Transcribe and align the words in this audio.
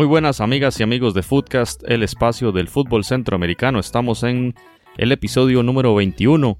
Muy 0.00 0.06
buenas 0.06 0.40
amigas 0.40 0.80
y 0.80 0.82
amigos 0.82 1.12
de 1.12 1.22
Footcast, 1.22 1.82
el 1.86 2.02
espacio 2.02 2.52
del 2.52 2.68
fútbol 2.68 3.04
centroamericano. 3.04 3.78
Estamos 3.78 4.22
en 4.22 4.54
el 4.96 5.12
episodio 5.12 5.62
número 5.62 5.94
21 5.94 6.56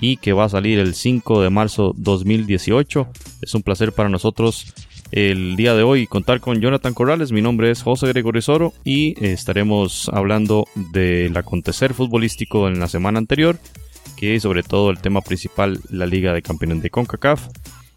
y 0.00 0.16
que 0.16 0.32
va 0.32 0.46
a 0.46 0.48
salir 0.48 0.80
el 0.80 0.94
5 0.94 1.40
de 1.40 1.50
marzo 1.50 1.94
2018. 1.96 3.06
Es 3.42 3.54
un 3.54 3.62
placer 3.62 3.92
para 3.92 4.08
nosotros 4.08 4.74
el 5.12 5.54
día 5.54 5.74
de 5.74 5.84
hoy 5.84 6.08
contar 6.08 6.40
con 6.40 6.60
Jonathan 6.60 6.92
Corrales. 6.92 7.30
Mi 7.30 7.42
nombre 7.42 7.70
es 7.70 7.80
José 7.80 8.08
Gregorio 8.08 8.42
Soro 8.42 8.72
y 8.82 9.10
eh, 9.24 9.34
estaremos 9.34 10.10
hablando 10.12 10.66
del 10.74 11.36
acontecer 11.36 11.94
futbolístico 11.94 12.66
en 12.66 12.80
la 12.80 12.88
semana 12.88 13.20
anterior, 13.20 13.56
que 14.16 14.40
sobre 14.40 14.64
todo 14.64 14.90
el 14.90 14.98
tema 14.98 15.20
principal, 15.20 15.78
la 15.90 16.06
Liga 16.06 16.32
de 16.32 16.42
Campeones 16.42 16.82
de 16.82 16.90
CONCACAF. 16.90 17.50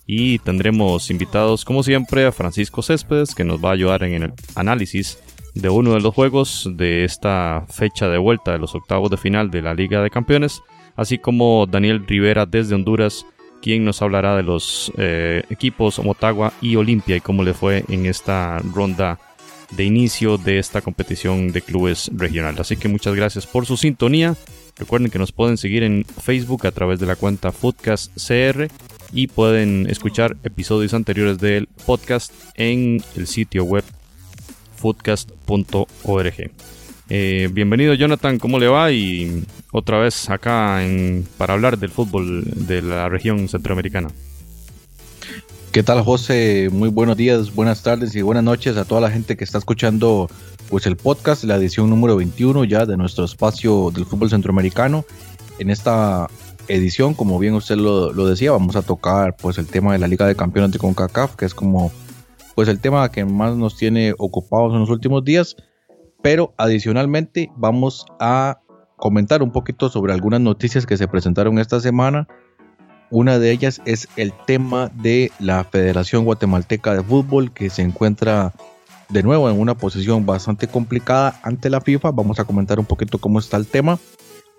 Y 0.05 0.39
tendremos 0.39 1.09
invitados, 1.09 1.63
como 1.63 1.83
siempre, 1.83 2.25
a 2.25 2.31
Francisco 2.31 2.81
Céspedes, 2.81 3.35
que 3.35 3.43
nos 3.43 3.63
va 3.63 3.69
a 3.69 3.73
ayudar 3.73 4.03
en 4.03 4.23
el 4.23 4.33
análisis 4.55 5.17
de 5.53 5.69
uno 5.69 5.93
de 5.93 6.01
los 6.01 6.13
juegos 6.13 6.69
de 6.73 7.05
esta 7.05 7.65
fecha 7.69 8.09
de 8.09 8.17
vuelta 8.17 8.51
de 8.51 8.59
los 8.59 8.75
octavos 8.75 9.09
de 9.09 9.17
final 9.17 9.51
de 9.51 9.61
la 9.61 9.73
Liga 9.73 10.01
de 10.01 10.09
Campeones, 10.09 10.61
así 10.95 11.17
como 11.17 11.65
Daniel 11.67 12.05
Rivera 12.05 12.45
desde 12.45 12.75
Honduras, 12.75 13.25
quien 13.61 13.85
nos 13.85 14.01
hablará 14.01 14.35
de 14.35 14.43
los 14.43 14.91
eh, 14.97 15.43
equipos 15.49 15.99
Motagua 16.03 16.53
y 16.61 16.75
Olimpia 16.75 17.15
y 17.15 17.21
cómo 17.21 17.43
le 17.43 17.53
fue 17.53 17.85
en 17.88 18.05
esta 18.05 18.57
ronda 18.59 19.19
de 19.71 19.85
inicio 19.85 20.38
de 20.38 20.59
esta 20.59 20.81
competición 20.81 21.51
de 21.51 21.61
clubes 21.61 22.11
regional. 22.13 22.55
Así 22.59 22.75
que 22.75 22.89
muchas 22.89 23.15
gracias 23.15 23.47
por 23.47 23.65
su 23.65 23.77
sintonía. 23.77 24.35
Recuerden 24.77 25.09
que 25.09 25.19
nos 25.19 25.31
pueden 25.31 25.57
seguir 25.57 25.83
en 25.83 26.03
Facebook 26.05 26.67
a 26.67 26.71
través 26.71 26.99
de 26.99 27.05
la 27.05 27.15
cuenta 27.15 27.51
Foodcast 27.51 28.11
CR 28.15 28.67
y 29.14 29.28
pueden 29.28 29.88
escuchar 29.89 30.36
episodios 30.44 30.94
anteriores 30.94 31.38
del 31.38 31.67
podcast 31.86 32.33
en 32.56 33.02
el 33.16 33.28
sitio 33.28 33.64
web 33.64 33.83
foodcast.org. 34.75 36.52
Eh, 37.09 37.50
bienvenido 37.52 37.94
Jonathan, 37.94 38.39
¿cómo 38.39 38.59
le 38.59 38.67
va? 38.67 38.91
Y 38.91 39.44
otra 39.72 40.00
vez 40.00 40.30
acá 40.30 40.81
para 41.38 41.53
hablar 41.53 41.78
del 41.78 41.91
fútbol 41.91 42.44
de 42.67 42.81
la 42.81 43.08
región 43.08 43.47
centroamericana. 43.47 44.09
¿Qué 45.72 45.84
tal 45.84 46.02
José? 46.02 46.69
Muy 46.72 46.89
buenos 46.89 47.17
días, 47.17 47.53
buenas 47.53 47.84
tardes 47.84 48.16
y 48.16 48.22
buenas 48.22 48.44
noches 48.44 48.78
a 48.78 48.86
toda 48.86 49.02
la 49.02 49.11
gente 49.11 49.38
que 49.38 49.44
está 49.44 49.58
escuchando 49.58 50.30
pues 50.69 50.86
el 50.86 50.97
podcast, 50.97 51.44
la 51.44 51.56
edición 51.56 51.89
número 51.89 52.16
21 52.16 52.64
ya 52.66 52.86
de 52.86 52.97
nuestro 52.97 53.25
espacio 53.25 53.91
del 53.94 54.06
fútbol 54.06 54.30
centroamericano. 54.30 55.06
En 55.59 55.69
esta 55.69 56.28
edición, 56.67 57.14
como 57.14 57.40
bien 57.40 57.53
usted 57.53 57.75
lo, 57.75 58.13
lo 58.13 58.28
decía, 58.28 58.51
vamos 58.51 58.75
a 58.75 58.81
tocar 58.81 59.35
pues 59.35 59.57
el 59.57 59.68
tema 59.68 59.94
de 59.94 60.00
la 60.00 60.07
Liga 60.07 60.28
de 60.28 60.35
Campeones 60.35 60.72
de 60.72 60.79
CONCACAF, 60.79 61.35
que 61.35 61.46
es 61.46 61.53
como 61.53 61.91
pues 62.56 62.68
el 62.68 62.79
tema 62.79 63.09
que 63.09 63.25
más 63.25 63.56
nos 63.56 63.78
tiene 63.78 64.13
ocupados 64.18 64.73
en 64.73 64.79
los 64.79 64.90
últimos 64.90 65.23
días, 65.23 65.56
pero 66.22 66.53
adicionalmente 66.57 67.52
vamos 67.56 68.06
a 68.19 68.59
comentar 68.97 69.44
un 69.44 69.52
poquito 69.52 69.90
sobre 69.90 70.13
algunas 70.13 70.40
noticias 70.40 70.85
que 70.85 70.97
se 70.97 71.07
presentaron 71.07 71.59
esta 71.59 71.79
semana. 71.79 72.28
Una 73.09 73.38
de 73.38 73.52
ellas 73.52 73.81
es 73.85 74.07
el 74.16 74.34
tema 74.47 74.90
de 74.96 75.31
la 75.40 75.63
Federación 75.66 76.25
Guatemalteca 76.25 76.94
de 76.94 77.03
Fútbol 77.03 77.52
que 77.53 77.69
se 77.69 77.81
encuentra 77.81 78.53
de 79.09 79.22
nuevo 79.22 79.50
en 79.50 79.59
una 79.59 79.75
posición 79.75 80.25
bastante 80.25 80.68
complicada 80.68 81.40
ante 81.44 81.69
la 81.69 81.81
FIFA. 81.81 82.12
Vamos 82.12 82.40
a 82.40 82.46
comentar 82.46 82.79
un 82.79 82.85
poquito 82.85 83.18
cómo 83.18 83.40
está 83.40 83.57
el 83.57 83.68
tema. 83.68 84.00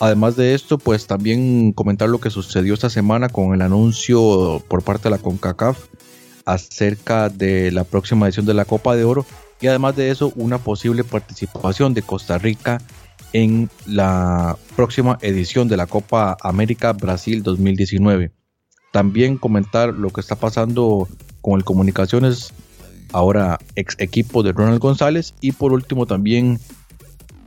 Además 0.01 0.37
de 0.37 0.55
esto, 0.55 0.79
pues 0.79 1.07
también 1.07 1.73
comentar 1.73 2.09
lo 2.09 2.21
que 2.21 2.31
sucedió 2.31 2.75
esta 2.75 2.91
semana 2.91 3.29
con 3.29 3.55
el 3.55 3.63
anuncio 3.63 4.63
por 4.69 4.83
parte 4.83 5.05
de 5.05 5.11
la 5.11 5.19
CONCACAF 5.19 5.79
acerca 6.45 7.29
de 7.29 7.71
la 7.71 7.85
próxima 7.85 8.27
edición 8.27 8.45
de 8.47 8.55
la 8.55 8.65
Copa 8.65 8.97
de 8.97 9.05
Oro 9.05 9.25
y 9.61 9.67
además 9.67 9.97
de 9.97 10.11
eso 10.11 10.33
una 10.37 10.59
posible 10.59 11.05
participación 11.05 11.95
de 11.95 12.03
Costa 12.03 12.39
Rica 12.39 12.83
en 13.33 13.71
la 13.87 14.57
próxima 14.77 15.19
edición 15.23 15.69
de 15.69 15.77
la 15.77 15.87
Copa 15.87 16.37
América 16.41 16.93
Brasil 16.93 17.43
2019. 17.43 18.33
También 18.93 19.39
comentar 19.39 19.95
lo 19.95 20.11
que 20.11 20.21
está 20.21 20.37
pasando 20.37 21.09
con 21.41 21.55
el 21.55 21.65
Comunicaciones, 21.65 22.53
ahora 23.13 23.59
ex 23.75 23.97
equipo 23.99 24.43
de 24.43 24.53
Ronald 24.53 24.81
González 24.81 25.35
y 25.41 25.53
por 25.53 25.73
último 25.73 26.07
también 26.07 26.61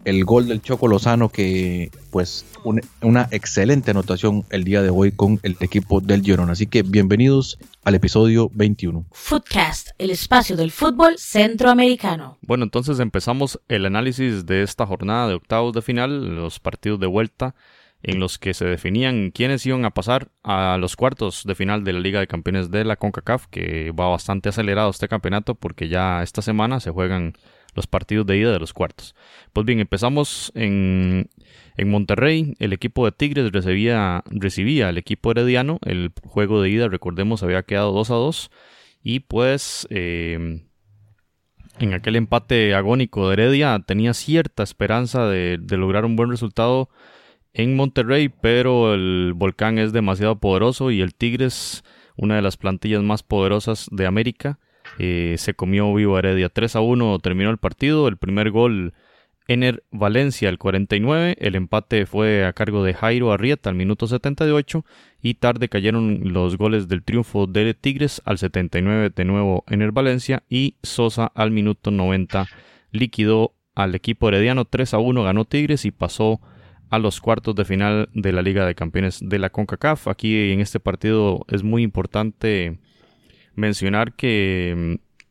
el 0.08 0.24
gol 0.24 0.48
del 0.48 0.62
Choco 0.62 0.88
Lozano 0.88 1.28
que 1.28 1.92
pues 2.12 2.46
un- 2.64 2.82
una 3.02 3.28
excelente 3.32 3.92
anotación 3.92 4.46
el 4.50 4.64
día 4.64 4.82
de 4.82 4.90
hoy 4.90 5.12
con 5.12 5.40
el 5.44 5.58
equipo 5.60 6.00
del 6.00 6.22
Girona. 6.24 6.54
Así 6.54 6.66
que 6.66 6.82
bienvenidos 6.82 7.60
al 7.84 7.96
episodio 7.96 8.50
21. 8.54 9.06
Footcast, 9.12 9.90
el 9.98 10.10
espacio 10.10 10.56
del 10.56 10.72
fútbol 10.72 11.18
centroamericano. 11.18 12.38
Bueno, 12.42 12.64
entonces 12.64 13.00
empezamos 13.00 13.60
el 13.68 13.86
análisis 13.86 14.46
de 14.46 14.64
esta 14.64 14.86
jornada 14.86 15.28
de 15.28 15.34
octavos 15.34 15.74
de 15.74 15.82
final, 15.82 16.36
los 16.36 16.60
partidos 16.62 17.00
de 17.02 17.08
vuelta 17.08 17.54
en 18.02 18.20
los 18.22 18.38
que 18.38 18.54
se 18.54 18.64
definían 18.64 19.32
quiénes 19.32 19.66
iban 19.66 19.84
a 19.84 19.90
pasar 19.90 20.30
a 20.44 20.78
los 20.80 20.96
cuartos 20.96 21.44
de 21.46 21.56
final 21.56 21.84
de 21.84 21.92
la 21.94 22.00
Liga 22.00 22.22
de 22.22 22.28
Campeones 22.28 22.72
de 22.72 22.86
la 22.86 22.96
CONCACAF, 22.96 23.48
que 23.48 23.92
va 23.92 24.08
bastante 24.08 24.48
acelerado 24.50 24.90
este 24.90 25.10
campeonato 25.10 25.56
porque 25.56 25.90
ya 25.90 26.24
esta 26.24 26.42
semana 26.42 26.80
se 26.80 26.92
juegan 26.92 27.34
los 27.78 27.88
partidos 27.88 28.26
de 28.26 28.38
ida 28.38 28.52
de 28.52 28.60
los 28.60 28.74
cuartos. 28.74 29.16
Pues 29.54 29.66
bien, 29.66 29.80
empezamos 29.80 30.52
en, 30.56 31.30
en 31.78 31.90
Monterrey. 31.90 32.56
El 32.60 32.74
equipo 32.74 33.06
de 33.06 33.12
Tigres 33.12 33.52
recibía, 33.52 34.24
recibía 34.30 34.90
al 34.90 34.98
equipo 34.98 35.32
herediano. 35.32 35.78
El 35.86 36.12
juego 36.26 36.62
de 36.62 36.72
ida, 36.72 36.90
recordemos, 36.90 37.44
había 37.44 37.64
quedado 37.64 37.94
2 37.94 38.12
a 38.12 38.16
2. 38.16 38.52
Y 39.04 39.20
pues 39.22 39.88
eh, 39.92 40.66
en 41.80 41.94
aquel 41.94 42.16
empate 42.16 42.74
agónico 42.74 43.28
de 43.28 43.34
Heredia 43.34 43.80
tenía 43.86 44.16
cierta 44.16 44.64
esperanza 44.64 45.28
de, 45.28 45.60
de 45.62 45.78
lograr 45.78 46.04
un 46.04 46.16
buen 46.16 46.32
resultado 46.32 46.90
en 47.54 47.76
Monterrey, 47.76 48.30
pero 48.30 48.96
el 48.96 49.34
volcán 49.36 49.78
es 49.78 49.94
demasiado 49.94 50.40
poderoso 50.40 50.90
y 50.90 51.02
el 51.02 51.14
Tigres, 51.14 51.84
una 52.16 52.36
de 52.36 52.42
las 52.42 52.58
plantillas 52.58 53.04
más 53.04 53.22
poderosas 53.22 53.88
de 53.92 54.08
América, 54.08 54.60
eh, 55.00 55.36
se 55.38 55.54
comió 55.54 55.94
vivo 55.94 56.18
Heredia. 56.18 56.50
3 56.50 56.76
a 56.76 56.82
1 56.82 57.20
terminó 57.20 57.50
el 57.50 57.58
partido. 57.58 58.08
El 58.08 58.18
primer 58.18 58.52
gol, 58.52 58.94
Ener 59.48 59.84
Valencia, 59.92 60.50
al 60.50 60.58
49. 60.58 61.38
El 61.40 61.56
empate 61.56 62.06
fue 62.06 62.46
a 62.46 62.54
cargo 62.54 62.84
de 62.84 62.94
Jairo 62.94 63.32
Arrieta 63.32 63.70
al 63.70 63.76
minuto 63.76 64.08
78. 64.08 64.86
Y 65.22 65.36
tarde 65.36 65.70
cayeron 65.70 66.34
los 66.34 66.58
goles 66.58 66.88
del 66.88 67.04
triunfo 67.04 67.48
de 67.48 67.74
Tigres 67.74 68.22
al 68.26 68.38
79 68.38 69.12
de 69.16 69.26
nuevo 69.26 69.64
Ener 69.68 69.92
Valencia. 69.92 70.44
Y 70.50 70.76
Sosa 70.84 71.32
al 71.34 71.52
minuto 71.52 71.92
90 71.92 72.48
liquidó 72.92 73.54
al 73.76 73.96
equipo 73.96 74.30
herediano 74.30 74.66
3 74.66 74.94
a 74.94 74.98
1. 74.98 75.24
Ganó 75.24 75.46
Tigres 75.46 75.86
y 75.86 75.92
pasó 75.92 76.42
a 76.90 77.00
los 77.00 77.20
cuartos 77.20 77.56
de 77.56 77.66
final 77.66 78.10
de 78.14 78.32
la 78.32 78.42
Liga 78.42 78.66
de 78.66 78.76
Campeones 78.76 79.20
de 79.22 79.40
la 79.40 79.50
CONCACAF. 79.50 80.08
Aquí 80.08 80.52
en 80.52 80.60
este 80.62 80.80
partido 80.80 81.46
es 81.50 81.64
muy 81.64 81.84
importante 81.84 82.80
mencionar 83.58 84.14
que, 84.14 84.74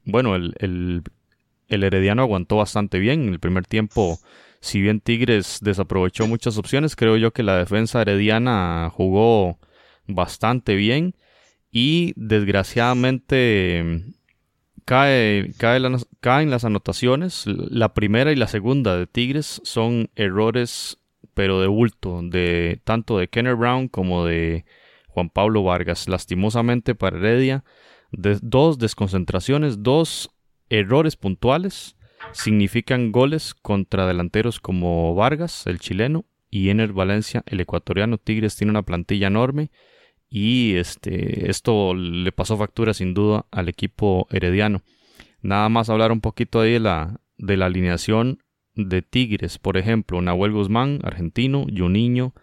mm, 0.04 0.10
bueno, 0.10 0.34
el, 0.36 0.54
el, 0.58 1.02
el 1.68 1.84
Herediano 1.84 2.22
aguantó 2.22 2.56
bastante 2.56 2.98
bien. 2.98 3.22
En 3.22 3.32
el 3.32 3.40
primer 3.40 3.66
tiempo, 3.66 4.18
si 4.60 4.80
bien 4.80 5.00
Tigres 5.00 5.60
desaprovechó 5.62 6.26
muchas 6.26 6.58
opciones, 6.58 6.96
creo 6.96 7.16
yo 7.16 7.32
que 7.32 7.42
la 7.42 7.56
defensa 7.56 8.02
herediana 8.02 8.90
jugó 8.92 9.58
bastante 10.06 10.74
bien 10.74 11.14
y 11.70 12.12
desgraciadamente 12.16 14.02
cae, 14.84 15.52
cae 15.58 15.80
caen 16.20 16.50
las 16.50 16.64
anotaciones. 16.64 17.44
La 17.46 17.94
primera 17.94 18.32
y 18.32 18.36
la 18.36 18.48
segunda 18.48 18.96
de 18.96 19.06
Tigres 19.06 19.60
son 19.64 20.10
errores, 20.16 20.98
pero 21.34 21.60
de 21.60 21.66
bulto, 21.68 22.20
de 22.22 22.80
tanto 22.84 23.18
de 23.18 23.28
Kenner 23.28 23.54
Brown 23.54 23.88
como 23.88 24.24
de 24.24 24.64
Juan 25.08 25.30
Pablo 25.30 25.62
Vargas. 25.62 26.08
Lastimosamente 26.08 26.94
para 26.94 27.18
Heredia, 27.18 27.62
dos 28.16 28.78
desconcentraciones, 28.78 29.82
dos 29.82 30.30
errores 30.68 31.16
puntuales 31.16 31.96
significan 32.32 33.12
goles 33.12 33.54
contra 33.54 34.06
delanteros 34.06 34.58
como 34.60 35.14
Vargas, 35.14 35.66
el 35.66 35.78
chileno, 35.78 36.24
y 36.50 36.70
Ener 36.70 36.92
Valencia, 36.92 37.42
el 37.46 37.60
ecuatoriano. 37.60 38.18
Tigres 38.18 38.56
tiene 38.56 38.70
una 38.70 38.82
plantilla 38.82 39.26
enorme 39.26 39.70
y 40.28 40.74
este, 40.76 41.50
esto 41.50 41.94
le 41.94 42.32
pasó 42.32 42.56
factura 42.56 42.94
sin 42.94 43.14
duda 43.14 43.46
al 43.50 43.68
equipo 43.68 44.26
herediano. 44.30 44.82
Nada 45.42 45.68
más 45.68 45.90
hablar 45.90 46.12
un 46.12 46.20
poquito 46.20 46.60
ahí 46.60 46.72
de 46.72 46.80
la, 46.80 47.20
de 47.36 47.56
la 47.56 47.66
alineación 47.66 48.42
de 48.74 49.02
Tigres, 49.02 49.58
por 49.58 49.76
ejemplo, 49.76 50.20
Nahuel 50.20 50.52
Guzmán, 50.52 51.00
argentino, 51.02 51.66
Juninho 51.74 52.34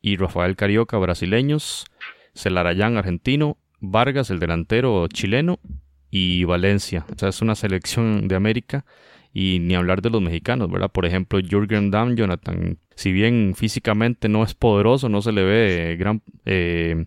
y 0.00 0.16
Rafael 0.16 0.56
Carioca, 0.56 0.98
brasileños, 0.98 1.86
Celarayán, 2.34 2.96
argentino, 2.96 3.58
Vargas, 3.80 4.30
el 4.30 4.38
delantero 4.38 5.06
chileno, 5.08 5.58
y 6.10 6.44
Valencia. 6.44 7.06
O 7.14 7.18
sea, 7.18 7.28
es 7.28 7.40
una 7.40 7.54
selección 7.54 8.28
de 8.28 8.34
América 8.34 8.84
y 9.32 9.58
ni 9.60 9.74
hablar 9.74 10.02
de 10.02 10.10
los 10.10 10.20
mexicanos, 10.20 10.70
¿verdad? 10.70 10.90
Por 10.90 11.06
ejemplo, 11.06 11.38
Jürgen 11.40 11.90
Damm, 11.90 12.16
Jonathan, 12.16 12.78
si 12.96 13.12
bien 13.12 13.54
físicamente 13.56 14.28
no 14.28 14.42
es 14.42 14.54
poderoso, 14.54 15.08
no 15.08 15.22
se 15.22 15.32
le 15.32 15.44
ve 15.44 15.96
gran, 15.98 16.22
eh, 16.44 17.06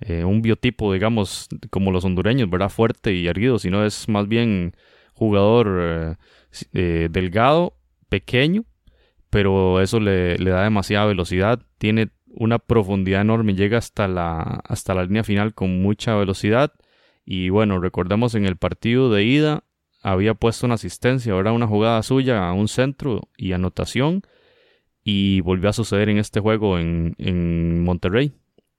eh, 0.00 0.24
un 0.24 0.42
biotipo, 0.42 0.92
digamos, 0.92 1.48
como 1.70 1.92
los 1.92 2.04
hondureños, 2.04 2.50
¿verdad? 2.50 2.68
Fuerte 2.68 3.14
y 3.14 3.28
erguido, 3.28 3.58
sino 3.58 3.84
es 3.84 4.08
más 4.08 4.26
bien 4.26 4.74
jugador 5.14 6.16
eh, 6.72 7.08
delgado, 7.10 7.76
pequeño, 8.08 8.64
pero 9.30 9.80
eso 9.80 10.00
le, 10.00 10.36
le 10.38 10.50
da 10.50 10.64
demasiada 10.64 11.06
velocidad, 11.06 11.62
tiene 11.78 12.08
una 12.34 12.58
profundidad 12.58 13.20
enorme, 13.20 13.54
llega 13.54 13.78
hasta 13.78 14.08
la, 14.08 14.40
hasta 14.64 14.94
la 14.94 15.04
línea 15.04 15.24
final 15.24 15.54
con 15.54 15.82
mucha 15.82 16.14
velocidad. 16.16 16.72
Y 17.24 17.50
bueno, 17.50 17.78
recordemos 17.78 18.34
en 18.34 18.46
el 18.46 18.56
partido 18.56 19.10
de 19.10 19.24
ida 19.24 19.64
había 20.02 20.34
puesto 20.34 20.66
una 20.66 20.74
asistencia, 20.74 21.32
ahora 21.32 21.52
una 21.52 21.68
jugada 21.68 22.02
suya 22.02 22.48
a 22.48 22.52
un 22.52 22.68
centro 22.68 23.28
y 23.36 23.52
anotación. 23.52 24.22
Y 25.04 25.40
volvió 25.40 25.68
a 25.68 25.72
suceder 25.72 26.08
en 26.08 26.18
este 26.18 26.40
juego 26.40 26.78
en, 26.78 27.14
en 27.18 27.82
Monterrey. 27.82 28.32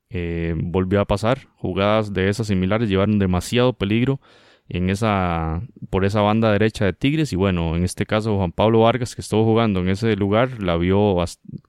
Eh, 0.09 0.53
volvió 0.57 1.01
a 1.01 1.05
pasar. 1.05 1.47
Jugadas 1.55 2.13
de 2.13 2.29
esas 2.29 2.47
similares 2.47 2.87
llevaron 2.87 3.19
demasiado 3.19 3.73
peligro 3.73 4.21
en 4.69 4.89
esa, 4.89 5.61
por 5.89 6.05
esa 6.05 6.21
banda 6.21 6.51
derecha 6.51 6.85
de 6.85 6.93
Tigres. 6.93 7.33
Y 7.33 7.35
bueno, 7.35 7.75
en 7.75 7.83
este 7.83 8.05
caso 8.05 8.37
Juan 8.37 8.51
Pablo 8.51 8.81
Vargas, 8.81 9.15
que 9.15 9.21
estuvo 9.21 9.43
jugando 9.43 9.81
en 9.81 9.89
ese 9.89 10.15
lugar, 10.15 10.61
la 10.61 10.77
vio, 10.77 11.15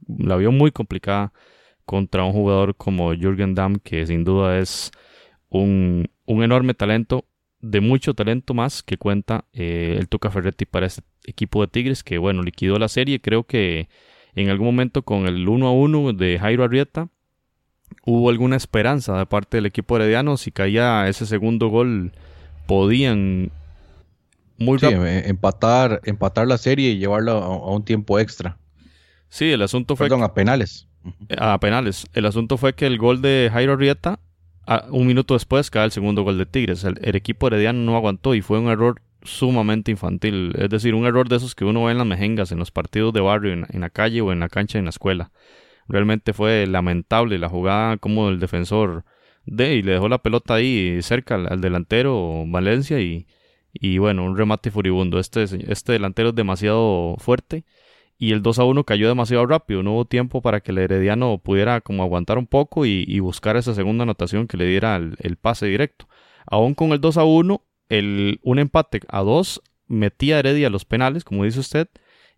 la 0.07 0.37
vio 0.37 0.53
muy 0.53 0.71
complicada 0.71 1.33
contra 1.85 2.25
un 2.25 2.33
jugador 2.33 2.77
como 2.77 3.13
Jürgen 3.15 3.55
Damm, 3.55 3.77
que 3.77 4.07
sin 4.07 4.25
duda 4.25 4.59
es 4.59 4.91
un, 5.49 6.09
un 6.27 6.43
enorme 6.43 6.75
talento, 6.75 7.25
de 7.61 7.81
mucho 7.81 8.13
talento 8.15 8.53
más 8.53 8.83
que 8.83 8.99
cuenta 8.99 9.47
eh, 9.53 9.97
el 9.99 10.09
Tuca 10.09 10.31
Ferretti 10.31 10.67
para 10.67 10.87
este 10.87 11.03
equipo 11.25 11.63
de 11.63 11.69
Tigres, 11.69 12.05
que 12.05 12.19
bueno, 12.19 12.43
liquidó 12.43 12.79
la 12.79 12.89
serie. 12.89 13.21
Creo 13.21 13.45
que 13.45 13.89
en 14.35 14.51
algún 14.51 14.67
momento 14.67 15.03
con 15.03 15.27
el 15.27 15.49
1 15.49 15.67
a 15.67 15.73
1 15.73 16.13
de 16.13 16.39
Jairo 16.39 16.65
Arrieta 16.65 17.09
hubo 18.05 18.29
alguna 18.29 18.57
esperanza 18.57 19.17
de 19.17 19.27
parte 19.27 19.57
del 19.57 19.67
equipo 19.67 19.97
herediano. 19.97 20.37
Si 20.37 20.51
caía 20.51 21.09
ese 21.09 21.25
segundo 21.25 21.69
gol, 21.69 22.13
podían 22.67 23.51
muy 24.59 24.79
sí, 24.79 24.87
empatar, 24.91 26.01
empatar 26.05 26.47
la 26.47 26.59
serie 26.59 26.91
y 26.91 26.99
llevarla 26.99 27.33
a, 27.33 27.71
un 27.71 27.85
tiempo 27.85 28.19
extra. 28.19 28.59
Sí, 29.29 29.51
el 29.51 29.63
asunto 29.63 29.97
fue. 29.97 30.07
Perdón, 30.07 30.23
a 30.23 30.35
penales. 30.35 30.87
A 31.39 31.59
penales. 31.59 32.07
El 32.15 32.27
asunto 32.27 32.57
fue 32.57 32.75
que 32.75 32.87
el 32.87 32.99
gol 32.99 33.21
de 33.23 33.51
Jairo 33.53 33.75
Arrieta 33.75 34.19
un 34.91 35.07
minuto 35.07 35.35
después 35.35 35.71
cae 35.71 35.85
el 35.85 35.93
segundo 35.93 36.23
gol 36.23 36.39
de 36.39 36.47
Tigres. 36.47 36.85
El, 36.85 37.17
equipo 37.17 37.47
herediano 37.47 37.81
no 37.81 37.97
aguantó 37.97 38.35
y 38.35 38.41
fue 38.41 38.59
un 38.59 38.69
error 38.69 39.01
sumamente 39.23 39.91
infantil. 39.91 40.55
Es 40.59 40.71
decir, 40.71 40.95
un 40.95 41.07
error 41.07 41.29
de 41.29 41.37
esos 41.37 41.55
que 41.55 41.65
uno 41.65 41.85
ve 41.85 41.93
en 41.93 41.99
las 41.99 42.07
mejengas, 42.07 42.53
en 42.53 42.59
los 42.59 42.71
partidos 42.71 43.13
de 43.13 43.21
barrio, 43.21 43.53
en, 43.53 43.81
la 43.81 43.91
calle 43.91 44.21
o 44.21 44.33
en 44.33 44.41
la 44.41 44.49
cancha 44.49 44.79
en 44.79 44.85
la 44.85 44.91
escuela. 44.91 45.31
Realmente 45.89 46.33
fue 46.33 46.67
lamentable 46.67 47.39
la 47.39 47.49
jugada 47.49 47.99
como 47.99 48.29
el 48.31 48.41
defensor 48.41 49.05
de 49.45 49.75
y 49.75 49.83
le 49.83 49.93
dejó 49.93 50.09
la 50.09 50.23
pelota 50.23 50.55
ahí 50.55 51.03
cerca 51.03 51.35
al, 51.35 51.61
delantero 51.61 52.45
Valencia 52.47 53.01
y, 53.01 53.27
y, 53.75 53.99
bueno, 53.99 54.25
un 54.25 54.37
remate 54.39 54.71
furibundo. 54.71 55.19
Este, 55.19 55.43
este 55.43 55.93
delantero 55.93 56.31
es 56.31 56.35
demasiado 56.35 57.17
fuerte 57.19 57.65
y 58.19 58.33
el 58.33 58.43
2 58.43 58.59
a 58.59 58.65
1 58.65 58.85
cayó 58.85 59.09
demasiado 59.09 59.47
rápido. 59.47 59.83
No 59.83 59.95
hubo 59.95 60.05
tiempo 60.05 60.41
para 60.43 60.61
que 60.61 60.73
el 60.73 60.79
Herediano 60.79 61.39
pudiera 61.39 61.81
como 61.81 62.03
aguantar 62.03 62.39
un 62.39 62.47
poco 62.47 62.87
y, 62.87 63.19
buscar 63.21 63.57
esa 63.57 63.75
segunda 63.75 64.05
anotación 64.05 64.47
que 64.47 64.57
le 64.57 64.67
diera 64.67 64.97
el, 64.97 65.37
pase 65.37 65.67
directo. 65.67 66.09
Aún 66.47 66.75
con 66.75 66.93
el 66.93 67.01
2 67.01 67.17
a 67.19 67.25
1, 67.25 67.63
el, 67.89 68.41
un 68.43 68.59
empate 68.59 69.01
a 69.09 69.21
2 69.21 69.63
metía 69.87 70.37
a 70.37 70.39
Heredia 70.41 70.71
los 70.71 70.85
penales, 70.85 71.25
como 71.25 71.45
dice 71.45 71.61
usted. 71.61 71.89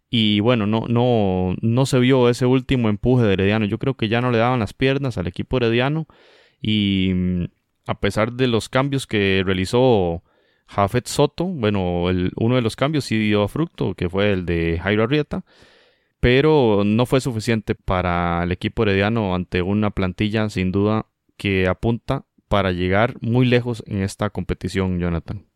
Y 0.08 0.40
bueno, 0.40 0.67
no, 0.67 0.87
no, 0.88 1.56
no 1.61 1.87
se 1.87 1.99
vio 1.99 2.29
ese 2.29 2.46
último 2.46 2.88
empuje 2.88 3.25
de 3.25 3.34
Herediano. 3.34 3.67
Yo 3.67 3.79
creo 3.79 3.94
que 3.94 4.08
ya 4.08 4.20
no 4.20 4.31
le 4.31 4.38
daban 4.38 4.61
las 4.61 4.72
piernas 4.72 5.19
al 5.19 5.26
equipo 5.26 5.58
Herediano. 5.58 6.06
Y 6.62 7.12
mm, 7.14 7.44
a 7.87 8.00
pesar 8.00 8.32
de 8.32 8.49
los 8.49 8.69
cambios 8.69 9.06
que 9.06 9.43
realizó 9.44 10.22
Jafet 10.68 11.06
Soto, 11.06 11.44
bueno, 11.44 12.10
el, 12.10 12.32
uno 12.36 12.56
de 12.56 12.62
los 12.62 12.76
cambios 12.76 13.04
sí 13.04 13.18
dio 13.18 13.46
fruto, 13.48 13.94
que 13.94 14.08
fue 14.08 14.32
el 14.32 14.46
de 14.46 14.78
Jairo 14.82 15.04
Arrieta, 15.04 15.44
pero 16.20 16.82
no 16.84 17.06
fue 17.06 17.20
suficiente 17.20 17.74
para 17.74 18.42
el 18.42 18.52
equipo 18.52 18.82
herediano 18.82 19.34
ante 19.34 19.62
una 19.62 19.90
plantilla 19.90 20.48
sin 20.50 20.72
duda 20.72 21.06
que 21.36 21.68
apunta 21.68 22.24
para 22.48 22.72
llegar 22.72 23.16
muy 23.20 23.46
lejos 23.46 23.82
en 23.86 24.02
esta 24.02 24.30
competición, 24.30 24.98
Jonathan. 24.98 25.46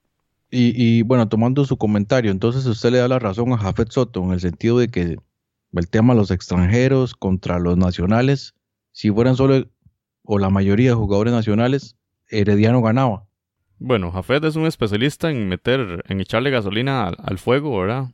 Y, 0.52 1.02
bueno, 1.02 1.28
tomando 1.28 1.64
su 1.64 1.76
comentario, 1.76 2.32
entonces 2.32 2.66
usted 2.66 2.90
le 2.90 2.98
da 2.98 3.06
la 3.06 3.20
razón 3.20 3.52
a 3.52 3.58
Jafet 3.58 3.92
Soto 3.92 4.24
en 4.24 4.32
el 4.32 4.40
sentido 4.40 4.78
de 4.78 4.88
que 4.88 5.16
el 5.72 5.88
tema 5.88 6.12
de 6.12 6.18
los 6.18 6.32
extranjeros 6.32 7.14
contra 7.14 7.60
los 7.60 7.76
nacionales, 7.76 8.54
si 8.90 9.12
fueran 9.12 9.36
solo 9.36 9.68
o 10.24 10.38
la 10.40 10.50
mayoría 10.50 10.90
de 10.90 10.96
jugadores 10.96 11.32
nacionales, 11.32 11.96
Herediano 12.28 12.82
ganaba. 12.82 13.26
Bueno, 13.82 14.12
Jafet 14.12 14.44
es 14.44 14.56
un 14.56 14.66
especialista 14.66 15.30
en 15.30 15.48
meter, 15.48 16.04
en 16.06 16.20
echarle 16.20 16.50
gasolina 16.50 17.08
al, 17.08 17.38
fuego, 17.38 17.80
¿verdad? 17.80 18.08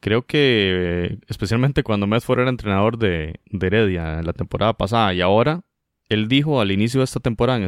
Creo 0.00 0.26
que 0.26 1.18
especialmente 1.28 1.82
cuando 1.82 2.06
Mesford 2.06 2.40
era 2.40 2.50
entrenador 2.50 2.98
de, 2.98 3.40
Heredia 3.50 4.22
la 4.22 4.32
temporada 4.32 4.74
pasada 4.74 5.12
y 5.12 5.20
ahora, 5.20 5.62
él 6.08 6.28
dijo 6.28 6.60
al 6.60 6.70
inicio 6.70 7.00
de 7.00 7.04
esta 7.04 7.18
temporada 7.20 7.58
en 7.58 7.64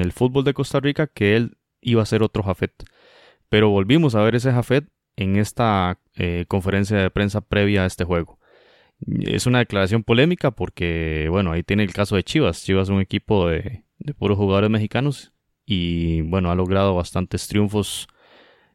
el, 0.00 0.12
fútbol, 0.12 0.44
de 0.44 0.54
Costa 0.54 0.80
Rica 0.80 1.06
que 1.06 1.36
él 1.36 1.56
iba 1.80 2.02
a 2.02 2.06
ser 2.06 2.22
otro 2.24 2.42
Jafet. 2.42 2.72
Pero 3.48 3.70
volvimos 3.70 4.16
a 4.16 4.22
ver 4.22 4.34
ese 4.34 4.52
Jafet 4.52 4.88
en 5.16 5.36
esta 5.36 6.00
eh, 6.16 6.46
conferencia 6.48 6.96
de 6.98 7.10
prensa 7.10 7.42
previa 7.42 7.84
a 7.84 7.86
este 7.86 8.04
juego. 8.04 8.40
Es 9.20 9.46
una 9.46 9.60
declaración 9.60 10.02
polémica 10.02 10.50
porque, 10.50 11.28
bueno, 11.30 11.52
ahí 11.52 11.62
tiene 11.62 11.84
el 11.84 11.92
caso 11.92 12.16
de 12.16 12.24
Chivas. 12.24 12.64
Chivas 12.64 12.84
es 12.84 12.90
un 12.90 13.00
equipo 13.00 13.48
de, 13.48 13.84
de 13.98 14.14
puros 14.14 14.36
jugadores 14.38 14.70
mexicanos 14.70 15.32
y 15.66 16.22
bueno, 16.22 16.50
ha 16.50 16.54
logrado 16.54 16.94
bastantes 16.94 17.46
triunfos. 17.48 18.08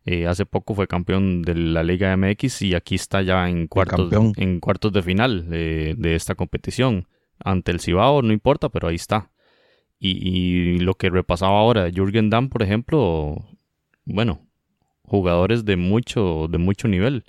Eh, 0.06 0.26
hace 0.26 0.46
poco 0.46 0.74
fue 0.74 0.88
campeón 0.88 1.42
de 1.42 1.54
la 1.54 1.84
Liga 1.84 2.16
MX 2.16 2.62
y 2.62 2.76
aquí 2.76 2.96
está 2.96 3.22
ya 3.22 3.50
en 3.50 3.68
cuartos, 3.68 4.10
en 4.38 4.60
cuartos 4.62 4.94
de 4.94 5.02
final 5.02 5.50
de, 5.50 6.16
esta 6.16 6.36
competición. 6.36 7.08
Ante 7.44 7.72
el 7.72 7.82
Cibao, 7.82 8.22
no 8.22 8.32
importa, 8.32 8.70
pero 8.70 8.88
ahí 8.88 8.96
está. 8.96 9.30
Y, 10.00 10.78
lo 10.80 10.94
que 10.94 11.10
repasaba 11.10 11.60
ahora, 11.60 11.90
Jürgen 11.92 12.30
Damm, 12.30 12.50
por 12.50 12.64
ejemplo, 12.64 13.46
bueno, 14.06 14.48
jugadores 15.04 15.66
de 15.66 15.76
mucho, 15.76 16.48
de 16.50 16.58
mucho 16.58 16.88
nivel. 16.88 17.26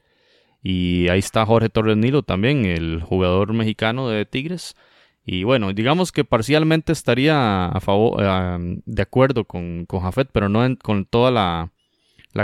Y 0.63 1.09
ahí 1.09 1.19
está 1.19 1.47
Jorge 1.47 1.69
Torres 1.71 1.97
Nilo 1.97 2.23
también, 2.23 2.65
el 2.65 3.03
jugador 3.03 3.55
mexicano 3.55 4.09
de 4.09 4.25
Tigres, 4.25 4.77
y 5.31 5.45
bueno, 5.45 5.75
digamos 5.75 6.11
que 6.11 6.25
parcialmente 6.25 6.91
estaría 6.91 7.67
a 7.67 7.81
favor, 7.81 8.23
eh, 8.23 8.81
de 8.87 9.03
acuerdo 9.03 9.45
con, 9.45 9.85
con 9.85 10.01
Jafet, 10.01 10.31
pero 10.33 10.49
no 10.49 10.67
con 10.79 11.05
toda 11.05 11.31
la, 11.31 11.71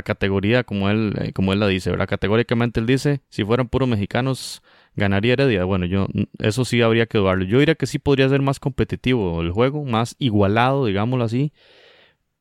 categoría 0.02 0.64
como 0.64 0.90
él, 0.90 1.14
eh, 1.18 1.32
como 1.32 1.54
él 1.54 1.60
la 1.60 1.66
dice, 1.66 1.90
¿verdad? 1.90 2.06
Categóricamente 2.06 2.80
él 2.80 2.86
dice, 2.86 3.22
si 3.30 3.42
fueran 3.42 3.68
puros 3.68 3.88
mexicanos, 3.88 4.62
ganaría 4.96 5.32
Heredia. 5.32 5.64
Bueno, 5.64 5.86
yo, 5.86 6.08
eso 6.40 6.66
sí 6.66 6.82
habría 6.82 7.06
que 7.06 7.16
dudarlo. 7.16 7.46
Yo 7.46 7.58
diría 7.58 7.74
que 7.74 7.86
sí 7.86 7.98
podría 7.98 8.28
ser 8.28 8.42
más 8.42 8.60
competitivo 8.60 9.40
el 9.40 9.50
juego, 9.50 9.86
más 9.86 10.14
igualado, 10.18 10.84
digámoslo 10.84 11.24
así, 11.24 11.54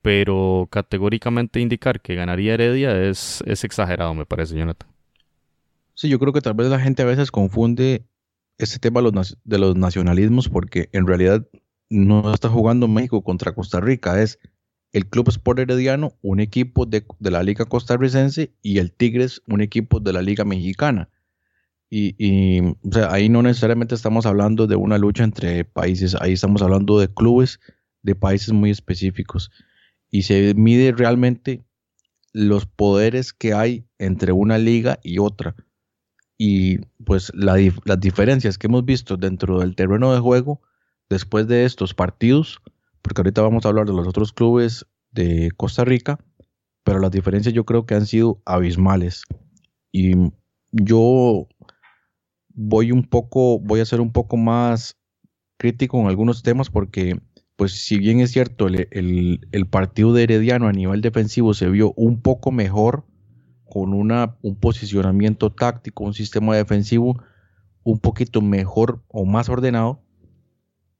pero 0.01 0.67
categóricamente 0.69 1.61
indicar 1.61 2.01
que 2.01 2.15
ganaría 2.15 2.55
Heredia 2.55 3.01
es, 3.01 3.41
es 3.47 3.63
exagerado, 3.63 4.13
me 4.13 4.25
parece, 4.25 4.57
Jonathan. 4.57 4.89
Sí, 5.93 6.09
yo 6.09 6.19
creo 6.19 6.33
que 6.33 6.41
tal 6.41 6.55
vez 6.55 6.67
la 6.67 6.81
gente 6.81 7.01
a 7.03 7.05
veces 7.05 7.31
confunde 7.31 8.03
este 8.57 8.79
tema 8.79 9.01
de 9.01 9.57
los, 9.57 9.75
nacionalismos 9.75 10.49
porque 10.49 10.89
en 10.93 11.07
realidad 11.07 11.47
no 11.89 12.33
está 12.33 12.49
jugando 12.49 12.87
México 12.87 13.23
contra 13.23 13.53
Costa 13.53 13.79
Rica, 13.79 14.21
es 14.21 14.39
el 14.91 15.07
Club 15.07 15.29
Sport 15.29 15.59
Herediano, 15.59 16.13
un 16.21 16.39
equipo 16.39 16.85
de, 16.85 17.05
la 17.19 17.43
Liga 17.43 17.65
Costarricense, 17.65 18.53
y 18.61 18.77
el 18.77 18.91
Tigres, 18.91 19.41
un 19.47 19.61
equipo 19.61 19.99
de 19.99 20.13
la 20.13 20.21
Liga 20.21 20.45
Mexicana. 20.45 21.09
Y, 21.89 22.61
ahí 23.09 23.29
no 23.29 23.43
necesariamente 23.43 23.95
estamos 23.95 24.25
hablando 24.25 24.65
de 24.65 24.75
una 24.75 24.97
lucha 24.97 25.23
entre 25.23 25.65
países, 25.65 26.15
ahí 26.19 26.33
estamos 26.33 26.61
hablando 26.61 26.99
de 26.99 27.07
clubes 27.13 27.59
de 28.01 28.15
países 28.15 28.51
muy 28.51 28.69
específicos. 28.71 29.51
Y 30.09 30.23
se 30.23 30.53
mide 30.55 30.91
realmente 30.91 31.63
los 32.31 32.65
poderes 32.65 33.33
que 33.33 33.53
hay 33.53 33.85
entre 33.97 34.31
una 34.31 34.57
liga 34.57 34.99
y 35.03 35.19
otra 35.19 35.55
y 36.37 36.79
pues 37.05 37.31
las 37.35 37.99
diferencias 37.99 38.57
que 38.57 38.67
hemos 38.67 38.85
visto 38.85 39.17
dentro 39.17 39.59
del 39.59 39.75
terreno 39.75 40.13
de 40.13 40.19
juego 40.19 40.61
después 41.09 41.47
de 41.47 41.65
estos 41.65 41.93
partidos, 41.93 42.61
porque 43.01 43.21
ahorita 43.21 43.41
vamos 43.41 43.65
a 43.65 43.69
hablar 43.69 43.85
de 43.85 43.93
los 43.93 44.07
otros 44.07 44.33
clubes 44.33 44.85
de 45.11 45.51
Costa 45.55 45.85
Rica, 45.85 46.19
pero 46.83 46.99
las 46.99 47.11
diferencias 47.11 47.53
yo 47.53 47.65
creo 47.65 47.85
que 47.85 47.95
han 47.95 48.05
sido 48.05 48.41
abismales. 48.45 49.23
Y 49.91 50.13
yo 50.71 51.47
voy 52.49 52.91
un 52.91 53.03
poco, 53.03 53.59
voy 53.59 53.79
a 53.79 53.85
ser 53.85 54.01
un 54.01 54.11
poco 54.11 54.37
más 54.37 54.97
crítico 55.57 55.99
en 55.99 56.07
algunos 56.07 56.41
temas 56.41 56.69
porque, 56.69 57.21
pues 57.55 57.73
si 57.85 57.97
bien 57.99 58.19
es 58.19 58.31
cierto, 58.31 58.67
el, 58.67 59.47
el 59.51 59.67
partido 59.67 60.13
de 60.13 60.23
Herediano 60.23 60.67
a 60.67 60.73
nivel 60.73 61.01
defensivo 61.01 61.53
se 61.53 61.69
vio 61.69 61.93
un 61.95 62.21
poco 62.21 62.51
mejor 62.51 63.05
con 63.73 63.91
una, 63.95 64.37
un 64.43 64.55
posicionamiento 64.55 65.51
táctico, 65.51 66.03
un 66.03 66.13
sistema 66.13 66.55
defensivo 66.55 67.19
un 67.81 67.97
poquito 67.97 68.39
mejor 68.39 69.01
o 69.07 69.25
más 69.25 69.49
ordenado. 69.49 70.03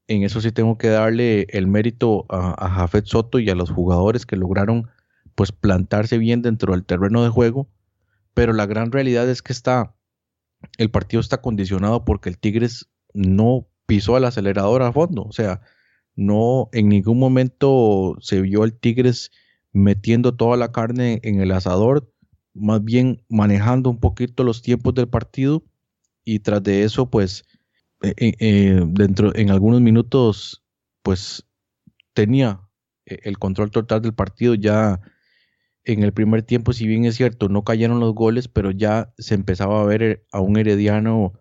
En 0.08 0.24
eso 0.24 0.42
sí 0.42 0.52
tengo 0.52 0.80
que 0.80 0.88
darle 0.88 1.46
el 1.52 1.68
mérito 1.68 2.26
a, 2.30 2.68
Jafet 2.72 3.06
Soto 3.06 3.38
y 3.38 3.48
a 3.52 3.54
los 3.54 3.70
jugadores 3.70 4.26
que 4.26 4.38
lograron 4.38 4.90
pues 5.36 5.52
plantarse 5.52 6.18
bien 6.18 6.42
dentro 6.42 6.74
del 6.74 6.84
terreno 6.84 7.24
de 7.24 7.30
juego. 7.30 7.70
Pero 8.34 8.54
la 8.54 8.66
gran 8.66 8.92
realidad 8.92 9.30
es 9.30 9.44
que 9.44 9.54
está, 9.54 9.94
el 10.80 10.90
partido 10.90 11.22
está 11.22 11.42
condicionado 11.42 12.04
porque 12.06 12.30
el 12.30 12.40
Tigres 12.40 12.90
no 13.14 13.68
pisó 13.86 14.18
el 14.18 14.26
acelerador 14.26 14.82
a 14.82 14.92
fondo. 14.92 15.22
O 15.22 15.32
sea, 15.32 15.62
no 16.16 16.70
en 16.72 16.90
ningún 16.90 17.20
momento 17.20 18.18
se 18.20 18.42
vio 18.42 18.64
el 18.64 18.74
Tigres 18.74 19.30
metiendo 19.74 20.34
toda 20.34 20.58
la 20.58 20.72
carne 20.72 21.20
en 21.22 21.40
el 21.40 21.52
asador, 21.52 22.12
más 22.54 22.84
bien 22.84 23.24
manejando 23.30 23.90
un 23.90 24.00
poquito 24.00 24.44
los 24.44 24.62
tiempos 24.62 24.94
del 24.94 25.08
partido 25.08 25.64
y 26.24 26.40
tras 26.40 26.64
de 26.64 26.84
eso, 26.84 27.10
pues, 27.10 27.46
eh, 28.02 28.14
eh, 28.18 28.34
eh, 28.40 28.84
dentro, 28.88 29.36
en 29.36 29.52
algunos 29.52 29.82
minutos, 29.82 30.64
pues, 31.02 31.46
tenía 32.14 32.62
el 33.06 33.38
control 33.38 33.72
total 33.72 34.02
del 34.02 34.14
partido 34.14 34.56
ya 34.56 35.02
en 35.86 36.04
el 36.04 36.14
primer 36.14 36.44
tiempo, 36.44 36.74
si 36.74 36.88
bien 36.88 37.06
es 37.06 37.16
cierto, 37.16 37.50
no 37.50 37.64
cayeron 37.64 38.00
los 38.00 38.14
goles, 38.14 38.48
pero 38.48 38.72
ya 38.72 39.14
se 39.18 39.36
empezaba 39.36 39.82
a 39.82 39.86
ver 39.86 40.26
a 40.32 40.40
un 40.40 40.58
Herediano 40.58 41.34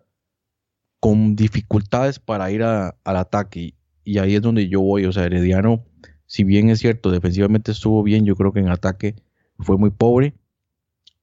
con 0.99 1.35
dificultades 1.35 2.19
para 2.19 2.51
ir 2.51 2.63
al 2.63 2.93
ataque. 3.03 3.75
Y, 4.03 4.17
ahí 4.17 4.35
es 4.35 4.41
donde 4.41 4.67
yo 4.67 4.81
voy. 4.81 5.05
O 5.05 5.11
sea, 5.11 5.25
Herediano, 5.25 5.85
si 6.25 6.43
bien 6.43 6.69
es 6.69 6.79
cierto, 6.79 7.11
defensivamente 7.11 7.71
estuvo 7.71 8.03
bien, 8.03 8.25
yo 8.25 8.35
creo 8.35 8.51
que 8.53 8.59
en 8.59 8.69
ataque 8.69 9.15
fue 9.59 9.77
muy 9.77 9.91
pobre. 9.91 10.33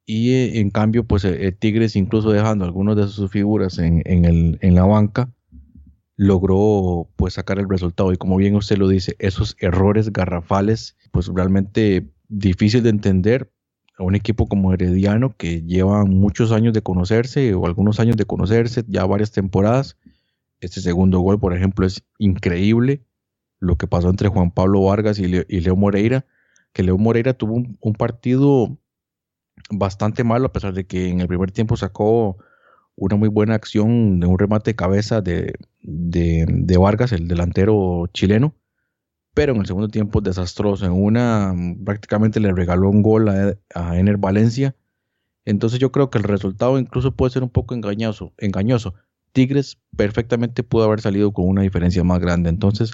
Y 0.06 0.32
eh, 0.32 0.60
en 0.60 0.70
cambio, 0.70 1.04
pues 1.04 1.24
eh, 1.24 1.52
Tigres, 1.52 1.96
incluso 1.96 2.30
dejando 2.30 2.64
algunas 2.64 2.96
de 2.96 3.06
sus 3.08 3.30
figuras 3.30 3.78
en, 3.78 4.02
el, 4.06 4.58
en 4.60 4.74
la 4.74 4.84
banca, 4.84 5.32
logró 6.16 7.08
pues 7.16 7.34
sacar 7.34 7.58
el 7.58 7.68
resultado. 7.68 8.12
Y 8.12 8.16
como 8.16 8.36
bien 8.36 8.54
usted 8.54 8.76
lo 8.76 8.88
dice, 8.88 9.16
esos 9.18 9.56
errores 9.58 10.12
garrafales, 10.12 10.96
pues 11.12 11.28
realmente 11.28 12.10
difícil 12.28 12.82
de 12.82 12.90
entender 12.90 13.50
a 13.98 14.02
un 14.02 14.14
equipo 14.14 14.46
como 14.46 14.72
Herediano 14.72 15.36
que 15.36 15.62
lleva 15.62 16.04
muchos 16.04 16.52
años 16.52 16.72
de 16.72 16.82
conocerse 16.82 17.54
o 17.54 17.66
algunos 17.66 18.00
años 18.00 18.16
de 18.16 18.24
conocerse, 18.24 18.84
ya 18.88 19.04
varias 19.04 19.32
temporadas. 19.32 19.96
Este 20.60 20.80
segundo 20.80 21.20
gol, 21.20 21.38
por 21.38 21.54
ejemplo, 21.54 21.86
es 21.86 22.02
increíble 22.18 23.02
lo 23.58 23.76
que 23.76 23.86
pasó 23.86 24.08
entre 24.08 24.28
Juan 24.28 24.50
Pablo 24.50 24.82
Vargas 24.82 25.18
y, 25.18 25.26
Leo 25.26 25.76
Moreira, 25.76 26.24
que 26.72 26.82
Leo 26.82 26.98
Moreira 26.98 27.34
tuvo 27.34 27.62
un, 27.78 27.94
partido 27.94 28.78
bastante 29.70 30.24
malo, 30.24 30.46
a 30.46 30.52
pesar 30.52 30.72
de 30.72 30.86
que 30.86 31.08
en 31.08 31.20
el 31.20 31.28
primer 31.28 31.52
tiempo 31.52 31.76
sacó 31.76 32.38
una 32.96 33.16
muy 33.16 33.28
buena 33.28 33.54
acción 33.54 34.20
de 34.20 34.26
un 34.26 34.38
remate 34.38 34.70
de 34.70 34.76
cabeza 34.76 35.20
de, 35.20 35.54
de 35.82 36.76
Vargas, 36.78 37.12
el 37.12 37.28
delantero 37.28 38.06
chileno 38.12 38.54
pero 39.34 39.52
en 39.52 39.60
el 39.60 39.66
segundo 39.66 39.88
tiempo 39.88 40.20
desastroso. 40.20 40.86
En 40.86 40.92
una 40.92 41.54
prácticamente 41.84 42.40
le 42.40 42.52
regaló 42.52 42.90
un 42.90 43.02
gol 43.02 43.28
a, 43.28 43.96
Ener 43.96 44.16
Valencia. 44.16 44.74
Entonces 45.44 45.78
yo 45.78 45.92
creo 45.92 46.10
que 46.10 46.18
el 46.18 46.24
resultado 46.24 46.78
incluso 46.78 47.12
puede 47.12 47.32
ser 47.32 47.42
un 47.42 47.50
poco 47.50 47.74
engañoso. 47.74 48.32
engañoso. 48.38 48.94
Tigres 49.32 49.78
perfectamente 49.96 50.64
pudo 50.64 50.84
haber 50.84 51.00
salido 51.00 51.32
con 51.32 51.46
una 51.46 51.62
diferencia 51.62 52.02
más 52.02 52.18
grande. 52.18 52.50
Entonces, 52.50 52.90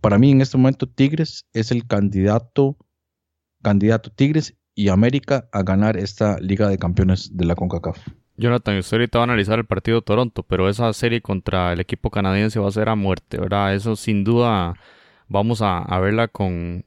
para 0.00 0.18
mí 0.18 0.30
en 0.30 0.40
este 0.40 0.56
momento 0.56 0.88
Tigres 0.88 1.46
es 1.52 1.72
el 1.72 1.86
candidato, 1.86 2.76
candidato 3.60 4.10
Tigres 4.10 4.54
y 4.74 4.88
América 4.88 5.48
a 5.52 5.62
ganar 5.62 5.96
esta 5.96 6.38
Liga 6.40 6.68
de 6.68 6.78
Campeones 6.78 7.36
de 7.36 7.44
la 7.44 7.54
CONCACAF. 7.54 7.98
Jonathan, 8.36 8.78
usted 8.78 8.96
ahorita 8.96 9.18
va 9.18 9.22
a 9.22 9.26
analizar 9.26 9.58
el 9.58 9.64
partido 9.64 9.98
de 9.98 10.04
Toronto, 10.04 10.42
pero 10.42 10.68
esa 10.68 10.92
serie 10.92 11.20
contra 11.20 11.72
el 11.72 11.80
equipo 11.80 12.10
canadiense 12.10 12.58
va 12.58 12.68
a 12.68 12.72
ser 12.72 12.88
a 12.88 12.96
muerte, 12.96 13.38
¿verdad? 13.38 13.74
Eso 13.74 13.94
sin 13.94 14.24
duda 14.24 14.74
vamos 15.28 15.62
a, 15.62 15.86
verla 16.00 16.26
con, 16.26 16.84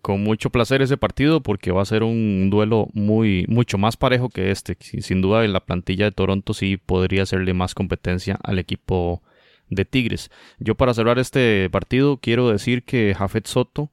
con 0.00 0.22
mucho 0.22 0.50
placer 0.50 0.80
ese 0.80 0.96
partido 0.96 1.42
porque 1.42 1.72
va 1.72 1.82
a 1.82 1.86
ser 1.86 2.02
un 2.02 2.48
duelo 2.50 2.88
muy 2.94 3.44
mucho 3.48 3.76
más 3.76 3.98
parejo 3.98 4.30
que 4.30 4.50
este. 4.50 4.76
Sin 4.80 5.20
duda 5.20 5.46
la 5.46 5.60
plantilla 5.60 6.06
de 6.06 6.12
Toronto 6.12 6.54
sí 6.54 6.78
podría 6.78 7.24
hacerle 7.24 7.52
más 7.52 7.74
competencia 7.74 8.38
al 8.42 8.58
equipo 8.58 9.22
de 9.68 9.84
Tigres. 9.84 10.30
Yo 10.58 10.74
para 10.74 10.94
cerrar 10.94 11.18
este 11.18 11.68
partido 11.70 12.16
quiero 12.16 12.48
decir 12.48 12.84
que 12.84 13.14
Jafet 13.14 13.46
Soto, 13.46 13.90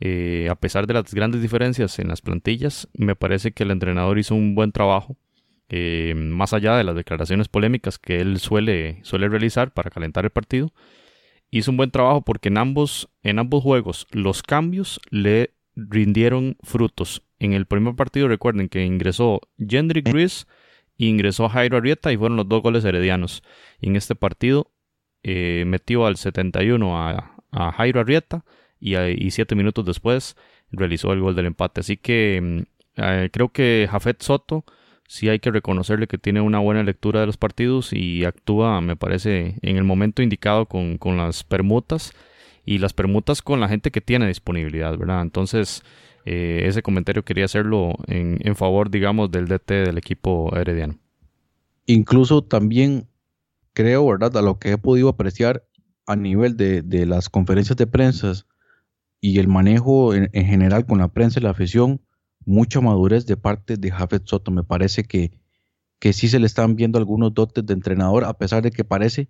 eh, 0.00 0.48
a 0.50 0.54
pesar 0.54 0.86
de 0.86 0.94
las 0.94 1.12
grandes 1.12 1.42
diferencias 1.42 1.98
en 1.98 2.08
las 2.08 2.20
plantillas, 2.20 2.88
me 2.94 3.16
parece 3.16 3.52
que 3.52 3.64
el 3.64 3.70
entrenador 3.70 4.18
hizo 4.18 4.34
un 4.34 4.54
buen 4.54 4.72
trabajo. 4.72 5.16
Eh, 5.70 6.14
más 6.16 6.54
allá 6.54 6.76
de 6.76 6.84
las 6.84 6.96
declaraciones 6.96 7.48
polémicas 7.48 7.98
que 7.98 8.20
él 8.20 8.38
suele, 8.38 9.00
suele 9.02 9.28
realizar 9.28 9.72
para 9.72 9.90
calentar 9.90 10.24
el 10.24 10.30
partido, 10.30 10.72
hizo 11.50 11.70
un 11.70 11.76
buen 11.76 11.90
trabajo 11.90 12.22
porque 12.22 12.48
en 12.48 12.58
ambos, 12.58 13.10
en 13.22 13.38
ambos 13.38 13.62
juegos 13.62 14.06
los 14.10 14.42
cambios 14.42 15.00
le 15.10 15.54
rindieron 15.74 16.56
frutos. 16.62 17.22
En 17.38 17.52
el 17.52 17.66
primer 17.66 17.96
partido 17.96 18.28
recuerden 18.28 18.68
que 18.68 18.84
ingresó 18.84 19.40
Jendrik 19.58 20.08
Gris 20.08 20.46
e 20.98 21.06
ingresó 21.06 21.48
Jairo 21.48 21.76
Arrieta 21.76 22.12
y 22.12 22.16
fueron 22.16 22.36
los 22.36 22.48
dos 22.48 22.62
goles 22.62 22.84
heredianos. 22.84 23.42
Y 23.80 23.88
en 23.88 23.96
este 23.96 24.14
partido 24.14 24.72
eh, 25.22 25.64
metió 25.66 26.06
al 26.06 26.16
71 26.16 26.96
a, 26.96 27.36
a 27.50 27.72
Jairo 27.72 28.00
Arrieta 28.00 28.44
y, 28.80 28.96
y, 28.96 29.30
siete 29.30 29.54
minutos 29.54 29.84
después 29.84 30.36
realizó 30.70 31.12
el 31.12 31.20
gol 31.20 31.34
del 31.34 31.46
empate. 31.46 31.80
Así 31.80 31.96
que 31.96 32.40
mm, 32.42 32.78
eh, 32.98 33.30
creo 33.32 33.50
que 33.50 33.88
Jafet 33.90 34.20
Soto 34.22 34.64
sí 35.08 35.28
hay 35.28 35.38
que 35.38 35.50
reconocerle 35.50 36.06
que 36.06 36.18
tiene 36.18 36.40
una 36.40 36.58
buena 36.58 36.82
lectura 36.82 37.20
de 37.20 37.26
los 37.26 37.36
partidos 37.36 37.92
y 37.92 38.24
actúa, 38.24 38.80
me 38.80 38.96
parece, 38.96 39.56
en 39.62 39.76
el 39.76 39.84
momento 39.84 40.22
indicado 40.22 40.66
con, 40.66 40.98
las 41.16 41.44
permutas 41.44 42.12
y 42.66 42.78
las 42.78 42.92
permutas 42.92 43.40
con 43.40 43.60
la 43.60 43.68
gente 43.68 43.90
que 43.90 44.02
tiene 44.02 44.28
disponibilidad, 44.28 44.96
¿verdad? 44.98 45.22
Entonces, 45.22 45.82
eh, 46.26 46.64
ese 46.66 46.82
comentario 46.82 47.24
quería 47.24 47.46
hacerlo 47.46 47.94
en, 48.06 48.38
en, 48.40 48.54
favor, 48.54 48.90
digamos, 48.90 49.30
del 49.30 49.48
DT 49.48 49.86
del 49.86 49.96
equipo 49.96 50.54
herediano. 50.54 50.98
Incluso 51.86 52.42
también 52.44 53.08
creo, 53.72 54.06
¿verdad? 54.06 54.36
A 54.36 54.42
lo 54.42 54.58
que 54.58 54.72
he 54.72 54.78
podido 54.78 55.08
apreciar 55.08 55.64
a 56.06 56.16
nivel 56.16 56.56
de, 56.58 56.82
de 56.82 57.06
las 57.06 57.30
conferencias 57.30 57.78
de 57.78 57.86
prensa 57.86 58.32
y 59.20 59.38
el 59.38 59.48
manejo 59.48 60.14
en, 60.14 60.30
en 60.32 60.46
general 60.46 60.86
con 60.86 60.98
la 60.98 61.08
prensa 61.08 61.40
y 61.40 61.42
la 61.42 61.50
afición, 61.50 62.00
mucha 62.44 62.80
madurez 62.80 63.26
de 63.26 63.36
parte 63.36 63.76
de 63.76 63.90
Jafet 63.90 64.26
Soto. 64.26 64.50
Me 64.50 64.64
parece 64.64 65.04
que, 65.04 65.32
que 65.98 66.12
sí 66.12 66.28
se 66.28 66.38
le 66.38 66.46
están 66.46 66.76
viendo 66.76 66.98
algunos 66.98 67.34
dotes 67.34 67.64
de 67.66 67.74
entrenador, 67.74 68.24
a 68.24 68.34
pesar 68.34 68.62
de 68.62 68.70
que 68.70 68.84
parece 68.84 69.28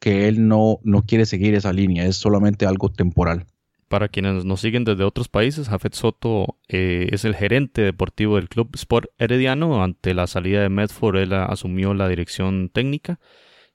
que 0.00 0.28
él 0.28 0.46
no, 0.48 0.80
no 0.82 1.02
quiere 1.02 1.26
seguir 1.26 1.54
esa 1.54 1.72
línea, 1.72 2.04
es 2.06 2.16
solamente 2.16 2.66
algo 2.66 2.90
temporal. 2.90 3.46
Para 3.88 4.08
quienes 4.08 4.44
nos 4.44 4.60
siguen 4.60 4.84
desde 4.84 5.04
otros 5.04 5.28
países, 5.28 5.68
Jafet 5.68 5.94
Soto 5.94 6.58
eh, 6.68 7.08
es 7.12 7.24
el 7.24 7.34
gerente 7.34 7.82
deportivo 7.82 8.36
del 8.36 8.48
Club 8.48 8.70
Sport 8.74 9.10
Herediano. 9.18 9.82
Ante 9.82 10.14
la 10.14 10.26
salida 10.26 10.62
de 10.62 10.68
Medford, 10.68 11.16
él 11.16 11.32
asumió 11.32 11.94
la 11.94 12.08
dirección 12.08 12.70
técnica 12.70 13.20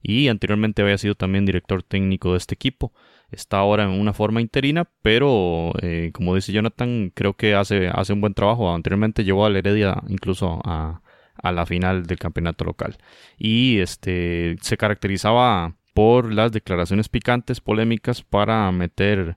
y 0.01 0.27
anteriormente 0.27 0.81
había 0.81 0.97
sido 0.97 1.15
también 1.15 1.45
director 1.45 1.83
técnico 1.83 2.31
de 2.31 2.37
este 2.37 2.55
equipo 2.55 2.91
está 3.31 3.57
ahora 3.59 3.83
en 3.83 3.91
una 3.91 4.13
forma 4.13 4.41
interina, 4.41 4.89
pero 5.01 5.73
eh, 5.81 6.11
como 6.13 6.35
dice 6.35 6.51
Jonathan, 6.51 7.11
creo 7.13 7.33
que 7.33 7.55
hace, 7.55 7.87
hace 7.87 8.13
un 8.13 8.21
buen 8.21 8.33
trabajo. 8.33 8.73
Anteriormente 8.73 9.23
llevó 9.23 9.45
al 9.45 9.55
Heredia 9.55 10.01
incluso 10.07 10.61
a, 10.63 11.01
a 11.35 11.51
la 11.51 11.65
final 11.65 12.05
del 12.05 12.17
campeonato 12.17 12.65
local. 12.65 12.97
Y 13.37 13.79
este 13.79 14.57
se 14.61 14.77
caracterizaba 14.77 15.75
por 15.93 16.33
las 16.33 16.51
declaraciones 16.51 17.09
picantes, 17.09 17.61
polémicas, 17.61 18.23
para 18.23 18.71
meter, 18.71 19.35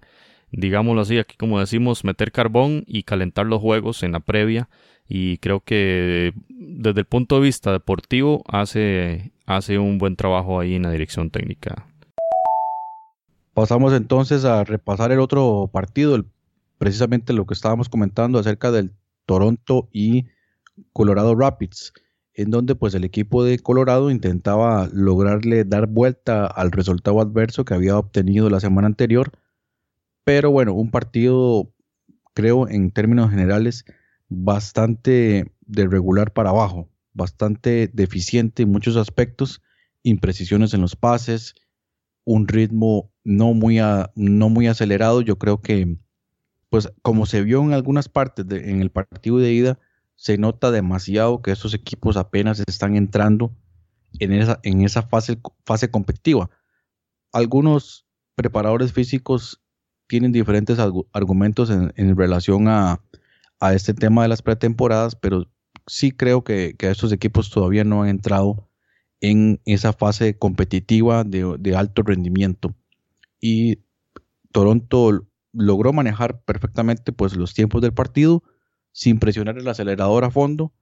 digámoslo 0.50 1.02
así, 1.02 1.18
aquí 1.18 1.36
como 1.36 1.60
decimos, 1.60 2.04
meter 2.04 2.32
carbón 2.32 2.84
y 2.86 3.02
calentar 3.02 3.46
los 3.46 3.60
juegos 3.60 4.02
en 4.02 4.12
la 4.12 4.20
previa. 4.20 4.68
Y 5.08 5.38
creo 5.38 5.60
que 5.60 6.32
desde 6.48 7.00
el 7.00 7.06
punto 7.06 7.36
de 7.36 7.42
vista 7.42 7.72
deportivo 7.72 8.44
hace, 8.46 9.32
hace 9.46 9.78
un 9.78 9.98
buen 9.98 10.16
trabajo 10.16 10.60
ahí 10.60 10.74
en 10.74 10.82
la 10.82 10.90
dirección 10.90 11.30
técnica 11.30 11.91
Pasamos 13.54 13.92
entonces 13.92 14.44
a 14.46 14.64
repasar 14.64 15.12
el 15.12 15.20
otro 15.20 15.68
partido, 15.72 16.24
precisamente 16.78 17.34
lo 17.34 17.46
que 17.46 17.54
estábamos 17.54 17.90
comentando 17.90 18.38
acerca 18.38 18.70
del 18.70 18.92
Toronto 19.26 19.88
y 19.92 20.26
Colorado 20.94 21.34
Rapids, 21.34 21.92
en 22.34 22.50
donde 22.50 22.74
pues 22.74 22.94
el 22.94 23.04
equipo 23.04 23.44
de 23.44 23.58
Colorado 23.58 24.10
intentaba 24.10 24.88
lograrle 24.92 25.64
dar 25.64 25.86
vuelta 25.86 26.46
al 26.46 26.72
resultado 26.72 27.20
adverso 27.20 27.66
que 27.66 27.74
había 27.74 27.98
obtenido 27.98 28.48
la 28.48 28.60
semana 28.60 28.86
anterior, 28.86 29.32
Pero 30.24 30.50
bueno, 30.50 30.72
un 30.74 30.90
partido, 30.90 31.72
creo, 32.32 32.68
en 32.68 32.92
términos 32.92 33.30
generales, 33.30 33.84
bastante 34.28 35.52
de 35.66 35.86
regular 35.88 36.32
para 36.32 36.50
abajo, 36.50 36.88
bastante 37.12 37.90
deficiente 37.92 38.62
en 38.62 38.70
muchos 38.70 38.96
aspectos, 38.96 39.62
imprecisiones 40.04 40.74
en 40.74 40.80
los 40.80 40.96
pases, 40.96 41.54
un 42.24 42.48
ritmo 42.48 43.10
no 43.24 43.54
muy, 43.54 43.78
no 44.14 44.48
muy 44.48 44.66
acelerado. 44.66 45.20
Yo 45.20 45.38
creo 45.38 45.60
que, 45.60 45.98
pues 46.68 46.92
como 47.02 47.26
se 47.26 47.42
vio 47.42 47.62
en 47.62 47.72
algunas 47.72 48.08
partes 48.08 48.46
en 48.50 48.80
el 48.80 48.90
partido 48.90 49.38
de 49.38 49.52
ida, 49.52 49.78
se 50.16 50.38
nota 50.38 50.70
demasiado 50.70 51.42
que 51.42 51.50
estos 51.50 51.74
equipos 51.74 52.16
apenas 52.16 52.62
están 52.66 52.96
entrando 52.96 53.56
en 54.18 54.32
esa, 54.32 54.60
en 54.62 54.82
esa 54.82 55.02
fase, 55.02 55.40
fase 55.64 55.90
competitiva. 55.90 56.50
Algunos 57.32 58.06
preparadores 58.34 58.92
físicos 58.92 59.62
tienen 60.06 60.32
diferentes 60.32 60.78
argumentos 60.78 61.70
en, 61.70 62.16
relación 62.16 62.68
a, 62.68 63.00
este 63.72 63.94
tema 63.94 64.22
de 64.22 64.28
las 64.28 64.42
pretemporadas, 64.42 65.14
pero 65.14 65.48
sí 65.86 66.12
creo 66.12 66.44
que, 66.44 66.76
estos 66.78 67.12
equipos 67.12 67.48
todavía 67.48 67.84
no 67.84 68.02
han 68.02 68.10
entrado 68.10 68.68
en 69.22 69.60
esa 69.64 69.92
fase 69.92 70.36
competitiva 70.36 71.24
de, 71.24 71.76
alto 71.76 72.02
rendimiento. 72.02 72.74
Y 73.40 73.78
Toronto 74.50 75.26
logró 75.52 75.92
manejar 75.92 76.42
perfectamente 76.42 77.12
pues, 77.12 77.36
los 77.36 77.54
tiempos 77.54 77.80
del 77.80 77.94
partido 77.94 78.42
sin 78.90 79.18
presionar 79.18 79.56
el 79.56 79.68
acelerador 79.68 80.24
a 80.24 80.30
fondo. 80.30 80.72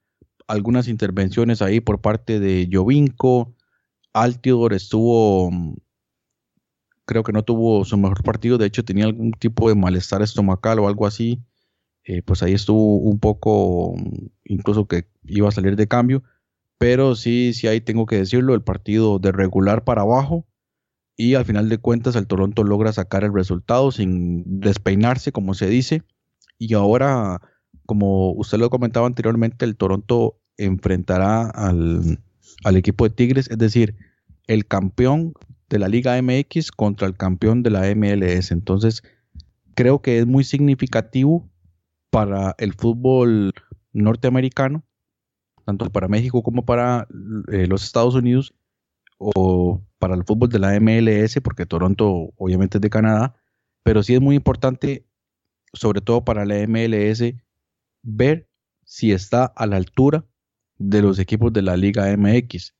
Algunas 0.48 0.88
intervenciones 0.88 1.62
ahí 1.62 1.80
por 1.80 2.00
parte 2.00 2.40
de 2.40 2.68
Jovinko. 2.72 3.54
Altidor 4.12 4.72
estuvo 4.72 5.50
creo 7.04 7.24
que 7.24 7.32
no 7.32 7.42
tuvo 7.42 7.84
su 7.84 7.98
mejor 7.98 8.22
partido, 8.22 8.56
de 8.56 8.66
hecho 8.66 8.84
tenía 8.84 9.04
algún 9.04 9.32
tipo 9.32 9.68
de 9.68 9.74
malestar 9.74 10.22
estomacal 10.22 10.78
o 10.78 10.86
algo 10.86 11.08
así, 11.08 11.42
eh, 12.04 12.22
pues 12.22 12.44
ahí 12.44 12.52
estuvo 12.52 12.98
un 12.98 13.18
poco, 13.18 13.96
incluso 14.44 14.86
que 14.86 15.08
iba 15.24 15.48
a 15.48 15.52
salir 15.52 15.74
de 15.74 15.88
cambio, 15.88 16.22
pero 16.80 17.14
sí, 17.14 17.52
sí 17.52 17.66
ahí 17.66 17.82
tengo 17.82 18.06
que 18.06 18.16
decirlo, 18.16 18.54
el 18.54 18.62
partido 18.62 19.18
de 19.18 19.32
regular 19.32 19.84
para 19.84 20.00
abajo 20.00 20.46
y 21.14 21.34
al 21.34 21.44
final 21.44 21.68
de 21.68 21.76
cuentas 21.76 22.16
el 22.16 22.26
Toronto 22.26 22.64
logra 22.64 22.90
sacar 22.94 23.22
el 23.22 23.34
resultado 23.34 23.92
sin 23.92 24.60
despeinarse, 24.60 25.30
como 25.30 25.52
se 25.52 25.68
dice, 25.68 26.04
y 26.58 26.72
ahora, 26.72 27.42
como 27.84 28.32
usted 28.32 28.56
lo 28.56 28.70
comentaba 28.70 29.06
anteriormente, 29.06 29.66
el 29.66 29.76
Toronto 29.76 30.40
enfrentará 30.56 31.50
al, 31.50 32.18
al 32.64 32.76
equipo 32.78 33.06
de 33.06 33.14
Tigres, 33.14 33.50
es 33.50 33.58
decir, 33.58 33.94
el 34.46 34.66
campeón 34.66 35.34
de 35.68 35.80
la 35.80 35.88
Liga 35.88 36.20
MX 36.22 36.72
contra 36.72 37.06
el 37.06 37.14
campeón 37.14 37.62
de 37.62 37.68
la 37.68 37.94
MLS. 37.94 38.52
Entonces, 38.52 39.02
creo 39.74 40.00
que 40.00 40.18
es 40.20 40.26
muy 40.26 40.44
significativo 40.44 41.46
para 42.08 42.54
el 42.56 42.72
fútbol 42.72 43.52
norteamericano, 43.92 44.82
tanto 45.64 45.90
para 45.90 46.08
México 46.08 46.42
como 46.42 46.64
para 46.64 47.06
eh, 47.52 47.66
los 47.66 47.84
Estados 47.84 48.14
Unidos, 48.14 48.54
o 49.18 49.82
para 49.98 50.14
el 50.14 50.24
fútbol 50.24 50.48
de 50.48 50.58
la 50.58 50.78
MLS, 50.80 51.40
porque 51.42 51.66
Toronto 51.66 52.32
obviamente 52.36 52.78
es 52.78 52.82
de 52.82 52.90
Canadá, 52.90 53.36
pero 53.82 54.02
sí 54.02 54.14
es 54.14 54.20
muy 54.20 54.36
importante, 54.36 55.06
sobre 55.74 56.00
todo 56.00 56.24
para 56.24 56.44
la 56.44 56.66
MLS, 56.66 57.34
ver 58.02 58.48
si 58.84 59.12
está 59.12 59.44
a 59.44 59.66
la 59.66 59.76
altura 59.76 60.26
de 60.78 61.02
los 61.02 61.18
equipos 61.18 61.52
de 61.52 61.62
la 61.62 61.76
Liga 61.76 62.16
MX, 62.16 62.74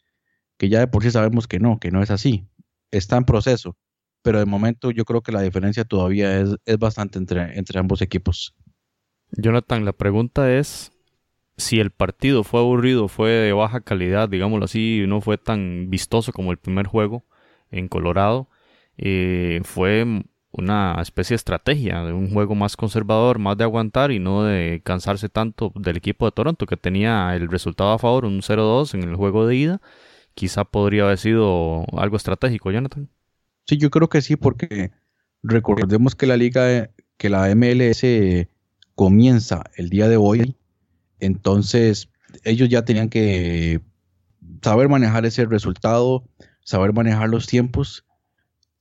que 0.57 0.69
ya 0.69 0.81
de 0.81 0.89
por 0.89 1.03
sí 1.03 1.11
sabemos 1.11 1.47
que 1.47 1.61
no, 1.61 1.79
que 1.79 1.91
no 1.91 2.03
es 2.03 2.11
así 2.11 2.51
está 2.91 3.17
en 3.17 3.25
proceso, 3.25 3.77
pero 4.23 4.39
de 4.39 4.47
momento 4.47 4.91
yo 4.91 5.05
creo 5.05 5.23
que 5.23 5.33
la 5.33 5.43
diferencia 5.43 5.85
todavía 5.85 6.41
es, 6.41 6.79
bastante 6.79 7.19
entre, 7.19 7.59
entre 7.59 7.79
ambos 7.79 8.03
equipos. 8.03 8.55
Jonathan, 9.33 9.85
la 9.85 9.93
pregunta 9.93 10.53
es 10.53 10.93
si 11.61 11.81
el 11.81 11.91
partido 11.91 12.45
fue 12.45 12.61
aburrido, 12.61 13.09
fue 13.09 13.31
de 13.31 13.53
baja 13.53 13.81
calidad, 13.81 14.29
digámoslo 14.29 14.65
así, 14.65 15.05
no 15.07 15.21
fue 15.21 15.39
tan 15.39 15.91
vistoso 15.91 16.33
como 16.33 16.51
el 16.53 16.59
primer 16.59 16.87
juego 16.87 17.25
en 17.71 17.89
Colorado, 17.89 18.49
eh, 18.99 19.61
fue 19.65 20.25
una 20.53 20.97
especie 21.01 21.35
de 21.35 21.37
estrategia 21.37 22.03
de 22.05 22.13
un 22.13 22.33
juego 22.33 22.55
más 22.57 22.77
conservador, 22.77 23.39
más 23.39 23.57
de 23.57 23.65
aguantar 23.65 24.11
y 24.11 24.19
no 24.19 24.43
de 24.43 24.81
cansarse 24.85 25.29
tanto 25.29 25.73
del 25.77 25.97
equipo 25.97 26.27
de 26.27 26.33
Toronto 26.33 26.67
que 26.67 26.77
tenía 26.77 27.37
el 27.37 27.49
resultado 27.49 27.93
a 27.93 27.99
favor, 27.99 28.25
un 28.25 28.41
0-2 28.41 28.95
en 28.95 29.05
el 29.05 29.15
juego 29.15 29.47
de 29.47 29.57
ida 29.57 29.81
quizá 30.35 30.65
podría 30.65 31.05
haber 31.05 31.19
sido 31.19 31.85
algo 31.99 32.17
estratégico, 32.17 32.71
Jonathan. 32.71 33.09
Sí, 33.67 33.77
yo 33.77 33.91
creo 33.91 34.09
que 34.09 34.23
sí, 34.23 34.37
porque 34.37 34.91
recordemos 35.43 36.15
que 36.15 36.27
la 36.27 36.37
liga, 36.37 36.91
que 37.17 37.29
la 37.29 37.55
MLS 37.55 38.05
comienza 38.95 39.65
el 39.77 39.91
día 39.91 40.09
de 40.09 40.17
hoy, 40.17 40.57
entonces 41.21 42.09
ellos 42.45 42.69
ya 42.69 42.85
tenían 42.85 43.09
que 43.09 43.81
saber 44.63 44.89
manejar 44.89 45.27
ese 45.27 45.45
resultado, 45.47 46.25
saber 46.65 46.93
manejar 46.93 47.29
los 47.29 47.47
tiempos. 47.47 48.05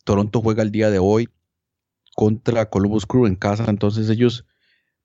Toronto 0.04 0.42
juega 0.42 0.64
el 0.64 0.72
día 0.72 0.90
de 0.90 1.00
hoy 1.00 1.30
contra 2.16 2.70
Columbus 2.70 3.06
Crew 3.06 3.28
en 3.28 3.36
casa, 3.36 3.66
entonces 3.68 4.10
ellos 4.10 4.46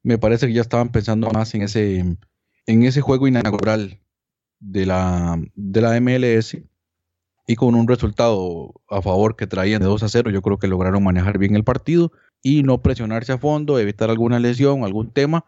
me 0.02 0.18
parece 0.18 0.46
que 0.46 0.52
ya 0.52 0.62
estaban 0.62 0.90
pensando 0.90 1.30
más 1.30 1.54
en 1.54 1.62
ese 1.62 2.16
en 2.66 2.82
ese 2.84 3.00
juego 3.00 3.28
inaugural 3.28 4.00
de 4.60 4.86
la, 4.86 5.40
de 5.54 5.80
la 5.80 6.00
MLS 6.00 6.56
y 7.46 7.56
con 7.56 7.74
un 7.74 7.86
resultado 7.86 8.74
a 8.88 9.02
favor 9.02 9.36
que 9.36 9.46
traían 9.46 9.80
de 9.80 9.86
2 9.86 10.02
a 10.02 10.08
0, 10.08 10.30
yo 10.30 10.40
creo 10.40 10.58
que 10.58 10.66
lograron 10.66 11.04
manejar 11.04 11.38
bien 11.38 11.56
el 11.56 11.64
partido 11.64 12.12
y 12.42 12.62
no 12.62 12.80
presionarse 12.80 13.32
a 13.32 13.38
fondo, 13.38 13.78
evitar 13.78 14.08
alguna 14.08 14.38
lesión, 14.38 14.82
algún 14.82 15.10
tema, 15.10 15.44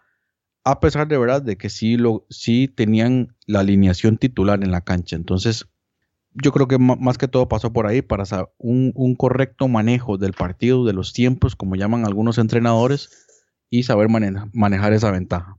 a 0.66 0.80
pesar 0.80 1.06
de 1.06 1.16
verdad 1.16 1.42
de 1.42 1.56
que 1.56 1.70
sí, 1.70 1.96
lo, 1.96 2.26
sí 2.28 2.66
tenían 2.66 3.36
la 3.46 3.60
alineación 3.60 4.18
titular 4.18 4.64
en 4.64 4.72
la 4.72 4.80
cancha. 4.80 5.14
Entonces, 5.14 5.68
yo 6.34 6.50
creo 6.50 6.66
que 6.66 6.76
más 6.76 7.18
que 7.18 7.28
todo 7.28 7.48
pasó 7.48 7.72
por 7.72 7.86
ahí 7.86 8.02
para 8.02 8.24
un, 8.58 8.90
un 8.96 9.14
correcto 9.14 9.68
manejo 9.68 10.18
del 10.18 10.32
partido, 10.32 10.84
de 10.84 10.92
los 10.92 11.12
tiempos, 11.12 11.54
como 11.54 11.76
llaman 11.76 12.04
algunos 12.04 12.38
entrenadores, 12.38 13.28
y 13.70 13.84
saber 13.84 14.08
manejar 14.08 14.92
esa 14.92 15.12
ventaja. 15.12 15.56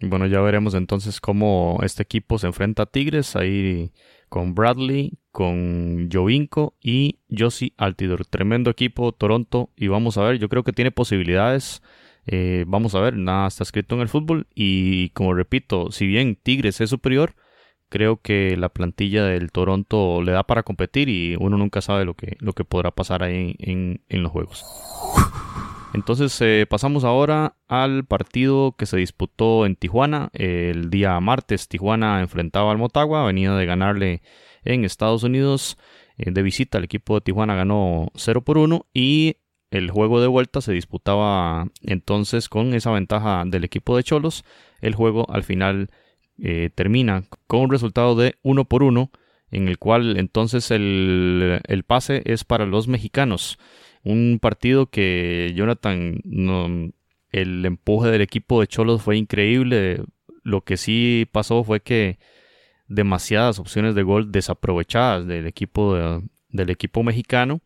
Bueno, 0.00 0.26
ya 0.26 0.40
veremos 0.40 0.74
entonces 0.74 1.20
cómo 1.20 1.80
este 1.82 2.04
equipo 2.04 2.38
se 2.38 2.46
enfrenta 2.46 2.84
a 2.84 2.86
Tigres, 2.86 3.34
ahí 3.34 3.92
con 4.28 4.54
Bradley, 4.54 5.18
con 5.32 6.08
Jovinko 6.12 6.76
y 6.80 7.18
Josie 7.36 7.72
Altidor. 7.78 8.26
Tremendo 8.26 8.70
equipo, 8.70 9.10
Toronto, 9.10 9.70
y 9.74 9.88
vamos 9.88 10.18
a 10.18 10.22
ver, 10.22 10.38
yo 10.38 10.48
creo 10.48 10.62
que 10.62 10.72
tiene 10.72 10.92
posibilidades. 10.92 11.82
Eh, 12.26 12.64
vamos 12.66 12.94
a 12.94 13.00
ver, 13.00 13.16
nada 13.16 13.46
está 13.46 13.62
escrito 13.62 13.94
en 13.94 14.00
el 14.00 14.08
fútbol 14.08 14.46
y 14.54 15.10
como 15.10 15.34
repito, 15.34 15.92
si 15.92 16.06
bien 16.06 16.36
Tigres 16.36 16.80
es 16.80 16.90
superior, 16.90 17.34
creo 17.88 18.20
que 18.20 18.56
la 18.56 18.68
plantilla 18.68 19.24
del 19.24 19.52
Toronto 19.52 20.22
le 20.22 20.32
da 20.32 20.42
para 20.44 20.64
competir 20.64 21.08
y 21.08 21.36
uno 21.38 21.56
nunca 21.56 21.80
sabe 21.80 22.04
lo 22.04 22.14
que, 22.14 22.36
lo 22.40 22.52
que 22.52 22.64
podrá 22.64 22.90
pasar 22.90 23.22
ahí 23.22 23.54
en, 23.58 24.02
en 24.08 24.22
los 24.22 24.32
juegos. 24.32 24.64
Entonces 25.94 26.38
eh, 26.42 26.66
pasamos 26.68 27.04
ahora 27.04 27.56
al 27.68 28.04
partido 28.04 28.74
que 28.76 28.84
se 28.84 28.98
disputó 28.98 29.64
en 29.64 29.76
Tijuana. 29.76 30.28
El 30.34 30.90
día 30.90 31.18
martes 31.20 31.68
Tijuana 31.68 32.20
enfrentaba 32.20 32.70
al 32.70 32.78
Motagua, 32.78 33.24
venía 33.24 33.54
de 33.54 33.64
ganarle 33.64 34.22
en 34.64 34.84
Estados 34.84 35.22
Unidos 35.22 35.78
eh, 36.18 36.30
de 36.30 36.42
visita. 36.42 36.78
El 36.78 36.84
equipo 36.84 37.14
de 37.14 37.22
Tijuana 37.22 37.54
ganó 37.54 38.10
0 38.14 38.42
por 38.42 38.58
1 38.58 38.86
y 38.92 39.36
el 39.70 39.90
juego 39.90 40.20
de 40.20 40.28
vuelta 40.28 40.60
se 40.60 40.72
disputaba 40.72 41.66
entonces 41.82 42.48
con 42.48 42.74
esa 42.74 42.92
ventaja 42.92 43.44
del 43.46 43.64
equipo 43.64 43.96
de 43.96 44.04
Cholos. 44.04 44.44
El 44.80 44.94
juego 44.94 45.26
al 45.30 45.42
final 45.42 45.90
eh, 46.38 46.70
termina 46.74 47.24
con 47.46 47.60
un 47.60 47.70
resultado 47.70 48.14
de 48.14 48.36
1 48.42 48.64
por 48.66 48.82
1 48.82 49.10
en 49.50 49.68
el 49.68 49.78
cual 49.78 50.16
entonces 50.18 50.70
el, 50.70 51.60
el 51.66 51.82
pase 51.82 52.22
es 52.24 52.44
para 52.44 52.66
los 52.66 52.88
mexicanos. 52.88 53.58
Un 54.04 54.38
partido 54.40 54.86
que 54.86 55.52
Jonathan, 55.56 56.20
el 57.32 57.66
empuje 57.66 58.10
del 58.10 58.22
equipo 58.22 58.60
de 58.60 58.68
Cholos 58.68 59.02
fue 59.02 59.16
increíble. 59.16 60.02
Lo 60.44 60.62
que 60.62 60.76
sí 60.76 61.26
pasó 61.32 61.64
fue 61.64 61.80
que 61.80 62.18
demasiadas 62.86 63.58
opciones 63.58 63.96
de 63.96 64.04
gol 64.04 64.30
desaprovechadas 64.30 65.26
del 65.26 65.46
equipo, 65.46 66.22
del 66.50 66.70
equipo 66.70 67.02
mexicano 67.02 67.60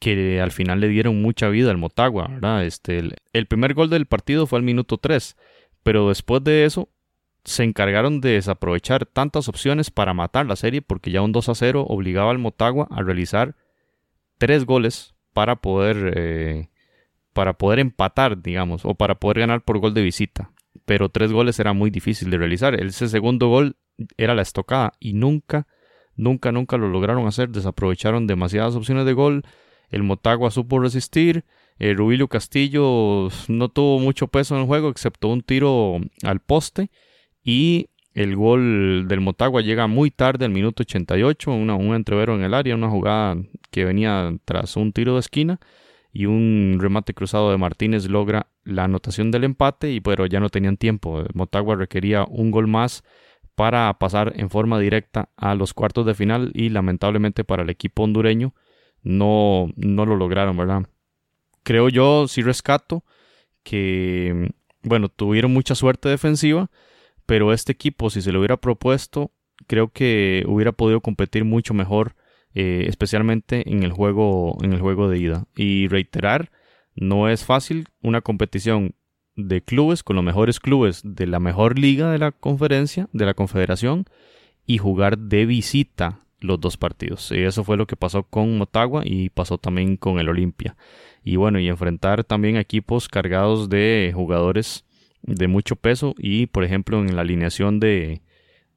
que 0.00 0.40
al 0.40 0.50
final 0.50 0.80
le 0.80 0.88
dieron 0.88 1.22
mucha 1.22 1.48
vida 1.50 1.70
al 1.70 1.76
Motagua, 1.76 2.26
¿verdad? 2.28 2.64
Este, 2.64 2.98
el, 3.32 3.46
primer 3.46 3.74
gol 3.74 3.90
del 3.90 4.06
partido 4.06 4.46
fue 4.46 4.58
al 4.58 4.64
minuto 4.64 4.96
3, 4.96 5.36
pero 5.82 6.08
después 6.08 6.42
de 6.42 6.64
eso 6.64 6.88
se 7.44 7.64
encargaron 7.64 8.20
de 8.20 8.30
desaprovechar 8.30 9.06
tantas 9.06 9.48
opciones 9.48 9.90
para 9.90 10.14
matar 10.14 10.46
la 10.46 10.56
serie 10.56 10.82
porque 10.82 11.10
ya 11.10 11.22
un 11.22 11.32
2 11.32 11.50
a 11.50 11.54
0 11.54 11.84
obligaba 11.86 12.30
al 12.30 12.38
Motagua 12.38 12.88
a 12.90 13.02
realizar 13.02 13.54
tres 14.38 14.64
goles 14.64 15.14
para 15.34 15.56
poder, 15.56 16.14
eh, 16.16 16.70
para 17.34 17.54
poder 17.54 17.78
empatar, 17.78 18.42
digamos, 18.42 18.84
o 18.84 18.94
para 18.94 19.16
poder 19.16 19.40
ganar 19.40 19.62
por 19.62 19.78
gol 19.78 19.92
de 19.92 20.02
visita. 20.02 20.50
Pero 20.86 21.10
tres 21.10 21.30
goles 21.30 21.58
era 21.60 21.74
muy 21.74 21.90
difícil 21.90 22.30
de 22.30 22.38
realizar. 22.38 22.74
Ese 22.74 23.06
segundo 23.08 23.48
gol 23.48 23.76
era 24.16 24.34
la 24.34 24.42
estocada 24.42 24.92
y 24.98 25.12
nunca, 25.12 25.66
nunca, 26.16 26.52
nunca 26.52 26.78
lo 26.78 26.88
lograron 26.88 27.26
hacer. 27.26 27.50
Desaprovecharon 27.50 28.26
demasiadas 28.26 28.74
opciones 28.74 29.04
de 29.04 29.12
gol. 29.12 29.44
El 29.90 30.02
Motagua 30.02 30.50
supo 30.50 30.78
resistir. 30.78 31.44
Eh, 31.78 31.94
Rubilio 31.94 32.28
Castillo 32.28 33.28
no 33.48 33.68
tuvo 33.68 33.98
mucho 33.98 34.28
peso 34.28 34.54
en 34.54 34.62
el 34.62 34.66
juego, 34.66 34.88
excepto 34.88 35.28
un 35.28 35.42
tiro 35.42 35.98
al 36.22 36.40
poste. 36.40 36.90
Y 37.42 37.88
el 38.12 38.36
gol 38.36 39.06
del 39.08 39.20
Motagua 39.20 39.62
llega 39.62 39.86
muy 39.86 40.10
tarde, 40.10 40.44
al 40.44 40.50
minuto 40.50 40.82
88, 40.82 41.52
un 41.52 41.94
entrevero 41.94 42.34
en 42.34 42.42
el 42.42 42.54
área, 42.54 42.74
una 42.74 42.90
jugada 42.90 43.36
que 43.70 43.84
venía 43.84 44.32
tras 44.44 44.76
un 44.76 44.92
tiro 44.92 45.14
de 45.14 45.20
esquina 45.20 45.60
y 46.12 46.26
un 46.26 46.78
remate 46.80 47.14
cruzado 47.14 47.50
de 47.50 47.58
Martínez 47.58 48.08
logra 48.08 48.48
la 48.64 48.84
anotación 48.84 49.30
del 49.30 49.44
empate, 49.44 49.92
y 49.92 50.00
pero 50.00 50.26
ya 50.26 50.40
no 50.40 50.48
tenían 50.48 50.76
tiempo. 50.76 51.24
Motagua 51.34 51.76
requería 51.76 52.24
un 52.24 52.50
gol 52.50 52.66
más 52.66 53.04
para 53.54 53.92
pasar 53.98 54.32
en 54.36 54.50
forma 54.50 54.78
directa 54.78 55.28
a 55.36 55.54
los 55.54 55.74
cuartos 55.74 56.06
de 56.06 56.14
final 56.14 56.50
y 56.54 56.70
lamentablemente 56.70 57.44
para 57.44 57.62
el 57.62 57.70
equipo 57.70 58.02
hondureño 58.02 58.54
no, 59.02 59.70
no 59.76 60.06
lo 60.06 60.16
lograron, 60.16 60.56
¿verdad? 60.56 60.86
Creo 61.62 61.88
yo, 61.88 62.26
sí 62.28 62.42
rescato 62.42 63.04
que, 63.62 64.52
bueno, 64.82 65.08
tuvieron 65.08 65.52
mucha 65.52 65.74
suerte 65.74 66.08
defensiva, 66.08 66.70
pero 67.26 67.52
este 67.52 67.72
equipo, 67.72 68.10
si 68.10 68.22
se 68.22 68.32
lo 68.32 68.40
hubiera 68.40 68.56
propuesto, 68.56 69.30
creo 69.66 69.88
que 69.88 70.44
hubiera 70.46 70.72
podido 70.72 71.00
competir 71.00 71.44
mucho 71.44 71.74
mejor, 71.74 72.16
eh, 72.54 72.84
especialmente 72.88 73.70
en 73.70 73.82
el 73.82 73.92
juego, 73.92 74.58
en 74.62 74.72
el 74.72 74.80
juego 74.80 75.08
de 75.08 75.18
ida. 75.18 75.46
Y 75.54 75.88
reiterar, 75.88 76.50
no 76.94 77.28
es 77.28 77.44
fácil 77.44 77.88
una 78.02 78.20
competición 78.20 78.94
de 79.36 79.62
clubes 79.62 80.02
con 80.02 80.16
los 80.16 80.24
mejores 80.24 80.60
clubes 80.60 81.02
de 81.04 81.26
la 81.26 81.40
mejor 81.40 81.78
liga 81.78 82.10
de 82.10 82.18
la 82.18 82.32
conferencia, 82.32 83.08
de 83.12 83.26
la 83.26 83.34
confederación, 83.34 84.06
y 84.66 84.78
jugar 84.78 85.18
de 85.18 85.46
visita 85.46 86.20
los 86.40 86.60
dos 86.60 86.76
partidos. 86.76 87.30
Y 87.32 87.42
eso 87.42 87.64
fue 87.64 87.76
lo 87.76 87.86
que 87.86 87.96
pasó 87.96 88.22
con 88.24 88.58
Motagua 88.58 89.02
y 89.04 89.30
pasó 89.30 89.58
también 89.58 89.96
con 89.96 90.18
el 90.18 90.28
Olimpia. 90.28 90.76
Y 91.22 91.36
bueno, 91.36 91.58
y 91.58 91.68
enfrentar 91.68 92.24
también 92.24 92.56
equipos 92.56 93.08
cargados 93.08 93.68
de 93.68 94.12
jugadores 94.14 94.84
de 95.22 95.48
mucho 95.48 95.76
peso. 95.76 96.14
Y 96.18 96.46
por 96.46 96.64
ejemplo, 96.64 97.00
en 97.00 97.14
la 97.14 97.22
alineación 97.22 97.80
de, 97.80 98.22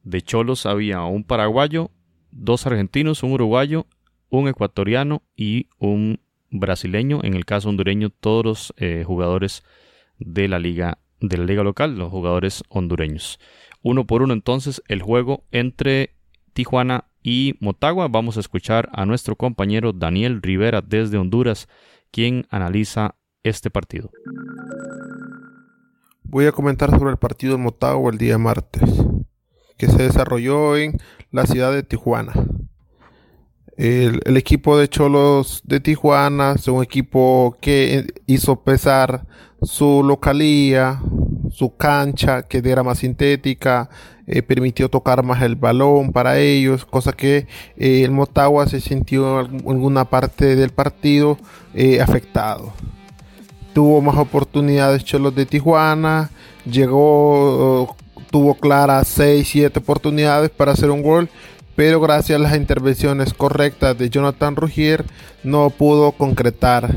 de 0.02 0.22
Cholos 0.22 0.66
había 0.66 1.02
un 1.02 1.24
paraguayo, 1.24 1.90
dos 2.30 2.66
argentinos, 2.66 3.22
un 3.22 3.32
uruguayo, 3.32 3.86
un 4.28 4.48
ecuatoriano 4.48 5.22
y 5.36 5.68
un 5.78 6.20
brasileño. 6.50 7.20
En 7.22 7.34
el 7.34 7.44
caso 7.44 7.68
hondureño, 7.68 8.10
todos 8.10 8.44
los 8.44 8.74
eh, 8.76 9.04
jugadores 9.06 9.64
de 10.18 10.48
la 10.48 10.58
liga 10.58 10.98
de 11.20 11.38
la 11.38 11.44
liga 11.44 11.62
local, 11.62 11.96
los 11.96 12.10
jugadores 12.10 12.62
hondureños. 12.68 13.38
Uno 13.82 14.06
por 14.06 14.22
uno 14.22 14.34
entonces 14.34 14.82
el 14.88 15.02
juego 15.02 15.44
entre 15.50 16.14
Tijuana 16.52 17.06
y 17.24 17.56
Motagua. 17.58 18.06
Vamos 18.06 18.36
a 18.36 18.40
escuchar 18.40 18.88
a 18.92 19.04
nuestro 19.04 19.34
compañero 19.34 19.92
Daniel 19.92 20.40
Rivera 20.40 20.80
desde 20.80 21.18
Honduras, 21.18 21.66
quien 22.12 22.46
analiza 22.50 23.16
este 23.42 23.70
partido. 23.70 24.10
Voy 26.22 26.46
a 26.46 26.52
comentar 26.52 26.90
sobre 26.90 27.10
el 27.10 27.16
partido 27.16 27.56
de 27.56 27.62
Motagua 27.62 28.12
el 28.12 28.18
día 28.18 28.38
martes, 28.38 28.88
que 29.76 29.88
se 29.88 30.04
desarrolló 30.04 30.76
en 30.76 30.98
la 31.32 31.46
ciudad 31.46 31.72
de 31.72 31.82
Tijuana. 31.82 32.32
El, 33.76 34.20
el, 34.24 34.36
equipo 34.36 34.78
de 34.78 34.88
Cholos 34.88 35.60
de 35.64 35.80
Tijuana 35.80 36.52
es 36.52 36.68
un 36.68 36.80
equipo 36.80 37.56
que 37.60 38.06
hizo 38.26 38.62
pesar 38.62 39.26
su 39.62 40.04
localía, 40.04 41.02
su 41.50 41.76
cancha 41.76 42.42
que 42.42 42.58
era 42.58 42.84
más 42.84 42.98
sintética, 42.98 43.88
eh, 44.26 44.40
permitió 44.40 44.88
tocar 44.88 45.22
más 45.22 45.42
el 45.42 45.54
balón 45.54 46.10
para 46.10 46.38
ellos, 46.38 46.86
cosa 46.86 47.12
que 47.12 47.46
eh, 47.76 48.04
el 48.04 48.10
Motagua 48.10 48.66
se 48.66 48.80
sintió 48.80 49.40
en 49.40 49.62
alguna 49.68 50.06
parte 50.06 50.56
del 50.56 50.70
partido 50.70 51.36
eh, 51.74 52.00
afectado. 52.00 52.72
Tuvo 53.74 54.00
más 54.00 54.16
oportunidades 54.16 55.04
Cholos 55.04 55.34
de 55.34 55.44
Tijuana, 55.44 56.30
llegó, 56.64 57.94
tuvo 58.30 58.54
claras 58.54 59.08
6, 59.08 59.46
7 59.46 59.78
oportunidades 59.78 60.48
para 60.48 60.72
hacer 60.72 60.90
un 60.90 61.02
gol, 61.02 61.28
pero 61.76 62.00
gracias 62.00 62.38
a 62.38 62.42
las 62.42 62.56
intervenciones 62.56 63.34
correctas 63.34 63.98
de 63.98 64.08
Jonathan 64.08 64.56
Rugier 64.56 65.04
no 65.42 65.68
pudo 65.68 66.12
concretar. 66.12 66.94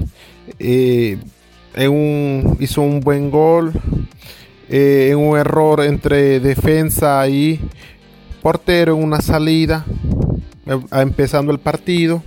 hizo 0.60 1.22
un 2.82 3.02
buen 3.02 3.32
gol, 3.32 3.74
en 4.70 5.12
eh, 5.12 5.16
un 5.16 5.38
error 5.38 5.82
entre 5.82 6.40
defensa 6.40 7.28
y 7.28 7.60
portero 8.42 8.98
en 8.98 9.04
una 9.04 9.22
salida, 9.22 9.86
eh, 10.66 10.80
empezando 10.92 11.52
el 11.52 11.60
partido. 11.60 12.22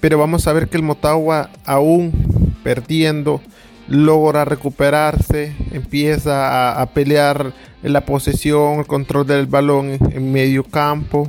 Pero 0.00 0.18
vamos 0.18 0.46
a 0.46 0.52
ver 0.52 0.68
que 0.68 0.76
el 0.76 0.82
Motagua, 0.82 1.50
aún 1.64 2.12
perdiendo, 2.64 3.40
logra 3.86 4.44
recuperarse, 4.44 5.54
empieza 5.72 6.80
a, 6.80 6.86
pelear 6.94 7.52
en 7.82 7.92
la 7.92 8.04
posesión, 8.04 8.80
el 8.80 8.86
control 8.86 9.26
del 9.26 9.46
balón 9.46 9.98
en, 10.12 10.32
medio 10.32 10.64
campo. 10.64 11.28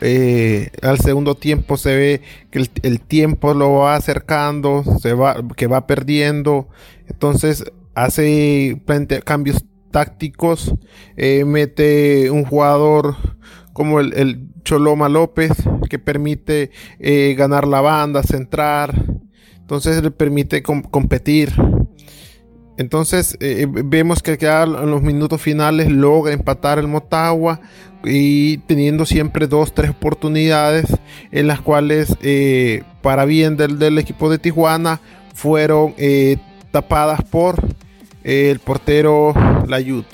Eh, 0.00 0.70
al 0.82 0.98
segundo 0.98 1.36
tiempo 1.36 1.76
se 1.76 1.96
ve 1.96 2.22
que 2.50 2.58
el, 2.58 2.70
el, 2.82 3.00
tiempo 3.00 3.54
lo 3.54 3.72
va 3.74 3.96
acercando, 3.96 4.84
se 5.00 5.14
va, 5.14 5.36
que 5.56 5.66
va 5.66 5.86
perdiendo. 5.86 6.68
Entonces 7.08 7.64
hace 7.96 8.80
cambios 9.24 9.64
tácticos, 9.90 10.74
eh, 11.16 11.44
mete 11.46 12.30
un 12.30 12.44
jugador 12.44 13.16
como 13.72 14.00
el, 14.00 14.50
Choloma 14.64 15.08
López 15.08 15.52
que 15.88 16.00
permite 16.00 16.72
eh, 16.98 17.34
ganar 17.38 17.68
la 17.68 17.80
banda, 17.80 18.24
centrar, 18.24 18.92
entonces 19.58 20.02
le 20.02 20.10
permite 20.10 20.62
competir. 20.62 21.52
Entonces 22.76 23.36
eh, 23.40 23.66
vemos 23.68 24.22
que 24.22 24.36
ya 24.36 24.64
en 24.64 24.90
los 24.90 25.02
minutos 25.02 25.40
finales 25.40 25.90
logra 25.90 26.34
empatar 26.34 26.80
el 26.80 26.88
Motagua 26.88 27.60
y 28.04 28.58
teniendo 28.58 29.06
siempre 29.06 29.46
dos, 29.46 29.72
tres 29.72 29.92
oportunidades 29.92 30.86
en 31.30 31.46
las 31.46 31.60
cuales 31.60 32.16
para 33.02 33.24
bien 33.24 33.56
del, 33.56 33.78
del, 33.78 33.98
equipo 33.98 34.28
de 34.28 34.38
Tijuana 34.38 35.00
fueron 35.32 35.94
tapadas 36.72 37.22
por 37.22 37.62
el 38.26 38.58
portero 38.58 39.32
Layut. 39.68 40.06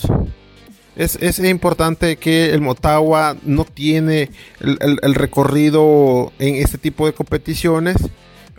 Es, 0.95 1.17
es, 1.23 1.39
importante 1.39 2.17
que 2.17 2.53
el 2.53 2.61
Motagua 2.61 3.35
no 3.43 3.65
tiene 3.65 4.29
el, 4.61 5.15
recorrido 5.15 6.31
en 6.39 6.57
este 6.57 6.77
tipo 6.77 7.07
de 7.07 7.15
competiciones. 7.15 7.97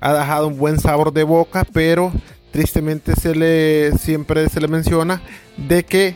Ha 0.01 0.13
dejado 0.13 0.47
un 0.47 0.57
buen 0.57 0.79
sabor 0.79 1.13
de 1.13 1.23
boca, 1.23 1.65
pero 1.71 2.11
tristemente 2.51 3.13
se 3.15 3.35
le 3.35 3.91
siempre 3.99 4.49
se 4.49 4.59
le 4.59 4.67
menciona 4.67 5.21
de 5.57 5.83
que 5.83 6.15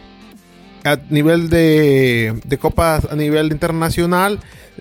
a 0.83 0.97
nivel 1.09 1.49
de, 1.49 2.39
de 2.43 2.57
copas 2.57 3.05
a 3.09 3.15
nivel 3.15 3.51
internacional 3.51 4.39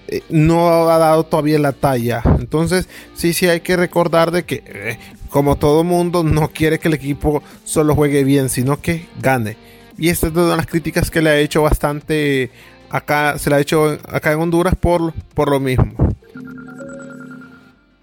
eh, 0.08 0.22
no 0.28 0.88
ha 0.88 0.98
dado 0.98 1.24
todavía 1.24 1.58
la 1.58 1.72
talla. 1.72 2.22
Entonces, 2.38 2.88
sí, 3.14 3.32
sí 3.32 3.46
hay 3.48 3.60
que 3.60 3.76
recordar 3.76 4.30
de 4.30 4.44
que, 4.44 4.62
eh, 4.66 4.98
como 5.36 5.56
todo 5.56 5.84
mundo, 5.84 6.24
no 6.24 6.48
quiere 6.48 6.78
que 6.78 6.88
el 6.88 6.94
equipo 6.94 7.42
solo 7.62 7.94
juegue 7.94 8.24
bien, 8.24 8.48
sino 8.48 8.80
que 8.80 9.06
gane. 9.20 9.58
Y 9.98 10.08
esta 10.08 10.28
es 10.28 10.32
una 10.32 10.52
de 10.52 10.56
las 10.56 10.66
críticas 10.66 11.10
que 11.10 11.20
le 11.20 11.28
ha 11.28 11.38
hecho 11.38 11.60
bastante 11.60 12.50
acá, 12.88 13.36
se 13.36 13.50
le 13.50 13.56
ha 13.56 13.60
hecho 13.60 13.98
acá 14.08 14.32
en 14.32 14.40
Honduras 14.40 14.76
por, 14.76 15.12
por 15.34 15.50
lo 15.50 15.60
mismo. 15.60 15.92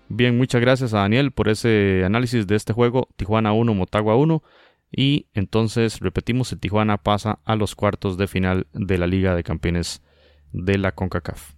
Bien, 0.09 0.37
muchas 0.37 0.61
gracias 0.61 0.93
a 0.93 0.99
Daniel 0.99 1.31
por 1.31 1.49
ese 1.49 2.03
análisis 2.05 2.45
de 2.45 2.55
este 2.55 2.71
juego, 2.71 3.09
Tijuana 3.15 3.51
1, 3.51 3.73
Motagua 3.73 4.15
1. 4.15 4.43
Y 4.91 5.25
entonces, 5.33 6.01
repetimos, 6.01 6.51
el 6.51 6.59
Tijuana 6.59 6.97
pasa 6.97 7.39
a 7.45 7.55
los 7.55 7.73
cuartos 7.73 8.15
de 8.15 8.27
final 8.27 8.67
de 8.73 8.99
la 8.99 9.07
Liga 9.07 9.33
de 9.33 9.41
Campeones 9.41 10.03
de 10.51 10.77
la 10.77 10.91
CONCACAF 10.91 11.53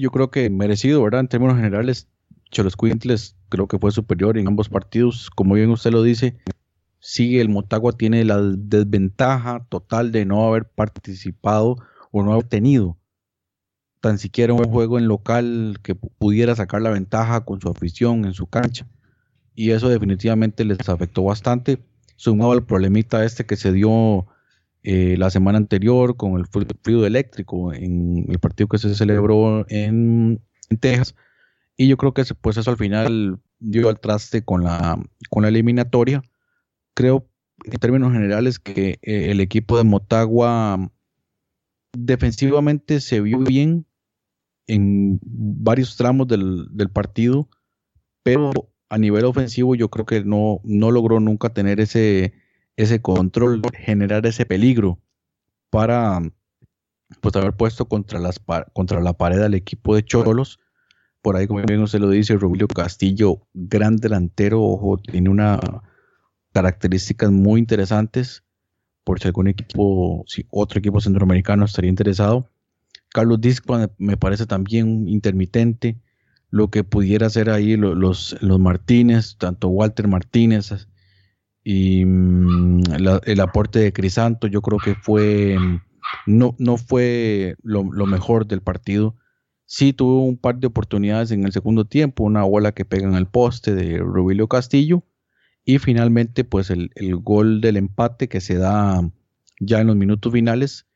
yo 0.00 0.10
creo 0.10 0.30
que 0.30 0.50
merecido, 0.50 1.02
¿verdad? 1.02 1.20
En 1.20 1.28
términos 1.28 1.56
generales, 1.56 2.08
Cholos 2.50 2.76
Quintles 2.76 3.36
creo 3.48 3.68
que 3.68 3.78
fue 3.78 3.92
superior 3.92 4.38
en 4.38 4.48
ambos 4.48 4.68
partidos. 4.68 5.30
Como 5.30 5.54
bien 5.54 5.70
usted 5.70 5.90
lo 5.90 6.02
dice, 6.02 6.38
sigue 7.00 7.40
el 7.40 7.48
Motagua 7.48 7.92
tiene 7.92 8.24
la 8.24 8.40
desventaja 8.40 9.66
total 9.68 10.12
de 10.12 10.24
no 10.24 10.46
haber 10.46 10.68
participado 10.68 11.76
o 12.10 12.22
no 12.22 12.32
haber 12.32 12.44
tenido 12.44 12.96
tan 14.06 14.18
siquiera 14.18 14.52
un 14.52 14.64
juego 14.64 14.98
en 14.98 15.08
local 15.08 15.80
que 15.82 15.96
pudiera 15.96 16.54
sacar 16.54 16.80
la 16.80 16.90
ventaja 16.90 17.44
con 17.44 17.60
su 17.60 17.68
afición 17.68 18.24
en 18.24 18.34
su 18.34 18.46
cancha. 18.46 18.86
Y 19.54 19.70
eso 19.70 19.88
definitivamente 19.88 20.64
les 20.64 20.88
afectó 20.88 21.24
bastante, 21.24 21.82
sumado 22.14 22.52
al 22.52 22.64
problemita 22.64 23.24
este 23.24 23.46
que 23.46 23.56
se 23.56 23.72
dio 23.72 24.26
eh, 24.84 25.16
la 25.18 25.30
semana 25.30 25.58
anterior 25.58 26.16
con 26.16 26.38
el 26.38 26.46
fluido 26.46 27.04
eléctrico 27.04 27.72
en 27.72 28.26
el 28.28 28.38
partido 28.38 28.68
que 28.68 28.78
se 28.78 28.94
celebró 28.94 29.66
en, 29.68 30.40
Texas. 30.78 31.16
Y 31.76 31.88
yo 31.88 31.96
creo 31.96 32.14
que 32.14 32.24
pues 32.40 32.56
eso 32.56 32.70
al 32.70 32.76
final 32.76 33.40
dio 33.58 33.88
al 33.88 34.00
traste 34.00 34.42
con 34.42 34.64
la, 34.64 34.98
con 35.30 35.42
la 35.42 35.48
eliminatoria. 35.48 36.22
Creo 36.94 37.28
en 37.64 37.78
términos 37.78 38.12
generales 38.12 38.58
que 38.58 38.98
eh, 39.02 39.30
el 39.30 39.40
equipo 39.40 39.76
de 39.76 39.84
Motagua 39.84 40.90
defensivamente 41.92 43.00
se 43.00 43.20
vio 43.20 43.38
bien 43.38 43.86
en 44.66 45.18
varios 45.22 45.96
tramos 45.96 46.28
del, 46.28 46.66
del 46.70 46.90
partido, 46.90 47.48
pero 48.22 48.50
a 48.88 48.98
nivel 48.98 49.24
ofensivo 49.24 49.74
yo 49.74 49.90
creo 49.90 50.06
que 50.06 50.24
no, 50.24 50.60
no 50.64 50.90
logró 50.90 51.20
nunca 51.20 51.50
tener 51.50 51.80
ese, 51.80 52.34
ese 52.76 53.00
control, 53.00 53.62
generar 53.74 54.26
ese 54.26 54.46
peligro 54.46 55.00
para 55.70 56.20
pues 57.20 57.36
haber 57.36 57.54
puesto 57.54 57.86
contra, 57.86 58.18
las, 58.18 58.40
contra 58.72 59.00
la 59.00 59.12
pared 59.12 59.40
al 59.42 59.54
equipo 59.54 59.94
de 59.94 60.04
Cholos. 60.04 60.58
Por 61.26 61.36
ahí, 61.36 61.48
como 61.48 61.60
bien 61.60 61.82
usted 61.82 61.98
lo 61.98 62.08
dice, 62.08 62.36
Rubilio 62.36 62.68
Castillo, 62.68 63.48
gran 63.52 63.96
delantero, 63.96 64.62
ojo, 64.62 64.96
tiene 64.96 65.28
una 65.28 65.58
características 66.52 67.32
muy 67.32 67.58
interesantes. 67.58 68.44
Por 69.02 69.18
si 69.18 69.26
algún 69.26 69.48
equipo, 69.48 70.22
si 70.28 70.46
otro 70.50 70.78
equipo 70.78 71.00
centroamericano 71.00 71.64
estaría 71.64 71.90
interesado. 71.90 72.48
Carlos 73.08 73.40
Disco 73.40 73.76
me 73.98 74.16
parece 74.16 74.46
también 74.46 75.08
intermitente. 75.08 76.00
Lo 76.48 76.70
que 76.70 76.84
pudiera 76.84 77.26
hacer 77.26 77.50
ahí 77.50 77.76
los, 77.76 78.36
los 78.40 78.60
Martínez, 78.60 79.36
tanto 79.36 79.66
Walter 79.66 80.06
Martínez 80.06 80.86
y 81.64 82.04
mm, 82.04 82.82
el 83.24 83.40
aporte 83.40 83.80
de 83.80 83.92
Crisanto, 83.92 84.46
yo 84.46 84.62
creo 84.62 84.78
que 84.78 84.94
fue 84.94 85.58
no, 86.24 86.54
no 86.60 86.76
fue 86.76 87.56
lo, 87.64 87.82
mejor 87.82 88.46
del 88.46 88.60
partido. 88.60 89.16
Sí 89.66 89.92
tuvo 89.92 90.24
un 90.24 90.38
par 90.38 90.58
de 90.58 90.68
oportunidades 90.68 91.32
en 91.32 91.44
el 91.44 91.52
segundo 91.52 91.84
tiempo, 91.84 92.22
una 92.22 92.44
bola 92.44 92.72
que 92.72 92.84
pega 92.84 93.08
en 93.08 93.14
el 93.14 93.26
poste 93.26 93.74
de 93.74 93.98
Rubilio 93.98 94.46
Castillo 94.46 95.02
y 95.64 95.78
finalmente 95.78 96.44
pues 96.44 96.70
el, 96.70 96.90
gol 97.16 97.60
del 97.60 97.76
empate 97.76 98.28
que 98.28 98.40
se 98.40 98.54
da 98.54 99.10
ya 99.58 99.80
en 99.80 99.88
los 99.88 99.96
minutos 99.96 100.32
finales, 100.32 100.86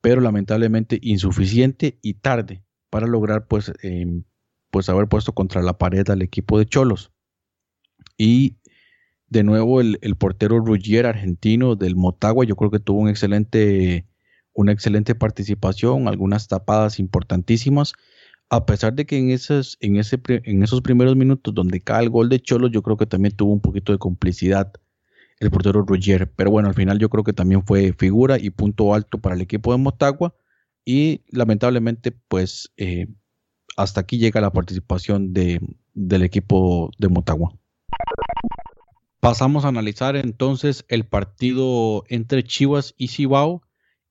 pero 0.00 0.20
lamentablemente 0.20 0.98
insuficiente 1.00 1.98
y 2.02 2.14
tarde 2.14 2.64
para 2.90 3.06
lograr 3.06 3.46
pues, 3.46 3.72
em, 3.82 4.24
pues 4.72 4.88
haber 4.88 5.06
puesto 5.06 5.32
contra 5.32 5.62
la 5.62 5.78
pared 5.78 6.08
al 6.10 6.22
equipo 6.22 6.58
de 6.58 6.66
Cholos. 6.66 7.12
Y 8.18 8.56
de 9.28 9.44
nuevo 9.44 9.80
el, 9.80 9.98
el 10.02 10.16
portero 10.16 10.58
Ruggier 10.58 11.06
argentino 11.06 11.76
del 11.76 11.94
Motagua, 11.94 12.44
yo 12.44 12.56
creo 12.56 12.72
que 12.72 12.80
tuvo 12.80 13.00
un 13.00 13.08
excelente 13.08 14.06
una 14.56 14.72
excelente 14.72 15.14
participación, 15.14 16.08
algunas 16.08 16.48
tapadas 16.48 16.98
importantísimas, 16.98 17.92
a 18.48 18.66
pesar 18.66 18.94
de 18.94 19.06
que 19.06 19.18
en, 19.18 19.30
esos, 19.30 19.76
en, 19.80 19.96
ese, 19.96 20.20
en 20.26 20.62
esos 20.62 20.80
primeros 20.80 21.14
minutos 21.14 21.54
donde 21.54 21.80
cae 21.80 22.04
el 22.04 22.10
gol 22.10 22.28
de 22.28 22.40
Cholo, 22.40 22.68
yo 22.68 22.82
creo 22.82 22.96
que 22.96 23.06
también 23.06 23.36
tuvo 23.36 23.52
un 23.52 23.60
poquito 23.60 23.92
de 23.92 23.98
complicidad 23.98 24.72
el 25.38 25.50
portero 25.50 25.82
Roger, 25.82 26.30
pero 26.34 26.50
bueno, 26.50 26.68
al 26.68 26.74
final 26.74 26.98
yo 26.98 27.10
creo 27.10 27.22
que 27.22 27.34
también 27.34 27.62
fue 27.64 27.92
figura 27.92 28.38
y 28.38 28.50
punto 28.50 28.94
alto 28.94 29.18
para 29.18 29.34
el 29.34 29.42
equipo 29.42 29.72
de 29.72 29.78
Motagua. 29.78 30.34
Y 30.84 31.22
lamentablemente 31.28 32.12
pues 32.12 32.72
eh, 32.76 33.08
hasta 33.76 34.00
aquí 34.00 34.18
llega 34.18 34.40
la 34.40 34.52
participación 34.52 35.34
de, 35.34 35.60
del 35.92 36.22
equipo 36.22 36.90
de 36.98 37.08
Motagua. 37.08 37.52
Pasamos 39.20 39.64
a 39.64 39.68
analizar 39.68 40.16
entonces 40.16 40.84
el 40.88 41.04
partido 41.04 42.04
entre 42.08 42.44
Chivas 42.44 42.94
y 42.96 43.08
Cibao 43.08 43.62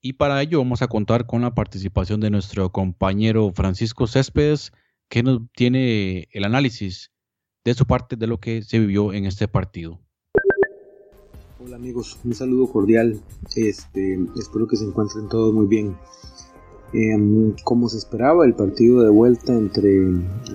y 0.05 0.13
para 0.13 0.39
ello 0.39 0.59
vamos 0.59 0.83
a 0.83 0.87
contar 0.87 1.25
con 1.25 1.41
la 1.41 1.55
participación 1.55 2.19
de 2.19 2.29
nuestro 2.29 2.71
compañero 2.71 3.51
Francisco 3.55 4.05
Céspedes, 4.05 4.71
que 5.09 5.23
nos 5.23 5.41
tiene 5.55 6.27
el 6.31 6.43
análisis 6.43 7.09
de 7.63 7.73
su 7.73 7.87
parte 7.87 8.15
de 8.15 8.27
lo 8.27 8.39
que 8.39 8.61
se 8.61 8.77
vivió 8.77 9.13
en 9.13 9.25
este 9.25 9.47
partido. 9.47 9.99
Hola 11.59 11.77
amigos, 11.77 12.19
un 12.23 12.35
saludo 12.35 12.67
cordial. 12.67 13.19
Este, 13.55 14.19
espero 14.37 14.67
que 14.67 14.77
se 14.77 14.85
encuentren 14.85 15.27
todos 15.27 15.51
muy 15.51 15.65
bien. 15.65 15.97
Em, 16.93 17.55
como 17.63 17.89
se 17.89 17.97
esperaba, 17.97 18.45
el 18.45 18.53
partido 18.53 19.01
de 19.01 19.09
vuelta 19.09 19.53
entre 19.53 19.89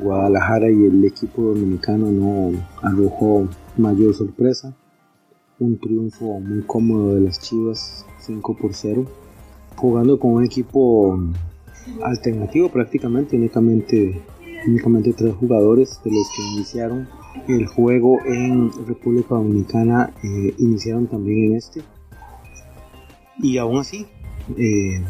Guadalajara 0.01 0.71
y 0.71 0.85
el 0.85 1.05
equipo 1.05 1.43
dominicano 1.43 2.09
no 2.13 2.53
arrojó 2.83 3.49
mayor 3.77 4.15
sorpresa. 4.15 4.77
Un 5.59 5.77
triunfo 5.77 6.39
muy 6.39 6.63
cómodo 6.63 7.17
de 7.17 7.23
las 7.23 7.41
Chivas, 7.41 8.07
5 8.21 8.57
por 8.57 8.75
0 8.75 9.07
jugando 9.81 10.19
con 10.19 10.33
un 10.33 10.45
equipo 10.45 11.19
alternativo 12.03 12.69
prácticamente, 12.69 13.37
únicamente, 13.37 14.23
únicamente 14.67 15.13
tres 15.15 15.35
jugadores 15.35 16.01
de 16.05 16.11
los 16.11 16.29
que 16.37 16.43
iniciaron 16.55 17.09
el 17.49 17.67
juego 17.67 18.19
en 18.27 18.71
República 18.87 19.35
Dominicana 19.37 20.13
eh, 20.23 20.55
iniciaron 20.59 21.07
también 21.07 21.51
en 21.51 21.57
este. 21.57 21.83
Y 23.39 23.57
aún 23.59 23.79
así, 23.79 24.07
eh, 24.59 25.03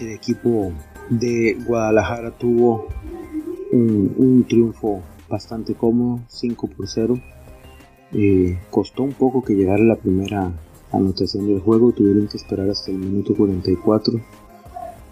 el 0.00 0.08
equipo 0.10 0.72
de 1.10 1.56
Guadalajara 1.66 2.30
tuvo 2.30 2.86
un, 3.72 4.14
un 4.16 4.44
triunfo 4.44 5.02
bastante 5.28 5.74
cómodo, 5.74 6.20
5 6.28 6.68
por 6.68 6.86
0. 6.86 7.18
Eh, 8.12 8.58
costó 8.70 9.02
un 9.02 9.12
poco 9.12 9.42
que 9.42 9.54
llegara 9.54 9.82
la 9.82 9.96
primera 9.96 10.52
anotación 10.92 11.46
del 11.46 11.60
juego, 11.60 11.92
tuvieron 11.92 12.28
que 12.28 12.36
esperar 12.36 12.68
hasta 12.70 12.90
el 12.90 12.98
minuto 12.98 13.34
44. 13.34 14.20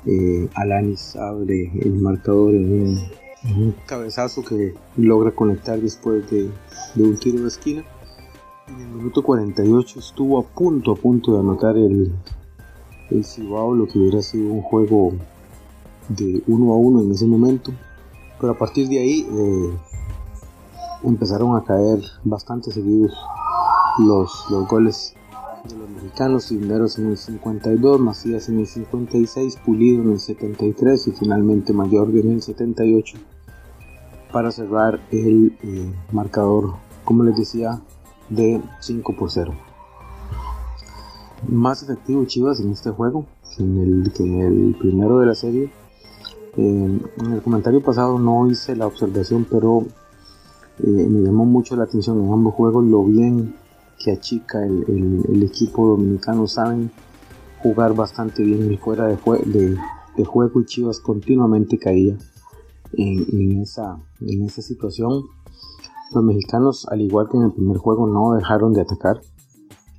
Eh, 0.07 0.49
Alanis 0.55 1.17
abre 1.17 1.73
el 1.81 1.95
marcador 1.95 2.55
en 2.55 2.99
un, 3.53 3.75
cabezazo 3.87 4.43
que 4.43 4.75
logra 4.97 5.31
conectar 5.31 5.79
después 5.79 6.31
de, 6.31 6.51
un 6.97 7.17
tiro 7.19 7.43
de 7.43 7.49
esquina. 7.49 7.85
En 8.69 8.81
el 8.81 8.89
minuto 8.89 9.23
48 9.23 9.99
estuvo 9.99 10.39
a 10.39 10.43
punto, 10.43 10.93
a 10.93 10.97
punto 10.97 11.35
de 11.35 11.41
anotar 11.41 11.77
el, 11.77 12.13
el 13.11 13.25
Cibao, 13.25 13.75
lo 13.75 13.87
que 13.87 13.99
hubiera 13.99 14.23
sido 14.23 14.51
un 14.51 14.63
juego 14.63 15.13
de 16.09 16.43
1 16.47 16.73
a 16.73 16.77
1 16.77 17.03
en 17.03 17.13
ese 17.13 17.27
momento. 17.27 17.73
Pero 18.41 18.53
a 18.53 18.59
partir 18.59 18.89
de 18.89 18.99
ahí 18.99 19.29
eh, 19.31 19.79
empezaron 21.05 21.57
a 21.57 21.65
caer 21.65 22.01
bastante 22.25 22.73
seguidos 22.73 23.13
los, 23.99 24.47
los 24.51 24.67
goles 24.69 25.15
de 25.69 25.77
los 25.77 25.89
mexicanos, 25.89 26.49
Cisneros 26.49 26.99
en 26.99 27.07
el 27.09 27.17
52, 27.17 28.01
Macías 28.01 28.49
en 28.49 28.61
el 28.61 28.67
56, 28.67 29.59
Pulido 29.65 30.03
en 30.03 30.13
el 30.13 30.21
73 30.21 31.09
y 31.09 31.13
finalmente 31.13 31.73
Mayor 31.73 32.11
en 32.11 32.33
el 32.33 32.43
78 32.43 33.19
para 34.33 34.51
cerrar 34.51 35.01
el 35.11 35.57
eh, 35.63 35.95
marcador, 36.13 36.75
como 37.05 37.25
les 37.25 37.37
decía, 37.37 37.81
de 38.29 38.61
5 38.81 39.17
por 39.17 39.31
0. 39.31 39.55
Más 41.49 41.83
efectivo 41.83 42.25
Chivas 42.25 42.61
en 42.61 42.73
este 42.73 42.91
juego 42.91 43.27
que 43.57 43.63
en 43.63 43.79
el, 43.79 44.13
que 44.13 44.25
en 44.25 44.41
el 44.41 44.77
primero 44.79 45.19
de 45.19 45.27
la 45.27 45.35
serie. 45.35 45.71
en 46.57 47.01
el 47.33 47.43
comentario 47.43 47.83
pasado 47.83 48.19
no 48.19 48.51
hice 48.51 48.77
la 48.77 48.87
observación, 48.87 49.47
pero 49.51 49.85
eh, 50.79 51.07
me 51.09 51.21
llamó 51.21 51.45
mucho 51.45 51.77
la 51.77 51.85
atención 51.85 52.23
en 52.23 52.33
ambos 52.33 52.55
juegos 52.55 52.85
lo 52.85 53.05
bien 53.05 53.55
que 53.99 54.13
achica 54.13 54.65
el, 54.65 55.43
equipo 55.43 55.87
dominicano 55.89 56.47
saben 56.47 56.91
jugar 57.63 57.95
bastante 57.95 58.43
bien 58.43 58.79
fuera 58.79 59.07
de, 59.07 59.17
de, 60.17 60.25
juego 60.25 60.61
y 60.61 60.67
Chivas 60.67 61.01
continuamente 61.01 61.79
caía 61.79 62.17
en, 62.93 63.63
esa, 63.63 63.99
en 64.21 64.49
situación. 64.51 65.25
Los 66.13 66.25
mexicanos, 66.25 66.87
al 66.91 67.01
igual 67.01 67.29
que 67.31 67.39
en 67.39 67.45
el 67.45 67.53
primer 67.53 67.79
juego, 67.79 68.07
no 68.07 68.35
dejaron 68.35 68.73
de 68.73 68.83
atacar. 68.83 69.21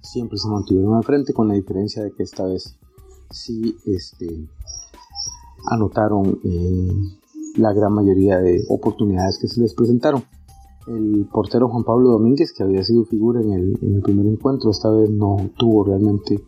Siempre 0.02 0.38
se 0.38 0.48
mantuvieron 0.48 0.96
al 0.96 1.04
frente 1.04 1.34
con 1.34 1.48
la 1.48 1.56
diferencia 1.56 2.04
de 2.04 2.12
que 2.12 2.24
esta 2.24 2.46
vez 2.46 2.78
sí 3.32 3.76
este, 3.86 4.48
anotaron 5.72 6.40
eh, 6.44 6.88
la 7.58 7.74
gran 7.74 7.94
mayoría 7.94 8.38
de 8.40 8.64
oportunidades 8.70 9.40
que 9.40 9.48
se 9.48 9.60
les 9.60 9.74
presentaron 9.74 10.24
el 10.88 11.28
portero 11.32 11.70
Juan 11.70 11.84
Pablo 11.84 12.12
Domínguez, 12.12 12.54
que 12.54 12.64
había 12.64 12.84
sido 12.84 13.06
figura 13.06 13.42
en 13.42 13.54
el, 13.54 14.02
primer 14.02 14.28
encuentro, 14.28 14.70
esta 14.72 14.90
vez 14.90 15.10
no 15.10 15.50
tuvo 15.58 15.86
realmente 15.86 16.44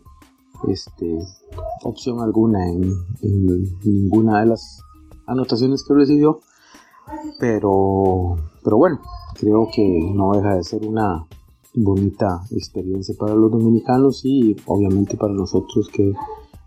este, 0.68 1.18
opción 1.82 2.20
alguna 2.20 2.68
en, 2.68 2.94
ninguna 3.84 4.40
de 4.40 4.46
las 4.46 4.82
anotaciones 5.26 5.84
que 5.84 5.94
recibió. 5.94 6.40
Pero, 7.40 8.36
pero 8.62 8.76
bueno, 8.76 9.00
creo 9.34 9.68
que 9.74 10.12
no 10.14 10.32
deja 10.32 10.56
de 10.56 10.62
ser 10.62 10.86
una 10.86 11.26
bonita 11.74 12.42
experiencia 12.50 13.14
para 13.18 13.34
los 13.34 13.50
dominicanos 13.50 14.24
y 14.24 14.54
obviamente 14.66 15.16
para 15.16 15.32
nosotros 15.32 15.88
que 15.88 16.12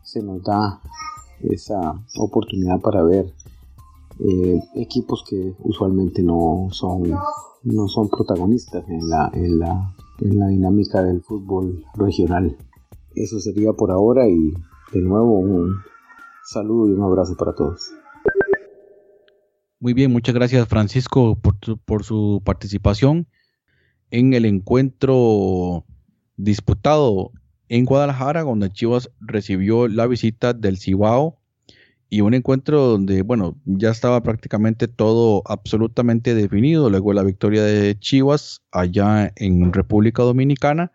se 0.03 0.23
nos 0.23 0.41
da 0.43 0.81
esa 1.41 1.93
oportunidad 2.17 2.79
para 2.81 3.03
ver 3.03 3.34
eh, 4.19 4.60
equipos 4.76 5.24
que 5.28 5.56
usualmente 5.60 6.21
no 6.24 6.67
son 6.71 7.04
no 7.63 7.88
son 7.88 8.10
protagonistas 8.10 8.84
en 8.89 9.10
la, 9.10 9.30
en 9.34 9.60
la, 9.60 9.93
en 10.19 10.39
la 10.39 10.47
dinámica 10.47 11.04
del 11.04 11.21
fútbol 11.21 11.86
regional. 11.95 12.58
Eso 13.15 13.39
sería 13.39 13.74
por 13.74 13.91
ahora 13.91 14.28
y 14.28 14.54
de 14.93 15.02
nuevo 15.02 15.39
un 15.39 15.76
saludo 16.43 16.89
y 16.89 16.93
un 16.93 17.04
abrazo 17.04 17.36
para 17.38 17.54
todos. 17.54 17.91
Muy 19.80 19.93
bien, 19.93 20.12
muchas 20.12 20.36
gracias 20.36 20.67
Francisco 20.67 21.36
por, 21.36 21.56
por 21.86 22.04
su 22.04 22.41
participación 22.43 23.28
en 24.12 24.34
el 24.34 24.45
encuentro 24.45 25.86
disputado 26.38 27.32
en 27.67 27.86
Guadalajara, 27.86 28.43
donde 28.43 28.69
Chivas 28.69 29.10
recibió 29.19 29.88
la 29.88 30.06
visita 30.06 30.54
del 30.54 30.78
Cibao 30.78 31.40
y 32.13 32.19
un 32.19 32.34
encuentro 32.34 32.88
donde, 32.88 33.21
bueno, 33.21 33.58
ya 33.63 33.89
estaba 33.89 34.21
prácticamente 34.21 34.89
todo 34.89 35.43
absolutamente 35.45 36.36
definido, 36.36 36.89
luego 36.89 37.13
la 37.13 37.24
victoria 37.24 37.63
de 37.63 37.97
Chivas 37.97 38.62
allá 38.69 39.32
en 39.38 39.71
República 39.71 40.21
Dominicana 40.21 40.91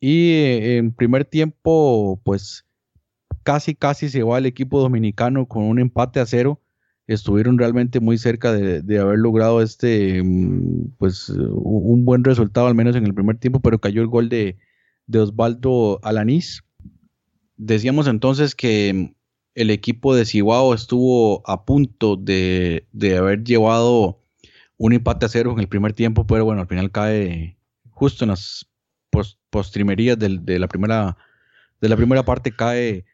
y 0.00 0.30
eh, 0.30 0.78
en 0.78 0.92
primer 0.94 1.26
tiempo, 1.26 2.18
pues 2.24 2.64
casi, 3.42 3.74
casi 3.74 4.08
se 4.08 4.22
va 4.22 4.38
el 4.38 4.46
equipo 4.46 4.80
dominicano 4.80 5.46
con 5.46 5.64
un 5.64 5.80
empate 5.80 6.18
a 6.18 6.24
cero. 6.24 6.62
Estuvieron 7.06 7.58
realmente 7.58 8.00
muy 8.00 8.16
cerca 8.16 8.50
de, 8.50 8.98
haber 8.98 9.18
logrado 9.18 9.60
este, 9.60 10.22
mm, 10.22 10.92
pues, 10.96 11.28
un 11.28 12.06
buen 12.06 12.24
resultado, 12.24 12.68
al 12.68 12.74
menos 12.74 12.96
en 12.96 13.04
el 13.04 13.12
primer 13.12 13.36
tiempo, 13.36 13.60
pero 13.60 13.80
cayó 13.80 14.00
el 14.00 14.08
gol 14.08 14.30
de, 14.30 14.56
de 15.06 15.18
Osvaldo 15.18 16.00
Alanís. 16.02 16.64
Decíamos 17.58 18.06
entonces 18.06 18.54
que 18.54 19.14
el 19.58 19.70
equipo 19.70 20.14
de 20.14 20.24
Chihuahua 20.24 20.76
estuvo 20.76 21.42
a 21.44 21.64
punto 21.64 22.14
de, 22.14 22.86
haber 23.18 23.42
llevado 23.42 24.22
un 24.76 24.92
empate 24.92 25.26
a 25.26 25.28
cero 25.28 25.50
en 25.52 25.58
el 25.58 25.68
primer 25.68 25.94
tiempo, 25.94 26.28
pero 26.28 26.44
bueno, 26.44 26.60
al 26.60 26.68
final 26.68 26.92
cae 26.92 27.58
justo 27.90 28.24
en 28.24 28.30
las 28.30 28.70
postrimerías 29.50 30.16
de, 30.16 30.58
la 30.60 30.68
primera, 30.68 31.16
de 31.80 31.88
la 31.88 31.96
primera 31.96 32.24
parte 32.24 32.54
cae 32.54 33.04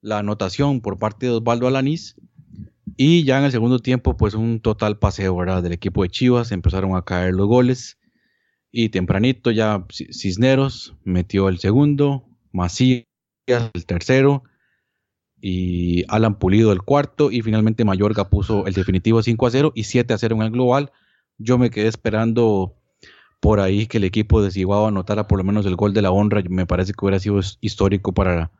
la 0.00 0.20
anotación 0.20 0.82
por 0.82 1.00
parte 1.00 1.26
de 1.26 1.32
Osvaldo 1.32 1.66
Alanís. 1.66 2.14
Y 2.96 3.24
ya 3.24 3.38
en 3.38 3.46
el 3.46 3.50
segundo 3.50 3.80
tiempo, 3.80 4.16
pues 4.16 4.34
un 4.34 4.60
total 4.60 5.00
paseo 5.00 5.34
¿verdad? 5.34 5.64
del 5.64 5.72
equipo 5.72 6.04
de 6.04 6.10
Chivas, 6.10 6.52
empezaron 6.52 6.94
a 6.94 7.02
caer 7.02 7.34
los 7.34 7.48
goles. 7.48 7.98
Y 8.70 8.90
tempranito 8.90 9.50
ya 9.50 9.84
Cisneros 9.90 10.94
metió 11.02 11.48
el 11.48 11.58
segundo, 11.58 12.24
Macías 12.52 13.04
el 13.48 13.84
tercero 13.84 14.44
y 15.40 16.04
Alan 16.08 16.38
Pulido 16.38 16.72
el 16.72 16.82
cuarto 16.82 17.30
y 17.30 17.42
finalmente 17.42 17.84
Mayorga 17.84 18.28
puso 18.28 18.66
el 18.66 18.74
definitivo 18.74 19.22
5 19.22 19.46
a 19.46 19.50
0 19.50 19.72
y 19.74 19.84
7 19.84 20.14
a 20.14 20.18
0 20.18 20.36
en 20.36 20.42
el 20.42 20.50
global. 20.50 20.92
Yo 21.38 21.58
me 21.58 21.70
quedé 21.70 21.88
esperando 21.88 22.74
por 23.40 23.60
ahí 23.60 23.86
que 23.86 23.98
el 23.98 24.04
equipo 24.04 24.42
de 24.42 24.66
anotara 24.86 25.28
por 25.28 25.38
lo 25.38 25.44
menos 25.44 25.64
el 25.66 25.76
gol 25.76 25.94
de 25.94 26.02
la 26.02 26.10
honra. 26.10 26.42
Me 26.48 26.66
parece 26.66 26.92
que 26.92 27.04
hubiera 27.04 27.20
sido 27.20 27.40
histórico 27.60 28.12
para, 28.12 28.50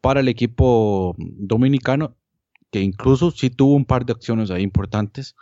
para 0.00 0.20
el 0.20 0.28
equipo 0.28 1.14
dominicano, 1.18 2.16
que 2.70 2.80
incluso 2.80 3.30
sí 3.30 3.50
tuvo 3.50 3.74
un 3.74 3.84
par 3.84 4.06
de 4.06 4.12
acciones 4.12 4.50
ahí 4.50 4.62
importantes 4.62 5.36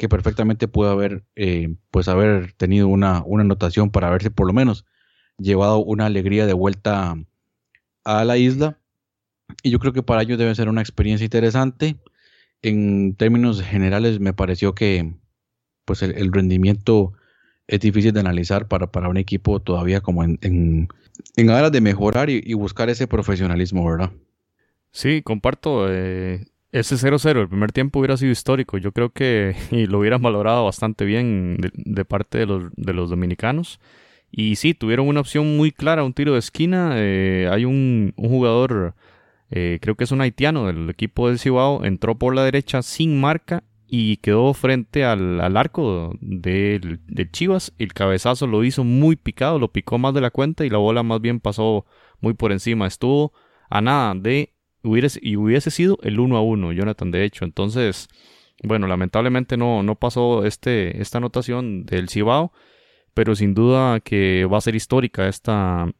que 0.00 0.08
perfectamente 0.08 0.66
pudo 0.66 0.90
haber, 0.90 1.24
eh, 1.36 1.76
pues 1.90 2.08
haber 2.08 2.54
tenido 2.54 2.88
una, 2.88 3.22
una 3.26 3.42
anotación 3.42 3.90
para 3.90 4.08
haberse 4.08 4.30
por 4.30 4.46
lo 4.46 4.54
menos 4.54 4.86
llevado 5.36 5.84
una 5.84 6.06
alegría 6.06 6.46
de 6.46 6.54
vuelta 6.54 7.16
a 8.04 8.24
la 8.24 8.38
isla. 8.38 8.79
Y 9.62 9.70
yo 9.70 9.78
creo 9.78 9.92
que 9.92 10.02
para 10.02 10.22
ellos 10.22 10.38
debe 10.38 10.54
ser 10.54 10.68
una 10.68 10.80
experiencia 10.80 11.24
interesante. 11.24 11.96
En 12.62 13.14
términos 13.14 13.62
generales 13.62 14.20
me 14.20 14.32
pareció 14.32 14.74
que 14.74 15.14
pues 15.84 16.02
el 16.02 16.32
rendimiento 16.32 17.14
es 17.70 17.80
difícil 17.80 18.12
de 18.12 18.20
analizar 18.20 18.66
para, 18.66 18.90
para 18.90 19.08
un 19.08 19.16
equipo 19.16 19.60
todavía 19.60 20.00
como 20.00 20.24
en, 20.24 20.38
en, 20.42 20.88
en 21.36 21.50
aras 21.50 21.70
de 21.70 21.80
mejorar 21.80 22.28
y, 22.28 22.52
buscar 22.54 22.90
ese 22.90 23.06
profesionalismo, 23.06 23.88
¿verdad? 23.88 24.10
Sí, 24.90 25.22
comparto. 25.22 25.86
Eh, 25.88 26.46
ese 26.72 26.96
0-0, 26.96 27.40
el 27.40 27.48
primer 27.48 27.70
tiempo 27.70 28.00
hubiera 28.00 28.16
sido 28.16 28.32
histórico. 28.32 28.76
Yo 28.78 28.90
creo 28.90 29.10
que 29.10 29.54
y 29.70 29.86
lo 29.86 30.00
hubieran 30.00 30.20
valorado 30.20 30.64
bastante 30.64 31.04
bien 31.04 31.58
de, 31.60 32.04
parte 32.04 32.38
de 32.38 32.46
los, 32.46 32.64
de 32.76 32.92
los 32.92 33.08
dominicanos. 33.08 33.78
Y 34.32 34.56
sí, 34.56 34.74
tuvieron 34.74 35.06
una 35.06 35.20
opción 35.20 35.56
muy 35.56 35.70
clara, 35.70 36.02
un 36.02 36.12
tiro 36.12 36.32
de 36.32 36.40
esquina. 36.40 36.94
Eh, 36.96 37.48
hay 37.52 37.64
un, 37.64 38.12
un 38.16 38.28
jugador, 38.28 38.94
eh, 39.50 39.78
creo 39.80 39.96
que 39.96 40.04
es 40.04 40.12
un 40.12 40.20
haitiano 40.20 40.66
del 40.66 40.88
equipo 40.90 41.28
del 41.28 41.38
Cibao, 41.38 41.84
entró 41.84 42.16
por 42.16 42.34
la 42.34 42.44
derecha 42.44 42.82
sin 42.82 43.20
marca 43.20 43.64
y 43.92 44.18
quedó 44.18 44.54
frente 44.54 45.04
al, 45.04 45.40
arco 45.56 46.14
del, 46.20 47.00
Chivas. 47.32 47.72
El 47.78 47.92
cabezazo 47.92 48.46
lo 48.46 48.62
hizo 48.62 48.84
muy 48.84 49.16
picado, 49.16 49.58
lo 49.58 49.72
picó 49.72 49.98
más 49.98 50.14
de 50.14 50.20
la 50.20 50.30
cuenta 50.30 50.64
y 50.64 50.70
la 50.70 50.78
bola 50.78 51.02
más 51.02 51.20
bien 51.20 51.40
pasó 51.40 51.84
muy 52.20 52.34
por 52.34 52.52
encima. 52.52 52.86
Estuvo 52.86 53.32
a 53.68 53.80
nada 53.80 54.14
de 54.14 54.54
hubiese, 54.84 55.18
y 55.20 55.34
hubiese 55.34 55.72
sido 55.72 55.98
el 56.02 56.20
1 56.20 56.36
a 56.36 56.40
1, 56.40 56.72
Jonathan, 56.72 57.10
de 57.10 57.24
hecho. 57.24 57.44
Entonces, 57.44 58.08
bueno, 58.62 58.86
lamentablemente 58.86 59.56
no, 59.56 59.82
no 59.82 59.96
pasó 59.96 60.44
este, 60.44 61.02
esta 61.02 61.18
anotación 61.18 61.84
del 61.84 62.08
Cibao, 62.08 62.52
pero 63.12 63.34
sin 63.34 63.54
duda 63.54 63.98
que 63.98 64.44
va 64.44 64.58
a 64.58 64.60
ser 64.60 64.76
histórica 64.76 65.26
esta, 65.26 65.90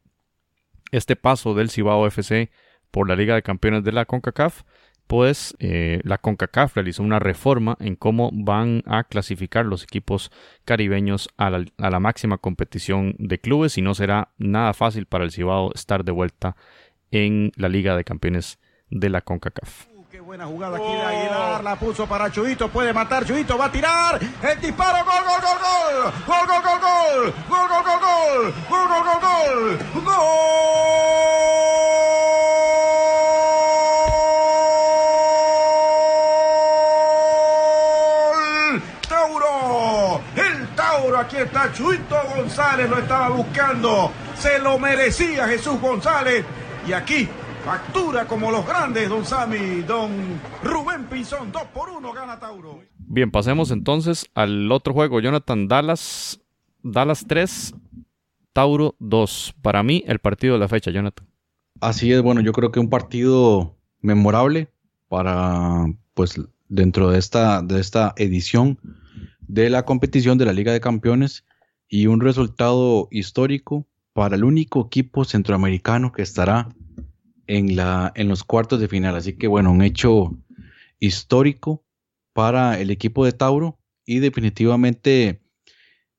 este 0.93 1.17
paso 1.17 1.53
del 1.55 1.69
Cibao 1.69 2.07
FC 2.07 2.49
por 2.91 3.09
la 3.09 3.15
Liga 3.15 3.35
de 3.35 3.41
Campeones 3.41 3.83
de 3.83 3.91
la 3.91 4.05
CONCACAF 4.05 4.63
pues 5.11 5.53
la 5.59 6.17
CONCACAF 6.19 6.75
realizó 6.75 7.03
una 7.03 7.19
reforma 7.19 7.75
en 7.81 7.97
cómo 7.97 8.29
van 8.31 8.81
a 8.85 9.03
clasificar 9.03 9.65
los 9.65 9.83
equipos 9.83 10.31
caribeños 10.63 11.27
a 11.35 11.49
la, 11.49 11.99
máxima 11.99 12.37
competición 12.37 13.17
de 13.19 13.37
clubes 13.37 13.77
y 13.77 13.81
no 13.81 13.93
será 13.93 14.29
nada 14.37 14.73
fácil 14.73 15.07
para 15.07 15.25
el 15.25 15.31
Cibao 15.31 15.73
estar 15.75 16.05
de 16.05 16.13
vuelta 16.13 16.55
en 17.11 17.51
la 17.57 17.67
Liga 17.67 17.97
de 17.97 18.05
Campeones 18.05 18.57
de 18.89 19.09
la 19.09 19.19
CONCACAF. 19.19 19.87
Qué 20.09 20.21
buena 20.21 20.45
jugada 20.45 20.77
aquí 20.77 20.93
de 20.93 21.01
Aguilar, 21.01 21.61
la 21.61 21.75
puso 21.75 22.07
para 22.07 22.31
Chuito, 22.31 22.69
puede 22.69 22.93
matar, 22.93 23.25
Chuito 23.25 23.57
va 23.57 23.65
a 23.65 23.71
tirar, 23.71 24.17
el 24.17 24.61
disparo, 24.61 25.03
gol, 25.03 25.23
gol, 25.27 25.41
gol, 25.41 25.57
gol, 25.61 26.13
gol, 26.25 26.47
gol, 26.47 26.61
gol, 26.63 26.79
gol, 27.49 27.59
gol, 27.59 27.67
gol, 27.67 27.69
gol, 27.69 27.83
gol, 27.89 28.53
gol, 28.69 28.87
gol, 28.87 29.03
gol, 29.03 29.19
gol, 29.93 30.05
gol. 30.05 32.10
Está 41.43 41.71
Chuito 41.73 42.15
González, 42.35 42.89
lo 42.89 42.99
estaba 42.99 43.29
buscando, 43.29 44.11
se 44.35 44.59
lo 44.59 44.77
merecía 44.79 45.47
Jesús 45.47 45.79
González. 45.79 46.45
Y 46.87 46.93
aquí 46.93 47.27
factura 47.63 48.27
como 48.27 48.51
los 48.51 48.65
grandes, 48.65 49.09
don 49.09 49.25
Sami, 49.25 49.81
don 49.81 50.11
Rubén 50.63 51.05
Pinzón, 51.05 51.51
2 51.51 51.63
por 51.73 51.89
1 51.89 52.13
gana 52.13 52.39
Tauro. 52.39 52.79
Bien, 52.97 53.29
pasemos 53.29 53.71
entonces 53.71 54.25
al 54.33 54.71
otro 54.71 54.93
juego, 54.93 55.19
Jonathan 55.19 55.67
Dallas, 55.67 56.39
Dallas 56.81 57.25
3, 57.27 57.73
Tauro 58.53 58.95
2. 58.99 59.55
Para 59.61 59.83
mí, 59.83 60.03
el 60.07 60.19
partido 60.19 60.53
de 60.53 60.59
la 60.59 60.67
fecha, 60.67 60.91
Jonathan. 60.91 61.27
Así 61.79 62.11
es, 62.11 62.21
bueno, 62.21 62.41
yo 62.41 62.51
creo 62.51 62.71
que 62.71 62.79
un 62.79 62.89
partido 62.89 63.75
memorable 64.01 64.69
para, 65.07 65.85
pues, 66.13 66.39
dentro 66.69 67.09
de 67.09 67.19
esta, 67.19 67.61
de 67.61 67.79
esta 67.79 68.13
edición 68.15 68.79
de 69.51 69.69
la 69.69 69.83
competición 69.83 70.37
de 70.37 70.45
la 70.45 70.53
Liga 70.53 70.71
de 70.71 70.79
Campeones 70.79 71.43
y 71.89 72.07
un 72.07 72.21
resultado 72.21 73.09
histórico 73.11 73.85
para 74.13 74.37
el 74.37 74.45
único 74.45 74.85
equipo 74.85 75.25
centroamericano 75.25 76.13
que 76.13 76.21
estará 76.21 76.69
en, 77.47 77.75
la, 77.75 78.13
en 78.15 78.29
los 78.29 78.45
cuartos 78.45 78.79
de 78.79 78.87
final. 78.87 79.13
Así 79.13 79.33
que 79.33 79.49
bueno, 79.49 79.69
un 79.69 79.81
hecho 79.81 80.37
histórico 81.01 81.83
para 82.31 82.79
el 82.79 82.91
equipo 82.91 83.25
de 83.25 83.33
Tauro 83.33 83.77
y 84.05 84.19
definitivamente 84.19 85.41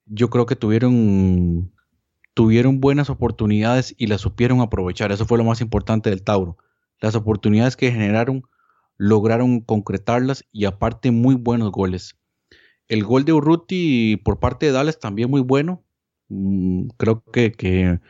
yo 0.05 0.29
creo 0.29 0.45
que 0.45 0.55
tuvieron, 0.55 1.73
tuvieron 2.35 2.81
buenas 2.81 3.09
oportunidades 3.09 3.95
y 3.97 4.09
las 4.09 4.21
supieron 4.21 4.61
aprovechar. 4.61 5.11
Eso 5.11 5.25
fue 5.25 5.39
lo 5.39 5.45
más 5.45 5.63
importante 5.63 6.11
del 6.11 6.23
Tauro. 6.23 6.59
Las 7.01 7.15
oportunidades 7.15 7.77
que 7.77 7.91
generaron 7.91 8.43
lograron 8.99 9.61
concretarlas 9.61 10.45
y 10.53 10.67
aparte 10.67 11.13
muy 11.13 11.35
buenos 11.35 11.73
goles. 11.73 12.19
El 12.89 13.05
gol 13.05 13.25
de 13.25 13.33
Urruti 13.33 14.17
por 14.17 14.39
parte 14.39 14.67
de 14.67 14.73
Dallas 14.73 14.99
también 14.99 15.31
muy 15.31 15.41
bueno. 15.41 15.83
Mm, 16.29 16.89
creo 16.97 17.23
que, 17.25 18.01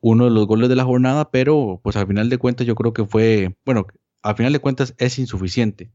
uno 0.00 0.24
de 0.24 0.30
los 0.30 0.46
goles 0.46 0.68
de 0.68 0.76
la 0.76 0.84
jornada, 0.84 1.30
pero 1.30 1.80
pues 1.82 1.96
al 1.96 2.06
final 2.08 2.28
de 2.28 2.38
cuentas 2.38 2.66
yo 2.66 2.74
creo 2.74 2.92
que 2.92 3.04
fue, 3.06 3.56
bueno, 3.64 3.86
al 4.22 4.36
final 4.36 4.52
de 4.52 4.58
cuentas 4.58 4.94
es 4.98 5.18
insuficiente 5.18 5.92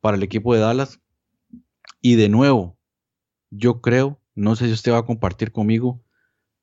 para 0.00 0.16
el 0.16 0.22
equipo 0.22 0.54
de 0.54 0.60
Dallas. 0.60 1.00
Y 2.00 2.16
de 2.16 2.28
nuevo, 2.28 2.76
yo 3.50 3.80
creo, 3.80 4.20
no 4.34 4.56
sé 4.56 4.66
si 4.66 4.72
usted 4.72 4.92
va 4.92 4.98
a 4.98 5.06
compartir 5.06 5.52
conmigo, 5.52 6.02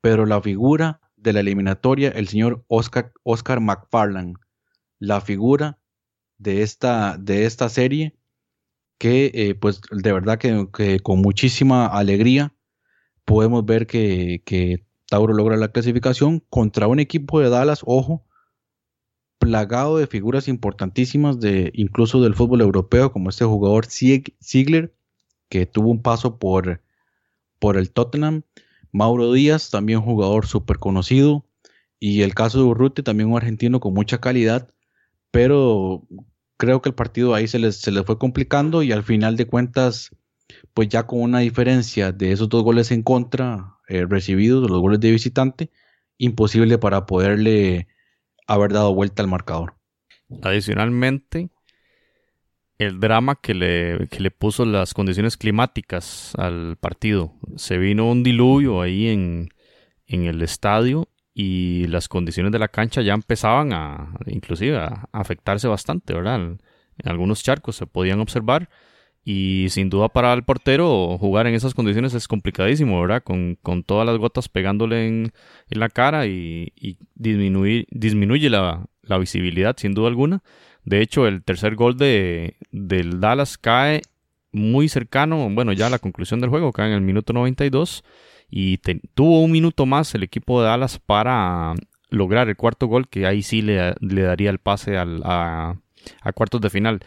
pero 0.00 0.26
la 0.26 0.42
figura 0.42 1.00
de 1.16 1.32
la 1.32 1.40
eliminatoria, 1.40 2.10
el 2.10 2.28
señor 2.28 2.64
Oscar, 2.68 3.12
Oscar 3.22 3.60
McFarland, 3.60 4.36
la 4.98 5.20
figura 5.20 5.78
de 6.38 6.62
esta, 6.62 7.16
de 7.18 7.46
esta 7.46 7.68
serie, 7.68 8.17
que 8.98 9.30
eh, 9.32 9.54
pues 9.54 9.80
de 9.90 10.12
verdad 10.12 10.38
que, 10.38 11.00
con 11.00 11.20
muchísima 11.20 11.86
alegría 11.86 12.54
podemos 13.24 13.64
ver 13.64 13.86
que, 13.86 14.84
Tauro 15.06 15.32
logra 15.32 15.56
la 15.56 15.72
clasificación 15.72 16.44
contra 16.50 16.86
un 16.86 17.00
equipo 17.00 17.40
de 17.40 17.48
Dallas, 17.48 17.80
ojo, 17.86 18.26
plagado 19.38 19.96
de 19.96 20.06
figuras 20.06 20.48
importantísimas 20.48 21.40
de 21.40 21.70
incluso 21.74 22.20
del 22.20 22.34
fútbol 22.34 22.60
europeo, 22.60 23.10
como 23.10 23.30
este 23.30 23.46
jugador 23.46 23.86
Ziegler, 23.86 24.94
que 25.48 25.64
tuvo 25.64 25.90
un 25.90 26.02
paso 26.02 26.38
por, 26.38 26.82
por 27.58 27.78
el 27.78 27.90
Tottenham, 27.90 28.42
Mauro 28.92 29.32
Díaz, 29.32 29.70
también 29.70 30.02
jugador 30.02 30.46
súper 30.46 30.78
conocido, 30.78 31.46
y 31.98 32.20
el 32.20 32.34
caso 32.34 32.58
de 32.58 32.64
Urruti, 32.64 33.02
también 33.02 33.30
un 33.30 33.38
argentino 33.38 33.80
con 33.80 33.94
mucha 33.94 34.18
calidad, 34.20 34.68
pero 35.30 36.06
creo 36.58 36.82
que 36.82 36.90
el 36.90 36.94
partido 36.94 37.34
ahí 37.34 37.48
se 37.48 37.58
les, 37.58 37.76
se 37.76 37.90
les 37.90 38.04
fue 38.04 38.18
complicando 38.18 38.82
y 38.82 38.92
al 38.92 39.04
final 39.04 39.36
de 39.36 39.46
cuentas, 39.46 40.10
pues 40.74 40.88
ya 40.88 41.06
con 41.06 41.22
una 41.22 41.38
diferencia 41.38 42.12
de 42.12 42.32
esos 42.32 42.50
dos 42.50 42.62
goles 42.62 42.90
en 42.90 43.02
contra 43.02 43.78
eh, 43.88 44.04
recibidos, 44.06 44.68
los 44.68 44.80
goles 44.80 45.00
de 45.00 45.12
visitante, 45.12 45.70
imposible 46.18 46.76
para 46.76 47.06
poderle 47.06 47.86
haber 48.46 48.72
dado 48.72 48.94
vuelta 48.94 49.22
al 49.22 49.28
marcador. 49.28 49.76
Adicionalmente, 50.42 51.48
el 52.78 53.00
drama 53.00 53.36
que 53.40 53.54
le, 53.54 54.08
que 54.08 54.20
le 54.20 54.30
puso 54.30 54.64
las 54.64 54.94
condiciones 54.94 55.36
climáticas 55.36 56.34
al 56.36 56.76
partido. 56.76 57.34
Se 57.56 57.78
vino 57.78 58.10
un 58.10 58.22
diluvio 58.22 58.82
ahí 58.82 59.08
en, 59.08 59.48
en 60.06 60.24
el 60.24 60.42
estadio 60.42 61.08
y 61.40 61.86
las 61.86 62.08
condiciones 62.08 62.50
de 62.50 62.58
la 62.58 62.66
cancha 62.66 63.00
ya 63.00 63.14
empezaban 63.14 63.72
a, 63.72 64.12
inclusive, 64.26 64.76
a 64.76 65.08
afectarse 65.12 65.68
bastante, 65.68 66.12
¿verdad? 66.12 66.34
En 66.40 66.58
algunos 67.04 67.44
charcos 67.44 67.76
se 67.76 67.86
podían 67.86 68.18
observar 68.18 68.68
y 69.24 69.66
sin 69.70 69.88
duda 69.88 70.08
para 70.08 70.32
el 70.32 70.42
portero 70.42 71.16
jugar 71.16 71.46
en 71.46 71.54
esas 71.54 71.74
condiciones 71.74 72.12
es 72.14 72.26
complicadísimo, 72.26 73.00
¿verdad? 73.00 73.22
Con, 73.22 73.56
todas 73.86 74.04
las 74.04 74.18
gotas 74.18 74.48
pegándole 74.48 75.06
en, 75.06 75.32
la 75.68 75.88
cara 75.88 76.26
y, 76.26 76.72
disminuir, 77.14 77.86
disminuye 77.92 78.50
la, 78.50 78.86
la, 79.02 79.18
visibilidad 79.18 79.76
sin 79.78 79.94
duda 79.94 80.08
alguna. 80.08 80.42
De 80.84 81.02
hecho, 81.02 81.28
el 81.28 81.44
tercer 81.44 81.76
gol 81.76 81.96
de, 81.96 82.56
del 82.72 83.20
Dallas 83.20 83.58
cae 83.58 84.02
muy 84.50 84.88
cercano, 84.88 85.48
bueno, 85.50 85.72
ya 85.72 85.86
a 85.86 85.90
la 85.90 86.00
conclusión 86.00 86.40
del 86.40 86.50
juego, 86.50 86.72
cae 86.72 86.88
en 86.88 86.94
el 86.94 87.00
minuto 87.00 87.32
92 87.32 88.02
y 88.50 88.78
tuvo 89.14 89.42
un 89.42 89.52
minuto 89.52 89.86
más 89.86 90.14
el 90.14 90.22
equipo 90.22 90.60
de 90.60 90.68
Dallas 90.68 90.98
para 90.98 91.74
lograr 92.10 92.48
el 92.48 92.56
cuarto 92.56 92.86
gol, 92.86 93.08
que 93.08 93.26
ahí 93.26 93.42
sí 93.42 93.62
le, 93.62 93.94
daría 94.00 94.50
el 94.50 94.58
pase 94.58 94.96
al, 94.96 95.20
a, 95.24 95.76
cuartos 96.34 96.60
de 96.60 96.70
final. 96.70 97.00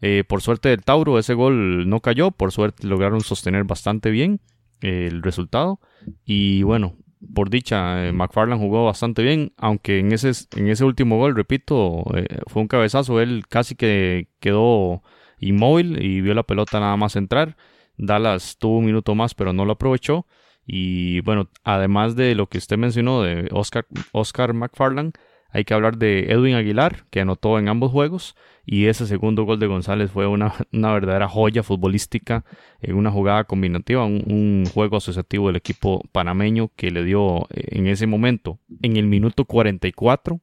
Eh, 0.00 0.24
por 0.26 0.40
suerte 0.40 0.70
del 0.70 0.82
Tauro 0.82 1.18
ese 1.18 1.34
gol 1.34 1.88
no 1.88 2.00
cayó, 2.00 2.30
por 2.30 2.52
suerte 2.52 2.86
lograron 2.86 3.20
sostener 3.20 3.64
bastante 3.64 4.10
bien 4.10 4.40
eh, 4.80 5.08
el 5.10 5.22
resultado 5.22 5.78
y 6.24 6.62
bueno, 6.62 6.96
por 7.34 7.50
dicha 7.50 8.06
eh, 8.06 8.12
McFarland 8.12 8.62
jugó 8.62 8.86
bastante 8.86 9.22
bien, 9.22 9.52
aunque 9.58 9.98
en 9.98 10.12
ese, 10.12 10.32
en 10.56 10.68
ese 10.68 10.86
último 10.86 11.18
gol, 11.18 11.36
repito, 11.36 12.02
fue 12.46 12.62
un 12.62 12.68
cabezazo, 12.68 13.20
él 13.20 13.44
casi 13.46 13.74
que 13.74 14.28
quedó 14.40 15.02
inmóvil 15.38 16.02
y 16.02 16.22
vio 16.22 16.32
la 16.32 16.44
pelota 16.44 16.80
nada 16.80 16.96
más 16.96 17.16
entrar. 17.16 17.56
Dallas 17.98 18.56
tuvo 18.56 18.78
un 18.78 18.86
minuto 18.86 19.14
más 19.14 19.34
pero 19.34 19.52
no 19.52 19.66
lo 19.66 19.72
aprovechó 19.72 20.26
y 20.72 21.20
bueno, 21.22 21.50
además 21.64 22.14
de 22.14 22.36
lo 22.36 22.46
que 22.46 22.58
usted 22.58 22.78
mencionó 22.78 23.22
de 23.22 23.48
Oscar, 23.50 23.86
Oscar 24.12 24.54
McFarland, 24.54 25.14
hay 25.50 25.64
que 25.64 25.74
hablar 25.74 25.98
de 25.98 26.30
Edwin 26.30 26.54
Aguilar, 26.54 27.06
que 27.10 27.20
anotó 27.20 27.58
en 27.58 27.68
ambos 27.68 27.90
juegos, 27.90 28.36
y 28.64 28.86
ese 28.86 29.08
segundo 29.08 29.42
gol 29.42 29.58
de 29.58 29.66
González 29.66 30.12
fue 30.12 30.28
una, 30.28 30.54
verdadera 30.70 31.26
joya 31.28 31.64
futbolística 31.64 32.44
en 32.80 32.94
una 32.94 33.10
jugada 33.10 33.42
combinativa, 33.42 34.04
un, 34.04 34.64
juego 34.72 34.98
asociativo 34.98 35.48
del 35.48 35.56
equipo 35.56 36.04
panameño 36.12 36.70
que 36.76 36.92
le 36.92 37.02
dio 37.02 37.48
eh, 37.50 37.64
en 37.70 37.88
ese 37.88 38.06
momento, 38.06 38.60
en 38.80 38.96
el 38.96 39.08
minuto 39.08 39.46
44, 39.46 40.40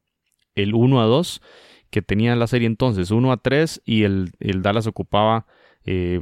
el 0.55 0.75
1 0.75 1.01
a 1.01 1.05
2, 1.05 1.41
que 1.89 2.01
tenía 2.01 2.35
la 2.35 2.47
serie 2.47 2.67
entonces 2.67 3.11
1 3.11 3.31
a 3.31 3.37
3 3.37 3.81
y 3.85 4.03
el, 4.03 4.33
el 4.41 4.61
Dallas 4.61 4.87
ocupaba 4.87 5.45
eh, 5.89 6.19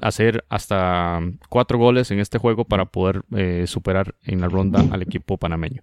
hacer 0.00 0.44
hasta 0.48 1.20
cuatro 1.48 1.78
goles 1.78 2.12
en 2.12 2.20
este 2.20 2.38
juego 2.38 2.64
para 2.64 2.84
poder 2.84 3.22
eh, 3.36 3.64
superar 3.66 4.14
en 4.22 4.40
la 4.40 4.48
ronda 4.48 4.84
al 4.92 5.02
equipo 5.02 5.36
panameño. 5.36 5.82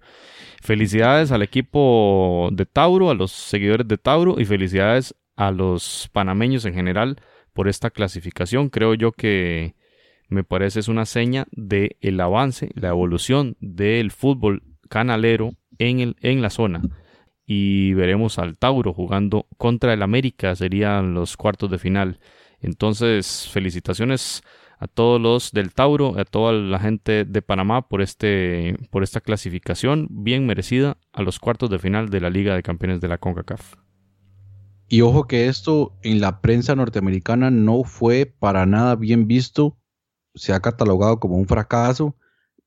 Felicidades 0.62 1.34
al 1.34 1.42
equipo 1.42 2.48
de 2.54 2.66
Tauro, 2.66 3.10
a 3.10 3.16
los 3.16 3.34
seguidores 3.34 3.86
de 3.86 3.98
Tauro 3.98 4.40
y 4.40 4.46
felicidades 4.46 5.14
a 5.36 5.52
los 5.52 6.10
panameños 6.14 6.64
en 6.64 6.74
general 6.74 7.18
por 7.52 7.68
esta 7.68 7.90
clasificación. 7.90 8.70
Creo 8.70 8.94
yo 8.94 9.12
que 9.12 9.76
me 10.30 10.46
parece 10.46 10.80
es 10.80 10.88
una 10.88 11.06
seña 11.06 11.48
de 11.52 11.98
el 12.00 12.22
avance, 12.22 12.72
la 12.76 12.90
evolución 12.90 13.58
del 13.60 14.12
fútbol 14.12 14.64
canalero 14.88 15.52
en, 15.80 16.00
el, 16.00 16.16
en 16.22 16.42
la 16.42 16.50
zona. 16.50 16.82
Y 17.46 17.94
veremos 17.94 18.40
al 18.40 18.58
Tauro 18.58 18.94
jugando 18.94 19.48
contra 19.58 19.94
el 19.94 20.02
América, 20.02 20.56
serían 20.56 21.14
los 21.14 21.36
cuartos 21.36 21.70
de 21.70 21.78
final. 21.78 22.20
Entonces, 22.62 23.48
felicitaciones 23.52 24.42
a 24.80 24.88
todos 24.88 25.20
los 25.20 25.52
del 25.52 25.74
Tauro, 25.74 26.20
a 26.20 26.26
toda 26.26 26.54
la 26.54 26.80
gente 26.80 27.26
de 27.26 27.42
Panamá 27.42 27.88
por, 27.88 28.02
este, 28.02 28.78
por 28.92 29.04
esta 29.04 29.22
clasificación 29.22 30.08
bien 30.10 30.46
merecida 30.46 30.98
a 31.14 31.24
los 31.24 31.40
cuartos 31.40 31.70
de 31.70 31.80
final 31.80 32.10
de 32.10 32.22
la 32.22 32.30
Liga 32.30 32.56
de 32.56 32.64
Campeones 32.64 33.02
de 33.02 33.08
la 33.08 33.18
CONCACAF. 33.18 33.76
Y 34.88 35.02
ojo 35.02 35.28
que 35.28 35.48
esto 35.48 35.98
en 36.04 36.22
la 36.22 36.42
prensa 36.42 36.76
norteamericana 36.76 37.52
no 37.52 37.84
fue 37.84 38.26
para 38.26 38.66
nada 38.66 38.96
bien 38.96 39.28
visto, 39.28 39.78
se 40.36 40.54
ha 40.54 40.62
catalogado 40.62 41.20
como 41.20 41.36
un 41.38 41.48
fracaso 41.48 42.16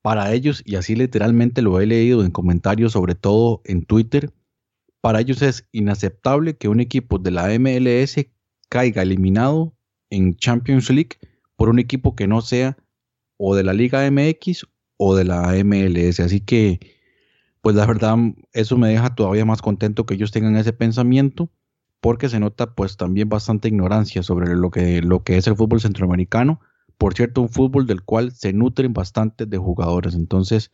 para 0.03 0.32
ellos, 0.32 0.62
y 0.64 0.76
así 0.76 0.97
literalmente 0.97 1.62
lo 1.62 1.80
he 1.80 1.86
leído 1.86 2.24
en 2.24 2.30
comentarios, 2.30 2.93
sobre 2.93 3.14
todo 3.14 3.62
en 3.64 3.84
Twitter, 3.84 4.32
para 5.01 5.20
ellos 5.20 5.41
es 5.43 5.66
inaceptable 5.72 6.57
que 6.57 6.68
un 6.68 6.80
equipo 6.80 7.18
de 7.18 7.30
la 7.30 7.49
MLS 7.59 8.26
caiga 8.68 9.03
eliminado 9.03 9.74
en 10.11 10.36
Champions 10.36 10.90
League 10.90 11.16
por 11.56 11.68
un 11.68 11.78
equipo 11.78 12.14
que 12.14 12.26
no 12.26 12.40
sea 12.42 12.76
o 13.36 13.54
de 13.54 13.64
la 13.64 13.72
Liga 13.72 14.08
MX 14.11 14.66
o 14.96 15.16
de 15.16 15.24
la 15.24 15.52
MLS. 15.64 16.20
Así 16.20 16.40
que, 16.40 16.80
pues 17.62 17.74
la 17.76 17.86
verdad, 17.86 18.16
eso 18.52 18.76
me 18.76 18.88
deja 18.88 19.14
todavía 19.14 19.44
más 19.44 19.62
contento 19.62 20.04
que 20.04 20.14
ellos 20.14 20.30
tengan 20.30 20.56
ese 20.56 20.72
pensamiento, 20.72 21.50
porque 22.00 22.28
se 22.28 22.40
nota 22.40 22.74
pues 22.74 22.96
también 22.96 23.28
bastante 23.28 23.68
ignorancia 23.68 24.22
sobre 24.22 24.54
lo 24.54 24.70
que, 24.70 25.00
lo 25.02 25.22
que 25.22 25.36
es 25.36 25.46
el 25.46 25.56
fútbol 25.56 25.80
centroamericano. 25.80 26.61
Por 26.98 27.14
cierto, 27.14 27.40
un 27.40 27.48
fútbol 27.48 27.86
del 27.86 28.02
cual 28.02 28.32
se 28.32 28.52
nutren 28.52 28.92
bastante 28.92 29.46
de 29.46 29.56
jugadores. 29.56 30.14
Entonces, 30.14 30.70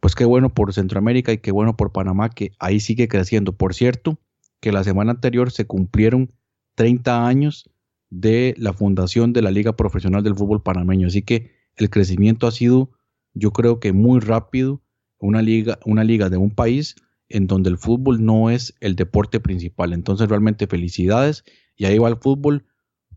pues 0.00 0.14
qué 0.14 0.24
bueno 0.24 0.54
por 0.54 0.72
Centroamérica 0.72 1.32
y 1.32 1.38
qué 1.38 1.50
bueno 1.50 1.76
por 1.76 1.92
Panamá 1.92 2.28
que 2.30 2.52
ahí 2.58 2.78
sigue 2.80 3.08
creciendo. 3.08 3.56
Por 3.56 3.74
cierto, 3.74 4.18
que 4.60 4.72
la 4.72 4.84
semana 4.84 5.12
anterior 5.12 5.50
se 5.50 5.66
cumplieron 5.66 6.32
30 6.76 7.26
años 7.26 7.68
de 8.10 8.54
la 8.58 8.72
fundación 8.72 9.32
de 9.32 9.42
la 9.42 9.50
Liga 9.50 9.76
Profesional 9.76 10.22
del 10.22 10.34
Fútbol 10.34 10.62
Panameño. 10.62 11.08
Así 11.08 11.22
que 11.22 11.52
el 11.76 11.90
crecimiento 11.90 12.46
ha 12.46 12.50
sido, 12.50 12.90
yo 13.34 13.52
creo 13.52 13.80
que 13.80 13.92
muy 13.92 14.20
rápido, 14.20 14.82
una 15.18 15.42
liga, 15.42 15.78
una 15.84 16.04
liga 16.04 16.28
de 16.30 16.36
un 16.36 16.50
país 16.50 16.96
en 17.28 17.46
donde 17.46 17.70
el 17.70 17.78
fútbol 17.78 18.24
no 18.24 18.50
es 18.50 18.74
el 18.80 18.96
deporte 18.96 19.40
principal. 19.40 19.92
Entonces 19.92 20.28
realmente 20.28 20.66
felicidades 20.66 21.44
y 21.76 21.84
ahí 21.84 21.98
va 21.98 22.08
el 22.08 22.16
fútbol 22.16 22.66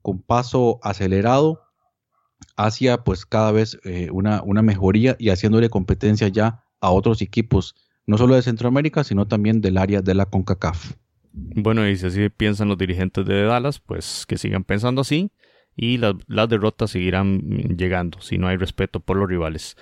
con 0.01 0.21
paso 0.21 0.79
acelerado 0.83 1.61
hacia 2.57 3.03
pues 3.03 3.25
cada 3.25 3.51
vez 3.51 3.79
eh, 3.83 4.09
una, 4.11 4.41
una 4.43 4.61
mejoría 4.61 5.15
y 5.19 5.29
haciéndole 5.29 5.69
competencia 5.69 6.27
ya 6.27 6.63
a 6.81 6.91
otros 6.91 7.21
equipos, 7.21 7.75
no 8.05 8.17
solo 8.17 8.35
de 8.35 8.41
Centroamérica, 8.41 9.03
sino 9.03 9.27
también 9.27 9.61
del 9.61 9.77
área 9.77 10.01
de 10.01 10.15
la 10.15 10.25
CONCACAF. 10.25 10.93
Bueno, 11.33 11.87
y 11.87 11.95
si 11.95 12.07
así 12.07 12.29
piensan 12.29 12.67
los 12.67 12.77
dirigentes 12.77 13.25
de 13.25 13.43
Dallas, 13.43 13.79
pues 13.79 14.25
que 14.27 14.37
sigan 14.37 14.63
pensando 14.63 15.01
así 15.01 15.31
y 15.75 15.97
las, 15.97 16.15
derrotas 16.49 16.91
seguirán 16.91 17.39
llegando 17.77 18.21
si 18.21 18.37
no 18.37 18.47
hay 18.47 18.57
respeto 18.57 18.99
por 18.99 19.17
los 19.17 19.29
rivales. 19.29 19.77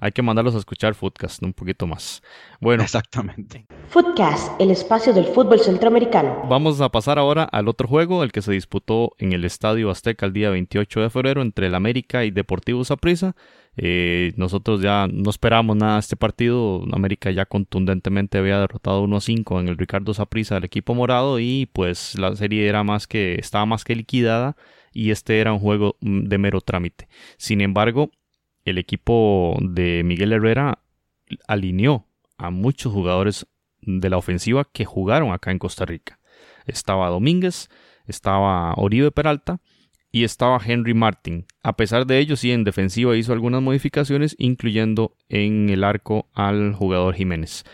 Hay 0.00 0.12
que 0.12 0.22
mandarlos 0.22 0.54
a 0.54 0.58
escuchar 0.58 0.94
Footcast 0.94 1.42
un 1.42 1.54
poquito 1.54 1.86
más. 1.86 2.22
Bueno, 2.60 2.82
exactamente. 2.82 3.66
Footcast, 3.88 4.60
el 4.60 4.70
espacio 4.70 5.12
del 5.12 5.24
fútbol 5.24 5.60
centroamericano. 5.60 6.42
Vamos 6.48 6.80
a 6.80 6.90
pasar 6.90 7.18
ahora 7.18 7.44
al 7.44 7.68
otro 7.68 7.88
juego, 7.88 8.22
el 8.22 8.32
que 8.32 8.42
se 8.42 8.52
disputó 8.52 9.12
en 9.18 9.32
el 9.32 9.44
Estadio 9.44 9.90
Azteca 9.90 10.26
el 10.26 10.32
día 10.32 10.50
28 10.50 11.00
de 11.00 11.10
febrero 11.10 11.42
entre 11.42 11.68
el 11.68 11.74
América 11.74 12.24
y 12.24 12.30
Deportivo 12.30 12.84
Saprissa. 12.84 13.34
Eh, 13.76 14.32
nosotros 14.36 14.80
ya 14.80 15.08
no 15.10 15.30
esperábamos 15.30 15.76
nada 15.76 15.94
de 15.94 16.00
este 16.00 16.16
partido. 16.16 16.84
América 16.92 17.30
ya 17.30 17.46
contundentemente 17.46 18.38
había 18.38 18.60
derrotado 18.60 19.02
1 19.02 19.16
a 19.16 19.20
5 19.20 19.60
en 19.60 19.68
el 19.68 19.78
Ricardo 19.78 20.14
Saprissa 20.14 20.56
al 20.56 20.64
equipo 20.64 20.94
morado 20.94 21.38
y 21.40 21.66
pues 21.72 22.18
la 22.18 22.34
serie 22.36 22.68
era 22.68 22.84
más 22.84 23.06
que 23.06 23.34
estaba 23.34 23.66
más 23.66 23.84
que 23.84 23.96
liquidada 23.96 24.56
y 24.92 25.10
este 25.10 25.40
era 25.40 25.52
un 25.52 25.58
juego 25.58 25.96
mm, 26.00 26.24
de 26.24 26.38
mero 26.38 26.60
trámite. 26.60 27.08
Sin 27.36 27.60
embargo, 27.60 28.10
el 28.64 28.78
equipo 28.78 29.56
de 29.60 30.02
Miguel 30.04 30.32
Herrera 30.32 30.78
alineó 31.48 32.06
a 32.38 32.50
muchos 32.50 32.92
jugadores 32.92 33.46
de 33.80 34.08
la 34.08 34.16
ofensiva 34.16 34.64
que 34.72 34.84
jugaron 34.84 35.32
acá 35.32 35.50
en 35.50 35.58
Costa 35.58 35.84
Rica. 35.84 36.18
Estaba 36.66 37.10
Domínguez, 37.10 37.68
estaba 38.06 38.72
Oribe 38.74 39.10
Peralta 39.10 39.60
y 40.14 40.22
estaba 40.22 40.60
Henry 40.64 40.94
Martin. 40.94 41.44
A 41.64 41.74
pesar 41.74 42.06
de 42.06 42.20
ello, 42.20 42.36
sí, 42.36 42.52
en 42.52 42.62
defensiva 42.62 43.16
hizo 43.16 43.32
algunas 43.32 43.60
modificaciones, 43.60 44.36
incluyendo 44.38 45.16
en 45.28 45.68
el 45.70 45.82
arco 45.82 46.28
al 46.34 46.72
jugador 46.72 47.16
Jiménez. 47.16 47.64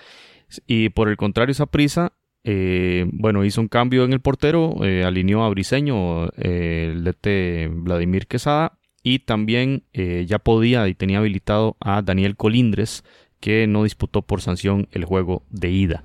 Y 0.66 0.88
por 0.88 1.10
el 1.10 1.18
contrario, 1.18 1.52
esa 1.52 1.66
prisa, 1.66 2.14
eh, 2.44 3.04
bueno, 3.12 3.44
hizo 3.44 3.60
un 3.60 3.68
cambio 3.68 4.04
en 4.04 4.14
el 4.14 4.20
portero, 4.20 4.82
eh, 4.82 5.04
alineó 5.04 5.44
a 5.44 5.50
Briseño, 5.50 6.28
eh, 6.38 6.94
el 6.94 7.04
DT 7.04 7.68
Vladimir 7.74 8.26
Quesada, 8.26 8.78
y 9.02 9.18
también 9.18 9.84
ya 9.92 10.38
podía 10.38 10.88
y 10.88 10.94
tenía 10.94 11.18
habilitado 11.18 11.76
a 11.78 12.00
Daniel 12.00 12.36
Colindres, 12.36 13.04
que 13.40 13.66
no 13.66 13.84
disputó 13.84 14.22
por 14.22 14.40
sanción 14.40 14.88
el 14.92 15.04
juego 15.04 15.42
de 15.50 15.70
ida. 15.70 16.04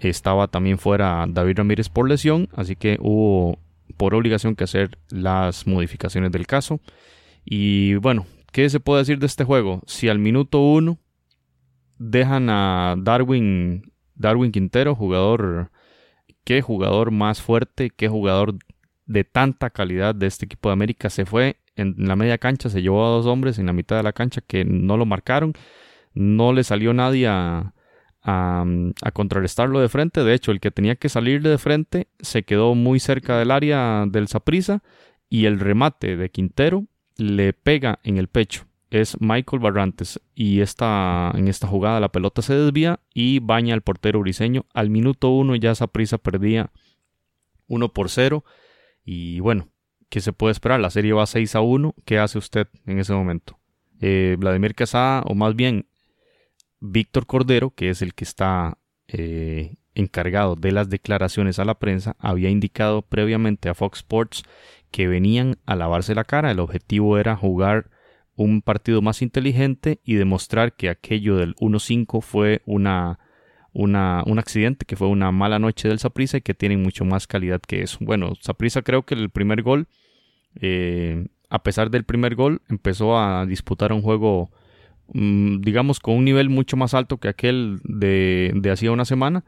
Estaba 0.00 0.48
también 0.48 0.78
fuera 0.78 1.26
David 1.28 1.58
Ramírez 1.58 1.90
por 1.90 2.08
lesión, 2.08 2.48
así 2.54 2.74
que 2.74 2.96
hubo 3.00 3.58
por 3.96 4.14
obligación 4.14 4.56
que 4.56 4.64
hacer 4.64 4.98
las 5.10 5.66
modificaciones 5.66 6.32
del 6.32 6.46
caso. 6.46 6.80
Y 7.44 7.94
bueno, 7.96 8.26
¿qué 8.52 8.68
se 8.70 8.80
puede 8.80 9.02
decir 9.02 9.18
de 9.18 9.26
este 9.26 9.44
juego? 9.44 9.82
Si 9.86 10.08
al 10.08 10.18
minuto 10.18 10.60
uno 10.60 10.98
dejan 11.98 12.48
a 12.50 12.96
Darwin, 12.98 13.92
Darwin 14.14 14.52
Quintero, 14.52 14.94
jugador, 14.94 15.70
qué 16.44 16.62
jugador 16.62 17.10
más 17.10 17.40
fuerte, 17.42 17.90
qué 17.90 18.08
jugador 18.08 18.56
de 19.06 19.24
tanta 19.24 19.70
calidad 19.70 20.14
de 20.14 20.26
este 20.26 20.46
equipo 20.46 20.68
de 20.68 20.74
América, 20.74 21.10
se 21.10 21.26
fue 21.26 21.56
en 21.76 21.94
la 21.98 22.16
media 22.16 22.38
cancha, 22.38 22.70
se 22.70 22.82
llevó 22.82 23.04
a 23.04 23.10
dos 23.10 23.26
hombres 23.26 23.58
en 23.58 23.66
la 23.66 23.72
mitad 23.72 23.96
de 23.96 24.02
la 24.02 24.12
cancha 24.12 24.40
que 24.40 24.64
no 24.64 24.96
lo 24.96 25.06
marcaron, 25.06 25.52
no 26.14 26.52
le 26.52 26.64
salió 26.64 26.94
nadie 26.94 27.26
a, 27.28 27.73
a, 28.24 28.64
contrarrestarlo 29.12 29.80
de 29.80 29.88
frente. 29.88 30.24
De 30.24 30.34
hecho, 30.34 30.50
el 30.50 30.60
que 30.60 30.70
tenía 30.70 30.96
que 30.96 31.08
salirle 31.08 31.50
de 31.50 31.58
frente 31.58 32.08
se 32.20 32.42
quedó 32.42 32.74
muy 32.74 32.98
cerca 32.98 33.38
del 33.38 33.50
área 33.50 34.04
del 34.08 34.28
Saprisa 34.28 34.82
y 35.28 35.44
el 35.44 35.60
remate 35.60 36.16
de 36.16 36.30
Quintero 36.30 36.86
le 37.16 37.52
pega 37.52 38.00
en 38.02 38.16
el 38.16 38.28
pecho. 38.28 38.66
Es 38.90 39.20
Michael 39.20 39.60
Barrantes 39.60 40.20
y 40.34 40.60
esta, 40.60 41.32
en 41.34 41.48
esta 41.48 41.66
jugada 41.66 42.00
la 42.00 42.10
pelota 42.10 42.42
se 42.42 42.54
desvía 42.54 43.00
y 43.12 43.40
baña 43.40 43.74
al 43.74 43.82
portero 43.82 44.20
briseño. 44.20 44.66
Al 44.72 44.88
minuto 44.88 45.30
uno 45.30 45.54
ya 45.56 45.74
Saprisa 45.74 46.18
perdía 46.18 46.70
1 47.66 47.92
por 47.92 48.08
0 48.08 48.44
y 49.04 49.40
bueno, 49.40 49.68
¿qué 50.08 50.20
se 50.20 50.32
puede 50.32 50.52
esperar? 50.52 50.80
La 50.80 50.90
serie 50.90 51.12
va 51.12 51.26
6 51.26 51.56
a 51.56 51.60
1. 51.60 51.94
¿Qué 52.04 52.18
hace 52.18 52.38
usted 52.38 52.68
en 52.86 53.00
ese 53.00 53.12
momento? 53.12 53.58
Eh, 54.00 54.36
Vladimir 54.38 54.74
Casada, 54.74 55.22
o 55.26 55.34
más 55.34 55.56
bien 55.56 55.86
Víctor 56.86 57.24
Cordero, 57.24 57.70
que 57.70 57.88
es 57.88 58.02
el 58.02 58.12
que 58.12 58.24
está 58.24 58.76
eh, 59.08 59.76
encargado 59.94 60.54
de 60.54 60.70
las 60.70 60.90
declaraciones 60.90 61.58
a 61.58 61.64
la 61.64 61.78
prensa, 61.78 62.14
había 62.18 62.50
indicado 62.50 63.00
previamente 63.00 63.70
a 63.70 63.74
Fox 63.74 64.00
Sports 64.00 64.42
que 64.90 65.08
venían 65.08 65.56
a 65.64 65.76
lavarse 65.76 66.14
la 66.14 66.24
cara. 66.24 66.50
El 66.50 66.60
objetivo 66.60 67.16
era 67.16 67.36
jugar 67.36 67.90
un 68.36 68.60
partido 68.60 69.00
más 69.00 69.22
inteligente 69.22 70.00
y 70.04 70.14
demostrar 70.16 70.74
que 70.74 70.90
aquello 70.90 71.36
del 71.36 71.54
1-5 71.56 72.20
fue 72.20 72.60
una, 72.66 73.18
un 73.72 73.96
accidente, 74.38 74.84
que 74.84 74.96
fue 74.96 75.08
una 75.08 75.32
mala 75.32 75.58
noche 75.58 75.88
del 75.88 76.00
Saprisa 76.00 76.36
y 76.36 76.42
que 76.42 76.52
tienen 76.52 76.82
mucho 76.82 77.06
más 77.06 77.26
calidad 77.26 77.62
que 77.62 77.80
eso. 77.82 77.96
Bueno, 78.02 78.34
Saprisa 78.40 78.82
creo 78.82 79.04
que 79.04 79.14
el 79.14 79.30
primer 79.30 79.62
gol, 79.62 79.88
eh, 80.60 81.28
a 81.48 81.62
pesar 81.62 81.90
del 81.90 82.04
primer 82.04 82.34
gol, 82.34 82.60
empezó 82.68 83.18
a 83.18 83.46
disputar 83.46 83.90
un 83.92 84.02
juego 84.02 84.50
digamos, 85.12 86.00
con 86.00 86.16
un 86.16 86.24
nivel 86.24 86.48
mucho 86.48 86.76
más 86.76 86.94
alto 86.94 87.18
que 87.18 87.28
aquel 87.28 87.80
de, 87.84 88.52
de 88.54 88.70
hacía 88.70 88.92
una 88.92 89.04
semana, 89.04 89.44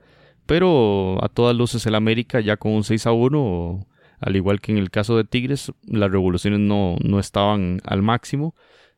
pero 0.46 1.22
a 1.24 1.28
todas 1.28 1.56
luces 1.56 1.84
el 1.86 1.94
América 1.94 2.40
ya 2.40 2.56
con 2.56 2.72
un 2.72 2.84
6 2.84 3.06
a 3.06 3.12
1, 3.12 3.86
al 4.20 4.36
igual 4.36 4.60
que 4.60 4.72
en 4.72 4.78
el 4.78 4.90
caso 4.90 5.16
de 5.16 5.24
Tigres, 5.24 5.72
las 5.86 6.10
revoluciones 6.10 6.60
no, 6.60 6.96
no 7.02 7.18
estaban 7.18 7.80
al 7.84 8.02
máximo 8.02 8.54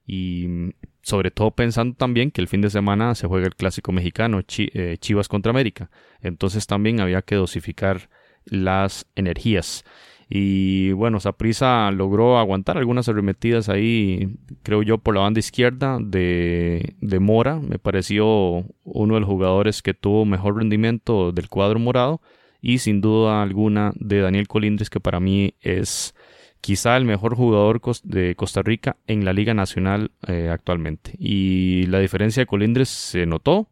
y 0.07 0.75
sobre 1.03 1.31
todo 1.31 1.51
pensando 1.51 1.95
también 1.97 2.31
que 2.31 2.41
el 2.41 2.49
fin 2.49 2.61
de 2.61 2.71
semana 2.71 3.15
se 3.15 3.27
juega 3.27 3.47
el 3.47 3.57
clásico 3.57 3.93
mexicano 3.93 4.41
eh, 4.59 4.97
Chivas 4.99 5.29
contra 5.29 5.51
América, 5.51 5.91
entonces 6.21 6.67
también 6.67 7.01
había 7.01 7.23
que 7.23 7.35
dosificar 7.35 8.09
las 8.45 9.07
energías. 9.15 9.85
Y 10.31 10.93
bueno, 10.93 11.21
Saprisa 11.21 11.91
logró 11.91 12.39
aguantar 12.39 12.77
algunas 12.77 13.09
arremetidas 13.09 13.71
ahí, 13.71 14.37
creo 14.63 14.83
yo, 14.83 14.99
por 14.99 15.15
la 15.15 15.23
banda 15.23 15.41
izquierda 15.41 15.99
de, 16.01 16.97
de 17.01 17.19
Mora. 17.19 17.57
Me 17.57 17.79
pareció 17.79 18.65
uno 18.85 19.15
de 19.15 19.21
los 19.21 19.29
jugadores 19.29 19.81
que 19.81 19.95
tuvo 19.95 20.27
mejor 20.27 20.57
rendimiento 20.57 21.33
del 21.33 21.49
cuadro 21.49 21.79
morado. 21.79 22.21
Y 22.61 22.79
sin 22.79 23.01
duda 23.01 23.43
alguna 23.43 23.93
de 23.95 24.21
Daniel 24.21 24.49
Colindres, 24.49 24.91
que 24.91 25.01
para 25.01 25.21
mí 25.21 25.55
es 25.61 26.15
quizá 26.61 26.97
el 26.97 27.05
mejor 27.05 27.35
jugador 27.35 27.81
de 28.03 28.35
Costa 28.35 28.63
Rica 28.63 28.97
en 29.07 29.25
la 29.25 29.33
Liga 29.33 29.55
Nacional 29.55 30.11
eh, 30.27 30.51
actualmente. 30.53 31.13
Y 31.19 31.87
la 31.87 32.01
diferencia 32.01 32.43
de 32.43 32.47
Colindres 32.47 32.89
se 32.91 33.25
notó. 33.25 33.69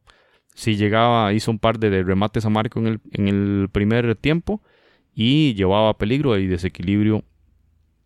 Si 0.55 0.77
llegaba, 0.77 1.35
hizo 1.35 1.51
un 1.51 1.59
par 1.59 1.79
de 1.79 2.03
remates 2.03 2.47
a 2.47 2.51
marco 2.51 2.79
en 2.79 2.87
el, 2.87 3.01
en 3.13 3.29
el 3.29 3.69
primer 3.71 4.15
tiempo 4.15 4.63
y 5.17 5.55
llevaba 5.55 5.97
peligro 5.97 6.39
y 6.39 6.47
desequilibrio 6.47 7.25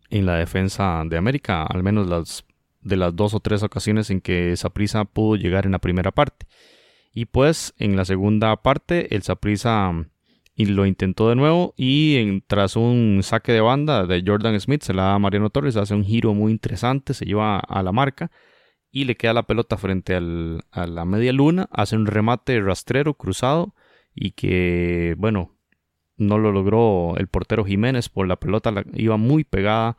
en 0.09 0.25
la 0.25 0.37
defensa 0.37 1.03
de 1.05 1.17
América, 1.17 1.63
al 1.63 1.83
menos 1.83 2.07
las 2.07 2.45
de 2.81 2.95
las 2.95 3.15
dos 3.15 3.33
o 3.35 3.41
tres 3.41 3.61
ocasiones 3.61 4.09
en 4.09 4.21
que 4.21 4.55
Saprisa 4.55 5.05
pudo 5.05 5.35
llegar 5.35 5.65
en 5.65 5.73
la 5.73 5.79
primera 5.79 6.11
parte. 6.11 6.47
Y 7.13 7.25
pues 7.25 7.73
en 7.77 7.97
la 7.97 8.05
segunda 8.05 8.55
parte 8.63 9.13
el 9.13 9.21
Saprisa 9.23 9.93
lo 10.55 10.85
intentó 10.85 11.27
de 11.27 11.35
nuevo 11.35 11.73
y 11.75 12.41
tras 12.41 12.75
un 12.75 13.19
saque 13.23 13.51
de 13.51 13.61
banda 13.61 14.05
de 14.05 14.23
Jordan 14.25 14.59
Smith 14.59 14.83
se 14.83 14.93
la 14.93 15.03
da 15.03 15.15
a 15.15 15.19
Mariano 15.19 15.49
Torres, 15.49 15.75
hace 15.75 15.93
un 15.93 16.05
giro 16.05 16.33
muy 16.33 16.51
interesante, 16.51 17.13
se 17.13 17.25
lleva 17.25 17.59
a 17.59 17.83
la 17.83 17.91
marca 17.91 18.31
y 18.89 19.05
le 19.05 19.17
queda 19.17 19.33
la 19.33 19.47
pelota 19.47 19.77
frente 19.77 20.15
al, 20.15 20.61
a 20.71 20.85
la 20.85 21.03
media 21.03 21.33
luna, 21.33 21.67
hace 21.71 21.95
un 21.95 22.05
remate 22.05 22.61
rastrero 22.61 23.15
cruzado 23.15 23.75
y 24.13 24.31
que 24.31 25.15
bueno, 25.17 25.57
no 26.21 26.37
lo 26.37 26.51
logró 26.51 27.15
el 27.17 27.27
portero 27.27 27.65
Jiménez 27.65 28.09
por 28.09 28.27
la 28.27 28.37
pelota, 28.37 28.71
iba 28.93 29.17
muy 29.17 29.43
pegada 29.43 29.97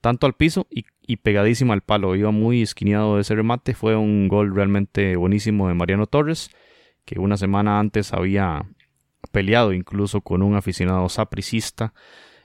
tanto 0.00 0.26
al 0.26 0.34
piso 0.34 0.66
y, 0.70 1.16
pegadísima 1.16 1.74
al 1.74 1.82
palo, 1.82 2.16
iba 2.16 2.30
muy 2.30 2.62
esquineado 2.62 3.16
de 3.16 3.22
ese 3.22 3.34
remate, 3.34 3.74
fue 3.74 3.96
un 3.96 4.28
gol 4.28 4.54
realmente 4.54 5.16
buenísimo 5.16 5.68
de 5.68 5.74
Mariano 5.74 6.06
Torres, 6.06 6.50
que 7.04 7.18
una 7.18 7.36
semana 7.36 7.78
antes 7.78 8.12
había 8.12 8.66
peleado 9.30 9.72
incluso 9.72 10.20
con 10.20 10.42
un 10.42 10.56
aficionado 10.56 11.08
sapricista 11.08 11.94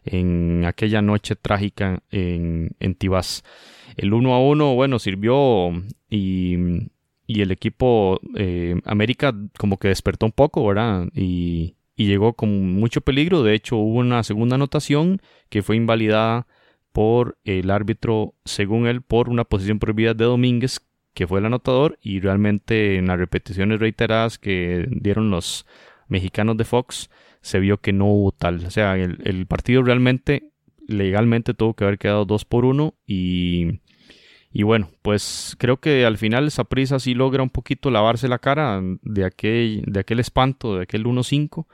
en 0.04 0.66
aquella 0.66 1.02
noche 1.02 1.36
trágica 1.36 2.04
en, 2.12 2.76
en. 2.80 2.98
El 3.98 4.14
1 4.14 4.34
a 4.34 4.40
1, 4.40 4.76
bueno, 4.76 5.00
sirvió 5.00 5.72
y, 6.10 6.56
y 7.26 7.42
el 7.42 7.52
equipo 7.52 8.20
eh, 8.36 8.80
América 8.86 9.34
como 9.58 9.78
que 9.78 9.90
despertó 9.90 10.26
un 10.28 10.32
poco, 10.32 10.66
¿verdad? 10.66 11.08
Y, 11.14 11.77
y 11.98 12.06
llegó 12.06 12.34
con 12.34 12.74
mucho 12.74 13.02
peligro. 13.02 13.44
De 13.44 13.56
hecho, 13.56 13.76
hubo 13.76 14.00
una 14.00 14.24
segunda 14.24 14.56
anotación 14.56 15.20
que 15.50 15.64
fue 15.64 15.76
invalidada 15.76 16.48
por 16.94 17.38
el 17.44 17.72
árbitro, 17.72 18.36
según 18.46 18.88
él, 18.88 19.02
por 19.02 19.30
una 19.30 19.44
posición 19.44 19.80
prohibida 19.80 20.14
de 20.14 20.26
Domínguez, 20.26 20.80
que 21.14 21.28
fue 21.28 21.40
el 21.40 21.48
anotador, 21.48 21.98
y 22.02 22.20
realmente 22.20 22.98
en 22.98 23.08
las 23.08 23.18
repeticiones 23.18 23.80
reiteradas 23.80 24.38
que 24.38 24.88
dieron 24.92 25.32
los 25.32 25.66
mexicanos 26.08 26.56
de 26.56 26.66
Fox, 26.66 27.10
se 27.42 27.60
vio 27.60 27.78
que 27.78 27.94
no 27.94 28.06
hubo 28.06 28.32
tal. 28.32 28.64
O 28.66 28.72
sea, 28.72 28.96
el, 28.96 29.46
partido 29.48 29.82
realmente, 29.82 30.52
legalmente 30.88 31.56
tuvo 31.56 31.74
que 31.74 31.84
haber 31.84 31.98
quedado 31.98 32.26
2 32.26 32.46
por 32.46 32.64
1 32.64 32.94
y... 33.08 33.80
Y 34.58 34.64
bueno, 34.64 34.90
pues 35.04 35.56
creo 35.60 35.78
que 35.78 36.04
al 36.04 36.18
final 36.18 36.50
prisa 36.68 36.98
sí 36.98 37.14
logra 37.14 37.44
un 37.44 37.52
poquito 37.52 37.92
lavarse 37.92 38.28
la 38.28 38.40
cara 38.40 38.82
de 39.04 39.24
aquel, 39.24 39.84
de 39.86 40.00
aquel 40.00 40.20
espanto, 40.20 40.78
de 40.78 40.82
aquel 40.82 41.06
1-5. 41.06 41.68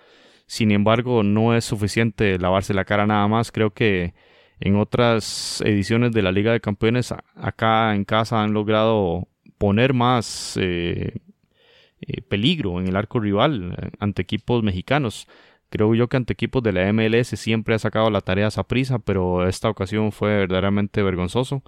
Sin 0.48 0.70
embargo, 0.70 1.24
no 1.24 1.56
es 1.56 1.64
suficiente 1.64 2.38
lavarse 2.38 2.74
la 2.74 2.84
cara 2.84 3.08
nada 3.08 3.26
más. 3.30 3.54
Creo 3.54 3.70
que 3.70 4.14
en 4.60 4.76
otras 4.76 5.62
ediciones 5.66 6.12
de 6.12 6.24
la 6.24 6.34
Liga 6.34 6.52
de 6.52 6.60
Campeones 6.60 7.14
acá 7.36 7.96
en 7.96 8.04
casa 8.04 8.44
han 8.44 8.52
logrado 8.52 9.30
poner 9.58 9.94
más 9.94 10.58
eh, 10.62 11.22
eh, 12.02 12.22
peligro 12.28 12.82
en 12.82 12.90
el 12.90 12.98
arco 12.98 13.22
rival 13.22 13.78
eh, 13.82 13.92
ante 14.00 14.24
equipos 14.24 14.62
mexicanos. 14.62 15.30
Creo 15.70 15.96
yo 15.96 16.10
que 16.10 16.18
ante 16.18 16.34
equipos 16.34 16.62
de 16.62 16.74
la 16.74 16.92
MLS 16.92 17.30
siempre 17.40 17.76
ha 17.76 17.80
sacado 17.80 18.10
la 18.10 18.20
tarea 18.20 18.50
a 18.54 19.00
pero 19.06 19.48
esta 19.48 19.70
ocasión 19.70 20.12
fue 20.12 20.36
verdaderamente 20.36 21.02
vergonzoso 21.02 21.64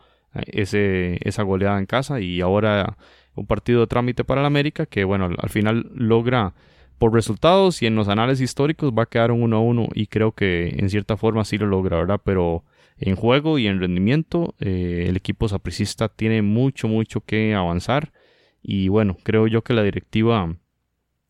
ese, 0.48 1.20
esa 1.22 1.44
goleada 1.44 1.80
en 1.80 1.86
casa 1.86 2.20
y 2.20 2.42
ahora 2.42 2.98
un 3.36 3.46
partido 3.46 3.82
de 3.82 3.88
trámite 3.88 4.24
para 4.24 4.42
el 4.42 4.48
América 4.48 4.86
que 4.86 5.04
bueno, 5.04 5.30
al 5.38 5.50
final 5.50 5.92
logra 5.94 6.54
por 6.98 7.14
resultados 7.14 7.82
y 7.82 7.88
en 7.88 7.96
los 7.96 8.08
anales 8.08 8.42
históricos 8.42 8.94
va 8.98 9.04
a 9.04 9.06
quedar 9.08 9.32
un 9.32 9.44
1 9.44 9.56
a 9.56 9.60
1 9.60 9.88
y 9.94 10.08
creo 10.08 10.32
que 10.32 10.76
en 10.78 10.90
cierta 10.90 11.18
forma 11.18 11.44
sí 11.44 11.58
lo 11.58 11.68
logra. 11.68 12.18
Pero 12.20 12.64
en 12.98 13.16
juego 13.16 13.60
y 13.60 13.68
en 13.68 13.80
rendimiento 13.80 14.56
eh, 14.60 15.06
el 15.10 15.18
equipo 15.18 15.48
sapricista 15.48 16.10
tiene 16.10 16.42
mucho, 16.42 16.88
mucho 16.88 17.22
que 17.22 17.54
avanzar 17.54 18.14
y 18.62 18.88
bueno, 18.88 19.18
creo 19.24 19.48
yo 19.48 19.64
que 19.64 19.74
la 19.74 19.84
directiva 19.84 20.56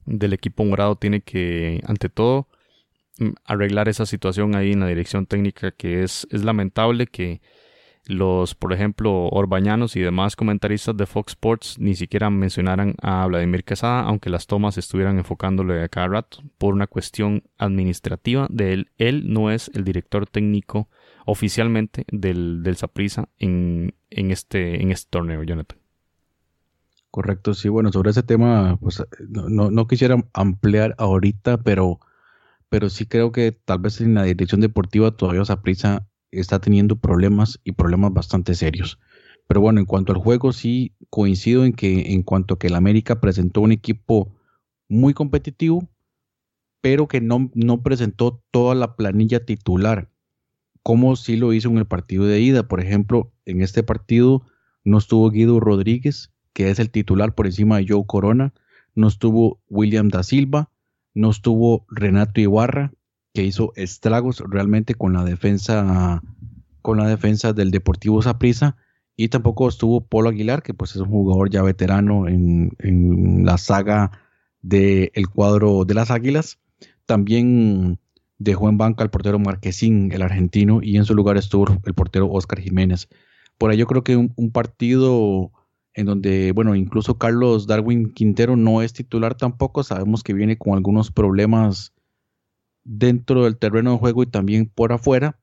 del 0.06 0.34
equipo 0.34 0.64
morado 0.64 0.96
tiene 0.96 1.22
que, 1.22 1.82
ante 1.86 2.10
todo, 2.10 2.48
mm, 3.20 3.32
arreglar 3.46 3.90
esa 3.90 4.06
situación 4.06 4.56
ahí 4.56 4.72
en 4.72 4.82
la 4.82 4.88
dirección 4.88 5.26
técnica 5.26 5.72
que 5.72 6.04
es, 6.04 6.28
es 6.32 6.44
lamentable 6.44 7.08
que 7.08 7.42
los, 8.08 8.56
por 8.56 8.74
ejemplo, 8.74 9.28
Orbañanos 9.30 9.96
y 9.96 10.02
demás 10.02 10.36
comentaristas 10.36 10.96
de 10.96 11.06
Fox 11.06 11.32
Sports 11.32 11.80
ni 11.80 11.96
siquiera 11.96 12.30
mencionaran 12.30 12.96
a 13.02 13.26
Vladimir 13.26 13.64
Quesada, 13.64 14.02
aunque 14.02 14.30
las 14.30 14.48
tomas 14.48 14.78
estuvieran 14.78 15.18
enfocándole 15.18 15.84
a 15.84 15.90
cada 15.90 16.08
rato 16.08 16.40
por 16.58 16.74
una 16.74 16.88
cuestión 16.88 17.44
administrativa 17.58 18.48
de 18.50 18.74
él. 18.74 18.92
Él 18.98 19.34
no 19.34 19.52
es 19.52 19.72
el 19.74 19.84
director 19.84 20.28
técnico 20.28 20.90
oficialmente 21.26 22.06
del, 22.12 22.62
del 22.64 22.78
en, 23.40 23.96
en, 24.10 24.32
este, 24.32 24.82
en 24.82 24.92
este 24.92 25.10
torneo, 25.10 25.44
Jonathan. 25.44 25.80
Correcto, 27.10 27.54
sí, 27.54 27.70
bueno, 27.70 27.92
sobre 27.92 28.12
ese 28.12 28.24
tema, 28.24 28.78
pues 28.82 29.02
no, 29.30 29.72
no, 29.72 29.88
quisiera 29.88 30.18
ampliar 30.34 30.96
ahorita, 30.98 31.58
pero 31.60 32.00
pero 32.68 32.90
sí 32.90 33.06
creo 33.06 33.32
que 33.32 33.54
tal 33.54 33.80
vez 33.80 34.02
en 34.02 34.16
la 34.16 34.24
dirección 34.24 34.60
deportiva 34.60 35.16
todavía 35.16 35.46
Saprissa 35.46 36.08
está 36.40 36.60
teniendo 36.60 36.96
problemas 36.96 37.60
y 37.64 37.74
problemas 37.74 38.14
bastante 38.14 38.56
serios. 38.56 39.00
Pero 39.48 39.62
bueno, 39.62 39.80
en 39.80 39.86
cuanto 39.86 40.12
al 40.12 40.20
juego, 40.20 40.54
sí 40.54 40.94
coincido 41.10 41.66
en 41.66 41.74
que 41.74 42.14
en 42.14 42.24
cuanto 42.24 42.56
a 42.56 42.60
que 42.60 42.68
el 42.68 42.76
América 42.76 43.22
presentó 43.22 43.62
un 43.62 43.72
equipo 43.72 44.34
muy 44.88 45.14
competitivo, 45.14 45.88
pero 46.82 47.08
que 47.08 47.22
no, 47.22 47.52
no 47.54 47.82
presentó 47.82 48.44
toda 48.52 48.76
la 48.76 48.96
planilla 48.96 49.46
titular, 49.46 50.10
como 50.84 51.16
sí 51.16 51.36
lo 51.36 51.54
hizo 51.54 51.70
en 51.70 51.78
el 51.78 51.86
partido 51.86 52.26
de 52.26 52.40
ida. 52.42 52.68
Por 52.68 52.80
ejemplo, 52.80 53.32
en 53.46 53.62
este 53.62 53.84
partido 53.84 54.44
no 54.84 54.98
estuvo 54.98 55.30
Guido 55.30 55.60
Rodríguez, 55.60 56.32
que 56.54 56.70
es 56.70 56.80
el 56.80 56.90
titular 56.90 57.36
por 57.36 57.48
encima 57.48 57.78
de 57.78 57.88
Joe 57.90 58.04
Corona, 58.06 58.54
no 58.94 59.08
estuvo 59.08 59.62
William 59.68 60.10
da 60.10 60.24
Silva, 60.24 60.72
no 61.14 61.30
estuvo 61.30 61.86
Renato 61.90 62.40
Ibarra, 62.40 62.94
que 63.36 63.44
hizo 63.44 63.74
estragos 63.76 64.42
realmente 64.50 64.96
con 64.96 65.14
la 65.14 65.24
defensa 65.24 66.24
con 66.82 66.98
la 66.98 67.08
defensa 67.08 67.52
del 67.52 67.70
Deportivo 67.70 68.22
Saprissa 68.22 68.78
y 69.18 69.30
tampoco 69.30 69.68
estuvo 69.68 70.02
Polo 70.02 70.30
Aguilar, 70.30 70.64
que 70.64 70.74
pues 70.74 70.92
es 70.92 70.98
un 70.98 71.10
jugador 71.10 71.50
ya 71.50 71.62
veterano 71.62 72.28
en, 72.28 73.44
la 73.46 73.58
saga 73.58 74.12
del 74.62 75.28
cuadro 75.34 75.86
de 75.86 75.94
las 75.94 76.12
Águilas. 76.12 76.60
También 77.06 78.00
dejó 78.38 78.70
en 78.70 78.78
banca 78.78 79.04
al 79.04 79.10
portero 79.10 79.40
Marquesín, 79.40 80.12
el 80.12 80.22
argentino, 80.22 80.80
y 80.82 80.98
en 80.98 81.06
su 81.06 81.16
lugar 81.16 81.38
estuvo 81.38 81.66
el 81.86 81.94
portero 81.94 82.30
Oscar 82.30 82.60
Jiménez. 82.60 83.10
Por 83.58 83.72
ahí 83.72 83.78
yo 83.78 83.88
creo 83.88 84.04
que 84.04 84.16
un 84.18 84.52
partido 84.52 85.52
en 85.94 86.06
donde, 86.06 86.52
bueno, 86.52 86.76
incluso 86.76 87.18
Carlos 87.18 87.68
Darwin 87.68 88.14
Quintero 88.14 88.58
no 88.58 88.82
es 88.82 88.94
titular 88.94 89.36
tampoco, 89.36 89.84
sabemos 89.84 90.24
que 90.24 90.34
viene 90.34 90.58
con 90.58 90.74
algunos 90.74 91.10
problemas 91.10 91.95
dentro 92.86 93.44
del 93.44 93.58
terreno 93.58 93.92
de 93.92 93.98
juego 93.98 94.24
y 94.24 94.28
también 94.28 94.68
por 94.68 94.94
afuera, 94.94 95.40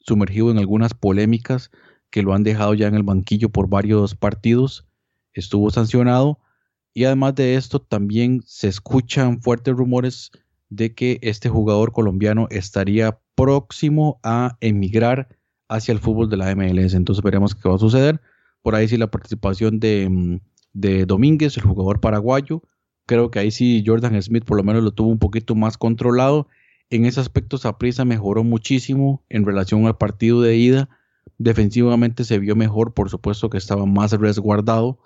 sumergido 0.00 0.50
en 0.50 0.58
algunas 0.58 0.94
polémicas 0.94 1.70
que 2.10 2.22
lo 2.22 2.34
han 2.34 2.42
dejado 2.42 2.74
ya 2.74 2.88
en 2.88 2.94
el 2.94 3.02
banquillo 3.04 3.50
por 3.50 3.68
varios 3.68 4.16
partidos, 4.16 4.86
estuvo 5.32 5.70
sancionado 5.70 6.40
y 6.92 7.04
además 7.04 7.34
de 7.34 7.56
esto 7.56 7.80
también 7.80 8.42
se 8.46 8.68
escuchan 8.68 9.40
fuertes 9.40 9.74
rumores 9.74 10.30
de 10.68 10.94
que 10.94 11.18
este 11.22 11.48
jugador 11.48 11.92
colombiano 11.92 12.46
estaría 12.50 13.18
próximo 13.34 14.20
a 14.22 14.56
emigrar 14.60 15.28
hacia 15.68 15.92
el 15.92 15.98
fútbol 15.98 16.30
de 16.30 16.36
la 16.36 16.54
MLS. 16.54 16.94
Entonces 16.94 17.22
veremos 17.22 17.54
qué 17.54 17.68
va 17.68 17.74
a 17.74 17.78
suceder. 17.78 18.20
Por 18.62 18.74
ahí 18.74 18.88
sí 18.88 18.96
la 18.96 19.10
participación 19.10 19.80
de, 19.80 20.08
mm, 20.08 20.40
de 20.72 21.06
Domínguez, 21.06 21.56
el 21.56 21.64
jugador 21.64 22.00
paraguayo. 22.00 22.62
Creo 23.06 23.30
que 23.30 23.38
ahí 23.38 23.50
sí 23.50 23.82
Jordan 23.86 24.20
Smith 24.22 24.44
por 24.44 24.56
lo 24.56 24.64
menos 24.64 24.82
lo 24.82 24.92
tuvo 24.92 25.08
un 25.08 25.18
poquito 25.18 25.54
más 25.54 25.76
controlado. 25.76 26.48
En 26.90 27.04
ese 27.04 27.20
aspecto 27.20 27.58
Saprissa 27.58 28.04
mejoró 28.04 28.44
muchísimo 28.44 29.22
en 29.28 29.44
relación 29.44 29.86
al 29.86 29.96
partido 29.96 30.40
de 30.40 30.56
ida. 30.56 30.88
Defensivamente 31.38 32.24
se 32.24 32.38
vio 32.38 32.56
mejor, 32.56 32.94
por 32.94 33.10
supuesto 33.10 33.50
que 33.50 33.58
estaba 33.58 33.86
más 33.86 34.12
resguardado 34.12 34.98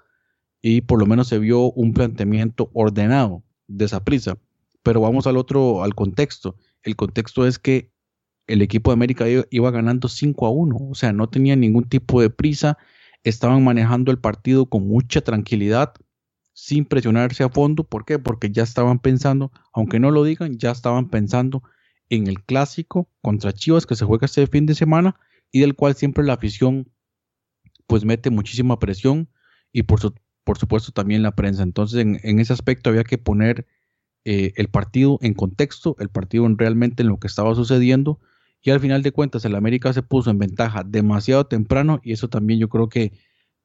y 0.61 0.83
por 0.83 0.99
lo 0.99 1.07
menos 1.07 1.29
se 1.29 1.39
vio 1.39 1.71
un 1.73 1.93
planteamiento 1.93 2.71
ordenado 2.73 3.43
de 3.67 3.89
Saprissa. 3.89 4.39
Pero 4.83 5.01
vamos 5.01 5.27
al 5.27 5.37
otro, 5.37 5.83
al 5.83 5.95
contexto. 5.95 6.57
El 6.83 6.97
contexto 6.97 7.47
es 7.47 7.59
que 7.59 7.91
el 8.47 8.63
equipo 8.63 8.91
de 8.91 8.95
América 8.95 9.27
iba 9.51 9.71
ganando 9.71 10.09
5 10.09 10.47
a 10.47 10.51
1, 10.51 10.77
o 10.91 10.95
sea, 10.95 11.13
no 11.13 11.29
tenía 11.29 11.55
ningún 11.55 11.85
tipo 11.85 12.21
de 12.21 12.31
prisa 12.31 12.79
estaban 13.25 13.63
manejando 13.65 14.11
el 14.11 14.19
partido 14.19 14.67
con 14.67 14.87
mucha 14.87 15.21
tranquilidad, 15.21 15.95
sin 16.59 16.85
presionarse 16.85 17.45
a 17.45 17.49
fondo. 17.49 17.85
¿Por 17.85 18.05
qué? 18.05 18.19
Porque 18.19 18.51
ya 18.51 18.65
estaban 18.65 18.99
pensando, 18.99 19.53
aunque 19.73 20.01
no 20.01 20.11
lo 20.11 20.25
digan, 20.25 20.59
ya 20.59 20.73
estaban 20.73 21.09
pensando 21.09 21.63
en 22.09 22.27
el 22.27 22.43
clásico 22.43 23.09
contra 23.23 23.53
Chivas 23.53 23.87
que 23.87 23.95
se 23.95 24.05
juega 24.05 24.25
este 24.25 24.45
fin 24.49 24.67
de 24.67 24.75
semana 24.75 25.15
y 25.53 25.61
del 25.61 25.77
cual 25.77 25.95
siempre 25.95 26.25
la 26.25 26.33
afición 26.33 26.91
pues 27.87 28.05
mete 28.05 28.31
muchísima 28.31 28.81
presión 28.81 29.29
y 29.73 29.85
por, 29.85 30.01
supuesto 30.01 30.91
también 30.91 31.23
la 31.23 31.31
prensa. 31.31 31.63
Entonces 31.63 32.01
en, 32.01 32.41
ese 32.41 32.53
aspecto 32.53 32.91
había 32.91 33.05
que 33.05 33.19
poner 33.19 33.69
eh, 34.25 34.53
el 34.57 34.69
partido 34.69 35.19
en 35.23 35.35
contexto, 35.35 35.95
el 36.01 36.09
partido 36.09 36.45
en 36.45 36.59
realmente 36.59 37.05
en 37.05 37.09
lo 37.09 37.21
que 37.21 37.29
estaba 37.29 37.55
sucediendo 37.55 38.19
y 38.63 38.71
al 38.71 38.81
final 38.81 39.05
de 39.05 39.13
cuentas 39.13 39.45
el 39.45 39.55
América 39.55 39.93
se 39.93 40.03
puso 40.03 40.31
en 40.31 40.41
ventaja 40.41 40.83
demasiado 40.83 41.47
temprano 41.47 42.01
y 42.03 42.15
eso 42.15 42.29
también 42.29 42.59
yo 42.59 42.69
creo 42.69 42.89
que, 42.89 43.13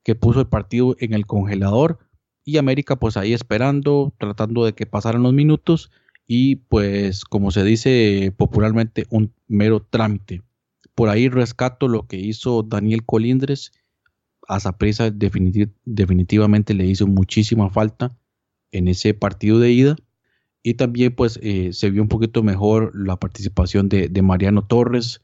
que 0.03 0.13
puso 0.13 0.41
el 0.41 0.47
partido 0.47 0.95
en 0.99 1.13
el 1.13 1.25
congelador 1.25 1.97
y 2.45 2.57
América 2.57 2.97
pues 2.97 3.17
ahí 3.17 3.33
esperando, 3.33 4.13
tratando 4.17 4.65
de 4.65 4.73
que 4.73 4.85
pasaran 4.85 5.23
los 5.23 5.33
minutos 5.33 5.91
y 6.27 6.57
pues 6.57 7.25
como 7.25 7.51
se 7.51 7.63
dice 7.63 8.33
popularmente 8.35 9.05
un 9.09 9.33
mero 9.47 9.81
trámite. 9.81 10.41
Por 10.95 11.09
ahí 11.09 11.29
rescato 11.29 11.87
lo 11.87 12.07
que 12.07 12.17
hizo 12.17 12.63
Daniel 12.63 13.03
Colindres, 13.05 13.71
a 14.47 14.59
Zaprisa 14.59 15.09
definitivamente 15.09 16.73
le 16.73 16.85
hizo 16.85 17.07
muchísima 17.07 17.69
falta 17.69 18.15
en 18.71 18.87
ese 18.87 19.13
partido 19.13 19.59
de 19.59 19.71
ida 19.71 19.95
y 20.63 20.75
también 20.75 21.13
pues 21.13 21.39
eh, 21.41 21.71
se 21.73 21.89
vio 21.89 22.01
un 22.01 22.07
poquito 22.07 22.41
mejor 22.41 22.91
la 22.95 23.17
participación 23.17 23.89
de, 23.89 24.09
Mariano 24.21 24.65
Torres 24.65 25.21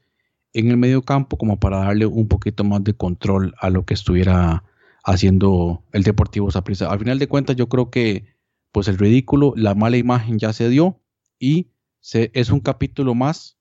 en 0.53 0.69
el 0.69 0.77
medio 0.77 1.01
campo 1.01 1.37
como 1.37 1.59
para 1.59 1.79
darle 1.79 2.05
un 2.05 2.27
poquito 2.27 2.63
más 2.63 2.83
de 2.83 2.93
control 2.93 3.55
a 3.59 3.69
lo 3.69 3.85
que 3.85 3.93
estuviera 3.93 4.63
haciendo 5.09 5.83
el 5.91 6.03
Deportivo 6.03 6.51
Saprissa. 6.51 6.91
Al 6.91 6.99
final 6.99 7.17
de 7.17 7.27
cuentas 7.27 7.55
yo 7.55 7.67
creo 7.67 7.89
que 7.89 8.37
pues 8.71 8.87
el 8.87 8.97
ridículo, 8.97 9.53
la 9.55 9.73
mala 9.73 9.97
imagen 9.97 10.37
ya 10.37 10.53
se 10.53 10.69
dio 10.69 11.01
y 11.39 11.71
se, 11.99 12.29
es 12.35 12.51
un 12.51 12.59
capítulo 12.59 13.15
más 13.15 13.57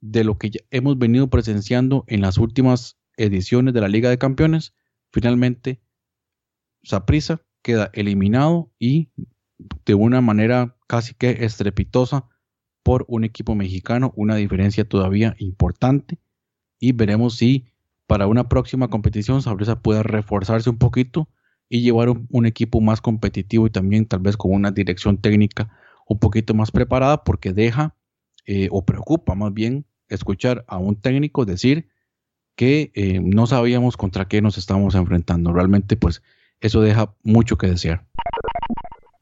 de 0.00 0.24
lo 0.24 0.38
que 0.38 0.50
hemos 0.70 0.98
venido 0.98 1.30
presenciando 1.30 2.04
en 2.08 2.20
las 2.20 2.38
últimas 2.38 2.98
ediciones 3.16 3.72
de 3.72 3.80
la 3.80 3.88
Liga 3.88 4.10
de 4.10 4.18
Campeones. 4.18 4.74
Finalmente, 5.12 5.80
Saprissa 6.82 7.42
queda 7.62 7.90
eliminado 7.92 8.72
y 8.80 9.10
de 9.86 9.94
una 9.94 10.20
manera 10.20 10.76
casi 10.88 11.14
que 11.14 11.44
estrepitosa 11.44 12.26
por 12.82 13.04
un 13.06 13.22
equipo 13.22 13.54
mexicano, 13.54 14.12
una 14.16 14.34
diferencia 14.34 14.84
todavía 14.84 15.36
importante 15.38 16.18
y 16.80 16.90
veremos 16.90 17.36
si 17.36 17.71
para 18.12 18.26
una 18.26 18.46
próxima 18.46 18.88
competición 18.88 19.40
Sabrisa 19.40 19.80
pueda 19.80 20.02
reforzarse 20.02 20.68
un 20.68 20.76
poquito 20.76 21.30
y 21.70 21.80
llevar 21.80 22.10
un, 22.10 22.44
equipo 22.44 22.82
más 22.82 23.00
competitivo 23.00 23.66
y 23.66 23.70
también 23.70 24.04
tal 24.04 24.20
vez 24.20 24.36
con 24.36 24.52
una 24.52 24.70
dirección 24.70 25.16
técnica 25.16 25.74
un 26.06 26.18
poquito 26.18 26.52
más 26.52 26.70
preparada 26.70 27.24
porque 27.24 27.54
deja 27.54 27.96
eh, 28.44 28.68
o 28.70 28.84
preocupa 28.84 29.34
más 29.34 29.54
bien 29.54 29.86
escuchar 30.10 30.62
a 30.68 30.76
un 30.76 31.00
técnico 31.00 31.46
decir 31.46 31.88
que 32.54 32.92
eh, 32.94 33.18
no 33.24 33.46
sabíamos 33.46 33.96
contra 33.96 34.28
qué 34.28 34.42
nos 34.42 34.58
estábamos 34.58 34.94
enfrentando. 34.94 35.54
Realmente 35.54 35.96
pues 35.96 36.22
eso 36.60 36.82
deja 36.82 37.14
mucho 37.22 37.56
que 37.56 37.68
desear. 37.68 38.04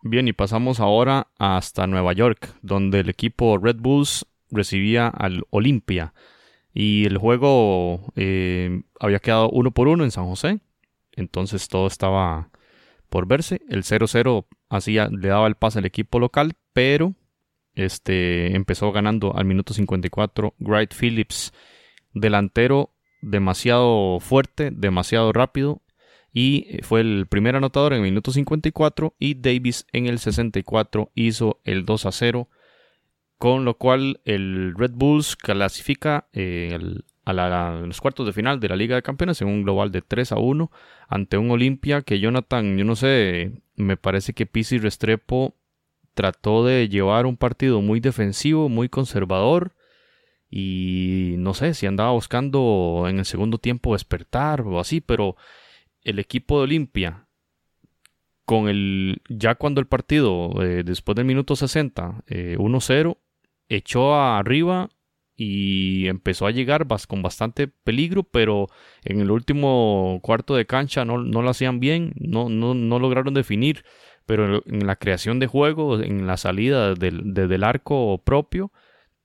Bien, 0.02 0.26
y 0.26 0.32
pasamos 0.32 0.80
ahora 0.80 1.28
hasta 1.38 1.86
Nueva 1.86 2.12
York, 2.12 2.56
donde 2.62 2.98
el 2.98 3.08
equipo 3.08 3.56
Red 3.56 3.76
Bulls 3.76 4.26
recibía 4.50 5.06
al 5.06 5.44
Olimpia. 5.50 6.12
Y 6.72 7.04
el 7.06 7.18
juego 7.18 8.12
eh, 8.16 8.82
había 8.98 9.18
quedado 9.18 9.50
uno 9.50 9.70
por 9.72 9.88
uno 9.88 10.04
en 10.04 10.10
San 10.10 10.26
José. 10.26 10.60
Entonces 11.12 11.68
todo 11.68 11.86
estaba 11.86 12.50
por 13.08 13.26
verse. 13.26 13.60
El 13.68 13.82
0-0 13.82 14.46
hacía, 14.68 15.08
le 15.08 15.28
daba 15.28 15.46
el 15.46 15.56
pase 15.56 15.80
al 15.80 15.86
equipo 15.86 16.18
local, 16.18 16.54
pero 16.72 17.14
este, 17.74 18.54
empezó 18.54 18.92
ganando 18.92 19.36
al 19.36 19.44
minuto 19.44 19.74
54 19.74 20.54
Wright 20.60 20.94
Phillips, 20.94 21.52
delantero 22.12 22.90
demasiado 23.22 24.18
fuerte, 24.20 24.70
demasiado 24.70 25.32
rápido 25.32 25.82
y 26.32 26.78
fue 26.82 27.00
el 27.00 27.26
primer 27.26 27.56
anotador 27.56 27.92
en 27.92 27.98
el 27.98 28.04
minuto 28.04 28.32
54 28.32 29.14
y 29.18 29.34
Davis 29.34 29.86
en 29.92 30.06
el 30.06 30.18
64 30.18 31.10
hizo 31.14 31.60
el 31.64 31.84
2 31.84 32.06
a 32.06 32.12
0 32.12 32.48
con 33.40 33.64
lo 33.64 33.78
cual 33.78 34.20
el 34.26 34.74
Red 34.76 34.90
Bulls 34.92 35.34
clasifica 35.34 36.28
eh, 36.34 36.78
a, 37.24 37.80
los 37.86 37.98
cuartos 38.02 38.26
de 38.26 38.34
final 38.34 38.60
de 38.60 38.68
la 38.68 38.76
Liga 38.76 38.96
de 38.96 39.02
Campeones 39.02 39.40
en 39.40 39.48
un 39.48 39.62
global 39.62 39.90
de 39.90 40.02
3 40.02 40.32
a 40.32 40.36
1 40.36 40.70
ante 41.08 41.38
un 41.38 41.50
Olimpia 41.50 42.02
que 42.02 42.20
Jonathan, 42.20 42.76
yo 42.76 42.84
no 42.84 42.96
sé, 42.96 43.52
me 43.76 43.96
parece 43.96 44.34
que 44.34 44.44
Pizzi 44.44 44.76
Restrepo 44.76 45.54
trató 46.12 46.66
de 46.66 46.90
llevar 46.90 47.24
un 47.24 47.38
partido 47.38 47.80
muy 47.80 47.98
defensivo, 48.00 48.68
muy 48.68 48.90
conservador 48.90 49.72
y 50.50 51.36
no 51.38 51.54
sé 51.54 51.72
si 51.72 51.86
andaba 51.86 52.10
buscando 52.10 53.06
en 53.08 53.20
el 53.20 53.24
segundo 53.24 53.56
tiempo 53.56 53.94
despertar 53.94 54.60
o 54.60 54.78
así, 54.80 55.00
pero 55.00 55.36
el 56.02 56.18
equipo 56.18 56.58
de 56.58 56.64
Olimpia, 56.64 57.26
con 58.44 58.68
el, 58.68 59.22
ya 59.30 59.54
cuando 59.54 59.80
el 59.80 59.86
partido, 59.86 60.62
eh, 60.62 60.82
después 60.84 61.16
del 61.16 61.24
minuto 61.24 61.56
60, 61.56 62.24
1-0, 62.26 63.10
eh, 63.12 63.19
echó 63.70 64.14
arriba 64.14 64.90
y 65.36 66.06
empezó 66.08 66.46
a 66.46 66.50
llegar 66.50 66.86
con 67.08 67.22
bastante 67.22 67.68
peligro, 67.68 68.24
pero 68.24 68.66
en 69.04 69.20
el 69.20 69.30
último 69.30 70.20
cuarto 70.22 70.54
de 70.54 70.66
cancha 70.66 71.06
no, 71.06 71.16
lo 71.16 71.48
hacían 71.48 71.80
bien, 71.80 72.12
no, 72.16 72.50
no, 72.50 72.74
no 72.74 72.98
lograron 72.98 73.32
definir 73.32 73.84
pero 74.30 74.62
en 74.64 74.86
la 74.86 74.94
creación 74.94 75.40
de 75.40 75.48
juego, 75.48 76.00
en 76.00 76.28
la 76.28 76.36
salida 76.36 76.94
del, 76.94 77.34
desde 77.34 77.56
el 77.56 77.64
arco 77.64 78.22
propio, 78.24 78.70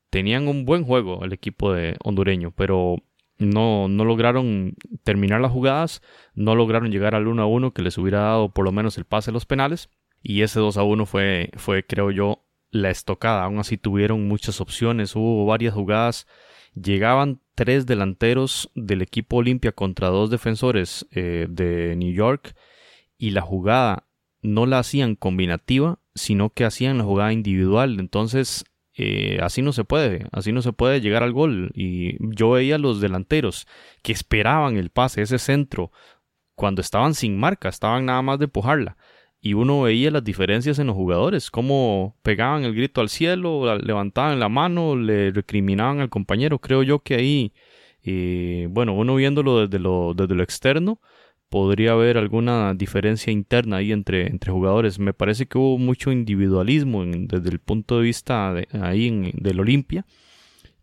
tenían 0.10 0.48
un 0.48 0.66
buen 0.66 0.84
juego 0.84 1.24
el 1.24 1.32
equipo 1.32 1.72
de 1.72 1.96
hondureño, 2.04 2.50
pero 2.50 2.96
no, 3.38 3.88
no 3.88 4.04
lograron 4.04 4.74
terminar 5.04 5.41
las 5.41 5.52
jugadas, 5.52 6.02
no 6.34 6.56
lograron 6.56 6.89
llegar 6.89 7.14
al 7.14 7.28
1 7.28 7.39
a 7.39 7.46
1 7.46 7.72
que 7.72 7.84
les 7.84 8.00
hubiera 8.00 8.22
dado 8.22 8.50
por 8.50 8.66
lo 8.66 8.72
menos 8.72 8.98
el 8.98 9.06
pase 9.06 9.30
a 9.30 9.34
los 9.34 9.46
penales. 9.46 9.91
Y 10.24 10.41
ese 10.41 10.60
2 10.60 10.76
a 10.78 10.82
1 10.82 11.06
fue, 11.06 11.52
fue 11.56 11.86
creo 11.86 12.10
yo, 12.10 12.43
la 12.76 12.90
estocada. 12.90 13.44
Aún 13.44 13.60
así 13.60 13.78
tuvieron 13.78 14.28
muchas 14.28 14.62
opciones, 14.62 15.16
hubo 15.16 15.46
varias 15.46 15.74
jugadas. 15.74 16.28
Llegaban 16.76 17.40
tres 17.56 17.86
delanteros 17.86 18.70
del 18.76 19.02
equipo 19.02 19.38
Olimpia 19.38 19.72
contra 19.72 20.10
dos 20.10 20.30
defensores 20.30 21.08
eh, 21.12 21.48
de 21.50 21.96
New 21.96 22.14
York 22.14 22.56
y 23.18 23.32
la 23.32 23.42
jugada 23.42 24.08
no 24.42 24.66
la 24.66 24.80
hacían 24.80 25.16
combinativa, 25.16 26.00
sino 26.14 26.50
que 26.50 26.66
hacían 26.66 26.98
la 26.98 27.06
jugada 27.06 27.32
individual. 27.32 27.98
Entonces 27.98 28.66
eh, 28.94 29.40
así 29.42 29.62
no 29.62 29.72
se 29.72 29.86
puede, 29.86 30.28
así 30.34 30.52
no 30.52 30.62
se 30.62 30.74
puede 30.74 31.00
llegar 31.00 31.24
al 31.24 31.32
gol. 31.32 31.72
Y 31.74 32.18
yo 32.36 32.52
veía 32.52 32.76
a 32.76 32.80
los 32.80 33.00
delanteros 33.00 33.68
que 34.04 34.12
esperaban 34.12 34.76
el 34.76 34.90
pase, 34.90 35.22
ese 35.22 35.40
centro, 35.40 35.92
cuando 36.56 36.82
estaban 36.82 37.14
sin 37.14 37.38
marca, 37.38 37.70
estaban 37.70 38.06
nada 38.06 38.22
más 38.22 38.38
de 38.40 38.46
empujarla. 38.46 38.98
Y 39.46 39.54
uno 39.54 39.84
veía 39.84 40.10
las 40.10 40.24
diferencias 40.24 40.80
en 40.80 40.88
los 40.88 40.96
jugadores, 40.96 41.52
cómo 41.52 42.16
pegaban 42.24 42.64
el 42.64 42.74
grito 42.74 43.00
al 43.00 43.10
cielo, 43.10 43.78
levantaban 43.78 44.39
la 44.39 44.50
mano, 44.50 44.96
le 44.96 45.30
recriminaban 45.30 46.00
al 46.00 46.10
compañero. 46.10 46.58
Creo 46.58 46.82
yo 46.82 46.98
que 46.98 47.14
ahí, 47.14 47.54
eh, 48.04 48.68
bueno, 48.72 48.96
uno 48.96 49.14
viéndolo 49.14 49.68
desde 49.68 49.78
lo, 49.78 50.16
desde 50.16 50.34
lo 50.34 50.41
externo, 50.41 51.00
podría 51.48 51.91
haber 51.91 52.18
alguna 52.18 52.74
diferencia 52.74 53.32
interna 53.32 53.78
ahí 53.78 53.91
entre, 53.91 54.26
entre 54.26 54.52
jugadores. 54.52 54.98
Me 54.98 55.14
parece 55.14 55.46
que 55.46 55.60
hubo 55.60 55.78
mucho 55.78 56.12
individualismo 56.12 57.06
desde 57.06 57.50
el 57.52 57.60
punto 57.60 58.00
de 58.00 58.04
vista 58.04 58.52
de, 58.52 58.68
ahí 58.82 59.32
del 59.36 59.60
Olimpia, 59.60 60.08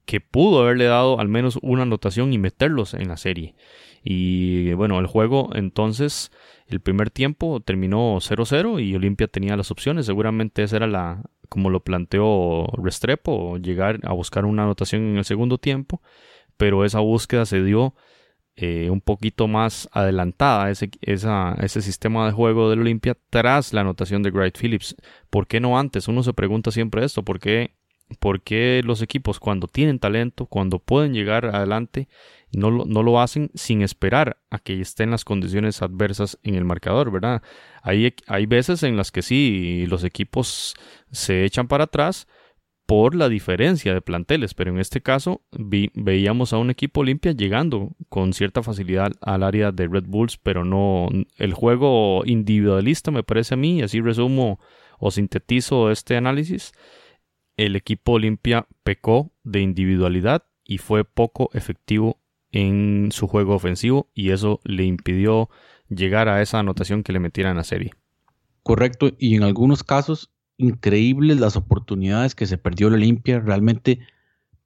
que 0.04 0.20
pudo 0.20 0.62
haberle 0.62 0.84
dado 0.84 1.18
al 1.18 1.26
menos 1.26 1.58
una 1.62 1.82
anotación 1.82 2.32
y 2.32 2.38
meterlos 2.38 2.94
en 2.94 3.08
la 3.08 3.16
serie. 3.16 3.56
Y 4.02 4.72
bueno, 4.72 4.98
el 4.98 5.06
juego 5.06 5.50
entonces, 5.54 6.32
el 6.66 6.80
primer 6.80 7.10
tiempo 7.10 7.60
terminó 7.60 8.16
0-0 8.16 8.82
y 8.84 8.94
Olimpia 8.94 9.28
tenía 9.28 9.56
las 9.56 9.70
opciones. 9.70 10.06
Seguramente 10.06 10.62
esa 10.62 10.76
era 10.76 10.86
la, 10.86 11.22
como 11.48 11.70
lo 11.70 11.80
planteó 11.80 12.66
Restrepo, 12.82 13.58
llegar 13.58 14.00
a 14.04 14.12
buscar 14.12 14.44
una 14.44 14.64
anotación 14.64 15.02
en 15.02 15.16
el 15.18 15.24
segundo 15.24 15.58
tiempo. 15.58 16.02
Pero 16.56 16.84
esa 16.84 17.00
búsqueda 17.00 17.46
se 17.46 17.62
dio 17.62 17.94
eh, 18.54 18.90
un 18.90 19.00
poquito 19.00 19.48
más 19.48 19.88
adelantada 19.92 20.70
ese, 20.70 20.90
ese 21.00 21.82
sistema 21.82 22.26
de 22.26 22.32
juego 22.32 22.68
del 22.68 22.80
Olimpia 22.80 23.16
tras 23.30 23.72
la 23.72 23.80
anotación 23.80 24.22
de 24.22 24.30
Wright 24.30 24.58
Phillips. 24.58 24.94
¿Por 25.30 25.46
qué 25.46 25.58
no 25.58 25.78
antes? 25.78 26.06
Uno 26.06 26.22
se 26.22 26.34
pregunta 26.34 26.70
siempre 26.70 27.02
esto, 27.02 27.22
¿por 27.22 27.40
qué, 27.40 27.74
por 28.20 28.42
qué 28.42 28.82
los 28.84 29.00
equipos 29.00 29.40
cuando 29.40 29.68
tienen 29.68 29.98
talento, 29.98 30.44
cuando 30.44 30.80
pueden 30.80 31.14
llegar 31.14 31.46
adelante, 31.46 32.08
no 32.52 32.70
lo, 32.70 33.20
hacen 33.20 33.50
sin 33.54 33.82
esperar 33.82 34.38
a 34.50 34.58
que 34.58 34.80
estén 34.80 35.10
las 35.10 35.24
condiciones 35.24 35.82
adversas 35.82 36.38
en 36.42 36.54
el 36.54 36.64
marcador, 36.64 37.10
¿verdad? 37.10 37.42
Hay, 37.82 38.14
hay 38.26 38.46
veces 38.46 38.82
en 38.82 38.96
las 38.96 39.10
que 39.10 39.22
sí, 39.22 39.86
los 39.86 40.04
equipos 40.04 40.74
se 41.10 41.44
echan 41.44 41.68
para 41.68 41.84
atrás, 41.84 42.26
por 42.86 43.14
la 43.14 43.28
diferencia 43.28 43.94
de 43.94 44.02
planteles, 44.02 44.54
pero 44.54 44.70
en 44.70 44.78
este 44.78 45.00
caso 45.00 45.42
veíamos 45.50 46.52
a 46.52 46.58
un 46.58 46.70
equipo 46.70 47.04
limpia 47.04 47.32
llegando 47.32 47.96
con 48.08 48.32
cierta 48.32 48.62
facilidad 48.62 49.12
al 49.20 49.44
área 49.44 49.72
de 49.72 49.88
Red 49.88 50.04
Bulls, 50.06 50.36
pero 50.36 50.64
no 50.64 51.08
el 51.38 51.54
juego 51.54 52.22
individualista 52.26 53.10
me 53.10 53.22
parece 53.22 53.54
a 53.54 53.56
mí, 53.56 53.82
así 53.82 54.00
resumo 54.00 54.60
o 54.98 55.10
sintetizo 55.10 55.90
este 55.90 56.16
análisis, 56.16 56.72
el 57.56 57.76
equipo 57.76 58.12
Olimpia 58.12 58.66
pecó 58.82 59.32
de 59.42 59.60
individualidad 59.60 60.44
y 60.64 60.78
fue 60.78 61.04
poco 61.04 61.50
efectivo 61.54 62.20
en 62.52 63.08
su 63.10 63.26
juego 63.26 63.54
ofensivo 63.54 64.10
y 64.14 64.30
eso 64.30 64.60
le 64.64 64.84
impidió 64.84 65.48
llegar 65.88 66.28
a 66.28 66.40
esa 66.42 66.58
anotación 66.58 67.02
que 67.02 67.12
le 67.12 67.20
metieran 67.20 67.58
a 67.58 67.64
serie. 67.64 67.92
Correcto, 68.62 69.10
y 69.18 69.34
en 69.34 69.42
algunos 69.42 69.82
casos 69.82 70.30
increíbles 70.58 71.40
las 71.40 71.56
oportunidades 71.56 72.34
que 72.34 72.46
se 72.46 72.58
perdió 72.58 72.88
la 72.90 72.96
Olimpia 72.96 73.40
realmente 73.40 74.00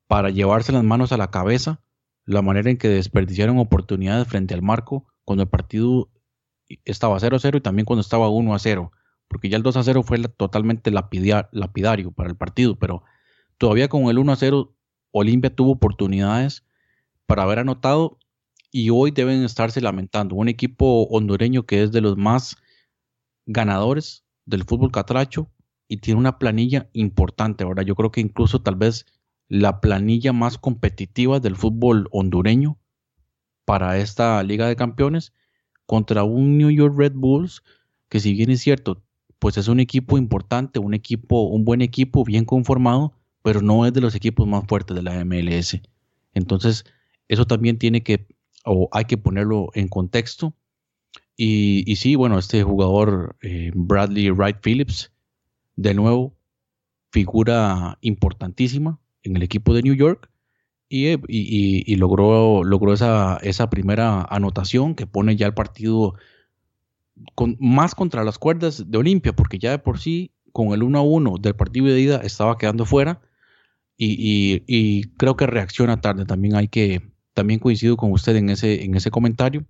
para 0.08 0.30
llevarse 0.30 0.72
las 0.72 0.84
manos 0.84 1.12
a 1.12 1.16
la 1.16 1.30
cabeza, 1.30 1.80
la 2.24 2.42
manera 2.42 2.70
en 2.70 2.76
que 2.76 2.88
desperdiciaron 2.88 3.58
oportunidades 3.58 4.28
frente 4.28 4.52
al 4.52 4.62
marco 4.62 5.06
cuando 5.24 5.44
el 5.44 5.48
partido 5.48 6.10
estaba 6.84 7.18
0-0 7.18 7.56
y 7.56 7.60
también 7.60 7.86
cuando 7.86 8.00
estaba 8.00 8.28
1-0, 8.28 8.90
porque 9.28 9.48
ya 9.48 9.56
el 9.56 9.62
2-0 9.62 10.02
fue 10.02 10.18
totalmente 10.18 10.90
lapidario 10.90 12.12
para 12.12 12.28
el 12.28 12.36
partido, 12.36 12.76
pero 12.78 13.02
todavía 13.58 13.88
con 13.88 14.04
el 14.04 14.18
1-0 14.18 14.72
Olimpia 15.12 15.54
tuvo 15.54 15.72
oportunidades 15.72 16.65
para 17.26 17.42
haber 17.42 17.58
anotado 17.58 18.18
y 18.70 18.90
hoy 18.90 19.10
deben 19.10 19.44
estarse 19.44 19.80
lamentando. 19.80 20.36
Un 20.36 20.48
equipo 20.48 21.04
hondureño 21.04 21.64
que 21.64 21.82
es 21.82 21.92
de 21.92 22.00
los 22.00 22.16
más 22.16 22.56
ganadores 23.46 24.24
del 24.44 24.64
fútbol 24.64 24.92
catracho, 24.92 25.50
y 25.88 25.98
tiene 25.98 26.20
una 26.20 26.38
planilla 26.38 26.88
importante. 26.92 27.64
Ahora, 27.64 27.82
yo 27.82 27.94
creo 27.94 28.10
que 28.10 28.20
incluso 28.20 28.60
tal 28.60 28.76
vez 28.76 29.06
la 29.48 29.80
planilla 29.80 30.32
más 30.32 30.58
competitiva 30.58 31.40
del 31.40 31.56
fútbol 31.56 32.08
hondureño 32.10 32.78
para 33.64 33.98
esta 33.98 34.42
Liga 34.42 34.66
de 34.66 34.76
Campeones 34.76 35.32
contra 35.86 36.24
un 36.24 36.58
New 36.58 36.70
York 36.70 36.94
Red 36.96 37.12
Bulls 37.14 37.62
que 38.08 38.20
si 38.20 38.34
bien 38.34 38.50
es 38.50 38.60
cierto, 38.60 39.02
pues 39.38 39.56
es 39.56 39.68
un 39.68 39.80
equipo 39.80 40.18
importante, 40.18 40.78
un 40.78 40.94
equipo, 40.94 41.42
un 41.42 41.64
buen 41.64 41.82
equipo 41.82 42.24
bien 42.24 42.44
conformado, 42.44 43.12
pero 43.42 43.60
no 43.60 43.86
es 43.86 43.92
de 43.92 44.00
los 44.00 44.14
equipos 44.14 44.46
más 44.46 44.64
fuertes 44.66 44.96
de 44.96 45.02
la 45.02 45.24
MLS. 45.24 45.80
Entonces, 46.34 46.84
eso 47.28 47.46
también 47.46 47.78
tiene 47.78 48.02
que, 48.02 48.26
o 48.64 48.88
hay 48.92 49.04
que 49.04 49.18
ponerlo 49.18 49.70
en 49.74 49.88
contexto. 49.88 50.54
Y, 51.36 51.90
y 51.90 51.96
sí, 51.96 52.14
bueno, 52.14 52.38
este 52.38 52.62
jugador, 52.62 53.36
eh, 53.42 53.70
Bradley 53.74 54.30
Wright 54.30 54.58
Phillips, 54.62 55.12
de 55.76 55.94
nuevo, 55.94 56.36
figura 57.10 57.98
importantísima 58.00 58.98
en 59.22 59.36
el 59.36 59.42
equipo 59.42 59.74
de 59.74 59.82
New 59.82 59.94
York 59.94 60.30
y, 60.88 61.06
eh, 61.06 61.96
logró, 61.96 62.62
logró 62.62 62.92
esa, 62.92 63.38
esa, 63.42 63.70
primera 63.70 64.22
anotación 64.22 64.94
que 64.94 65.06
pone 65.06 65.36
ya 65.36 65.46
el 65.46 65.54
partido 65.54 66.14
con, 67.34 67.56
más 67.58 67.94
contra 67.94 68.24
las 68.24 68.38
cuerdas 68.38 68.90
de 68.90 68.98
Olimpia, 68.98 69.34
porque 69.34 69.58
ya 69.58 69.70
de 69.70 69.78
por 69.78 69.98
sí 69.98 70.32
con 70.52 70.68
el 70.72 70.82
1 70.82 70.98
a 70.98 71.02
1 71.02 71.34
del 71.40 71.56
partido 71.56 71.86
de 71.86 72.00
ida 72.00 72.16
estaba 72.18 72.56
quedando 72.58 72.84
fuera 72.84 73.20
y, 73.98 75.08
creo 75.16 75.36
que 75.36 75.46
reacciona 75.46 76.00
tarde. 76.00 76.26
También 76.26 76.54
hay 76.54 76.68
que, 76.68 77.02
también 77.36 77.60
coincido 77.60 77.96
con 77.96 78.10
usted 78.10 78.34
en 78.34 78.50
ese, 78.50 78.82
en 78.82 78.96
ese 78.96 79.12
comentario. 79.12 79.64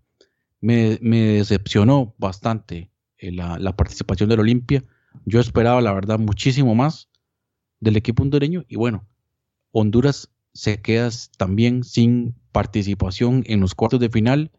Me, 0.61 0.99
decepcionó 1.01 2.15
bastante 2.17 2.91
eh, 3.19 3.33
la, 3.33 3.59
la 3.59 3.77
participación 3.77 4.31
del 4.31 4.41
Olimpia 4.41 4.85
yo 5.25 5.41
esperaba, 5.41 5.81
la 5.81 5.93
verdad, 5.93 6.19
muchísimo 6.19 6.75
más 6.75 7.09
del 7.81 7.97
equipo 7.97 8.23
hondureño 8.23 8.65
y 8.69 8.77
bueno, 8.77 9.07
Honduras 9.73 10.31
se 10.53 10.81
queda 10.81 11.11
también 11.37 11.85
sin 11.85 12.35
participación 12.53 13.45
en 13.47 13.61
los 13.61 13.75
cuartos 13.75 14.01
de 14.01 14.09
final 14.09 14.51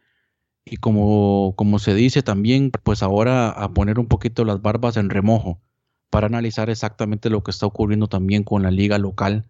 y 0.64 0.78
como, 0.78 1.54
como 1.56 1.80
se 1.80 1.96
dice 1.96 2.22
también, 2.22 2.72
pues 2.84 3.02
ahora 3.02 3.50
a 3.50 3.74
poner 3.74 4.00
un 4.00 4.08
poquito 4.08 4.46
las 4.46 4.62
barbas 4.62 4.98
en 4.98 5.10
remojo 5.10 5.62
para 6.10 6.28
analizar 6.28 6.70
exactamente 6.70 7.30
lo 7.30 7.44
que 7.44 7.52
está 7.52 7.66
ocurriendo 7.66 8.08
también 8.08 8.44
con 8.44 8.64
la 8.64 8.72
liga 8.72 8.98
local 8.98 9.46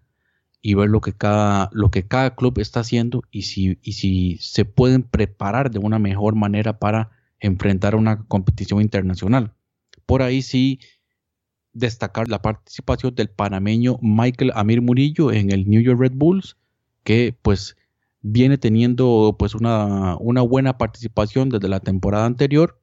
y 0.67 0.73
ver 0.73 0.89
lo 0.89 0.99
que 0.99 1.13
cada, 1.13 1.69
lo 1.71 1.91
que 1.91 2.05
cada 2.05 2.35
club 2.35 2.59
está 2.59 2.81
haciendo 2.81 3.23
y 3.31 3.43
si, 3.43 3.79
y 3.81 3.93
si 3.93 4.37
se 4.41 4.65
pueden 4.65 5.01
preparar 5.01 5.71
de 5.71 5.79
una 5.79 5.97
mejor 5.97 6.35
manera 6.35 6.77
para 6.77 7.09
enfrentar 7.39 7.95
una 7.95 8.25
competición 8.25 8.81
internacional. 8.81 9.53
Por 10.05 10.21
ahí 10.21 10.41
sí 10.41 10.81
destacar 11.71 12.27
la 12.27 12.41
participación 12.41 13.15
del 13.15 13.29
panameño 13.29 13.97
Michael 14.01 14.51
Amir 14.55 14.81
Murillo 14.81 15.31
en 15.31 15.53
el 15.53 15.69
New 15.69 15.79
York 15.79 16.01
Red 16.01 16.15
Bulls, 16.15 16.57
que 17.05 17.33
pues 17.41 17.77
viene 18.19 18.57
teniendo 18.57 19.37
pues 19.39 19.55
una, 19.55 20.17
una 20.17 20.41
buena 20.41 20.77
participación 20.77 21.47
desde 21.47 21.69
la 21.69 21.79
temporada 21.79 22.25
anterior 22.25 22.77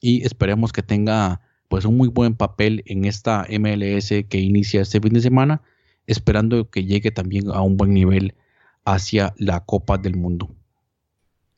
y 0.00 0.24
esperemos 0.24 0.72
que 0.72 0.82
tenga 0.82 1.42
pues 1.68 1.84
un 1.84 1.98
muy 1.98 2.08
buen 2.08 2.36
papel 2.36 2.82
en 2.86 3.04
esta 3.04 3.46
MLS 3.50 4.08
que 4.30 4.40
inicia 4.40 4.80
este 4.80 4.98
fin 4.98 5.12
de 5.12 5.20
semana, 5.20 5.60
esperando 6.06 6.70
que 6.70 6.84
llegue 6.84 7.10
también 7.10 7.50
a 7.50 7.62
un 7.62 7.76
buen 7.76 7.92
nivel 7.92 8.34
hacia 8.84 9.34
la 9.36 9.64
Copa 9.64 9.98
del 9.98 10.16
Mundo 10.16 10.54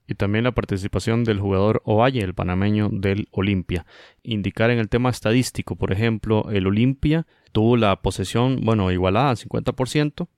y 0.08 0.14
también 0.14 0.44
la 0.44 0.52
participación 0.52 1.22
del 1.22 1.38
jugador 1.38 1.82
Ovalle, 1.84 2.22
el 2.22 2.34
panameño 2.34 2.88
del 2.90 3.28
Olimpia. 3.30 3.84
Indicar 4.22 4.70
en 4.70 4.78
el 4.78 4.88
tema 4.88 5.10
estadístico, 5.10 5.76
por 5.76 5.92
ejemplo, 5.92 6.48
el 6.50 6.66
Olimpia 6.66 7.26
tuvo 7.52 7.76
la 7.76 7.94
posesión, 8.00 8.60
bueno, 8.64 8.90
igualada 8.90 9.28
al 9.28 9.36
50%. 9.36 10.28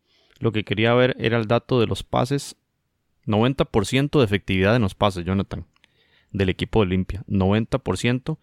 Lo 0.40 0.50
que 0.50 0.64
quería 0.64 0.92
ver 0.94 1.14
era 1.20 1.38
el 1.38 1.46
dato 1.46 1.78
de 1.78 1.86
los 1.86 2.02
pases, 2.02 2.56
90% 3.26 4.18
de 4.18 4.24
efectividad 4.24 4.74
en 4.74 4.82
los 4.82 4.96
pases, 4.96 5.24
Jonathan, 5.24 5.66
del 6.32 6.48
equipo 6.48 6.80
de 6.80 6.86
Olimpia. 6.86 7.22
90% 7.28 8.38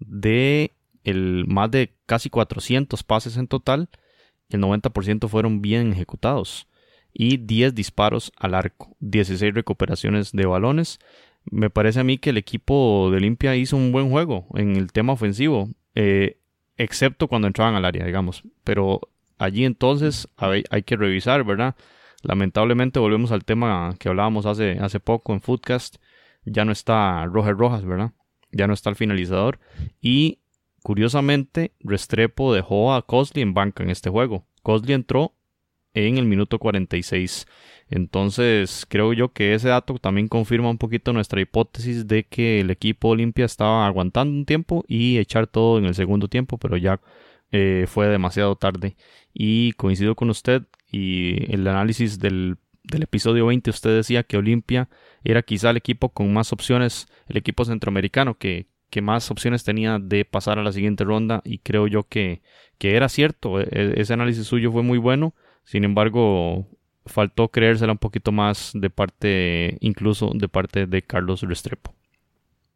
de 0.00 0.74
el 1.04 1.44
más 1.46 1.70
de 1.70 1.94
casi 2.06 2.28
400 2.28 3.04
pases 3.04 3.36
en 3.36 3.46
total, 3.46 3.88
el 4.50 4.60
90% 4.60 5.28
fueron 5.28 5.62
bien 5.62 5.92
ejecutados 5.92 6.66
y 7.12 7.38
10 7.38 7.74
disparos 7.74 8.32
al 8.36 8.54
arco, 8.54 8.94
16 9.00 9.54
recuperaciones 9.54 10.32
de 10.32 10.46
balones. 10.46 10.98
Me 11.50 11.70
parece 11.70 12.00
a 12.00 12.04
mí 12.04 12.18
que 12.18 12.30
el 12.30 12.36
equipo 12.36 13.08
de 13.10 13.16
Olimpia 13.16 13.56
hizo 13.56 13.76
un 13.76 13.92
buen 13.92 14.10
juego 14.10 14.46
en 14.54 14.76
el 14.76 14.92
tema 14.92 15.14
ofensivo, 15.14 15.70
eh, 15.94 16.38
excepto 16.76 17.28
cuando 17.28 17.46
entraban 17.46 17.74
al 17.74 17.84
área, 17.84 18.04
digamos. 18.04 18.42
Pero 18.64 19.00
allí 19.38 19.64
entonces 19.64 20.28
hay, 20.36 20.82
que 20.82 20.96
revisar, 20.96 21.44
¿verdad? 21.44 21.74
Lamentablemente 22.22 22.98
volvemos 22.98 23.32
al 23.32 23.44
tema 23.44 23.94
que 23.98 24.08
hablábamos 24.08 24.44
hace, 24.44 24.78
hace 24.80 25.00
poco 25.00 25.32
en 25.32 25.40
Footcast. 25.40 25.96
Ya 26.44 26.64
no 26.64 26.72
está 26.72 27.24
Roger 27.26 27.56
Rojas, 27.56 27.84
¿verdad? 27.84 28.12
Ya 28.52 28.66
no 28.66 28.74
está 28.74 28.90
el 28.90 28.96
finalizador. 28.96 29.58
Y 30.00 30.40
curiosamente, 30.86 31.72
Restrepo 31.80 32.54
dejó 32.54 32.94
a 32.94 33.04
Cosley 33.04 33.42
en 33.42 33.54
banca 33.54 33.82
en 33.82 33.90
este 33.90 34.08
juego. 34.08 34.46
Cosley 34.62 34.94
entró 34.94 35.34
en 35.94 36.16
el 36.16 36.26
minuto 36.26 36.60
46. 36.60 37.48
Entonces 37.90 38.86
creo 38.88 39.12
yo 39.12 39.32
que 39.32 39.54
ese 39.54 39.66
dato 39.66 39.98
también 39.98 40.28
confirma 40.28 40.70
un 40.70 40.78
poquito 40.78 41.12
nuestra 41.12 41.40
hipótesis 41.40 42.06
de 42.06 42.22
que 42.22 42.60
el 42.60 42.70
equipo 42.70 43.08
Olimpia 43.08 43.46
estaba 43.46 43.84
aguantando 43.84 44.32
un 44.32 44.46
tiempo 44.46 44.84
y 44.86 45.18
echar 45.18 45.48
todo 45.48 45.78
en 45.78 45.86
el 45.86 45.96
segundo 45.96 46.28
tiempo, 46.28 46.56
pero 46.56 46.76
ya 46.76 47.00
eh, 47.50 47.86
fue 47.88 48.06
demasiado 48.06 48.54
tarde. 48.54 48.94
Y 49.34 49.72
coincido 49.72 50.14
con 50.14 50.30
usted 50.30 50.62
y 50.88 51.52
el 51.52 51.66
análisis 51.66 52.20
del, 52.20 52.58
del 52.84 53.02
episodio 53.02 53.46
20 53.46 53.70
usted 53.70 53.96
decía 53.96 54.22
que 54.22 54.36
Olimpia 54.36 54.88
era 55.24 55.42
quizá 55.42 55.70
el 55.70 55.78
equipo 55.78 56.10
con 56.10 56.32
más 56.32 56.52
opciones, 56.52 57.08
el 57.26 57.38
equipo 57.38 57.64
centroamericano 57.64 58.38
que, 58.38 58.68
que 58.90 59.02
más 59.02 59.30
opciones 59.30 59.64
tenía 59.64 59.98
de 59.98 60.24
pasar 60.24 60.58
a 60.58 60.62
la 60.62 60.72
siguiente 60.72 61.04
ronda 61.04 61.42
y 61.44 61.58
creo 61.58 61.86
yo 61.86 62.04
que, 62.04 62.42
que 62.78 62.96
era 62.96 63.08
cierto, 63.08 63.60
e, 63.60 63.68
e, 63.70 64.00
ese 64.00 64.12
análisis 64.12 64.46
suyo 64.46 64.72
fue 64.72 64.82
muy 64.82 64.98
bueno 64.98 65.34
sin 65.66 65.82
embargo, 65.82 66.68
faltó 67.04 67.48
creérsela 67.48 67.92
un 67.92 67.98
poquito 67.98 68.30
más 68.32 68.70
de 68.72 68.88
parte, 68.88 69.76
incluso 69.80 70.30
de 70.32 70.48
parte 70.48 70.86
de 70.86 71.02
Carlos 71.02 71.42
Restrepo. 71.42 71.92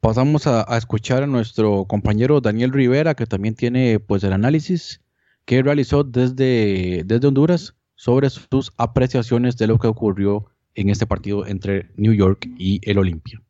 Pasamos 0.00 0.46
a, 0.48 0.64
escuchar 0.76 1.22
a 1.22 1.26
nuestro 1.26 1.84
compañero 1.84 2.40
Daniel 2.40 2.72
Rivera, 2.72 3.14
que 3.14 3.26
también 3.26 3.54
tiene 3.54 4.00
pues 4.00 4.24
el 4.24 4.32
análisis 4.32 5.00
que 5.44 5.62
realizó 5.62 6.02
desde, 6.02 7.02
desde 7.04 7.28
Honduras 7.28 7.76
sobre 7.94 8.28
sus 8.30 8.72
apreciaciones 8.76 9.56
de 9.56 9.68
lo 9.68 9.78
que 9.78 9.86
ocurrió 9.86 10.46
en 10.74 10.88
este 10.88 11.06
partido 11.06 11.46
entre 11.46 11.90
New 11.96 12.12
York 12.12 12.48
y 12.58 12.80
el 12.90 12.98
Olimpia. 12.98 13.40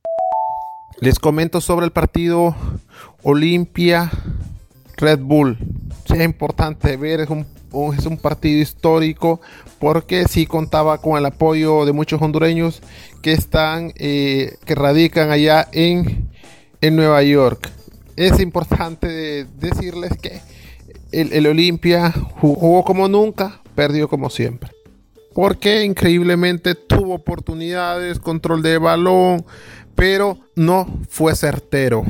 Les 1.00 1.18
comento 1.18 1.62
sobre 1.62 1.86
el 1.86 1.92
partido 1.92 2.54
Olimpia 3.22 4.10
Red 4.98 5.20
Bull. 5.20 5.56
Es 6.04 6.22
importante 6.22 6.96
ver, 6.98 7.20
es 7.20 7.30
un 7.30 7.46
es 7.96 8.04
un 8.04 8.18
partido 8.18 8.60
histórico 8.60 9.40
porque 9.78 10.26
sí 10.28 10.44
contaba 10.44 10.98
con 10.98 11.16
el 11.16 11.24
apoyo 11.24 11.86
de 11.86 11.92
muchos 11.92 12.20
hondureños 12.20 12.82
que 13.22 13.32
están, 13.32 13.92
eh, 13.96 14.56
que 14.66 14.74
radican 14.74 15.30
allá 15.30 15.68
en, 15.72 16.28
en 16.80 16.96
Nueva 16.96 17.22
York. 17.22 17.70
Es 18.16 18.38
importante 18.40 19.46
decirles 19.58 20.12
que 20.20 20.42
el, 21.12 21.32
el 21.32 21.46
Olimpia 21.46 22.12
jugó 22.12 22.84
como 22.84 23.08
nunca, 23.08 23.62
perdió 23.74 24.08
como 24.08 24.28
siempre. 24.28 24.70
Porque 25.32 25.84
increíblemente 25.84 26.74
tuvo 26.74 27.14
oportunidades, 27.14 28.18
control 28.18 28.62
de 28.62 28.78
balón, 28.78 29.46
pero 30.00 30.38
no 30.56 30.86
fue 31.10 31.36
certero. 31.36 32.04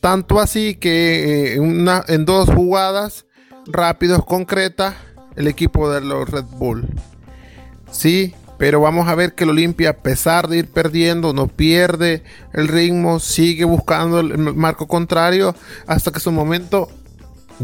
Tanto 0.00 0.40
así 0.40 0.74
que 0.74 1.54
eh, 1.54 2.04
en 2.08 2.24
dos 2.24 2.50
jugadas 2.50 3.26
rápidos, 3.64 4.24
concreta 4.24 4.96
el 5.36 5.46
equipo 5.46 5.88
de 5.88 6.00
los 6.00 6.28
Red 6.28 6.46
Bull. 6.58 6.88
Sí, 7.92 8.34
pero 8.58 8.80
vamos 8.80 9.06
a 9.06 9.14
ver 9.14 9.36
que 9.36 9.44
el 9.44 9.50
Olimpia, 9.50 9.90
a 9.90 9.96
pesar 9.98 10.48
de 10.48 10.58
ir 10.58 10.66
perdiendo, 10.66 11.32
no 11.32 11.46
pierde 11.46 12.24
el 12.54 12.66
ritmo, 12.66 13.20
sigue 13.20 13.64
buscando 13.64 14.18
el 14.18 14.36
marco 14.56 14.88
contrario 14.88 15.54
hasta 15.86 16.10
que 16.10 16.18
su 16.18 16.32
momento 16.32 16.88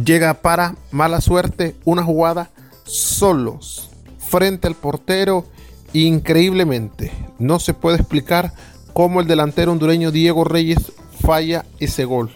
llega 0.05 0.35
para 0.35 0.77
mala 0.93 1.21
suerte, 1.21 1.75
una 1.85 2.05
jugada 2.05 2.51
solos 2.85 3.91
frente 4.19 4.69
al 4.69 4.77
portero. 4.77 5.45
Increíblemente, 5.93 7.13
no 7.41 7.59
se 7.59 7.75
puede 7.75 7.99
explicar 7.99 8.53
cómo 8.95 9.21
el 9.21 9.27
delantero 9.27 9.73
hondureño 9.73 10.11
Diego 10.11 10.45
Reyes 10.45 10.93
falla 11.21 11.67
ese 11.79 12.07
gol. 12.07 12.31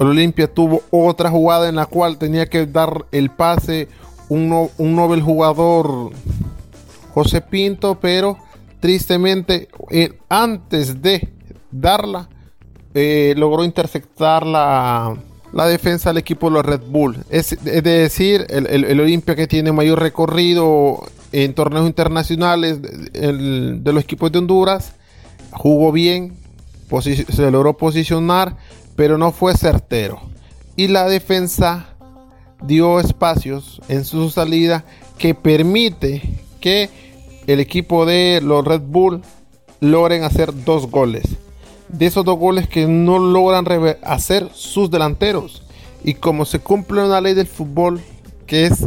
El 0.00 0.08
Olimpia 0.08 0.52
tuvo 0.52 0.82
otra 0.90 1.30
jugada 1.30 1.68
en 1.68 1.76
la 1.76 1.86
cual 1.86 2.18
tenía 2.18 2.46
que 2.46 2.66
dar 2.66 3.06
el 3.12 3.30
pase 3.30 3.88
un, 4.28 4.68
un 4.76 4.96
Nobel 4.96 5.22
jugador 5.22 6.10
José 7.14 7.40
Pinto, 7.40 7.98
pero 8.00 8.38
tristemente 8.80 9.68
eh, 9.90 10.18
antes 10.28 11.00
de 11.00 11.32
darla 11.70 12.28
eh, 12.94 13.34
logró 13.36 13.64
interceptar 13.64 14.46
la, 14.46 15.16
la, 15.52 15.66
defensa 15.66 16.10
del 16.10 16.18
equipo 16.18 16.48
de 16.48 16.54
los 16.54 16.66
Red 16.66 16.82
Bull. 16.88 17.18
Es, 17.28 17.56
decir, 17.62 18.46
el, 18.48 18.66
el, 18.66 19.00
Olimpia 19.00 19.36
que 19.36 19.46
tiene 19.46 19.70
mayor 19.70 20.00
recorrido 20.00 21.02
en 21.32 21.54
torneos 21.54 21.86
internacionales 21.86 22.80
de 22.80 23.92
los 23.92 24.02
equipos 24.02 24.32
de 24.32 24.38
Honduras, 24.38 24.94
jugó 25.56 25.90
bien, 25.90 26.36
se 27.02 27.50
logró 27.50 27.76
posicionar, 27.76 28.56
pero 28.94 29.18
no 29.18 29.32
fue 29.32 29.56
certero. 29.56 30.20
Y 30.76 30.88
la 30.88 31.08
defensa 31.08 31.96
dio 32.62 33.00
espacios 33.00 33.80
en 33.88 34.04
su 34.04 34.30
salida 34.30 34.84
que 35.18 35.34
permite 35.34 36.22
que 36.60 36.90
el 37.46 37.60
equipo 37.60 38.06
de 38.06 38.40
los 38.42 38.64
Red 38.64 38.82
Bull 38.82 39.22
logren 39.80 40.24
hacer 40.24 40.52
dos 40.64 40.90
goles. 40.90 41.24
De 41.88 42.06
esos 42.06 42.24
dos 42.24 42.38
goles 42.38 42.68
que 42.68 42.86
no 42.86 43.18
logran 43.18 43.64
hacer 44.02 44.50
sus 44.52 44.90
delanteros. 44.90 45.62
Y 46.04 46.14
como 46.14 46.44
se 46.44 46.58
cumple 46.58 47.04
una 47.04 47.20
ley 47.20 47.34
del 47.34 47.46
fútbol 47.46 48.00
que 48.46 48.66
es... 48.66 48.84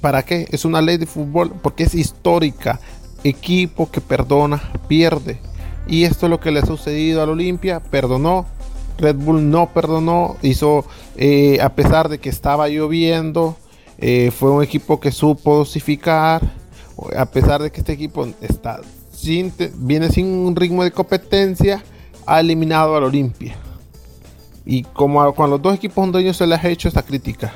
¿Para 0.00 0.22
qué? 0.22 0.46
Es 0.50 0.64
una 0.64 0.80
ley 0.80 0.96
de 0.96 1.06
fútbol 1.06 1.52
porque 1.62 1.84
es 1.84 1.94
histórica. 1.94 2.80
Equipo 3.24 3.90
que 3.90 4.00
perdona, 4.00 4.62
pierde. 4.86 5.40
Y 5.88 6.04
esto 6.04 6.26
es 6.26 6.30
lo 6.30 6.38
que 6.38 6.50
le 6.50 6.60
ha 6.60 6.66
sucedido 6.66 7.22
al 7.22 7.30
Olimpia. 7.30 7.80
Perdonó, 7.80 8.46
Red 8.98 9.16
Bull 9.16 9.50
no 9.50 9.70
perdonó, 9.72 10.36
hizo, 10.42 10.84
eh, 11.16 11.60
a 11.62 11.70
pesar 11.70 12.08
de 12.08 12.18
que 12.18 12.28
estaba 12.28 12.68
lloviendo, 12.68 13.56
eh, 13.98 14.30
fue 14.30 14.50
un 14.50 14.62
equipo 14.62 15.00
que 15.00 15.10
supo 15.10 15.56
dosificar, 15.56 16.42
a 17.16 17.26
pesar 17.26 17.62
de 17.62 17.70
que 17.70 17.80
este 17.80 17.92
equipo 17.92 18.26
está 18.40 18.80
viene 19.76 20.10
sin 20.10 20.26
un 20.26 20.54
ritmo 20.54 20.84
de 20.84 20.92
competencia, 20.92 21.82
ha 22.26 22.40
eliminado 22.40 22.96
al 22.96 23.04
Olimpia. 23.04 23.56
Y 24.64 24.82
como 24.84 25.22
a, 25.22 25.34
con 25.34 25.50
los 25.50 25.60
dos 25.60 25.74
equipos 25.74 26.04
hondureños 26.04 26.36
se 26.36 26.46
les 26.46 26.62
ha 26.62 26.68
hecho 26.68 26.88
esta 26.88 27.02
crítica, 27.02 27.52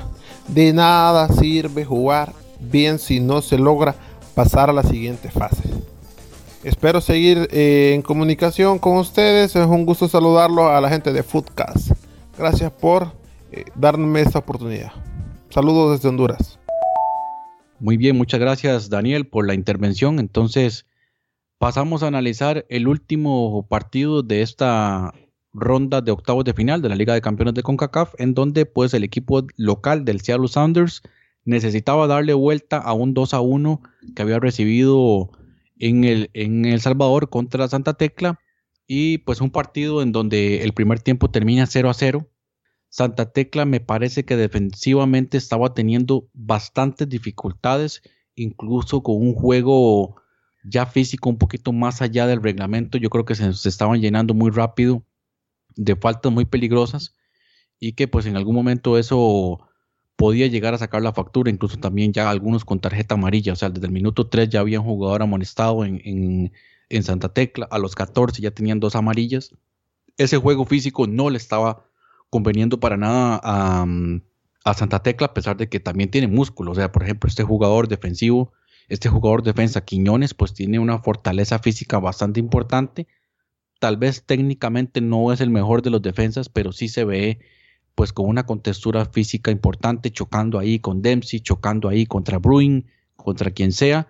de 0.47 0.73
nada 0.73 1.29
sirve 1.29 1.85
jugar 1.85 2.33
bien 2.59 2.99
si 2.99 3.19
no 3.19 3.41
se 3.41 3.57
logra 3.57 3.95
pasar 4.35 4.69
a 4.69 4.73
la 4.73 4.83
siguiente 4.83 5.29
fase. 5.29 5.63
Espero 6.63 7.01
seguir 7.01 7.49
eh, 7.51 7.91
en 7.93 8.01
comunicación 8.01 8.79
con 8.79 8.95
ustedes. 8.95 9.53
Es 9.53 9.65
un 9.65 9.85
gusto 9.85 10.07
saludarlo 10.07 10.69
a 10.69 10.79
la 10.79 10.87
gente 10.87 11.11
de 11.11 11.21
Foodcast. 11.21 11.91
Gracias 12.37 12.71
por 12.71 13.11
eh, 13.51 13.65
darme 13.75 14.21
esta 14.21 14.39
oportunidad. 14.39 14.93
Saludos 15.49 15.91
desde 15.91 16.07
Honduras. 16.07 16.57
Muy 17.81 17.97
bien, 17.97 18.15
muchas 18.15 18.39
gracias 18.39 18.89
Daniel 18.89 19.27
por 19.27 19.45
la 19.45 19.55
intervención. 19.55 20.19
Entonces, 20.19 20.85
pasamos 21.57 22.01
a 22.01 22.07
analizar 22.07 22.65
el 22.69 22.87
último 22.87 23.67
partido 23.67 24.23
de 24.23 24.41
esta 24.41 25.13
ronda 25.51 25.99
de 25.99 26.11
octavos 26.11 26.45
de 26.45 26.53
final 26.53 26.81
de 26.81 26.87
la 26.87 26.95
Liga 26.95 27.13
de 27.13 27.19
Campeones 27.19 27.55
de 27.55 27.63
CONCACAF, 27.63 28.13
en 28.19 28.33
donde 28.33 28.65
pues 28.65 28.93
el 28.93 29.03
equipo 29.03 29.45
local 29.57 30.05
del 30.05 30.21
Seattle 30.21 30.47
Sounders 30.47 31.03
necesitaba 31.43 32.07
darle 32.07 32.33
vuelta 32.33 32.77
a 32.77 32.93
un 32.93 33.13
2 33.13 33.33
a 33.33 33.41
1 33.41 33.81
que 34.15 34.21
había 34.21 34.39
recibido 34.39 35.29
en 35.87 36.05
el, 36.05 36.29
en 36.33 36.63
El 36.63 36.79
Salvador 36.79 37.29
contra 37.29 37.67
Santa 37.67 37.95
Tecla 37.95 38.39
y 38.87 39.17
pues 39.19 39.41
un 39.41 39.51
partido 39.51 40.01
en 40.01 40.13
donde 40.13 40.63
el 40.63 40.71
primer 40.73 41.01
tiempo 41.01 41.29
termina 41.29 41.65
0 41.65 41.89
a 41.89 41.93
0. 41.93 42.29
Santa 42.87 43.33
Tecla 43.33 43.65
me 43.65 43.81
parece 43.81 44.23
que 44.23 44.37
defensivamente 44.37 45.37
estaba 45.37 45.73
teniendo 45.73 46.29
bastantes 46.33 47.09
dificultades, 47.09 48.01
incluso 48.35 49.03
con 49.03 49.17
un 49.17 49.33
juego 49.33 50.15
ya 50.63 50.85
físico 50.85 51.29
un 51.29 51.37
poquito 51.37 51.73
más 51.73 52.01
allá 52.01 52.27
del 52.27 52.41
reglamento. 52.41 52.97
Yo 52.97 53.09
creo 53.09 53.25
que 53.25 53.35
se, 53.35 53.51
se 53.53 53.67
estaban 53.67 53.99
llenando 53.99 54.33
muy 54.33 54.51
rápido 54.51 55.03
de 55.75 55.97
faltas 55.97 56.31
muy 56.31 56.45
peligrosas 56.45 57.15
y 57.77 57.93
que 57.93 58.07
pues 58.07 58.25
en 58.25 58.37
algún 58.37 58.55
momento 58.55 58.97
eso 58.97 59.67
podía 60.15 60.47
llegar 60.47 60.73
a 60.73 60.77
sacar 60.77 61.01
la 61.01 61.13
factura, 61.13 61.49
incluso 61.49 61.77
también 61.77 62.13
ya 62.13 62.29
algunos 62.29 62.65
con 62.65 62.79
tarjeta 62.79 63.15
amarilla, 63.15 63.53
o 63.53 63.55
sea, 63.55 63.69
desde 63.69 63.87
el 63.87 63.93
minuto 63.93 64.27
3 64.27 64.49
ya 64.49 64.59
había 64.59 64.79
un 64.79 64.85
jugador 64.85 65.23
amonestado 65.23 65.85
en, 65.85 66.51
en, 66.89 67.03
Santa 67.03 67.29
Tecla, 67.33 67.67
a 67.71 67.79
los 67.79 67.95
14 67.95 68.41
ya 68.41 68.51
tenían 68.51 68.79
dos 68.79 68.95
amarillas. 68.95 69.55
Ese 70.17 70.37
juego 70.37 70.65
físico 70.65 71.07
no 71.07 71.29
le 71.29 71.37
estaba 71.37 71.85
conveniendo 72.29 72.79
para 72.79 72.97
nada 72.97 73.41
a, 73.43 73.85
a 74.63 74.73
Santa 74.73 75.01
Tecla, 75.01 75.27
a 75.27 75.33
pesar 75.33 75.57
de 75.57 75.69
que 75.69 75.79
también 75.79 76.11
tiene 76.11 76.27
músculo. 76.27 76.71
O 76.71 76.75
sea, 76.75 76.91
por 76.91 77.03
ejemplo, 77.03 77.27
este 77.27 77.43
jugador 77.43 77.87
defensivo, 77.87 78.53
este 78.89 79.09
jugador 79.09 79.43
defensa 79.43 79.81
Quiñones, 79.81 80.33
pues 80.33 80.53
tiene 80.53 80.79
una 80.79 80.99
fortaleza 80.99 81.59
física 81.59 81.99
bastante 81.99 82.39
importante. 82.39 83.07
Tal 83.79 83.97
vez 83.97 84.23
técnicamente 84.23 85.01
no 85.01 85.33
es 85.33 85.41
el 85.41 85.49
mejor 85.49 85.81
de 85.81 85.89
los 85.89 86.01
defensas, 86.01 86.49
pero 86.49 86.71
sí 86.71 86.87
se 86.87 87.03
ve 87.03 87.39
pues 87.95 88.13
con 88.13 88.27
una 88.27 88.45
contextura 88.45 89.05
física 89.05 89.51
importante, 89.51 90.11
chocando 90.11 90.59
ahí 90.59 90.79
con 90.79 91.01
Dempsey, 91.01 91.39
chocando 91.39 91.89
ahí 91.89 92.05
contra 92.05 92.39
Bruin, 92.39 92.87
contra 93.15 93.51
quien 93.51 93.71
sea. 93.71 94.07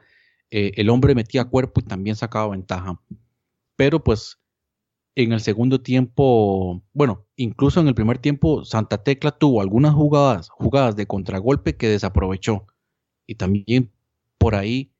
Eh, 0.52 0.72
el 0.76 0.90
hombre 0.90 1.16
metía 1.16 1.46
cuerpo 1.46 1.82
y 1.82 1.84
también 1.84 2.16
sacaba 2.16 2.50
ventaja. 2.50 3.00
Pero 3.76 4.04
pues 4.04 4.40
en 5.16 5.32
el 5.32 5.42
segundo 5.42 5.82
tiempo, 5.82 6.82
bueno, 6.94 7.26
incluso 7.36 7.80
en 7.80 7.88
el 7.88 7.96
primer 7.96 8.18
tiempo, 8.18 8.66
Santa 8.66 9.04
Tecla 9.04 9.32
tuvo 9.32 9.62
algunas 9.62 9.94
jugadas, 9.94 10.50
jugadas 10.50 10.96
de 10.96 11.08
contragolpe 11.08 11.76
que 11.76 11.88
desaprovechó. 11.88 12.66
Y 13.28 13.36
también 13.36 13.92
por 14.38 14.56
ahí 14.56 14.92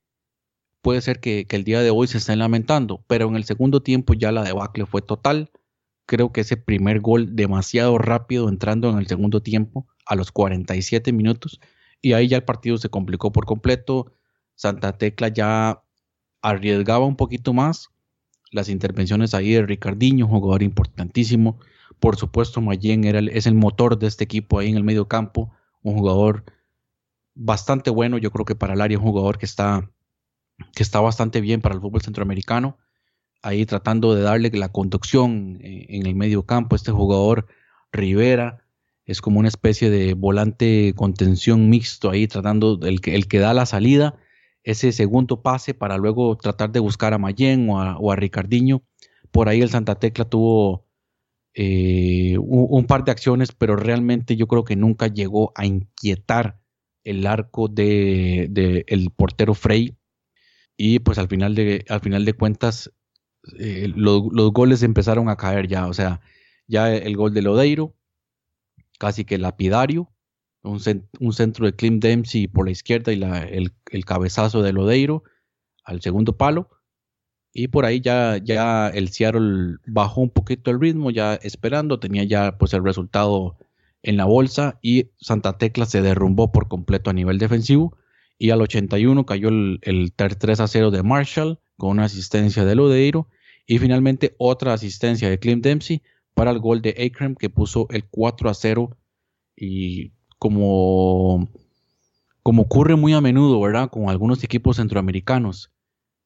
puede 0.82 1.00
ser 1.00 1.20
que, 1.20 1.46
el 1.50 1.64
día 1.64 1.80
de 1.80 1.90
hoy 1.90 2.06
se 2.06 2.18
estén 2.18 2.38
lamentando, 2.38 3.02
pero 3.06 3.26
en 3.28 3.36
el 3.36 3.44
segundo 3.44 3.82
tiempo 3.82 4.14
ya 4.14 4.30
la 4.32 4.44
debacle 4.44 4.86
fue 4.86 5.02
total. 5.02 5.50
Creo 6.06 6.32
que 6.32 6.42
ese 6.42 6.56
primer 6.56 7.00
gol 7.00 7.34
demasiado 7.34 7.98
rápido 7.98 8.48
entrando 8.48 8.90
en 8.90 8.98
el 8.98 9.06
segundo 9.06 9.42
tiempo 9.42 9.86
a 10.06 10.14
los 10.14 10.32
47 10.32 11.12
minutos 11.12 11.60
y 12.00 12.12
ahí 12.12 12.28
ya 12.28 12.36
el 12.36 12.44
partido 12.44 12.76
se 12.76 12.90
complicó 12.90 13.32
por 13.32 13.46
completo. 13.46 14.12
Santa 14.54 14.98
Tecla 14.98 15.28
ya 15.28 15.82
arriesgaba 16.42 17.06
un 17.06 17.16
poquito 17.16 17.54
más, 17.54 17.88
las 18.52 18.68
intervenciones 18.68 19.32
ahí 19.32 19.52
de 19.52 19.62
Ricardiño, 19.62 20.28
jugador 20.28 20.62
importantísimo. 20.62 21.58
Por 21.98 22.16
supuesto, 22.16 22.60
Mayen 22.60 23.04
era 23.04 23.20
es 23.20 23.46
el 23.46 23.54
motor 23.54 23.98
de 23.98 24.06
este 24.06 24.24
equipo 24.24 24.58
ahí 24.58 24.68
en 24.68 24.76
el 24.76 24.84
medio 24.84 25.08
campo, 25.08 25.52
un 25.82 25.96
jugador 25.96 26.44
bastante 27.34 27.90
bueno, 27.90 28.18
yo 28.18 28.30
creo 28.30 28.44
que 28.44 28.54
para 28.54 28.74
el 28.74 28.80
área, 28.80 28.98
un 28.98 29.04
jugador 29.04 29.38
que 29.38 29.46
está, 29.46 29.90
que 30.74 30.82
está 30.82 31.00
bastante 31.00 31.40
bien 31.40 31.62
para 31.62 31.74
el 31.74 31.80
fútbol 31.80 32.02
centroamericano, 32.02 32.78
ahí 33.44 33.66
tratando 33.66 34.14
de 34.14 34.22
darle 34.22 34.50
la 34.52 34.70
conducción 34.70 35.58
eh, 35.60 35.86
en 35.90 36.06
el 36.06 36.14
medio 36.14 36.44
campo, 36.44 36.76
este 36.76 36.92
jugador 36.92 37.46
Rivera, 37.92 38.64
es 39.06 39.20
como 39.20 39.38
una 39.38 39.48
especie 39.48 39.90
de 39.90 40.14
volante 40.14 40.94
contención 40.96 41.68
mixto 41.68 42.10
ahí, 42.10 42.26
tratando 42.26 42.80
el 42.82 43.00
que, 43.00 43.14
el 43.14 43.28
que 43.28 43.38
da 43.38 43.54
la 43.54 43.66
salida 43.66 44.18
ese 44.64 44.92
segundo 44.92 45.42
pase 45.42 45.74
para 45.74 45.98
luego 45.98 46.36
tratar 46.36 46.72
de 46.72 46.80
buscar 46.80 47.12
a 47.12 47.18
Mayen 47.18 47.68
o 47.68 47.80
a, 47.80 47.98
o 47.98 48.14
Ricardiño. 48.16 48.82
Por 49.30 49.48
ahí 49.48 49.60
el 49.60 49.68
Santa 49.68 49.96
Tecla 49.96 50.24
tuvo 50.24 50.86
eh, 51.54 52.36
un, 52.38 52.86
par 52.86 53.04
de 53.04 53.12
acciones, 53.12 53.52
pero 53.52 53.76
realmente 53.76 54.36
yo 54.36 54.48
creo 54.48 54.64
que 54.64 54.74
nunca 54.74 55.06
llegó 55.06 55.52
a 55.54 55.66
inquietar 55.66 56.58
el 57.04 57.26
arco 57.26 57.68
de, 57.68 58.84
el 58.88 59.10
portero 59.10 59.54
Frey. 59.54 59.96
Y 60.76 61.00
pues 61.00 61.18
al 61.18 61.28
final 61.28 61.54
de, 61.54 61.84
al 61.88 62.00
final 62.00 62.24
de 62.24 62.32
cuentas, 62.32 62.90
eh, 63.58 63.92
los 63.94 64.52
goles 64.52 64.82
empezaron 64.82 65.28
a 65.28 65.36
caer 65.36 65.68
ya. 65.68 65.86
O 65.86 65.94
sea, 65.94 66.20
ya 66.66 66.94
el 66.94 67.16
gol 67.16 67.34
de 67.34 67.42
Lodeiro, 67.42 67.94
casi 68.98 69.24
que 69.24 69.38
lapidario 69.38 70.14
un, 70.64 71.32
centro 71.32 71.66
de 71.66 71.74
Clint 71.74 72.02
Dempsey 72.02 72.48
por 72.48 72.66
la 72.66 72.72
izquierda 72.72 73.12
y 73.12 73.22
el, 73.22 74.04
cabezazo 74.04 74.62
de 74.62 74.72
Lodeiro 74.72 75.22
al 75.84 76.00
segundo 76.00 76.36
palo. 76.36 76.70
Y 77.52 77.68
por 77.68 77.84
ahí 77.84 78.00
ya, 78.00 78.38
ya 78.38 78.88
el 78.88 79.10
Seattle 79.10 79.76
bajó 79.86 80.22
un 80.22 80.30
poquito 80.30 80.70
el 80.70 80.80
ritmo, 80.80 81.10
ya 81.10 81.34
esperando, 81.34 82.00
tenía 82.00 82.24
ya 82.24 82.58
pues 82.58 82.72
el 82.72 82.82
resultado 82.82 83.56
en 84.02 84.16
la 84.16 84.24
bolsa 84.24 84.78
y 84.82 85.10
Santa 85.18 85.56
Tecla 85.56 85.86
se 85.86 86.02
derrumbó 86.02 86.50
por 86.50 86.68
completo 86.68 87.10
a 87.10 87.12
nivel 87.12 87.38
defensivo. 87.38 87.96
Y 88.36 88.50
al 88.50 88.62
81 88.62 89.24
cayó 89.26 89.48
el, 89.48 89.78
el 89.82 90.12
3 90.12 90.60
a 90.60 90.66
0 90.66 90.90
de 90.90 91.02
Marshall 91.04 91.60
con 91.76 91.90
una 91.90 92.04
asistencia 92.04 92.64
de 92.64 92.74
Lodeiro. 92.74 93.28
Y 93.66 93.78
finalmente 93.78 94.34
otra 94.38 94.72
asistencia 94.72 95.30
de 95.30 95.38
Clint 95.38 95.64
Dempsey 95.64 96.02
para 96.34 96.50
el 96.50 96.58
gol 96.58 96.82
de 96.82 97.10
Akram 97.10 97.34
que 97.34 97.50
puso 97.50 97.86
el 97.90 98.04
4 98.04 98.50
a 98.50 98.54
0 98.54 98.96
y 99.56 100.12
como, 100.38 101.48
como 102.42 102.62
ocurre 102.62 102.96
muy 102.96 103.14
a 103.14 103.20
menudo, 103.20 103.60
¿verdad? 103.60 103.88
Con 103.90 104.08
algunos 104.10 104.42
equipos 104.44 104.76
centroamericanos. 104.76 105.72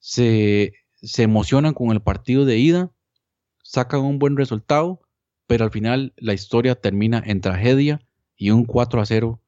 Se, 0.01 0.73
se 0.95 1.23
emocionan 1.23 1.75
con 1.75 1.91
el 1.91 2.01
partido 2.01 2.45
de 2.45 2.59
ida, 2.59 2.91
sacan 3.63 4.01
un 4.01 4.19
buen 4.19 4.37
resultado, 4.37 5.03
pero 5.47 5.65
al 5.65 5.71
final 5.71 6.15
la 6.17 6.35
historia 6.35 6.75
termina 6.75 7.23
en 7.25 7.41
tragedia 7.41 8.01
y 8.37 8.51
un 8.51 8.65
4 8.65 9.01
a 9.01 9.07
0, 9.07 9.41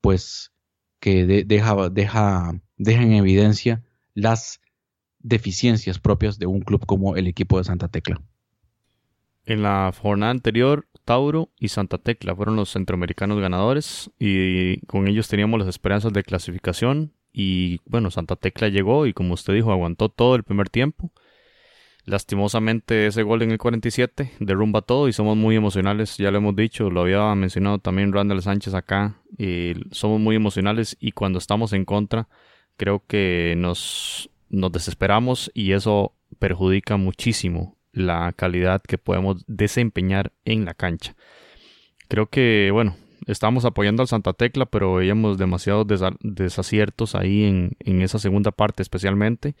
pues 0.00 0.52
que 0.98 1.24
deja, 1.24 1.88
deja, 1.88 2.60
deja 2.76 3.02
en 3.02 3.12
evidencia 3.12 3.84
las 4.14 4.60
deficiencias 5.20 5.98
propias 5.98 6.38
de 6.38 6.46
un 6.46 6.60
club 6.60 6.84
como 6.86 7.16
el 7.16 7.26
equipo 7.26 7.58
de 7.58 7.64
Santa 7.64 7.88
Tecla. 7.88 8.20
En 9.44 9.62
la 9.62 9.92
jornada 9.96 10.32
anterior, 10.32 10.86
Tauro 11.04 11.50
y 11.58 11.68
Santa 11.68 11.98
Tecla 11.98 12.34
fueron 12.36 12.56
los 12.56 12.70
centroamericanos 12.70 13.40
ganadores 13.40 14.10
y 14.18 14.80
con 14.86 15.08
ellos 15.08 15.28
teníamos 15.28 15.58
las 15.58 15.68
esperanzas 15.68 16.12
de 16.12 16.22
clasificación 16.22 17.12
y 17.32 17.80
bueno, 17.84 18.10
Santa 18.10 18.36
Tecla 18.36 18.68
llegó 18.68 19.06
y 19.06 19.12
como 19.12 19.34
usted 19.34 19.54
dijo, 19.54 19.72
aguantó 19.72 20.08
todo 20.08 20.34
el 20.34 20.44
primer 20.44 20.68
tiempo. 20.68 21.12
Lastimosamente 22.04 23.06
ese 23.06 23.22
gol 23.22 23.42
en 23.42 23.50
el 23.50 23.58
47 23.58 24.32
derrumba 24.40 24.82
todo 24.82 25.08
y 25.08 25.12
somos 25.12 25.36
muy 25.36 25.54
emocionales, 25.54 26.16
ya 26.16 26.30
lo 26.30 26.38
hemos 26.38 26.56
dicho, 26.56 26.90
lo 26.90 27.02
había 27.02 27.34
mencionado 27.34 27.78
también 27.78 28.12
Randall 28.12 28.42
Sánchez 28.42 28.74
acá, 28.74 29.20
y 29.36 29.74
somos 29.90 30.18
muy 30.18 30.34
emocionales 30.34 30.96
y 30.98 31.12
cuando 31.12 31.38
estamos 31.38 31.72
en 31.72 31.84
contra 31.84 32.28
creo 32.76 33.04
que 33.06 33.54
nos, 33.56 34.30
nos 34.50 34.72
desesperamos 34.72 35.50
y 35.54 35.72
eso 35.72 36.14
perjudica 36.38 36.96
muchísimo 36.96 37.76
la 37.92 38.32
calidad 38.32 38.82
que 38.82 38.98
podemos 38.98 39.44
desempeñar 39.46 40.32
en 40.44 40.64
la 40.64 40.74
cancha. 40.74 41.16
Creo 42.08 42.26
que, 42.26 42.70
bueno, 42.72 42.96
estábamos 43.26 43.64
apoyando 43.64 44.02
al 44.02 44.08
Santa 44.08 44.32
Tecla, 44.32 44.66
pero 44.66 44.94
veíamos 44.94 45.38
demasiados 45.38 45.86
desaciertos 46.20 47.14
ahí 47.14 47.44
en, 47.44 47.72
en, 47.80 48.02
esa 48.02 48.18
segunda 48.18 48.50
parte 48.50 48.82
especialmente. 48.82 49.54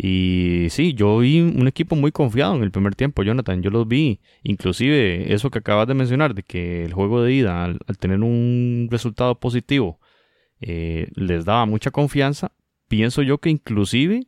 Y 0.00 0.68
sí, 0.70 0.94
yo 0.94 1.18
vi 1.18 1.40
un 1.40 1.66
equipo 1.66 1.96
muy 1.96 2.12
confiado 2.12 2.54
en 2.54 2.62
el 2.62 2.70
primer 2.70 2.94
tiempo, 2.94 3.24
Jonathan. 3.24 3.62
Yo 3.62 3.70
los 3.70 3.88
vi, 3.88 4.20
inclusive 4.44 5.34
eso 5.34 5.50
que 5.50 5.58
acabas 5.58 5.88
de 5.88 5.94
mencionar, 5.94 6.34
de 6.34 6.44
que 6.44 6.84
el 6.84 6.92
juego 6.92 7.22
de 7.22 7.32
ida, 7.32 7.64
al, 7.64 7.78
tener 7.98 8.20
un 8.20 8.86
resultado 8.90 9.40
positivo, 9.40 9.98
eh, 10.60 11.08
les 11.16 11.44
daba 11.44 11.66
mucha 11.66 11.90
confianza. 11.90 12.52
Pienso 12.88 13.22
yo 13.22 13.38
que 13.38 13.50
inclusive 13.50 14.26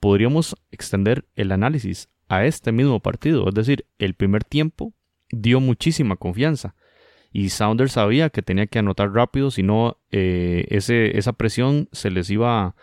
podríamos 0.00 0.56
extender 0.70 1.26
el 1.36 1.52
análisis 1.52 2.08
a 2.28 2.44
este 2.46 2.72
mismo 2.72 3.00
partido. 3.00 3.48
Es 3.48 3.54
decir, 3.54 3.86
el 3.98 4.14
primer 4.14 4.44
tiempo 4.44 4.94
dio 5.30 5.60
muchísima 5.60 6.16
confianza 6.16 6.74
y 7.32 7.48
Saunders 7.48 7.92
sabía 7.92 8.30
que 8.30 8.42
tenía 8.42 8.66
que 8.66 8.78
anotar 8.78 9.12
rápido, 9.12 9.50
si 9.50 9.62
no 9.62 9.98
eh, 10.10 10.66
esa 10.70 11.32
presión 11.32 11.88
se 11.92 12.10
les 12.10 12.28
iba 12.30 12.74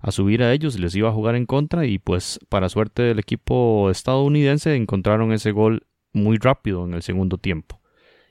a, 0.00 0.10
subir 0.12 0.42
a 0.44 0.52
ellos, 0.52 0.78
les 0.78 0.94
iba 0.94 1.08
a 1.08 1.12
jugar 1.12 1.34
en 1.34 1.46
contra 1.46 1.86
y 1.86 1.98
pues 1.98 2.38
para 2.48 2.68
suerte 2.68 3.02
del 3.02 3.18
equipo 3.18 3.90
estadounidense 3.90 4.76
encontraron 4.76 5.32
ese 5.32 5.50
gol 5.50 5.86
muy 6.12 6.36
rápido 6.36 6.84
en 6.84 6.94
el 6.94 7.02
segundo 7.02 7.38
tiempo. 7.38 7.80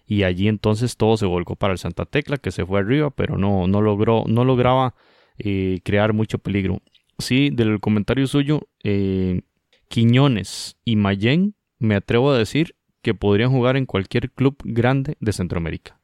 Y 0.06 0.24
allí 0.24 0.48
entonces 0.48 0.96
todo 0.96 1.18
se 1.18 1.26
volcó 1.26 1.56
para 1.56 1.74
el 1.74 1.80
Santa 1.80 2.06
Tecla 2.06 2.38
que 2.38 2.52
se 2.52 2.66
fue 2.66 2.80
arriba, 2.80 3.10
pero 3.10 3.38
no, 3.38 3.68
no 3.68 3.82
logró, 3.82 4.24
no 4.28 4.46
lograba 4.46 4.96
eh, 5.38 5.80
crear 5.84 6.14
mucho 6.14 6.40
peligro. 6.40 6.82
Sí, 7.18 7.50
del 7.52 7.80
comentario 7.80 8.28
suyo, 8.28 8.68
eh, 8.84 9.42
Quiñones 9.88 10.78
y 10.84 10.96
Mayen, 10.96 11.56
me 11.80 11.96
atrevo 11.96 12.32
a 12.32 12.38
decir 12.38 12.76
que 13.02 13.14
podrían 13.14 13.52
jugar 13.52 13.78
en 13.78 13.86
cualquier 13.86 14.32
club 14.32 14.58
grande 14.64 15.16
de 15.20 15.34
Centroamérica. 15.34 16.00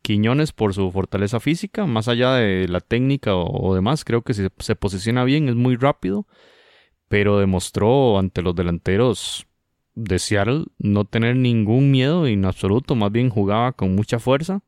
Quiñones 0.00 0.52
por 0.52 0.74
su 0.74 0.90
fortaleza 0.90 1.38
física, 1.38 1.86
más 1.86 2.08
allá 2.08 2.34
de 2.34 2.66
la 2.66 2.80
técnica 2.80 3.36
o, 3.36 3.74
demás, 3.74 4.04
creo 4.04 4.22
que 4.22 4.34
se, 4.34 4.48
se 4.58 4.74
posiciona 4.74 5.22
bien, 5.24 5.48
es 5.48 5.54
muy 5.54 5.76
rápido, 5.76 6.26
pero 7.08 7.38
demostró 7.38 8.18
ante 8.18 8.42
los 8.42 8.56
delanteros 8.56 9.46
de 9.94 10.18
Seattle 10.18 10.64
no 10.78 11.04
tener 11.04 11.36
ningún 11.36 11.90
miedo 11.90 12.26
en 12.26 12.44
absoluto, 12.44 12.94
más 12.96 13.12
bien 13.12 13.28
jugaba 13.28 13.72
con 13.72 13.94
mucha 13.94 14.18
fuerza 14.18 14.62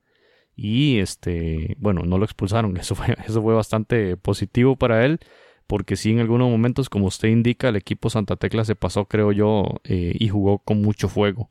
y 0.57 0.99
este, 0.99 1.77
bueno, 1.79 2.03
no 2.03 2.19
lo 2.19 2.25
expulsaron, 2.25 2.77
eso 2.79 2.95
fue, 2.95 3.17
eso 3.27 3.43
fue 3.43 3.55
bastante 3.55 4.17
positivo 4.17 4.77
para 4.77 5.05
él 5.05 5.21
porque 5.67 5.97
sí 5.97 6.11
en 6.11 6.21
algunos 6.21 6.51
momentos, 6.51 6.89
como 6.89 7.07
usted 7.07 7.29
indica, 7.29 7.69
el 7.69 7.77
equipo 7.77 8.11
Santa 8.11 8.37
Tecla 8.37 8.65
se 8.65 8.77
pasó, 8.77 9.07
creo 9.07 9.33
yo, 9.33 9.81
eh, 9.85 10.15
y 10.19 10.29
jugó 10.29 10.59
con 10.59 10.83
mucho 10.83 11.09
fuego 11.09 11.49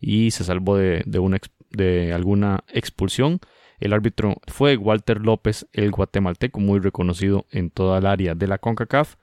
y 0.00 0.30
se 0.30 0.44
salvó 0.44 0.76
de, 0.76 1.04
una, 1.18 1.38
de 1.70 2.12
alguna 2.12 2.64
expulsión. 2.68 3.40
El 3.78 3.92
árbitro 3.92 4.40
fue 4.46 4.76
Walter 4.76 5.20
López, 5.20 5.66
el 5.72 5.90
guatemalteco, 5.90 6.60
muy 6.60 6.80
reconocido 6.80 7.46
en 7.50 7.70
toda 7.70 7.98
el 7.98 8.06
área 8.06 8.34
de 8.34 8.46
la 8.46 8.58
CONCACAF. 8.58 9.16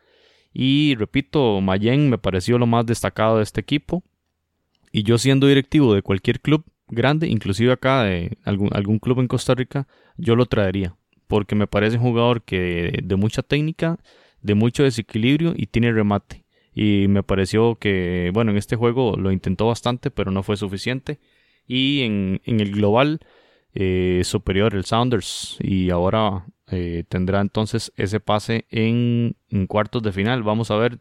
Y 0.54 0.96
repito, 0.96 1.62
Mayen 1.62 2.10
me 2.10 2.18
pareció 2.18 2.58
lo 2.58 2.66
más 2.66 2.86
destacado 2.86 3.38
de 3.38 3.44
este 3.44 3.62
equipo. 3.62 4.04
Y 4.92 5.04
yo 5.04 5.18
siendo 5.18 5.48
directivo 5.48 5.94
de 5.94 6.02
cualquier 6.02 6.42
club, 6.42 6.66
grande, 6.90 7.28
inclusive 7.28 7.72
acá 7.72 8.04
de 8.04 8.38
algún, 8.44 8.70
algún 8.74 9.00
club 9.00 9.20
en 9.20 9.28
Costa 9.28 9.56
Rica, 9.56 9.88
yo 10.18 10.36
lo 10.36 10.46
traería. 10.46 10.96
Porque 11.28 11.56
me 11.56 11.68
parece 11.68 11.98
un 11.98 12.04
jugador 12.04 12.42
que 12.44 13.00
de 13.04 13.16
mucha 13.16 13.42
técnica, 13.42 14.00
de 14.42 14.56
mucho 14.56 14.84
desequilibrio 14.84 15.54
y 15.56 15.68
tiene 15.68 15.92
remate. 15.92 16.46
Y 16.74 17.08
me 17.10 17.24
pareció 17.24 17.76
que, 17.76 18.32
bueno, 18.34 18.52
en 18.52 18.58
este 18.58 18.76
juego 18.76 19.16
lo 19.18 19.32
intentó 19.32 19.68
bastante, 19.68 20.12
pero 20.12 20.32
no 20.32 20.44
fue 20.44 20.58
suficiente. 20.58 21.20
Y 21.66 22.02
en, 22.02 22.42
en 22.46 22.60
el 22.60 22.72
global 22.72 23.20
eh, 23.74 24.22
superior 24.24 24.74
el 24.74 24.86
Sounders. 24.86 25.58
Y 25.60 25.90
ahora 25.90 26.46
eh, 26.72 27.04
tendrá 27.10 27.42
entonces 27.42 27.92
ese 27.96 28.20
pase 28.20 28.66
en, 28.70 29.36
en, 29.50 29.68
cuartos 29.68 30.02
de 30.02 30.12
final. 30.12 30.44
Vamos 30.44 30.72
a 30.72 30.78
ver 30.78 31.00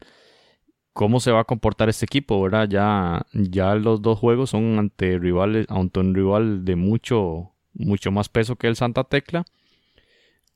cómo 0.97 1.21
se 1.21 1.31
va 1.31 1.41
a 1.41 1.45
comportar 1.45 1.89
este 1.89 2.07
equipo, 2.07 2.43
¿verdad? 2.43 2.69
Ya, 2.69 3.27
ya 3.33 3.75
los 3.77 4.03
dos 4.03 4.19
juegos 4.19 4.51
son 4.51 4.79
ante 4.79 5.19
rivales, 5.19 5.67
ante 5.69 6.01
un 6.01 6.15
rival 6.15 6.65
de 6.65 6.75
mucho, 6.77 7.53
mucho 7.75 8.11
más 8.11 8.29
peso 8.29 8.57
que 8.57 8.67
el 8.67 8.77
Santa 8.77 9.05
Tecla 9.05 9.45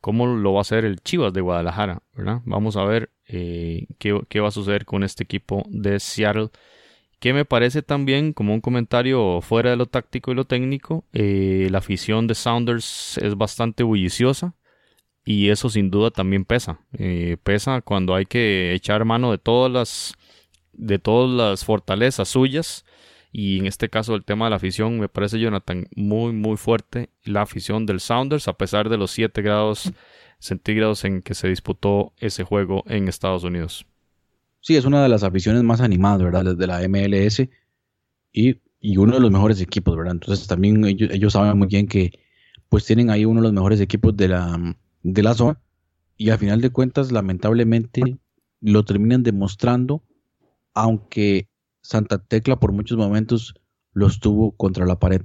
cómo 0.01 0.26
lo 0.26 0.53
va 0.53 0.61
a 0.61 0.62
hacer 0.62 0.84
el 0.84 1.01
Chivas 1.01 1.32
de 1.32 1.41
Guadalajara, 1.41 2.03
¿verdad? 2.14 2.41
Vamos 2.45 2.76
a 2.76 2.84
ver 2.84 3.11
eh, 3.26 3.86
qué, 3.99 4.41
va 4.41 4.49
a 4.49 4.53
suceder 4.53 4.84
con 4.84 5.05
este 5.05 5.24
equipo 5.24 5.64
de 5.68 6.01
Seattle. 6.01 6.49
Que 7.18 7.34
me 7.34 7.45
parece 7.45 7.82
también, 7.82 8.32
como 8.32 8.55
un 8.55 8.62
comentario 8.62 9.43
fuera 9.43 9.70
de 9.70 9.76
lo 9.76 9.86
táctico 9.86 10.32
y 10.32 10.34
lo 10.34 10.47
técnico, 10.47 11.05
eh, 11.12 11.68
la 11.70 11.78
afición 11.78 12.26
de 12.26 12.34
Sounders 12.34 13.18
es 13.18 13.36
bastante 13.36 13.82
bulliciosa 13.82 14.55
y 15.22 15.51
eso 15.51 15.68
sin 15.68 15.91
duda 15.91 16.11
también 16.11 16.47
pesa. 16.47 16.80
Eh, 16.95 17.36
pesa 17.43 17.82
cuando 17.82 18.14
hay 18.14 18.24
que 18.24 18.72
echar 18.72 19.05
mano 19.05 19.32
de 19.32 19.38
todas 19.38 19.70
las, 19.70 20.14
de 20.72 20.98
todas 20.98 21.30
las 21.30 21.64
fortalezas 21.64 22.28
suyas 22.28 22.84
y 23.32 23.58
en 23.58 23.66
este 23.66 23.88
caso 23.88 24.14
el 24.14 24.24
tema 24.24 24.46
de 24.46 24.50
la 24.50 24.56
afición 24.56 24.98
me 24.98 25.08
parece, 25.08 25.38
Jonathan, 25.38 25.86
muy, 25.94 26.32
muy 26.32 26.56
fuerte. 26.56 27.10
La 27.24 27.42
afición 27.42 27.86
del 27.86 28.00
Sounders, 28.00 28.48
a 28.48 28.54
pesar 28.54 28.88
de 28.88 28.96
los 28.96 29.12
7 29.12 29.40
grados 29.42 29.92
centígrados 30.40 31.04
en 31.04 31.22
que 31.22 31.34
se 31.34 31.48
disputó 31.48 32.12
ese 32.18 32.42
juego 32.44 32.82
en 32.86 33.08
Estados 33.08 33.44
Unidos. 33.44 33.86
Sí, 34.60 34.76
es 34.76 34.84
una 34.84 35.02
de 35.02 35.08
las 35.08 35.22
aficiones 35.22 35.62
más 35.62 35.80
animadas, 35.80 36.22
¿verdad? 36.22 36.44
Desde 36.44 36.66
la 36.66 36.86
MLS 36.88 37.48
y, 38.32 38.60
y 38.80 38.96
uno 38.96 39.14
de 39.14 39.20
los 39.20 39.30
mejores 39.30 39.60
equipos, 39.60 39.96
¿verdad? 39.96 40.14
Entonces 40.14 40.46
también 40.46 40.84
ellos, 40.84 41.10
ellos, 41.12 41.32
saben 41.32 41.56
muy 41.56 41.68
bien 41.68 41.86
que 41.86 42.12
pues 42.68 42.84
tienen 42.84 43.10
ahí 43.10 43.24
uno 43.24 43.40
de 43.40 43.48
los 43.48 43.52
mejores 43.52 43.80
equipos 43.80 44.16
de 44.16 44.28
la, 44.28 44.76
de 45.02 45.22
la 45.22 45.34
zona 45.34 45.60
y 46.16 46.30
al 46.30 46.38
final 46.38 46.60
de 46.60 46.70
cuentas 46.70 47.12
lamentablemente 47.12 48.18
lo 48.60 48.84
terminan 48.84 49.22
demostrando 49.22 50.02
aunque 50.74 51.48
Santa 51.82 52.18
Tecla 52.18 52.58
por 52.60 52.72
muchos 52.72 52.98
momentos 52.98 53.54
los 53.92 54.20
tuvo 54.20 54.52
contra 54.52 54.86
la 54.86 54.98
pared. 54.98 55.22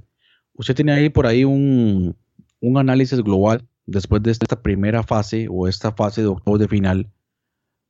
Usted 0.54 0.74
tiene 0.74 0.92
ahí 0.92 1.08
por 1.10 1.26
ahí 1.26 1.44
un, 1.44 2.16
análisis 2.76 3.20
global 3.20 3.68
después 3.84 4.22
de 4.22 4.32
esta 4.32 4.62
primera 4.62 5.02
fase 5.02 5.46
o 5.50 5.68
esta 5.68 5.92
fase 5.92 6.22
de 6.22 6.28
octavos 6.28 6.58
de 6.58 6.66
final, 6.66 7.12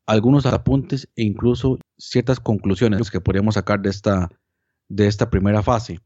algunos 0.07 0.45
apuntes 0.47 1.09
e 1.17 1.23
incluso 1.23 1.79
ciertas 1.97 2.39
conclusiones 2.39 3.11
que 3.11 3.21
podríamos 3.21 3.55
sacar 3.55 3.81
de 3.81 3.91
esta, 3.91 4.29
de 4.89 5.07
esta 5.07 5.31
primera 5.31 5.63
fase, 5.63 6.01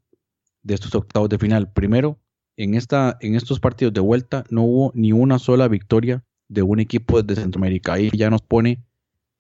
de 0.63 0.75
estos 0.75 0.95
octavos 0.95 1.29
de 1.29 1.39
final. 1.39 1.73
Primero, 1.73 2.21
en, 2.57 2.75
esta, 2.75 3.17
en 3.21 3.35
estos 3.35 3.59
partidos 3.59 3.93
de 3.93 4.01
vuelta 4.01 4.45
no 4.51 4.63
hubo 4.63 4.93
ni 4.95 5.13
una 5.13 5.39
sola 5.39 5.67
victoria 5.67 6.25
de 6.49 6.63
un 6.63 6.81
equipo 6.81 7.23
de 7.23 7.35
Centroamérica. 7.35 7.95
Ahí 7.95 8.11
ya 8.15 8.31
nos 8.31 8.43
pone 8.43 8.85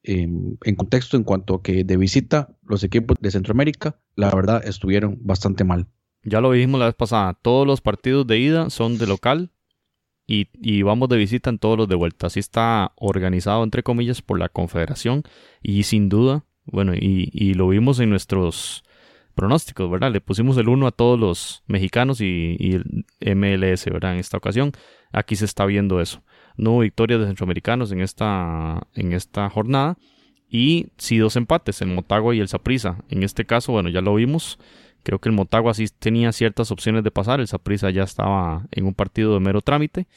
en 0.02 0.74
contexto 0.76 1.16
en 1.16 1.24
cuanto 1.24 1.56
a 1.56 1.62
que 1.62 1.84
de 1.84 1.96
visita 1.96 2.56
los 2.64 2.82
equipos 2.84 3.18
de 3.20 3.30
Centroamérica, 3.30 3.98
la 4.16 4.30
verdad, 4.30 4.62
estuvieron 4.66 5.18
bastante 5.20 5.64
mal. 5.64 5.86
Ya 6.22 6.40
lo 6.40 6.52
dijimos 6.52 6.80
la 6.80 6.86
vez 6.86 6.94
pasada, 6.94 7.34
todos 7.34 7.66
los 7.66 7.80
partidos 7.80 8.26
de 8.26 8.38
ida 8.38 8.70
son 8.70 8.98
de 8.98 9.06
local 9.06 9.50
y, 10.26 10.82
vamos 10.82 11.08
de 11.08 11.16
visita 11.16 11.50
en 11.50 11.58
todos 11.58 11.76
los 11.76 11.88
de 11.88 11.96
vuelta. 11.96 12.28
Así 12.28 12.38
está 12.38 12.92
organizado, 12.96 13.64
entre 13.64 13.82
comillas, 13.82 14.22
por 14.22 14.38
la 14.38 14.48
Confederación 14.48 15.24
y 15.60 15.82
sin 15.82 16.08
duda, 16.08 16.44
bueno, 16.66 16.94
y, 16.94 17.30
y 17.32 17.54
lo 17.54 17.68
vimos 17.68 17.98
en 17.98 18.10
nuestros 18.10 18.84
pronósticos, 19.34 19.90
¿verdad? 19.90 20.12
Le 20.12 20.20
pusimos 20.20 20.56
el 20.58 20.68
1 20.68 20.86
a 20.86 20.92
todos 20.92 21.18
los 21.18 21.64
mexicanos 21.66 22.20
y, 22.20 22.56
y, 22.60 22.74
el 23.20 23.36
MLS, 23.36 23.86
¿verdad? 23.86 24.12
En 24.12 24.20
esta 24.20 24.36
ocasión, 24.36 24.70
aquí 25.10 25.34
se 25.34 25.46
está 25.46 25.66
viendo 25.66 26.00
eso 26.00 26.22
no 26.56 26.72
hubo 26.72 26.80
victorias 26.80 27.20
de 27.20 27.26
centroamericanos 27.26 27.92
en 27.92 28.00
esta, 28.00 28.86
en 28.94 29.12
esta 29.12 29.48
jornada. 29.50 29.96
Y 30.50 30.88
sí 30.96 31.18
dos 31.18 31.36
empates, 31.36 31.80
el 31.80 31.88
Motagua 31.88 32.34
y 32.34 32.40
el 32.40 32.48
Saprisa. 32.48 32.98
En 33.08 33.22
este 33.22 33.44
caso, 33.46 33.72
bueno, 33.72 33.88
ya 33.88 34.00
lo 34.00 34.14
vimos. 34.16 34.58
Creo 35.04 35.20
que 35.20 35.28
el 35.28 35.34
Motagua 35.34 35.74
sí 35.74 35.86
tenía 35.96 36.32
ciertas 36.32 36.70
opciones 36.72 37.04
de 37.04 37.12
pasar. 37.12 37.40
El 37.40 37.46
Saprisa 37.46 37.90
ya 37.90 38.02
estaba 38.02 38.66
en 38.72 38.84
un 38.84 38.94
partido 38.94 39.32
de 39.34 39.40
mero 39.40 39.62
trámite. 39.62 40.08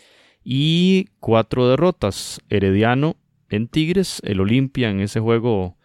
Y 0.43 1.09
cuatro 1.19 1.69
derrotas. 1.69 2.41
Herediano 2.49 3.15
en 3.49 3.67
Tigres. 3.67 4.21
El 4.25 4.41
Olimpia 4.41 4.89
en 4.89 5.01
ese 5.01 5.19
juego 5.19 5.77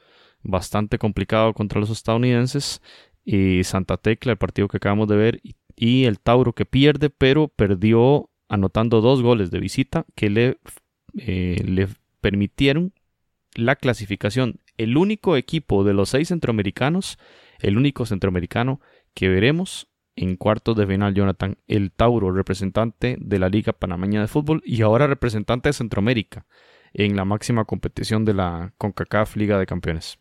bastante 0.42 0.99
complicado 0.99 1.53
contra 1.53 1.78
los 1.78 1.90
estadounidenses. 1.90 2.80
Y 3.24 3.62
Santa 3.64 3.99
Tecla, 3.99 4.32
el 4.32 4.38
partido 4.38 4.66
que 4.66 4.78
acabamos 4.78 5.09
de 5.09 5.16
ver. 5.16 5.40
Y 5.76 6.07
el 6.07 6.18
Tauro 6.18 6.55
que 6.55 6.64
pierde, 6.64 7.11
pero 7.11 7.49
perdió 7.49 8.28
anotando 8.49 9.01
dos 9.01 9.22
goles 9.22 9.51
de 9.51 9.61
visita 9.61 10.07
que 10.14 10.30
le, 10.30 10.59
eh, 11.18 11.62
le 11.64 11.88
permitieron 12.20 12.92
la 13.55 13.76
clasificación. 13.76 14.61
El 14.76 14.96
único 14.96 15.36
equipo 15.36 15.84
de 15.84 15.94
los 15.94 16.11
seis 16.11 16.28
centroamericanos, 16.28 17.18
el 17.61 17.76
único 17.76 18.07
centroamericano 18.07 18.80
que 19.14 19.28
veremos 19.28 19.88
en 20.16 20.36
cuartos 20.36 20.76
de 20.76 20.86
final, 20.86 21.14
Jonathan, 21.14 21.59
el 21.68 21.92
Tauro, 21.92 22.32
representante 22.32 23.16
de 23.20 23.38
la 23.38 23.49
Liga 23.49 23.72
Panameña 23.72 24.20
de 24.20 24.26
Fútbol 24.26 24.62
y 24.64 24.82
ahora 24.82 25.07
representante 25.07 25.68
de 25.68 25.74
Centroamérica 25.74 26.46
en 26.92 27.14
la 27.16 27.24
máxima 27.24 27.64
competición 27.64 28.24
de 28.24 28.34
la 28.34 28.72
CONCACAF 28.78 29.36
Liga 29.36 29.59
de 29.59 29.66
Campeones. 29.66 30.18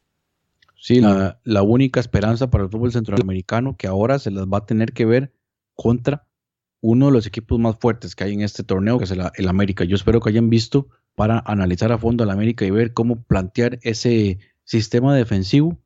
Sí, 0.75 1.01
la, 1.01 1.39
la 1.43 1.63
única 1.63 1.99
esperanza 1.99 2.51
para 2.51 2.65
el 2.65 2.69
fútbol 2.69 2.91
centroamericano 2.91 3.75
que 3.75 3.87
ahora 3.87 4.19
se 4.19 4.29
las 4.29 4.45
va 4.45 4.59
a 4.59 4.65
tener 4.65 4.93
que 4.93 5.05
ver 5.05 5.33
contra 5.73 6.26
uno 6.89 7.07
de 7.07 7.11
los 7.11 7.27
equipos 7.27 7.59
más 7.59 7.77
fuertes 7.77 8.15
que 8.15 8.23
hay 8.23 8.33
en 8.33 8.41
este 8.41 8.63
torneo, 8.63 8.97
que 8.97 9.03
es 9.03 9.11
el, 9.11 9.47
América. 9.49 9.83
Yo 9.83 9.97
espero 9.97 10.21
que 10.21 10.29
hayan 10.29 10.49
visto 10.49 10.87
para 11.15 11.43
analizar 11.45 11.91
a 11.91 11.97
fondo 11.97 12.23
al 12.23 12.29
América 12.29 12.63
y 12.63 12.71
ver 12.71 12.93
cómo 12.93 13.23
plantear 13.23 13.77
ese 13.81 14.39
sistema 14.63 15.13
defensivo 15.13 15.77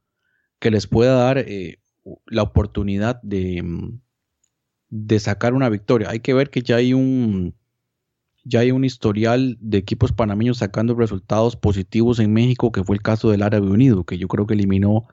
que 0.60 0.70
les 0.70 0.86
pueda 0.86 1.16
dar 1.16 1.40
eh, 1.40 1.80
la 2.28 2.44
oportunidad 2.44 3.20
de, 3.24 3.64
de 4.90 5.20
sacar 5.20 5.56
una 5.56 5.70
victoria. 5.70 6.12
Hay 6.12 6.20
que 6.20 6.36
ver 6.36 6.52
que 6.52 6.62
ya 6.62 6.76
hay 6.76 6.94
un 6.94 7.56
ya 8.44 8.60
hay 8.60 8.70
un 8.70 8.86
historial 8.86 9.58
de 9.60 9.80
equipos 9.80 10.12
panameños 10.12 10.60
sacando 10.60 10.94
resultados 10.94 11.56
positivos 11.56 12.20
en 12.20 12.32
México, 12.32 12.72
que 12.72 12.84
fue 12.84 12.96
el 12.96 13.02
caso 13.02 13.32
del 13.32 13.42
Árabe 13.42 13.72
Unido, 13.72 14.04
que 14.04 14.20
yo 14.20 14.28
creo 14.28 14.46
que 14.46 14.54
eliminó 14.54 15.08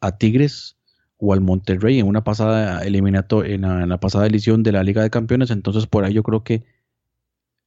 a 0.00 0.18
Tigres 0.18 0.77
o 1.18 1.32
al 1.32 1.40
Monterrey 1.40 1.98
en 1.98 2.06
una 2.06 2.24
pasada 2.24 2.82
eliminatoria, 2.84 3.54
en 3.54 3.88
la, 3.88 4.00
pasada 4.00 4.26
edición 4.26 4.62
de 4.62 4.72
la 4.72 4.84
Liga 4.84 5.02
de 5.02 5.10
Campeones. 5.10 5.50
Entonces, 5.50 5.86
por 5.86 6.04
ahí 6.04 6.14
yo 6.14 6.22
creo 6.22 6.44
que 6.44 6.64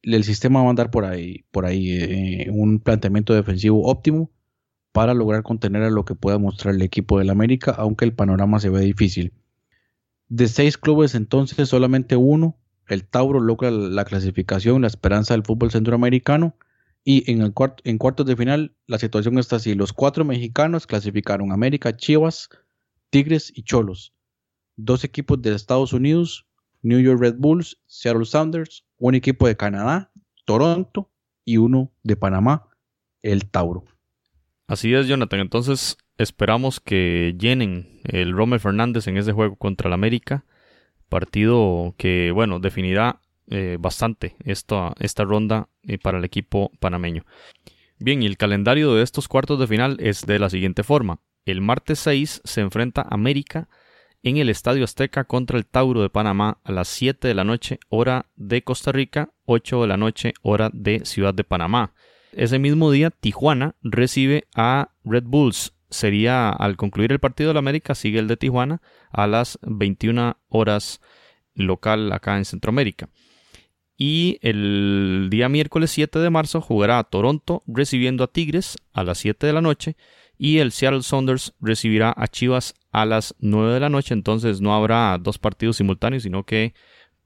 el 0.02 0.24
sistema 0.24 0.60
va 0.60 0.66
a 0.66 0.70
andar 0.70 0.90
por 0.90 1.04
ahí, 1.04 1.44
por 1.50 1.66
ahí, 1.66 1.92
eh, 1.92 2.50
un 2.50 2.80
planteamiento 2.80 3.34
defensivo 3.34 3.86
óptimo 3.88 4.30
para 4.92 5.14
lograr 5.14 5.42
contener 5.42 5.82
a 5.82 5.90
lo 5.90 6.04
que 6.04 6.14
pueda 6.14 6.38
mostrar 6.38 6.74
el 6.74 6.82
equipo 6.82 7.18
del 7.18 7.30
América, 7.30 7.72
aunque 7.72 8.04
el 8.04 8.14
panorama 8.14 8.58
se 8.58 8.70
ve 8.70 8.80
difícil. 8.80 9.32
De 10.28 10.48
seis 10.48 10.78
clubes, 10.78 11.14
entonces, 11.14 11.68
solamente 11.68 12.16
uno, 12.16 12.56
el 12.88 13.04
Tauro, 13.04 13.40
logra 13.40 13.70
la 13.70 14.04
clasificación, 14.04 14.82
la 14.82 14.88
esperanza 14.88 15.34
del 15.34 15.44
fútbol 15.44 15.70
centroamericano. 15.70 16.56
Y 17.04 17.30
en, 17.30 17.42
el 17.42 17.52
en 17.84 17.98
cuartos 17.98 18.26
de 18.26 18.36
final, 18.36 18.74
la 18.86 18.98
situación 18.98 19.38
está 19.38 19.56
así: 19.56 19.74
los 19.74 19.92
cuatro 19.92 20.24
mexicanos 20.24 20.86
clasificaron 20.86 21.52
América, 21.52 21.96
Chivas, 21.96 22.48
Tigres 23.12 23.52
y 23.54 23.62
Cholos. 23.62 24.14
Dos 24.76 25.04
equipos 25.04 25.42
de 25.42 25.54
Estados 25.54 25.92
Unidos, 25.92 26.46
New 26.80 26.98
York 26.98 27.20
Red 27.20 27.34
Bulls, 27.36 27.78
Seattle 27.86 28.24
Sounders, 28.24 28.86
un 28.96 29.14
equipo 29.14 29.46
de 29.46 29.54
Canadá, 29.54 30.10
Toronto 30.46 31.10
y 31.44 31.58
uno 31.58 31.92
de 32.02 32.16
Panamá, 32.16 32.70
el 33.20 33.50
Tauro. 33.50 33.84
Así 34.66 34.94
es, 34.94 35.06
Jonathan. 35.08 35.40
Entonces 35.40 35.98
esperamos 36.16 36.80
que 36.80 37.36
llenen 37.38 38.00
el 38.04 38.32
Rommel 38.32 38.60
Fernández 38.60 39.06
en 39.06 39.18
ese 39.18 39.32
juego 39.32 39.56
contra 39.56 39.88
el 39.88 39.92
América. 39.92 40.46
Partido 41.10 41.94
que, 41.98 42.30
bueno, 42.32 42.60
definirá 42.60 43.20
eh, 43.48 43.76
bastante 43.78 44.36
esta, 44.42 44.94
esta 44.98 45.24
ronda 45.24 45.68
eh, 45.82 45.98
para 45.98 46.16
el 46.16 46.24
equipo 46.24 46.72
panameño. 46.80 47.26
Bien, 47.98 48.22
y 48.22 48.26
el 48.26 48.38
calendario 48.38 48.94
de 48.94 49.02
estos 49.02 49.28
cuartos 49.28 49.60
de 49.60 49.66
final 49.66 49.98
es 50.00 50.24
de 50.24 50.38
la 50.38 50.48
siguiente 50.48 50.82
forma. 50.82 51.20
El 51.44 51.60
martes 51.60 51.98
6 52.00 52.42
se 52.44 52.60
enfrenta 52.60 53.06
América 53.08 53.68
en 54.22 54.36
el 54.36 54.48
Estadio 54.48 54.84
Azteca 54.84 55.24
contra 55.24 55.58
el 55.58 55.66
Tauro 55.66 56.00
de 56.02 56.10
Panamá 56.10 56.58
a 56.62 56.70
las 56.70 56.86
7 56.88 57.26
de 57.26 57.34
la 57.34 57.42
noche 57.42 57.80
hora 57.88 58.26
de 58.36 58.62
Costa 58.62 58.92
Rica, 58.92 59.32
8 59.46 59.82
de 59.82 59.88
la 59.88 59.96
noche 59.96 60.34
hora 60.42 60.70
de 60.72 61.04
Ciudad 61.04 61.34
de 61.34 61.42
Panamá. 61.42 61.94
Ese 62.32 62.60
mismo 62.60 62.92
día 62.92 63.10
Tijuana 63.10 63.74
recibe 63.82 64.44
a 64.54 64.90
Red 65.04 65.24
Bulls. 65.24 65.74
Sería 65.90 66.48
al 66.50 66.76
concluir 66.76 67.10
el 67.10 67.18
partido 67.18 67.48
de 67.48 67.54
la 67.54 67.58
América 67.58 67.94
sigue 67.94 68.20
el 68.20 68.28
de 68.28 68.36
Tijuana 68.36 68.80
a 69.10 69.26
las 69.26 69.58
21 69.62 70.38
horas 70.48 71.00
local 71.54 72.12
acá 72.12 72.38
en 72.38 72.44
Centroamérica. 72.44 73.08
Y 73.96 74.38
el 74.42 75.28
día 75.30 75.48
miércoles 75.48 75.90
7 75.90 76.20
de 76.20 76.30
marzo 76.30 76.60
jugará 76.60 77.02
Toronto 77.04 77.62
recibiendo 77.66 78.24
a 78.24 78.32
Tigres 78.32 78.78
a 78.92 79.02
las 79.02 79.18
7 79.18 79.46
de 79.46 79.52
la 79.52 79.60
noche 79.60 79.96
y 80.42 80.58
el 80.58 80.72
Seattle 80.72 81.04
Saunders 81.04 81.54
recibirá 81.60 82.12
a 82.16 82.26
Chivas 82.26 82.74
a 82.90 83.06
las 83.06 83.36
9 83.38 83.74
de 83.74 83.78
la 83.78 83.88
noche. 83.88 84.12
Entonces 84.12 84.60
no 84.60 84.74
habrá 84.74 85.16
dos 85.18 85.38
partidos 85.38 85.76
simultáneos, 85.76 86.24
sino 86.24 86.42
que 86.42 86.74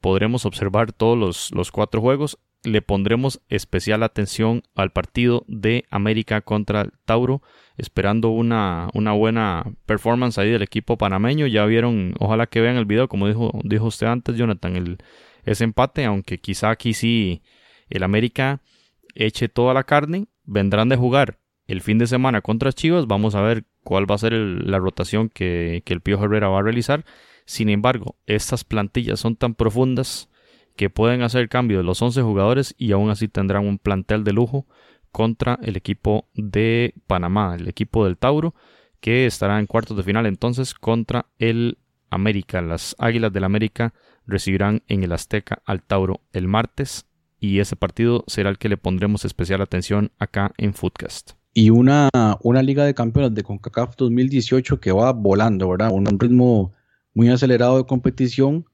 podremos 0.03 0.45
observar 0.45 0.93
todos 0.93 1.17
los, 1.17 1.51
los 1.53 1.73
cuatro 1.73 2.03
juegos. 2.03 2.39
Le 2.63 2.83
pondremos 2.83 3.41
especial 3.49 4.03
atención 4.03 4.65
al 4.75 4.93
partido 4.93 5.47
de 5.49 5.87
América 5.89 6.43
contra 6.43 6.83
el 6.83 6.93
Tauro, 7.07 7.41
esperando 7.79 8.29
una, 8.29 8.91
una 8.93 9.13
buena 9.13 9.65
performance 9.87 10.37
ahí 10.37 10.51
del 10.51 10.61
equipo 10.61 10.99
panameño. 10.99 11.47
Ya 11.47 11.65
vieron, 11.65 12.13
ojalá 12.19 12.49
que 12.49 12.61
vean 12.61 12.77
el 12.77 12.85
video, 12.85 13.09
como 13.09 13.29
dijo, 13.29 13.59
dijo 13.65 13.87
usted 13.87 14.09
antes, 14.09 14.37
Jonathan, 14.37 14.77
el, 14.77 14.99
ese 15.47 15.65
empate, 15.65 16.05
aunque 16.05 16.37
quizá 16.37 16.69
aquí 16.69 16.93
sí 16.93 17.41
el 17.89 18.03
América 18.03 18.61
eche 19.15 19.49
toda 19.49 19.73
la 19.73 19.85
carne. 19.85 20.27
Vendrán 20.45 20.91
de 20.91 20.97
jugar 20.97 21.39
el 21.67 21.81
fin 21.81 21.99
de 21.99 22.07
semana 22.07 22.43
contra 22.43 22.73
Chivas. 22.73 23.07
Vamos 23.07 23.35
a 23.35 23.43
ver 23.43 23.65
cuál 23.83 24.11
va 24.11 24.15
a 24.15 24.19
ser 24.19 24.33
la 24.33 24.79
rotación 24.79 25.29
que, 25.29 25.83
el 25.85 26.01
Pío 26.01 26.23
Herrera 26.23 26.49
va 26.49 26.61
a 26.61 26.63
realizar. 26.63 27.05
Sin 27.45 27.69
embargo, 27.69 28.17
estas 28.27 28.65
plantillas 28.65 29.21
son 29.21 29.37
tan 29.37 29.55
profundas 29.55 30.29
que 30.77 30.91
pueden 30.91 31.23
hacer 31.23 31.49
cambio 31.49 31.79
de 31.79 31.85
los 31.85 32.03
11 32.03 32.23
jugadores 32.23 32.75
y 32.77 32.93
aún 32.93 33.11
así 33.11 33.29
tendrán 33.29 33.67
un 33.67 33.79
plantel 33.79 34.25
de 34.25 34.33
lujo 34.33 34.67
contra 35.11 35.59
el 35.63 35.77
equipo 35.77 36.29
de 36.35 36.95
Panamá, 37.07 37.55
el 37.59 37.69
equipo 37.69 38.05
del 38.05 38.19
Tauro, 38.19 38.55
que 39.01 39.27
estará 39.27 39.59
en 39.59 39.67
cuartos 39.67 39.97
de 39.97 40.03
final 40.03 40.27
entonces 40.27 40.75
contra 40.75 41.27
el 41.39 41.79
América. 42.11 42.61
Las 42.61 42.95
Águilas 42.99 43.33
del 43.33 43.45
América 43.45 43.95
recibirán 44.27 44.83
en 44.89 45.05
el 45.05 45.13
Azteca 45.13 45.63
al 45.65 45.83
Tauro 45.83 46.21
el 46.33 46.49
martes 46.49 47.07
y 47.39 47.61
ese 47.61 47.77
partido 47.77 48.25
será 48.27 48.51
el 48.51 48.59
que 48.59 48.69
le 48.69 48.77
pondremos 48.77 49.25
especial 49.25 49.63
atención 49.63 50.13
acá 50.19 50.53
en 50.59 50.75
Footcast 50.75 51.33
y 51.59 51.71
una, 51.71 52.11
una 52.43 52.63
Liga 52.63 52.85
de 52.85 52.93
Campeones 52.93 53.35
de 53.35 53.43
CONCACAF 53.43 53.97
2018 53.97 54.79
que 54.79 54.93
va 54.93 55.15
volando, 55.15 55.71
¿verdad? 55.71 55.91
Un 55.91 56.21
ritmo 56.21 56.75
muy 57.15 57.31
acelerado 57.31 57.79
de 57.79 57.87
competición. 57.87 58.67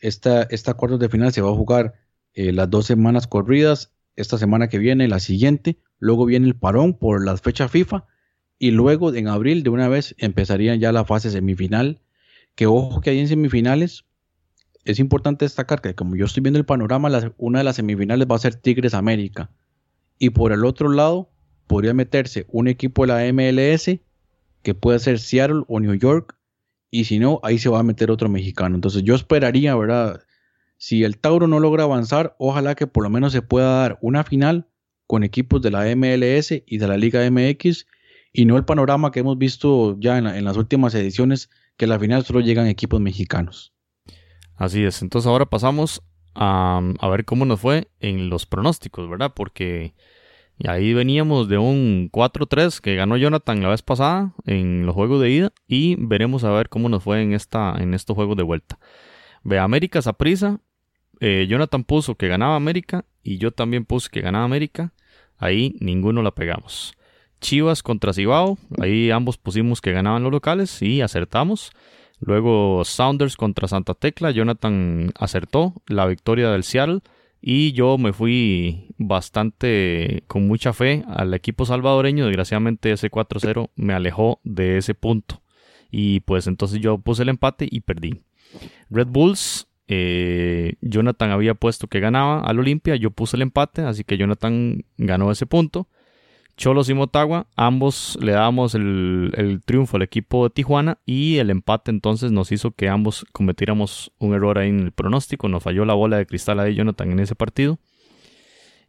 Esta, 0.00 0.44
esta 0.44 0.72
cuartos 0.72 0.98
de 0.98 1.10
final 1.10 1.30
se 1.30 1.42
va 1.42 1.50
a 1.50 1.54
jugar 1.54 1.92
eh, 2.32 2.52
las 2.52 2.70
dos 2.70 2.86
semanas 2.86 3.26
corridas, 3.26 3.92
esta 4.16 4.38
semana 4.38 4.68
que 4.68 4.78
viene, 4.78 5.08
la 5.08 5.20
siguiente, 5.20 5.78
luego 5.98 6.24
viene 6.24 6.46
el 6.46 6.56
parón 6.56 6.94
por 6.94 7.22
las 7.22 7.42
fechas 7.42 7.70
FIFA 7.70 8.06
y 8.58 8.70
luego 8.70 9.12
en 9.12 9.28
abril 9.28 9.62
de 9.62 9.68
una 9.68 9.88
vez 9.88 10.14
empezarían 10.16 10.80
ya 10.80 10.90
la 10.90 11.04
fase 11.04 11.30
semifinal, 11.30 12.00
que 12.54 12.66
ojo 12.66 13.02
que 13.02 13.10
hay 13.10 13.18
en 13.18 13.28
semifinales, 13.28 14.06
es 14.86 15.00
importante 15.00 15.44
destacar 15.44 15.82
que 15.82 15.94
como 15.94 16.16
yo 16.16 16.24
estoy 16.24 16.42
viendo 16.42 16.58
el 16.58 16.64
panorama, 16.64 17.10
una 17.36 17.58
de 17.58 17.64
las 17.64 17.76
semifinales 17.76 18.26
va 18.26 18.36
a 18.36 18.38
ser 18.38 18.54
Tigres 18.54 18.94
América 18.94 19.50
y 20.18 20.30
por 20.30 20.52
el 20.52 20.64
otro 20.64 20.88
lado 20.88 21.30
podría 21.68 21.94
meterse 21.94 22.46
un 22.48 22.66
equipo 22.66 23.06
de 23.06 23.12
la 23.12 23.32
MLS, 23.32 24.00
que 24.62 24.74
puede 24.74 24.98
ser 24.98 25.20
Seattle 25.20 25.62
o 25.68 25.78
New 25.78 25.94
York, 25.94 26.36
y 26.90 27.04
si 27.04 27.18
no, 27.18 27.38
ahí 27.42 27.58
se 27.58 27.68
va 27.68 27.78
a 27.78 27.84
meter 27.84 28.10
otro 28.10 28.28
mexicano. 28.28 28.74
Entonces 28.74 29.02
yo 29.04 29.14
esperaría, 29.14 29.76
¿verdad? 29.76 30.22
Si 30.78 31.04
el 31.04 31.18
Tauro 31.18 31.46
no 31.46 31.60
logra 31.60 31.84
avanzar, 31.84 32.34
ojalá 32.38 32.74
que 32.74 32.86
por 32.86 33.04
lo 33.04 33.10
menos 33.10 33.32
se 33.32 33.42
pueda 33.42 33.80
dar 33.80 33.98
una 34.00 34.24
final 34.24 34.66
con 35.06 35.22
equipos 35.22 35.62
de 35.62 35.70
la 35.70 35.84
MLS 35.94 36.62
y 36.66 36.78
de 36.78 36.88
la 36.88 36.96
Liga 36.96 37.28
MX, 37.30 37.86
y 38.32 38.44
no 38.44 38.56
el 38.56 38.64
panorama 38.64 39.10
que 39.10 39.20
hemos 39.20 39.38
visto 39.38 39.96
ya 40.00 40.18
en, 40.18 40.44
las 40.44 40.56
últimas 40.56 40.94
ediciones, 40.94 41.50
que 41.76 41.84
a 41.84 41.88
la 41.88 41.98
final 41.98 42.24
solo 42.24 42.40
llegan 42.40 42.66
equipos 42.66 43.00
mexicanos. 43.00 43.72
Así 44.56 44.84
es, 44.84 45.02
entonces 45.02 45.28
ahora 45.28 45.46
pasamos 45.46 46.02
a, 46.34 46.80
a 46.98 47.08
ver 47.08 47.24
cómo 47.24 47.44
nos 47.44 47.60
fue 47.60 47.88
en 48.00 48.28
los 48.28 48.46
pronósticos, 48.46 49.08
¿verdad? 49.08 49.32
Porque 49.34 49.94
y 50.58 50.68
ahí 50.68 50.92
veníamos 50.92 51.48
de 51.48 51.56
un 51.56 52.10
4-3 52.10 52.80
que 52.80 52.96
ganó 52.96 53.16
Jonathan 53.16 53.62
la 53.62 53.68
vez 53.68 53.82
pasada 53.82 54.34
en 54.44 54.86
los 54.86 54.94
juegos 54.94 55.20
de 55.20 55.30
ida 55.30 55.52
y 55.68 55.94
veremos 55.98 56.42
a 56.42 56.50
ver 56.50 56.68
cómo 56.68 56.88
nos 56.88 57.04
fue 57.04 57.22
en, 57.22 57.32
esta, 57.32 57.76
en 57.78 57.94
estos 57.94 58.16
juegos 58.16 58.36
de 58.36 58.42
vuelta. 58.42 58.78
Ve 59.44 59.60
América 59.60 60.02
Saprisa, 60.02 60.60
eh, 61.20 61.46
Jonathan 61.48 61.84
puso 61.84 62.16
que 62.16 62.26
ganaba 62.26 62.56
América 62.56 63.04
y 63.22 63.38
yo 63.38 63.52
también 63.52 63.84
puse 63.84 64.08
que 64.10 64.20
ganaba 64.20 64.44
América. 64.44 64.92
Ahí 65.36 65.76
ninguno 65.78 66.22
la 66.22 66.32
pegamos. 66.32 66.94
Chivas 67.40 67.84
contra 67.84 68.12
Cibao, 68.12 68.58
ahí 68.80 69.12
ambos 69.12 69.38
pusimos 69.38 69.80
que 69.80 69.92
ganaban 69.92 70.24
los 70.24 70.32
locales 70.32 70.82
y 70.82 71.02
acertamos. 71.02 71.70
Luego 72.20 72.84
Sounders 72.84 73.36
contra 73.36 73.68
Santa 73.68 73.94
Tecla, 73.94 74.32
Jonathan 74.32 75.12
acertó 75.14 75.74
la 75.86 76.06
victoria 76.06 76.50
del 76.50 76.64
Seattle. 76.64 77.00
Y 77.40 77.72
yo 77.72 77.98
me 77.98 78.12
fui 78.12 78.94
bastante 78.98 80.24
con 80.26 80.46
mucha 80.46 80.72
fe 80.72 81.04
al 81.08 81.32
equipo 81.34 81.64
salvadoreño. 81.64 82.26
Desgraciadamente 82.26 82.90
ese 82.90 83.10
4-0 83.10 83.70
me 83.76 83.94
alejó 83.94 84.40
de 84.44 84.78
ese 84.78 84.94
punto. 84.94 85.42
Y 85.90 86.20
pues 86.20 86.46
entonces 86.46 86.80
yo 86.80 86.98
puse 86.98 87.22
el 87.22 87.28
empate 87.28 87.68
y 87.70 87.80
perdí. 87.80 88.22
Red 88.90 89.06
Bulls, 89.08 89.68
eh, 89.86 90.74
Jonathan 90.80 91.30
había 91.30 91.54
puesto 91.54 91.86
que 91.86 92.00
ganaba 92.00 92.40
al 92.40 92.58
Olimpia. 92.58 92.96
Yo 92.96 93.10
puse 93.10 93.36
el 93.36 93.42
empate, 93.42 93.82
así 93.82 94.04
que 94.04 94.18
Jonathan 94.18 94.84
ganó 94.96 95.30
ese 95.30 95.46
punto. 95.46 95.88
Cholos 96.58 96.90
y 96.90 96.94
Motagua, 96.94 97.46
ambos 97.54 98.18
le 98.20 98.32
dábamos 98.32 98.74
el, 98.74 99.60
triunfo 99.64 99.96
al 99.96 100.02
equipo 100.02 100.42
de 100.42 100.50
Tijuana 100.50 100.98
y 101.06 101.36
el 101.38 101.50
empate 101.50 101.92
entonces 101.92 102.32
nos 102.32 102.50
hizo 102.50 102.72
que 102.72 102.88
ambos 102.88 103.24
cometiéramos 103.30 104.10
un 104.18 104.34
error 104.34 104.58
ahí 104.58 104.68
en 104.68 104.80
el 104.80 104.92
pronóstico, 104.92 105.48
nos 105.48 105.62
falló 105.62 105.84
la 105.84 105.94
bola 105.94 106.16
de 106.16 106.26
cristal 106.26 106.58
ahí 106.58 106.74
Jonathan 106.74 107.12
en 107.12 107.20
ese 107.20 107.36
partido. 107.36 107.78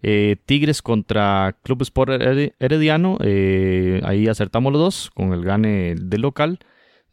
Eh, 0.02 0.38
Tigres 0.48 0.82
contra 0.82 1.58
Club 1.62 1.84
Sport 1.84 2.20
Herediano, 2.60 3.20
eh, 3.22 4.02
ahí 4.04 4.28
acertamos 4.28 4.74
los 4.74 4.82
dos 4.82 5.12
con 5.14 5.32
el 5.34 5.44
gane 5.44 5.94
del 5.96 6.22
local. 6.22 6.58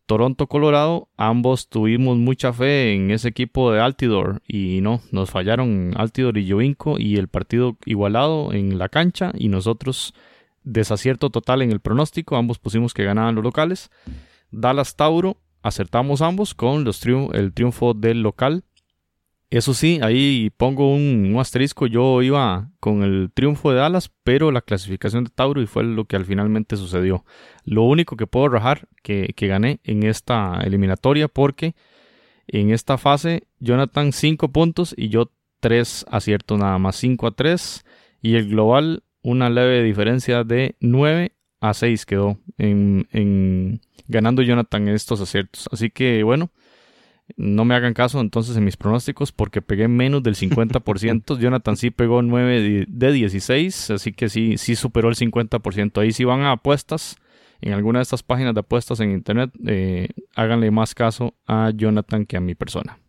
Toronto, 0.06 0.46
Colorado, 0.46 1.10
ambos 1.18 1.68
tuvimos 1.68 2.16
mucha 2.16 2.54
fe 2.54 2.94
en 2.94 3.10
ese 3.10 3.28
equipo 3.28 3.72
de 3.72 3.80
Altidor 3.80 4.40
y 4.48 4.80
no, 4.80 5.02
nos 5.10 5.30
fallaron 5.30 5.92
Altidor 5.96 6.38
y 6.38 6.50
Jovinco 6.50 6.98
y 6.98 7.16
el 7.16 7.28
partido 7.28 7.76
igualado 7.84 8.54
en 8.54 8.78
la 8.78 8.88
cancha 8.88 9.32
y 9.36 9.48
nosotros 9.48 10.14
desacierto 10.66 11.30
total 11.30 11.62
en 11.62 11.72
el 11.72 11.80
pronóstico, 11.80 12.36
ambos 12.36 12.58
pusimos 12.58 12.92
que 12.92 13.04
ganaban 13.04 13.34
los 13.34 13.44
locales. 13.44 13.90
Dallas 14.50 14.96
Tauro, 14.96 15.38
acertamos 15.62 16.20
ambos 16.20 16.54
con 16.54 16.84
el 17.32 17.52
triunfo 17.54 17.94
del 17.94 18.22
local. 18.22 18.64
Eso 19.48 19.74
sí, 19.74 20.00
ahí 20.02 20.50
pongo 20.56 20.92
un, 20.92 21.36
asterisco, 21.38 21.86
yo 21.86 22.20
iba 22.20 22.68
con 22.80 23.04
el 23.04 23.30
triunfo 23.32 23.70
de 23.70 23.76
Dallas, 23.76 24.10
pero 24.24 24.50
la 24.50 24.60
clasificación 24.60 25.22
de 25.22 25.30
Tauro 25.30 25.62
y 25.62 25.66
fue 25.66 25.84
lo 25.84 26.04
que 26.04 26.16
al 26.16 26.24
finalmente 26.24 26.76
sucedió. 26.76 27.24
Lo 27.64 27.84
único 27.84 28.16
que 28.16 28.26
puedo 28.26 28.48
rajar 28.48 28.88
que, 29.04 29.32
que 29.36 29.46
gané 29.46 29.78
en 29.84 30.02
esta 30.02 30.60
eliminatoria 30.64 31.28
porque 31.28 31.76
en 32.48 32.72
esta 32.72 32.98
fase 32.98 33.46
Jonathan 33.60 34.12
5 34.12 34.50
puntos 34.50 34.94
y 34.96 35.10
yo 35.10 35.30
3 35.60 36.06
aciertos 36.10 36.58
nada 36.58 36.78
más, 36.78 36.96
5 36.96 37.28
a 37.28 37.30
3 37.30 37.84
y 38.20 38.34
el 38.34 38.48
global 38.48 39.04
una 39.26 39.50
leve 39.50 39.82
diferencia 39.82 40.44
de 40.44 40.76
9 40.78 41.32
a 41.60 41.74
6 41.74 42.06
quedó 42.06 42.38
en, 42.58 43.80
ganando 44.06 44.40
Jonathan 44.42 44.86
estos 44.86 45.20
aciertos. 45.20 45.68
Así 45.72 45.90
que 45.90 46.22
bueno, 46.22 46.50
no 47.36 47.64
me 47.64 47.74
hagan 47.74 47.92
caso 47.92 48.20
entonces 48.20 48.56
en 48.56 48.64
mis 48.64 48.76
pronósticos 48.76 49.32
porque 49.32 49.62
pegué 49.62 49.88
menos 49.88 50.22
del 50.22 50.36
50%. 50.36 51.38
Jonathan 51.40 51.76
sí 51.76 51.90
pegó 51.90 52.22
9 52.22 52.86
de 52.86 53.12
16, 53.12 53.90
así 53.90 54.12
que 54.12 54.28
sí, 54.28 54.58
sí 54.58 54.76
superó 54.76 55.08
el 55.08 55.16
50%. 55.16 56.00
Ahí 56.00 56.12
si 56.12 56.22
van 56.22 56.42
a 56.42 56.52
apuestas 56.52 57.16
en 57.60 57.72
alguna 57.72 57.98
de 57.98 58.04
estas 58.04 58.22
páginas 58.22 58.54
de 58.54 58.60
apuestas 58.60 59.00
en 59.00 59.10
internet, 59.10 59.50
eh, 59.66 60.08
háganle 60.36 60.70
más 60.70 60.94
caso 60.94 61.34
a 61.48 61.72
Jonathan 61.74 62.26
que 62.26 62.36
a 62.36 62.40
mi 62.40 62.54
persona. 62.54 63.00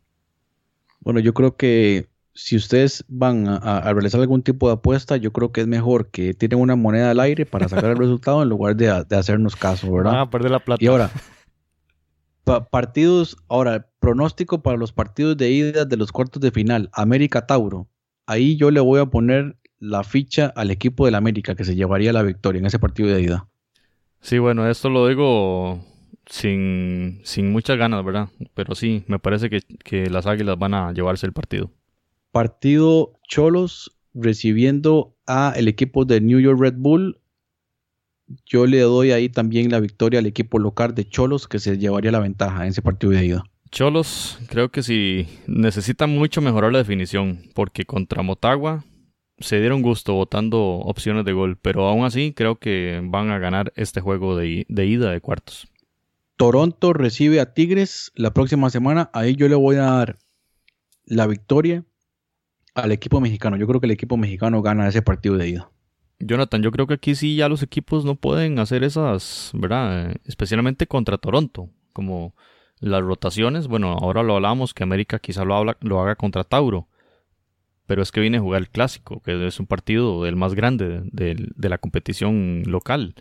Bueno, 0.99 1.19
yo 1.19 1.35
creo 1.35 1.57
que 1.57 2.07
si 2.37 2.55
ustedes 2.55 3.03
van 3.07 3.47
a, 3.47 3.81
realizar 3.93 4.21
algún 4.21 4.43
tipo 4.43 4.67
de 4.67 4.75
apuesta, 4.75 5.17
yo 5.17 5.33
creo 5.33 5.51
que 5.51 5.61
es 5.61 5.67
mejor 5.67 6.11
que 6.11 6.35
tienen 6.35 6.59
una 6.59 6.75
moneda 6.75 7.09
al 7.09 7.19
aire 7.19 7.47
para 7.47 7.67
sacar 7.67 7.89
el 7.89 7.97
resultado 7.97 8.43
en 8.43 8.49
lugar 8.49 8.75
de, 8.75 8.89
hacernos 8.89 9.55
caso, 9.55 9.91
¿verdad? 9.91 10.21
Ah, 10.21 10.29
perder 10.29 10.51
la 10.51 10.59
plata. 10.59 10.83
Y 10.83 10.87
ahora, 10.87 11.09
partidos, 12.69 13.37
ahora, 13.47 13.89
pronóstico 13.99 14.61
para 14.61 14.77
los 14.77 14.91
partidos 14.91 15.35
de 15.35 15.49
ida 15.49 15.85
de 15.85 15.97
los 15.97 16.11
cuartos 16.11 16.39
de 16.39 16.51
final, 16.51 16.91
América 16.93 17.47
Tauro. 17.47 17.87
Ahí 18.27 18.55
yo 18.55 18.69
le 18.69 18.81
voy 18.81 18.99
a 18.99 19.07
poner 19.07 19.57
la 19.79 20.03
ficha 20.03 20.53
al 20.55 20.69
equipo 20.69 21.05
del 21.05 21.15
América 21.15 21.55
que 21.55 21.65
se 21.65 21.75
llevaría 21.75 22.13
la 22.13 22.21
victoria 22.21 22.59
en 22.59 22.67
ese 22.67 22.77
partido 22.77 23.09
de 23.09 23.19
ida. 23.19 23.47
Sí, 24.21 24.37
bueno, 24.37 24.69
esto 24.69 24.89
lo 24.89 25.07
digo 25.07 25.83
sin, 26.27 27.19
sin 27.23 27.51
muchas 27.51 27.77
ganas, 27.77 28.05
¿verdad? 28.05 28.29
Pero 28.53 28.75
sí, 28.75 29.03
me 29.07 29.17
parece 29.17 29.49
que, 29.49 29.61
que 29.83 30.07
las 30.11 30.27
Águilas 30.27 30.59
van 30.59 30.75
a 30.75 30.91
llevarse 30.91 31.25
el 31.25 31.33
partido 31.33 31.71
partido 32.37 33.19
Cholos 33.27 33.97
recibiendo 34.13 35.17
a 35.25 35.53
el 35.55 35.67
equipo 35.67 36.05
de 36.05 36.21
New 36.21 36.39
York 36.39 36.59
Red 36.61 36.75
Bull. 36.77 37.19
Yo 38.45 38.67
le 38.67 38.79
doy 38.81 39.09
ahí 39.09 39.27
también 39.27 39.71
la 39.71 39.79
victoria 39.79 40.19
al 40.19 40.27
equipo 40.27 40.59
local 40.59 40.93
de 40.93 41.09
Cholos 41.09 41.47
que 41.47 41.57
se 41.57 41.79
llevaría 41.79 42.11
la 42.11 42.19
ventaja 42.19 42.61
en 42.61 42.69
ese 42.69 42.83
partido 42.83 43.13
de 43.13 43.25
ida. 43.25 43.43
Cholos, 43.71 44.37
creo 44.49 44.69
que 44.69 44.83
sí 44.83 45.27
necesitan 45.47 46.11
mucho 46.11 46.39
mejorar 46.39 46.71
la 46.71 46.77
definición, 46.77 47.41
porque 47.55 47.85
contra 47.85 48.21
Motagua 48.21 48.85
se 49.39 49.59
dieron 49.59 49.81
gusto 49.81 50.13
votando 50.13 50.59
opciones 50.61 51.25
de 51.25 51.33
gol, 51.33 51.57
pero 51.59 51.87
aún 51.87 52.05
así 52.05 52.33
creo 52.33 52.57
que 52.57 53.01
van 53.03 53.31
a 53.31 53.39
ganar 53.39 53.73
este 53.75 53.99
juego 53.99 54.37
de, 54.37 54.67
de 54.69 54.85
ida 54.85 55.11
de 55.11 55.21
cuartos. 55.21 55.67
Toronto 56.35 56.93
recibe 56.93 57.39
a 57.39 57.55
Tigres 57.55 58.11
la 58.13 58.31
próxima 58.31 58.69
semana. 58.69 59.09
Ahí 59.11 59.35
yo 59.35 59.47
le 59.47 59.55
voy 59.55 59.77
a 59.77 59.85
dar 59.85 60.19
la 61.07 61.25
victoria 61.25 61.83
al 62.83 62.91
equipo 62.91 63.19
mexicano. 63.19 63.57
Yo 63.57 63.67
creo 63.67 63.79
que 63.79 63.87
el 63.87 63.91
equipo 63.91 64.17
mexicano 64.17 64.61
gana 64.61 64.87
ese 64.87 65.01
partido 65.01 65.35
de 65.37 65.49
ida. 65.49 65.71
Jonathan, 66.19 66.63
yo 66.63 66.71
creo 66.71 66.87
que 66.87 66.95
aquí 66.95 67.15
sí 67.15 67.35
ya 67.35 67.49
los 67.49 67.61
equipos 67.61 68.05
no 68.05 68.15
pueden 68.15 68.59
hacer 68.59 68.83
esas, 68.83 69.51
¿verdad? 69.53 70.15
Especialmente 70.25 70.87
contra 70.87 71.17
Toronto, 71.17 71.69
como 71.93 72.33
las 72.79 73.01
rotaciones. 73.01 73.67
Bueno, 73.67 73.97
ahora 73.99 74.23
lo 74.23 74.35
hablamos 74.35 74.73
que 74.73 74.83
América 74.83 75.19
quizá 75.19 75.45
lo, 75.45 75.63
lo 75.81 76.01
haga 76.01 76.15
contra 76.15 76.43
Tauro, 76.43 76.87
pero 77.85 78.01
es 78.01 78.11
que 78.11 78.19
viene 78.19 78.37
a 78.37 78.41
jugar 78.41 78.61
el 78.61 78.69
clásico, 78.69 79.21
que 79.21 79.45
es 79.45 79.59
un 79.59 79.67
partido 79.67 80.25
el 80.25 80.35
más 80.35 80.55
grande 80.55 81.01
de 81.03 81.69
la 81.69 81.77
competición 81.77 82.63
local. 82.65 83.15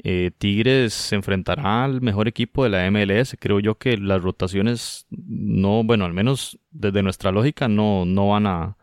Eh, 0.00 0.30
Tigres 0.38 0.92
se 0.94 1.16
enfrentará 1.16 1.84
al 1.84 2.00
mejor 2.00 2.28
equipo 2.28 2.62
de 2.62 2.70
la 2.70 2.88
MLS. 2.88 3.36
Creo 3.38 3.58
yo 3.58 3.76
que 3.78 3.96
las 3.96 4.22
rotaciones 4.22 5.06
no, 5.10 5.82
bueno, 5.82 6.04
al 6.04 6.14
menos 6.14 6.60
desde 6.70 7.02
nuestra 7.02 7.32
lógica, 7.32 7.66
no, 7.66 8.04
no 8.04 8.28
van 8.28 8.46
a, 8.46 8.76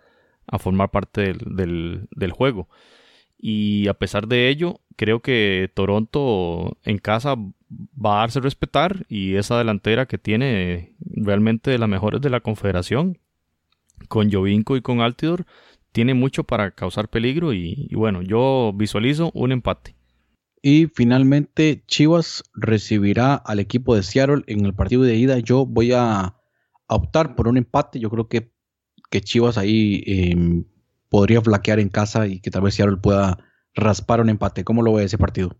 formar 0.60 0.92
parte 0.92 1.34
del, 1.34 2.08
del, 2.12 2.32
juego. 2.32 2.70
Y 3.38 3.88
a 3.88 3.94
pesar 3.94 4.28
de 4.28 4.50
ello, 4.50 4.82
creo 4.96 5.22
que 5.22 5.72
Toronto 5.74 6.78
en 6.84 6.98
casa 6.98 7.36
va 7.36 8.18
a 8.18 8.20
darse 8.22 8.40
respetar 8.40 9.06
y 9.10 9.36
esa 9.36 9.58
delantera 9.58 10.06
que 10.08 10.18
tiene 10.18 10.96
realmente 11.00 11.72
de 11.72 11.78
las 11.78 11.90
mejores 11.90 12.22
de 12.22 12.30
la 12.30 12.40
confederación, 12.40 13.20
con 14.08 14.32
Jovinko 14.32 14.78
y 14.78 14.82
con 14.82 15.02
Altidor, 15.02 15.46
tiene 15.92 16.14
mucho 16.14 16.44
para 16.44 16.72
causar 16.72 17.10
peligro 17.10 17.54
y 17.54 17.90
bueno, 17.94 18.22
yo 18.22 18.72
visualizo 18.76 19.32
un 19.34 19.52
empate. 19.52 19.96
Y 20.68 20.88
finalmente 20.88 21.84
Chivas 21.86 22.44
recibirá 22.56 23.36
al 23.36 23.60
equipo 23.60 23.96
de 23.96 24.02
Seattle 24.02 24.42
en 24.48 24.66
el 24.66 24.74
partido 24.74 25.04
de 25.04 25.16
ida. 25.16 25.38
Yo 25.38 25.68
voy 25.68 25.92
a 25.92 26.38
optar 26.88 27.36
por 27.36 27.48
un 27.48 27.58
empate. 27.58 28.00
Yo 28.00 28.10
creo 28.10 28.28
que, 28.28 28.52
que 29.10 29.22
Chivas 29.22 29.58
ahí 29.58 30.04
em, 30.06 30.66
podría 31.10 31.42
flaquear 31.42 31.80
en 31.80 31.90
casa 31.90 32.28
y 32.28 32.40
que 32.40 32.52
tal 32.52 32.64
vez 32.64 32.76
Seattle 32.76 32.98
pueda 32.98 33.38
raspar 33.74 34.22
un 34.22 34.30
empate. 34.30 34.64
¿Cómo 34.64 34.82
lo 34.82 34.94
ve 34.94 35.04
ese 35.04 35.18
partido? 35.18 35.58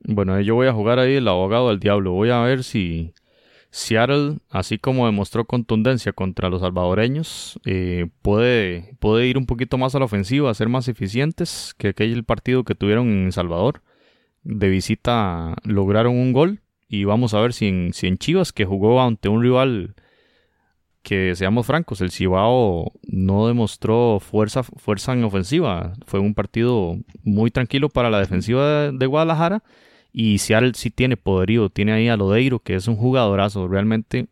Bueno, 0.00 0.40
yo 0.40 0.54
voy 0.54 0.68
a 0.68 0.72
jugar 0.72 0.98
ahí 0.98 1.14
el 1.14 1.28
abogado 1.28 1.68
del 1.68 1.80
diablo. 1.80 2.12
Voy 2.12 2.30
a 2.30 2.40
ver 2.40 2.64
si 2.64 3.14
Seattle, 3.70 4.38
así 4.48 4.78
como 4.78 5.06
demostró 5.06 5.44
contundencia 5.44 6.12
contra 6.12 6.48
los 6.48 6.62
salvadoreños, 6.62 7.60
eh, 7.66 8.08
puede, 8.22 8.96
puede 9.00 9.26
ir 9.26 9.36
un 9.36 9.46
poquito 9.46 9.76
más 9.76 9.94
a 9.94 9.98
la 9.98 10.06
ofensiva, 10.06 10.54
ser 10.54 10.68
más 10.68 10.88
eficientes 10.88 11.74
que 11.76 11.88
aquel 11.88 12.24
partido 12.24 12.64
que 12.64 12.74
tuvieron 12.74 13.08
en 13.08 13.32
Salvador 13.32 13.82
de 14.42 14.68
visita 14.68 15.56
lograron 15.64 16.16
un 16.16 16.32
gol 16.32 16.62
y 16.88 17.04
vamos 17.04 17.34
a 17.34 17.40
ver 17.40 17.52
si 17.52 17.66
en, 17.66 17.92
si 17.92 18.06
en 18.06 18.16
Chivas, 18.16 18.52
que 18.52 18.64
jugó 18.64 19.02
ante 19.02 19.28
un 19.28 19.42
rival 19.42 19.94
que 21.02 21.34
seamos 21.34 21.66
francos, 21.66 22.00
el 22.00 22.10
Cibao 22.10 22.92
no 23.06 23.46
demostró 23.46 24.20
fuerza, 24.20 24.62
fuerza 24.62 25.12
en 25.12 25.24
ofensiva. 25.24 25.94
Fue 26.06 26.20
un 26.20 26.34
partido 26.34 26.98
muy 27.22 27.50
tranquilo 27.50 27.88
para 27.88 28.10
la 28.10 28.20
defensiva 28.20 28.92
de, 28.92 29.06
Guadalajara. 29.06 29.62
Y 30.12 30.38
Seattle 30.38 30.72
sí 30.74 30.90
tiene 30.90 31.16
poderío, 31.16 31.68
tiene 31.70 31.92
ahí 31.92 32.08
a 32.08 32.16
Lodeiro, 32.16 32.58
que 32.58 32.74
es 32.74 32.88
un 32.88 32.96
jugadorazo. 32.96 33.68
Realmente 33.68 34.28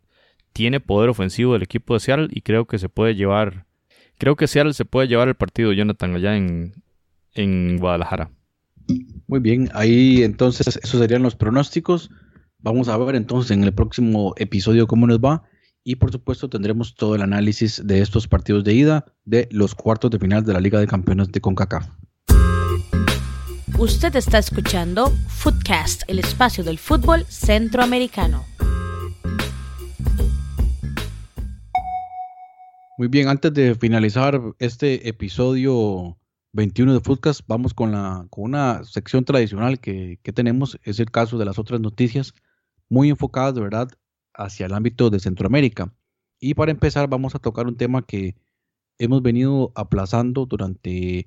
tiene 0.52 0.80
poder 0.80 1.10
ofensivo 1.10 1.52
del 1.52 1.62
equipo 1.62 1.94
de 1.94 2.01
Seattle 2.01 2.28
y 2.30 2.40
creo 2.40 2.66
que 2.66 2.78
se 2.78 2.88
puede 2.88 3.14
llevar. 3.14 3.66
Creo 4.18 4.36
que 4.36 4.47
Seattle 4.47 4.72
se 4.72 4.84
puede 4.84 5.09
llevar 5.09 5.28
el 5.28 5.34
partido, 5.34 5.72
Jonathan, 5.72 6.16
allá 6.16 6.36
en, 6.36 6.74
en 7.34 7.78
Guadalajara. 7.78 8.30
Muy 9.26 9.40
bien, 9.40 9.68
ahí 9.74 10.22
entonces 10.22 10.78
esos 10.82 11.01
serían 11.01 11.22
los 11.22 11.36
pronósticos. 11.36 12.10
Vamos 12.59 12.88
a 12.88 12.97
ver 12.97 13.16
entonces 13.16 13.51
en 13.51 13.64
el 13.64 13.72
próximo 13.72 14.34
episodio 14.36 14.86
cómo 14.86 15.06
nos 15.06 15.18
va. 15.20 15.44
Y 15.89 15.95
por 15.95 16.11
supuesto 16.11 16.51
tendremos 16.51 16.97
todo 16.97 17.15
el 17.15 17.23
análisis 17.23 17.81
de 17.87 18.01
estos 18.01 18.27
partidos 18.27 18.65
de 18.65 18.75
ida 18.75 19.05
de 19.25 19.49
los 19.53 19.77
cuartos 19.77 20.11
de 20.11 20.19
final 20.19 20.45
de 20.45 20.53
la 20.53 20.59
Liga 20.59 20.81
de 20.81 20.89
Campeones 20.89 21.31
de 21.31 21.41
CONCACAF. 21.41 21.87
Usted 23.79 24.17
está 24.17 24.39
escuchando 24.39 25.13
Footcast, 25.29 26.03
el 26.09 26.19
espacio 26.19 26.65
del 26.65 26.79
fútbol 26.79 27.25
centroamericano. 27.27 28.45
Muy 32.99 33.07
bien, 33.07 33.29
antes 33.29 33.55
de 33.55 33.77
finalizar 33.77 34.41
este 34.59 35.09
episodio 35.09 36.19
21 36.55 36.95
de 36.95 37.01
Foodcast, 37.01 37.43
vamos 37.47 37.75
con, 37.75 37.93
la, 37.93 38.27
con 38.31 38.43
una 38.43 38.83
sección 38.83 39.25
tradicional 39.25 39.79
que, 39.79 40.19
tenemos, 40.35 40.81
es 40.83 40.99
el 40.99 41.13
caso 41.13 41.39
de 41.39 41.45
las 41.45 41.61
otras 41.61 41.81
noticias, 41.81 42.35
muy 42.89 43.09
enfocadas 43.09 43.55
de 43.55 43.61
verdad 43.61 43.89
hacia 44.37 44.67
el 44.67 44.75
ámbito 44.75 45.11
de 45.11 45.21
Centroamérica. 45.21 45.93
Y 46.39 46.55
para 46.55 46.71
empezar 46.71 47.09
vamos 47.09 47.35
a 47.35 47.39
tocar 47.39 47.67
un 47.67 47.77
tema 47.77 48.03
que 48.03 48.37
hemos 48.99 49.23
venido 49.23 49.73
aplazando 49.75 50.47
durante 50.47 51.27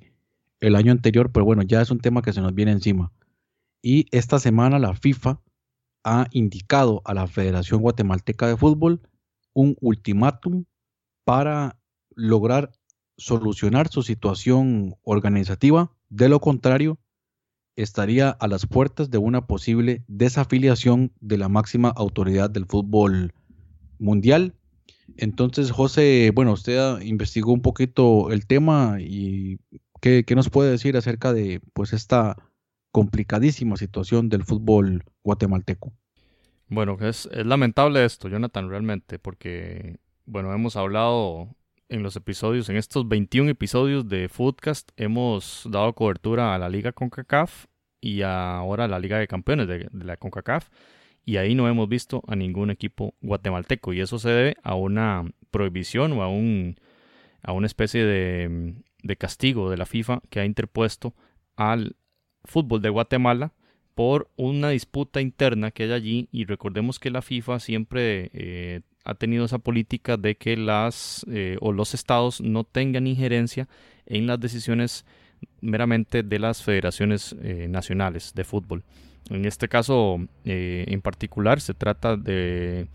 el 0.60 0.76
año 0.76 0.92
anterior, 0.92 1.32
pero 1.32 1.46
bueno, 1.46 1.64
ya 1.64 1.82
es 1.82 1.92
un 1.92 2.00
tema 2.00 2.22
que 2.22 2.34
se 2.34 2.42
nos 2.42 2.54
viene 2.54 2.72
encima. 2.72 3.12
Y 3.82 4.06
esta 4.12 4.40
semana 4.40 4.80
la 4.80 4.94
FIFA 4.94 5.42
ha 6.04 6.28
indicado 6.32 7.02
a 7.06 7.14
la 7.14 7.28
Federación 7.28 7.82
Guatemalteca 7.82 8.48
de 8.48 8.58
Fútbol 8.58 9.02
un 9.54 9.76
ultimátum 9.82 10.66
para 11.24 11.80
lograr 12.16 12.72
solucionar 13.18 13.90
su 13.90 14.02
situación 14.02 14.96
organizativa, 15.04 15.92
de 16.10 16.30
lo 16.30 16.40
contrario, 16.40 17.00
estaría 17.82 18.30
a 18.30 18.48
las 18.48 18.66
puertas 18.66 19.10
de 19.10 19.18
una 19.18 19.48
posible 19.48 20.04
desafiliación 20.08 21.12
de 21.20 21.38
la 21.38 21.50
máxima 21.50 21.90
autoridad 21.90 22.50
del 22.50 22.66
fútbol 22.66 23.34
mundial. 24.00 24.54
Entonces, 25.18 25.72
José, 25.72 26.32
bueno, 26.34 26.54
usted 26.54 27.02
investigó 27.02 27.54
un 27.54 27.62
poquito 27.62 28.32
el 28.32 28.46
tema 28.48 28.98
y 29.00 29.60
¿qué, 30.02 30.26
nos 30.36 30.50
puede 30.50 30.72
decir 30.72 30.98
acerca 30.98 31.34
de 31.34 31.62
pues 31.74 31.94
esta 31.94 32.36
complicadísima 32.92 33.78
situación 33.78 34.30
del 34.30 34.44
fútbol 34.44 35.04
guatemalteco? 35.24 35.94
Bueno, 36.68 36.98
es, 37.02 37.28
es 37.32 37.46
lamentable 37.46 38.06
esto, 38.06 38.28
Jonathan, 38.28 38.70
realmente, 38.70 39.18
porque, 39.18 39.98
bueno, 40.26 40.54
hemos 40.54 40.76
hablado 40.76 41.56
en 41.90 42.04
los 42.04 42.16
episodios, 42.16 42.70
en 42.70 42.78
estos 42.78 43.08
21 43.08 43.50
episodios 43.50 44.08
de 44.08 44.30
Foodcast, 44.30 44.92
hemos 44.96 45.68
dado 45.70 45.94
cobertura 45.94 46.54
a 46.54 46.60
la 46.60 46.70
Liga 46.70 46.92
CONCACAF 46.92 47.66
y 48.00 48.22
ahora 48.22 48.86
a 48.86 48.88
la 48.88 49.00
Liga 49.00 49.18
de 49.18 49.28
Campeones 49.28 49.68
de, 49.68 49.90
la 49.92 50.18
CONCACAF. 50.18 50.70
Y 51.26 51.38
ahí 51.38 51.56
no 51.56 51.68
hemos 51.68 51.90
visto 51.90 52.24
a 52.28 52.36
ningún 52.36 52.70
equipo 52.70 53.16
guatemalteco. 53.22 53.94
Y 53.94 54.02
eso 54.02 54.20
se 54.20 54.30
debe 54.30 54.56
a 54.64 54.76
una 54.76 55.26
prohibición 55.52 56.14
o 56.14 56.24
a, 56.24 56.30
un, 56.30 56.80
a 57.42 57.52
una 57.52 57.68
especie 57.68 58.04
de, 58.06 58.76
de 59.04 59.16
castigo 59.18 59.70
de 59.70 59.78
la 59.78 59.86
FIFA 59.86 60.22
que 60.30 60.40
ha 60.40 60.46
interpuesto 60.46 61.14
al 61.56 61.96
fútbol 62.46 62.82
de 62.82 62.90
Guatemala 62.90 63.54
por 63.96 64.30
una 64.38 64.70
disputa 64.70 65.20
interna 65.20 65.72
que 65.72 65.84
hay 65.84 65.92
allí 65.92 66.30
y 66.32 66.46
recordemos 66.46 67.00
que 67.00 67.12
la 67.12 67.22
FIFA 67.22 67.60
siempre 67.60 68.30
eh, 68.34 68.82
ha 69.06 69.16
tenido 69.16 69.46
esa 69.46 69.60
política 69.60 70.18
de 70.18 70.36
que 70.36 70.58
las 70.58 71.26
eh, 71.30 71.58
o 71.62 71.72
los 71.72 71.94
estados 71.94 72.42
no 72.42 72.64
tengan 72.64 73.08
injerencia 73.08 73.68
en 74.06 74.28
las 74.28 74.40
decisiones 74.40 75.06
meramente 75.62 76.24
de 76.24 76.40
las 76.40 76.64
federaciones 76.64 77.36
eh, 77.42 77.68
nacionales 77.70 78.34
de 78.36 78.44
fútbol. 78.44 78.84
En 79.30 79.46
este 79.46 79.68
caso 79.68 80.18
eh, 80.46 80.86
en 80.88 81.02
particular 81.02 81.62
se 81.62 81.74
trata 81.74 82.18
de, 82.18 82.88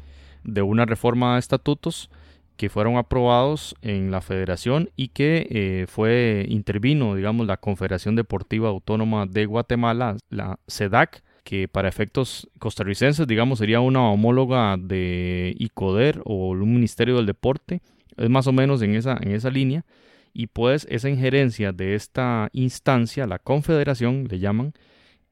de, 0.43 0.63
una 0.63 0.85
reforma 0.85 1.35
de 1.35 1.41
estatutos 1.41 2.11
que 2.57 2.69
fueron 2.69 2.97
aprobados 2.97 3.75
en 3.83 4.11
la 4.11 4.21
federación 4.21 4.91
y 4.95 5.09
que 5.09 5.87
fue 5.89 6.47
intervino, 6.49 7.17
digamos, 7.17 7.49
la 7.49 7.57
Confederación 7.57 8.15
Deportiva 8.15 8.69
Autónoma 8.69 9.27
de 9.27 9.47
Guatemala, 9.47 10.17
la 10.31 10.61
CEDAC, 10.69 11.25
que 11.45 11.69
para 11.69 11.89
efectos 11.89 12.49
costarricenses, 12.59 13.27
digamos, 13.27 13.59
sería 13.59 13.81
una 13.81 14.11
homóloga 14.11 14.77
de 14.79 15.55
ICODER 15.59 16.23
o 16.25 16.49
un 16.49 16.75
Ministerio 16.75 17.17
del 17.17 17.27
Deporte, 17.27 17.83
es 18.17 18.31
más 18.31 18.47
o 18.47 18.53
menos 18.53 18.81
en 18.83 18.95
esa, 18.95 19.19
en 19.21 19.33
esa 19.33 19.51
línea, 19.51 19.85
y 20.33 20.49
pues 20.49 20.87
esa 20.91 21.09
injerencia 21.09 21.73
de 21.73 21.95
esta 21.95 22.49
instancia, 22.53 23.27
la 23.27 23.39
confederación, 23.39 24.27
le 24.29 24.39
llaman, 24.39 24.73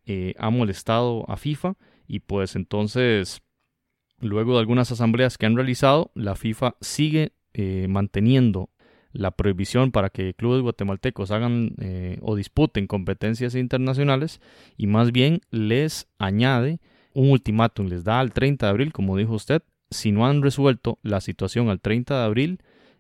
eh, 0.07 0.35
ha 0.39 0.51
molestado 0.51 1.29
a 1.29 1.37
FIFA, 1.37 1.75
y 2.07 2.21
pues 2.21 2.57
entonces, 2.57 3.41
luego 4.21 4.53
de 4.55 4.61
algunas 4.61 4.93
asambleas 4.93 5.39
que 5.39 5.47
han 5.47 5.57
realizado, 5.57 6.13
la 6.15 6.37
FIFA 6.37 6.77
sigue 6.81 7.33
eh, 7.55 7.87
manteniendo 7.89 8.69
la 9.13 9.31
prohibición 9.31 9.93
para 9.93 10.11
que 10.11 10.35
clubes 10.35 10.63
guatemaltecos 10.63 11.31
hagan 11.31 11.75
eh, 11.81 12.19
o 12.23 12.37
disputen 12.37 12.87
competencias 12.87 13.55
internacionales 13.55 14.41
y 14.77 14.87
más 14.87 15.13
bien 15.13 15.41
les 15.51 16.09
añade 16.19 16.81
un 17.15 17.31
ultimátum, 17.31 17.89
les 17.89 18.05
da 18.05 18.21
al 18.21 18.33
30 18.33 18.67
de 18.67 18.71
abril, 18.71 18.93
como 18.93 19.17
dijo 19.17 19.35
usted, 19.35 19.63
si 19.91 20.13
no 20.13 20.27
han 20.27 20.43
resuelto 20.43 20.99
la 21.03 21.21
situación 21.21 21.69
al 21.69 21.81
30 21.81 22.19
de 22.19 22.25
abril, 22.25 22.59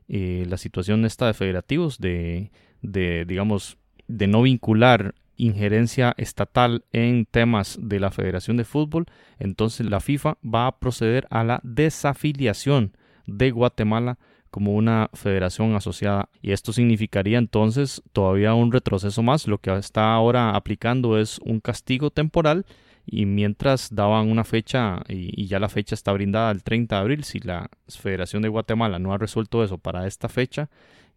eh, 0.09 0.45
la 0.49 0.59
situación 0.59 1.05
está 1.07 1.27
de 1.27 1.35
federativos, 1.35 1.99
de, 1.99 2.51
de, 2.83 3.25
digamos, 3.25 3.79
de 4.09 4.27
no 4.27 4.43
vincular 4.43 5.15
injerencia 5.37 6.15
estatal 6.19 6.85
en 6.93 7.25
temas 7.25 7.79
de 7.81 7.99
la 7.99 8.11
Federación 8.11 8.57
de 8.59 8.65
Fútbol, 8.65 9.07
entonces 9.39 9.89
la 9.89 10.01
FIFA 10.01 10.37
va 10.43 10.67
a 10.67 10.79
proceder 10.79 11.27
a 11.31 11.43
la 11.43 11.61
desafiliación 11.63 12.97
de 13.27 13.51
Guatemala 13.51 14.19
como 14.53 14.75
una 14.75 15.09
federación 15.15 15.75
asociada 15.75 16.29
y 16.43 16.53
esto 16.53 16.75
significaría 16.75 17.39
entonces 17.39 18.03
todavía 18.13 18.53
un 18.53 18.71
retroceso 18.71 19.23
más. 19.23 19.49
Lo 19.49 19.57
que 19.57 19.75
está 19.75 20.13
ahora 20.13 20.51
aplicando 20.51 21.19
es 21.19 21.39
un 21.39 21.61
castigo 21.61 22.11
temporal 22.11 22.67
y 23.07 23.25
mientras 23.25 23.95
daban 23.95 24.31
una 24.31 24.45
fecha 24.45 25.03
y, 25.09 25.47
ya 25.47 25.59
la 25.59 25.71
fecha 25.71 25.95
está 25.95 26.13
brindada 26.13 26.51
el 26.51 26.63
30 26.63 26.95
de 26.95 27.01
abril, 27.01 27.25
si 27.25 27.41
la 27.41 27.71
Federación 27.89 28.43
de 28.43 28.51
Guatemala 28.51 28.99
no 28.99 29.15
ha 29.15 29.19
resuelto 29.19 29.65
eso 29.65 29.79
para 29.79 30.07
esta 30.07 30.29
fecha, 30.29 30.69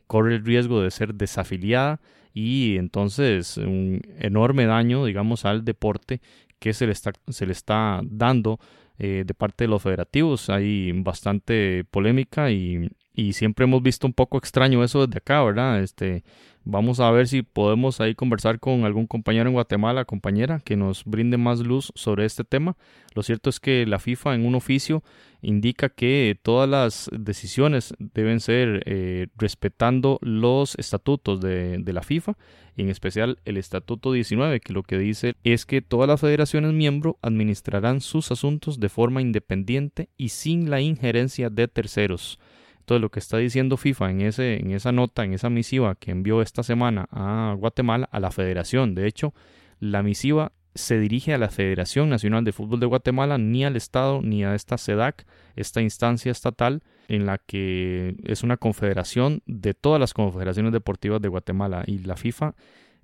corre 0.07 0.35
el 0.35 0.45
riesgo 0.45 0.81
de 0.81 0.89
ser 0.89 1.13
desafiliada 1.13 1.99
y 2.33 2.77
entonces 2.77 3.57
un 3.57 4.01
enorme 4.17 4.65
daño, 4.65 5.03
digamos, 5.03 5.43
al 5.43 5.65
deporte 5.65 6.21
que 6.59 6.73
se 6.73 6.85
le 6.85 6.93
está, 6.93 7.11
se 7.27 7.45
le 7.45 7.51
está 7.51 7.99
dando 8.05 8.61
eh, 8.97 9.25
de 9.27 9.33
parte 9.33 9.65
de 9.65 9.67
los 9.67 9.81
federativos. 9.81 10.49
Hay 10.49 10.93
bastante 10.93 11.83
polémica 11.91 12.49
y, 12.49 12.89
y, 13.15 13.33
siempre 13.33 13.65
hemos 13.65 13.81
visto 13.81 14.07
un 14.07 14.13
poco 14.13 14.37
extraño 14.37 14.83
eso 14.83 15.05
desde 15.05 15.17
acá, 15.19 15.43
¿verdad? 15.43 15.81
Este, 15.81 16.23
Vamos 16.67 16.99
a 16.99 17.11
ver 17.11 17.27
si 17.27 17.43
podemos 17.43 18.01
ahí 18.01 18.15
conversar 18.15 18.59
con 18.59 18.85
algún 18.85 19.05
compañero 19.05 19.47
en 19.47 19.53
Guatemala, 19.53 20.03
compañera, 20.03 20.59
que 20.65 20.75
nos 20.75 21.05
brinde 21.05 21.37
más 21.37 21.59
luz 21.59 21.91
sobre 21.93 22.25
este 22.25 22.43
tema. 22.43 22.75
Lo 23.13 23.21
cierto 23.21 23.51
es 23.51 23.59
que 23.59 23.85
la 23.85 23.99
FIFA 23.99 24.33
en 24.33 24.47
un 24.47 24.55
oficio 24.55 25.03
indica 25.43 25.89
que 25.89 26.35
todas 26.41 26.67
las 26.67 27.07
decisiones 27.15 27.93
deben 27.99 28.39
ser 28.39 28.81
eh, 28.87 29.27
respetando 29.37 30.17
los 30.23 30.73
estatutos 30.79 31.39
de, 31.39 31.83
la 31.85 32.01
FIFA, 32.01 32.35
en 32.77 32.89
especial 32.89 33.37
el 33.45 33.57
estatuto 33.57 34.11
19, 34.11 34.59
que 34.59 34.73
lo 34.73 34.81
que 34.81 34.97
dice 34.97 35.35
es 35.43 35.67
que 35.67 35.83
todas 35.83 36.07
las 36.07 36.21
federaciones 36.21 36.73
miembros 36.73 37.17
administrarán 37.21 38.01
sus 38.01 38.31
asuntos 38.31 38.79
de 38.79 38.89
forma 38.89 39.21
independiente 39.21 40.09
y 40.17 40.29
sin 40.29 40.71
la 40.71 40.81
injerencia 40.81 41.51
de 41.51 41.67
terceros. 41.67 42.39
Entonces, 42.85 43.01
lo 43.01 43.09
que 43.09 43.17
está 43.17 43.37
diciendo 43.37 43.77
FIFA 43.77 44.11
en, 44.11 44.21
ese, 44.21 44.59
en 44.59 44.69
esa 44.69 44.91
nota, 44.91 45.23
en 45.23 45.33
esa 45.33 45.49
misiva 45.49 45.95
que 45.95 46.11
envió 46.11 46.43
esta 46.43 46.61
semana 46.61 47.07
a 47.09 47.55
Guatemala, 47.57 48.07
a 48.11 48.19
la 48.19 48.29
federación, 48.29 48.93
de 48.93 49.07
hecho, 49.07 49.33
la 49.79 50.03
misiva 50.03 50.51
se 50.75 50.99
dirige 50.99 51.33
a 51.33 51.39
la 51.39 51.49
Federación 51.49 52.09
Nacional 52.09 52.43
de 52.43 52.51
Fútbol 52.51 52.79
de 52.79 52.85
Guatemala, 52.85 53.39
ni 53.39 53.65
al 53.65 53.75
Estado, 53.75 54.21
ni 54.21 54.43
a 54.43 54.53
esta 54.53 54.77
SEDAC, 54.77 55.25
esta 55.55 55.81
instancia 55.81 56.31
estatal 56.31 56.83
en 57.07 57.25
la 57.25 57.39
que 57.39 58.17
es 58.23 58.43
una 58.43 58.57
confederación 58.57 59.41
de 59.47 59.73
todas 59.73 59.99
las 59.99 60.13
confederaciones 60.13 60.71
deportivas 60.71 61.19
de 61.21 61.29
Guatemala. 61.29 61.85
Y 61.87 61.97
la 61.99 62.17
FIFA, 62.17 62.53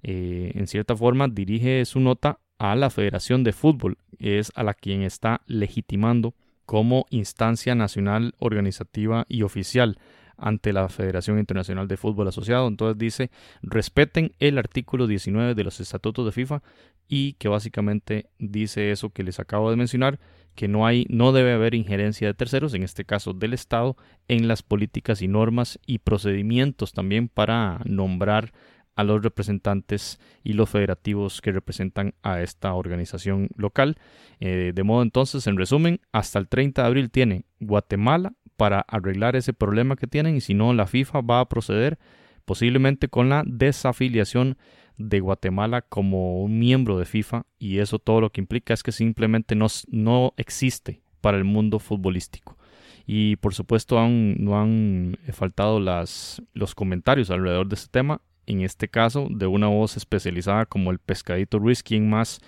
eh, 0.03 0.51
en 0.53 0.67
cierta 0.67 0.95
forma, 0.95 1.27
dirige 1.27 1.83
su 1.85 1.99
nota 2.01 2.39
a 2.59 2.75
la 2.75 2.91
Federación 2.91 3.43
de 3.43 3.51
Fútbol, 3.51 3.97
es 4.19 4.51
a 4.53 4.61
la 4.61 4.75
quien 4.75 5.01
está 5.01 5.41
legitimando 5.47 6.35
como 6.65 7.05
instancia 7.09 7.75
nacional 7.75 8.35
organizativa 8.39 9.25
y 9.27 9.43
oficial 9.43 9.97
ante 10.41 10.73
la 10.73 10.89
Federación 10.89 11.37
Internacional 11.37 11.87
de 11.87 11.97
Fútbol 11.97 12.27
Asociado. 12.27 12.67
Entonces 12.67 12.97
dice, 12.97 13.31
respeten 13.61 14.33
el 14.39 14.57
artículo 14.57 15.07
19 15.07 15.53
de 15.53 15.63
los 15.63 15.79
estatutos 15.79 16.25
de 16.25 16.31
FIFA 16.31 16.63
y 17.07 17.33
que 17.33 17.47
básicamente 17.47 18.27
dice 18.39 18.91
eso 18.91 19.11
que 19.11 19.23
les 19.23 19.39
acabo 19.39 19.69
de 19.69 19.75
mencionar, 19.75 20.19
que 20.55 20.67
no 20.67 20.87
hay 20.87 21.05
no 21.09 21.31
debe 21.31 21.53
haber 21.53 21.75
injerencia 21.75 22.27
de 22.27 22.33
terceros, 22.33 22.73
en 22.73 22.83
este 22.83 23.05
caso 23.05 23.33
del 23.33 23.53
Estado, 23.53 23.95
en 24.27 24.47
las 24.47 24.63
políticas 24.63 25.21
y 25.21 25.27
normas 25.27 25.79
y 25.85 25.99
procedimientos 25.99 26.93
también 26.93 27.27
para 27.27 27.81
nombrar 27.85 28.51
a 28.95 29.03
los 29.03 29.23
representantes 29.23 30.19
y 30.43 30.53
los 30.53 30.69
federativos 30.69 31.41
que 31.41 31.51
representan 31.51 32.13
a 32.23 32.41
esta 32.41 32.73
organización 32.73 33.49
local. 33.55 33.97
Eh, 34.39 34.71
de 34.73 34.83
modo 34.83 35.01
entonces, 35.01 35.47
en 35.47 35.57
resumen, 35.57 36.01
hasta 36.11 36.39
el 36.39 36.47
30 36.47 36.81
de 36.81 36.87
abril 36.87 37.11
tiene 37.11 37.45
Guatemala 37.59 38.33
para 38.57 38.81
arreglar 38.81 39.35
ese 39.35 39.53
problema 39.53 39.95
que 39.95 40.07
tienen 40.07 40.35
y 40.35 40.41
si 40.41 40.53
no, 40.53 40.73
la 40.73 40.87
FIFA 40.87 41.21
va 41.21 41.39
a 41.39 41.49
proceder 41.49 41.97
posiblemente 42.45 43.07
con 43.07 43.29
la 43.29 43.43
desafiliación 43.45 44.57
de 44.97 45.19
Guatemala 45.19 45.81
como 45.81 46.43
un 46.43 46.59
miembro 46.59 46.99
de 46.99 47.05
FIFA 47.05 47.45
y 47.57 47.79
eso 47.79 47.97
todo 47.97 48.21
lo 48.21 48.31
que 48.31 48.41
implica 48.41 48.73
es 48.73 48.83
que 48.83 48.91
simplemente 48.91 49.55
no, 49.55 49.67
no 49.89 50.33
existe 50.37 51.01
para 51.21 51.37
el 51.37 51.43
mundo 51.43 51.79
futbolístico. 51.79 52.57
Y 53.05 53.37
por 53.37 53.53
supuesto 53.53 53.99
no 54.07 54.59
han 54.59 55.17
faltado 55.31 55.79
las, 55.79 56.41
los 56.53 56.75
comentarios 56.75 57.31
alrededor 57.31 57.67
de 57.67 57.75
este 57.75 57.89
tema 57.89 58.21
en 58.45 58.61
este 58.61 58.87
caso 58.87 59.27
de 59.29 59.47
una 59.47 59.67
voz 59.67 59.97
especializada 59.97 60.65
como 60.65 60.91
el 60.91 60.99
Pescadito 60.99 61.59
Ruiz, 61.59 61.83
más 62.01 62.39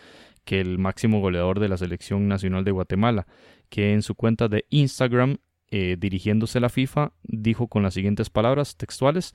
que 0.46 0.60
el 0.60 0.78
máximo 0.78 1.22
goleador 1.22 1.60
de 1.60 1.70
la 1.70 1.78
selección 1.78 2.28
nacional 2.28 2.64
de 2.64 2.72
Guatemala, 2.72 3.28
que 3.70 3.94
en 3.94 4.02
su 4.02 4.16
cuenta 4.16 4.48
de 4.48 4.66
Instagram, 4.70 5.38
eh, 5.72 5.96
dirigiéndose 5.98 6.58
a 6.58 6.62
la 6.62 6.70
FIFA, 6.70 7.14
dijo 7.24 7.68
con 7.68 7.84
las 7.84 7.94
siguientes 7.94 8.30
palabras 8.30 8.76
textuales, 8.76 9.34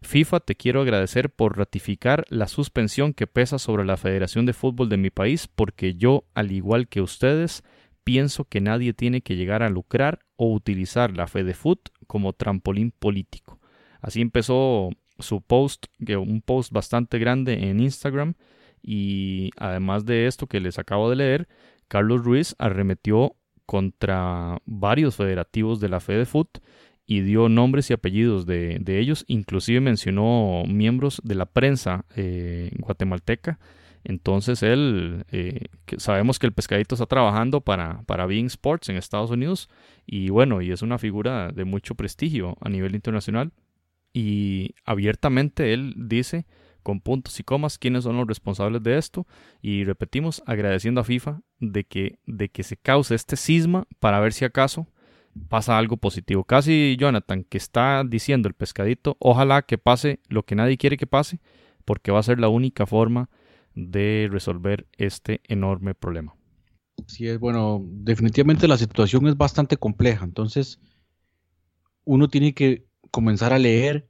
FIFA, 0.00 0.40
te 0.40 0.54
quiero 0.54 0.80
agradecer 0.80 1.30
por 1.30 1.58
ratificar 1.58 2.24
la 2.28 2.46
suspensión 2.46 3.12
que 3.12 3.26
pesa 3.26 3.58
sobre 3.58 3.84
la 3.84 3.96
Federación 3.96 4.46
de 4.46 4.52
Fútbol 4.52 4.88
de 4.88 4.96
mi 4.96 5.10
país, 5.10 5.48
porque 5.48 5.94
yo, 5.94 6.24
al 6.34 6.52
igual 6.52 6.88
que 6.88 7.00
ustedes, 7.00 7.64
pienso 8.04 8.44
que 8.44 8.60
nadie 8.60 8.94
tiene 8.94 9.20
que 9.20 9.36
llegar 9.36 9.62
a 9.62 9.68
lucrar 9.68 10.20
o 10.36 10.52
utilizar 10.52 11.16
la 11.16 11.26
fe 11.26 11.44
de 11.44 11.52
FUT 11.52 11.90
como 12.06 12.32
trampolín 12.32 12.92
político. 12.92 13.58
Así 14.00 14.20
empezó 14.20 14.90
su 15.18 15.40
post, 15.40 15.86
que 16.04 16.16
un 16.16 16.42
post 16.42 16.72
bastante 16.72 17.18
grande 17.18 17.68
en 17.68 17.80
Instagram. 17.80 18.34
Y 18.82 19.50
además 19.56 20.04
de 20.04 20.26
esto 20.26 20.46
que 20.46 20.60
les 20.60 20.78
acabo 20.78 21.10
de 21.10 21.16
leer, 21.16 21.48
Carlos 21.88 22.24
Ruiz 22.24 22.54
arremetió 22.58 23.34
contra 23.66 24.58
varios 24.64 25.16
federativos 25.16 25.80
de 25.80 25.88
la 25.88 26.00
FedeFoot 26.00 26.58
y 27.06 27.22
dio 27.22 27.48
nombres 27.48 27.90
y 27.90 27.94
apellidos 27.94 28.46
de, 28.46 28.82
ellos, 28.86 29.24
inclusive 29.28 29.80
mencionó 29.80 30.64
miembros 30.66 31.20
de 31.24 31.34
la 31.34 31.46
prensa 31.46 32.04
eh, 32.16 32.70
guatemalteca. 32.78 33.58
Entonces 34.04 34.62
él, 34.62 35.24
eh, 35.32 35.66
sabemos 35.96 36.38
que 36.38 36.46
el 36.46 36.52
pescadito 36.52 36.94
está 36.94 37.06
trabajando 37.06 37.60
para, 37.60 38.02
para 38.02 38.26
Being 38.26 38.46
Sports 38.46 38.88
en 38.90 38.96
Estados 38.96 39.30
Unidos 39.30 39.68
y 40.06 40.30
bueno, 40.30 40.62
y 40.62 40.70
es 40.70 40.82
una 40.82 40.98
figura 40.98 41.50
de 41.50 41.64
mucho 41.64 41.94
prestigio 41.94 42.56
a 42.60 42.68
nivel 42.68 42.94
internacional 42.94 43.52
y 44.18 44.74
abiertamente 44.84 45.72
él 45.72 45.94
dice 45.96 46.44
con 46.82 47.00
puntos 47.00 47.38
y 47.38 47.44
comas 47.44 47.78
quiénes 47.78 48.02
son 48.02 48.16
los 48.16 48.26
responsables 48.26 48.82
de 48.82 48.98
esto 48.98 49.28
y 49.62 49.84
repetimos 49.84 50.42
agradeciendo 50.44 51.00
a 51.00 51.04
FIFA 51.04 51.42
de 51.60 51.84
que, 51.84 52.18
de 52.26 52.48
que 52.48 52.64
se 52.64 52.76
cause 52.76 53.14
este 53.14 53.36
cisma 53.36 53.86
para 54.00 54.18
ver 54.18 54.32
si 54.32 54.44
acaso 54.44 54.88
pasa 55.48 55.78
algo 55.78 55.98
positivo. 55.98 56.42
Casi 56.42 56.96
Jonathan 56.98 57.44
que 57.44 57.58
está 57.58 58.02
diciendo 58.04 58.48
el 58.48 58.54
pescadito, 58.54 59.16
ojalá 59.20 59.62
que 59.62 59.78
pase 59.78 60.18
lo 60.28 60.44
que 60.44 60.56
nadie 60.56 60.78
quiere 60.78 60.96
que 60.96 61.06
pase 61.06 61.38
porque 61.84 62.10
va 62.10 62.18
a 62.18 62.24
ser 62.24 62.40
la 62.40 62.48
única 62.48 62.86
forma 62.86 63.30
de 63.76 64.28
resolver 64.32 64.88
este 64.96 65.42
enorme 65.44 65.94
problema. 65.94 66.34
Sí, 67.06 67.28
es 67.28 67.38
bueno, 67.38 67.84
definitivamente 67.84 68.66
la 68.66 68.78
situación 68.78 69.28
es 69.28 69.36
bastante 69.36 69.76
compleja, 69.76 70.24
entonces 70.24 70.80
uno 72.04 72.26
tiene 72.26 72.52
que 72.52 72.88
comenzar 73.10 73.52
a 73.52 73.58
leer, 73.58 74.07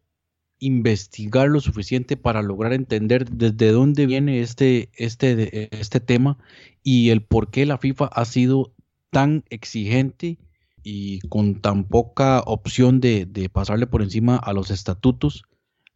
investigar 0.59 1.49
lo 1.49 1.61
suficiente 1.61 2.17
para 2.17 2.43
lograr 2.43 2.73
entender 2.73 3.29
desde 3.29 3.73
dónde 3.73 4.07
viene 4.07 4.41
este, 4.41 4.91
este, 4.97 5.69
este 5.79 6.01
tema 6.01 6.39
y 6.83 7.11
el 7.11 7.23
por 7.23 7.51
qué 7.51 7.67
la 7.67 7.79
FIFA 7.79 8.07
ha 8.07 8.25
sido 8.25 8.73
tan 9.11 9.45
exigente 9.51 10.39
y 10.83 11.21
con 11.29 11.61
tan 11.61 11.85
poca 11.85 12.41
opción 12.41 13.01
de, 13.01 13.51
pasarle 13.53 13.87
por 13.87 14.03
encima 14.03 14.37
a 14.37 14.53
los 14.53 14.71
estatutos, 14.71 15.45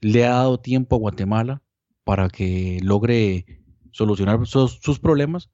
le 0.00 0.26
ha 0.26 0.30
dado 0.30 0.60
tiempo 0.60 0.96
a 0.96 0.98
Guatemala 0.98 1.62
para 2.04 2.28
que 2.28 2.78
logre 2.82 3.62
solucionar 3.90 4.46
sus, 4.46 4.80
sus 4.82 4.98
problemas, 4.98 5.50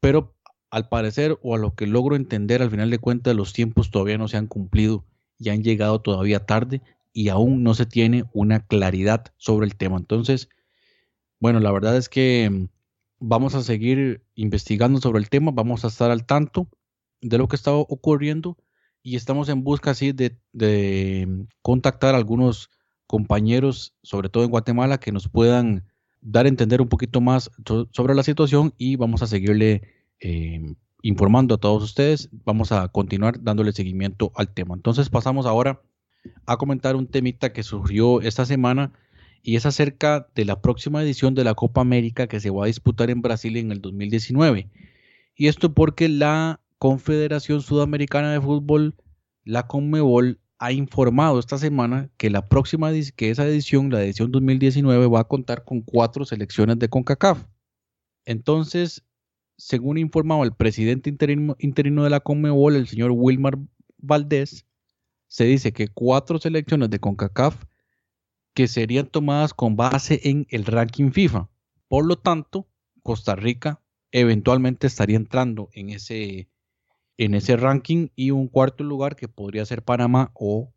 pero 0.00 0.34
al 0.70 0.88
parecer 0.88 1.38
o 1.42 1.54
a 1.54 1.58
lo 1.58 1.74
que 1.74 1.86
logro 1.86 2.16
entender 2.16 2.62
al 2.62 2.70
final 2.70 2.90
de 2.90 2.98
cuentas 2.98 3.34
los 3.34 3.52
tiempos 3.52 3.90
todavía 3.90 4.18
no 4.18 4.28
se 4.28 4.36
han 4.36 4.46
cumplido 4.46 5.04
y 5.38 5.48
han 5.50 5.62
llegado 5.62 6.00
todavía 6.00 6.44
tarde 6.44 6.82
y 7.18 7.30
aún 7.30 7.64
no 7.64 7.74
se 7.74 7.84
tiene 7.84 8.26
una 8.32 8.64
claridad 8.64 9.24
sobre 9.38 9.66
el 9.66 9.74
tema. 9.74 9.96
Entonces, 9.96 10.48
bueno, 11.40 11.58
la 11.58 11.72
verdad 11.72 11.96
es 11.96 12.08
que 12.08 12.48
mm, 12.48 12.68
vamos 13.18 13.56
a 13.56 13.64
seguir 13.64 14.22
investigando 14.36 15.00
sobre 15.00 15.18
el 15.18 15.28
tema, 15.28 15.50
vamos 15.52 15.84
a 15.84 15.88
estar 15.88 16.12
al 16.12 16.26
tanto 16.26 16.68
de 17.20 17.36
lo 17.36 17.48
que 17.48 17.56
está 17.56 17.72
ocurriendo 17.72 18.56
y 19.02 19.16
estamos 19.16 19.48
en 19.48 19.64
busca 19.64 19.90
así 19.90 20.12
de, 20.12 20.38
mm, 21.26 21.48
contactar 21.60 22.14
a 22.14 22.18
algunos 22.18 22.70
compañeros, 23.08 23.96
sobre 24.04 24.28
todo 24.28 24.44
en 24.44 24.50
Guatemala, 24.50 25.00
que 25.00 25.10
nos 25.10 25.28
puedan 25.28 25.88
dar 26.20 26.46
a 26.46 26.50
entender 26.50 26.80
un 26.80 26.88
poquito 26.88 27.20
más 27.20 27.50
sobre 27.90 28.14
la 28.14 28.22
situación 28.22 28.74
y 28.78 28.94
vamos 28.94 29.22
a 29.22 29.26
seguirle 29.26 29.82
eh, 30.20 30.76
informando 31.02 31.56
a 31.56 31.58
todos 31.58 31.82
ustedes. 31.82 32.28
Vamos 32.44 32.70
a 32.70 32.86
continuar 32.86 33.42
dándole 33.42 33.72
seguimiento 33.72 34.30
al 34.36 34.54
tema. 34.54 34.76
Entonces 34.76 35.10
pasamos 35.10 35.44
ahora 35.44 35.82
a 36.46 36.56
comentar 36.56 36.96
un 36.96 37.06
temita 37.06 37.52
que 37.52 37.62
surgió 37.62 38.20
esta 38.20 38.44
semana 38.44 38.92
y 39.42 39.56
es 39.56 39.66
acerca 39.66 40.28
de 40.34 40.44
la 40.44 40.60
próxima 40.60 41.02
edición 41.02 41.34
de 41.34 41.44
la 41.44 41.54
Copa 41.54 41.80
América 41.80 42.26
que 42.26 42.40
se 42.40 42.50
va 42.50 42.64
a 42.64 42.66
disputar 42.66 43.10
en 43.10 43.22
Brasil 43.22 43.56
en 43.56 43.72
el 43.72 43.80
2019. 43.80 44.68
Y 45.34 45.46
esto 45.46 45.72
porque 45.72 46.08
la 46.08 46.60
Confederación 46.78 47.60
Sudamericana 47.60 48.32
de 48.32 48.40
Fútbol, 48.40 48.94
la 49.44 49.66
Conmebol, 49.66 50.40
ha 50.58 50.72
informado 50.72 51.38
esta 51.38 51.56
semana 51.56 52.10
que 52.16 52.30
la 52.30 52.48
próxima 52.48 52.90
que 53.14 53.30
esa 53.30 53.46
edición, 53.46 53.90
la 53.90 54.02
edición 54.02 54.32
2019, 54.32 55.06
va 55.06 55.20
a 55.20 55.28
contar 55.28 55.64
con 55.64 55.82
cuatro 55.82 56.24
selecciones 56.24 56.78
de 56.78 56.88
CONCACAF. 56.88 57.44
Entonces, 58.24 59.04
según 59.56 59.98
informaba 59.98 60.44
el 60.44 60.52
presidente 60.52 61.10
interino, 61.10 61.56
interino 61.58 62.04
de 62.04 62.10
la 62.10 62.20
Conmebol, 62.20 62.74
el 62.74 62.88
señor 62.88 63.12
Wilmar 63.12 63.58
Valdés, 63.98 64.66
se 65.28 65.44
dice 65.44 65.72
que 65.72 65.88
cuatro 65.88 66.38
selecciones 66.38 66.90
de 66.90 66.98
CONCACAF 66.98 67.64
que 68.54 68.66
serían 68.66 69.06
tomadas 69.06 69.54
con 69.54 69.76
base 69.76 70.20
en 70.24 70.46
el 70.50 70.64
ranking 70.64 71.12
FIFA. 71.12 71.48
Por 71.86 72.06
lo 72.06 72.16
tanto, 72.16 72.66
Costa 73.02 73.36
Rica 73.36 73.80
eventualmente 74.10 74.86
estaría 74.86 75.16
entrando 75.16 75.68
en 75.72 75.90
ese, 75.90 76.48
en 77.18 77.34
ese 77.34 77.56
ranking 77.56 78.08
y 78.16 78.32
un 78.32 78.48
cuarto 78.48 78.82
lugar 78.84 79.16
que 79.16 79.28
podría 79.28 79.64
ser 79.64 79.84
Panamá 79.84 80.32
o 80.34 80.72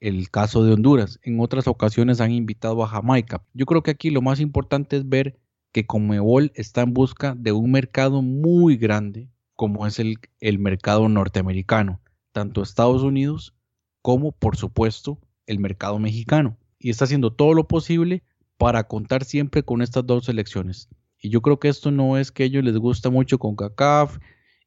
el 0.00 0.30
caso 0.30 0.62
de 0.62 0.74
Honduras. 0.74 1.18
En 1.22 1.40
otras 1.40 1.66
ocasiones 1.66 2.20
han 2.20 2.30
invitado 2.30 2.84
a 2.84 2.88
Jamaica. 2.88 3.42
Yo 3.52 3.66
creo 3.66 3.82
que 3.82 3.90
aquí 3.90 4.10
lo 4.10 4.22
más 4.22 4.38
importante 4.38 4.96
es 4.96 5.08
ver 5.08 5.40
que 5.72 5.86
Comebol 5.86 6.52
está 6.54 6.82
en 6.82 6.94
busca 6.94 7.34
de 7.34 7.52
un 7.52 7.72
mercado 7.72 8.22
muy 8.22 8.76
grande 8.76 9.28
como 9.54 9.86
es 9.88 9.98
el, 9.98 10.18
el 10.38 10.60
mercado 10.60 11.08
norteamericano, 11.08 12.00
tanto 12.30 12.62
Estados 12.62 13.02
Unidos 13.02 13.57
como 14.02 14.32
por 14.32 14.56
supuesto 14.56 15.18
el 15.46 15.58
mercado 15.58 15.98
mexicano 15.98 16.56
y 16.78 16.90
está 16.90 17.04
haciendo 17.04 17.32
todo 17.32 17.54
lo 17.54 17.66
posible 17.68 18.22
para 18.56 18.84
contar 18.84 19.24
siempre 19.24 19.62
con 19.62 19.82
estas 19.82 20.06
dos 20.06 20.26
selecciones. 20.26 20.88
Y 21.20 21.30
yo 21.30 21.42
creo 21.42 21.58
que 21.58 21.68
esto 21.68 21.90
no 21.90 22.16
es 22.16 22.30
que 22.30 22.44
a 22.44 22.46
ellos 22.46 22.64
les 22.64 22.76
gusta 22.76 23.10
mucho 23.10 23.38
CONCACAF 23.38 24.18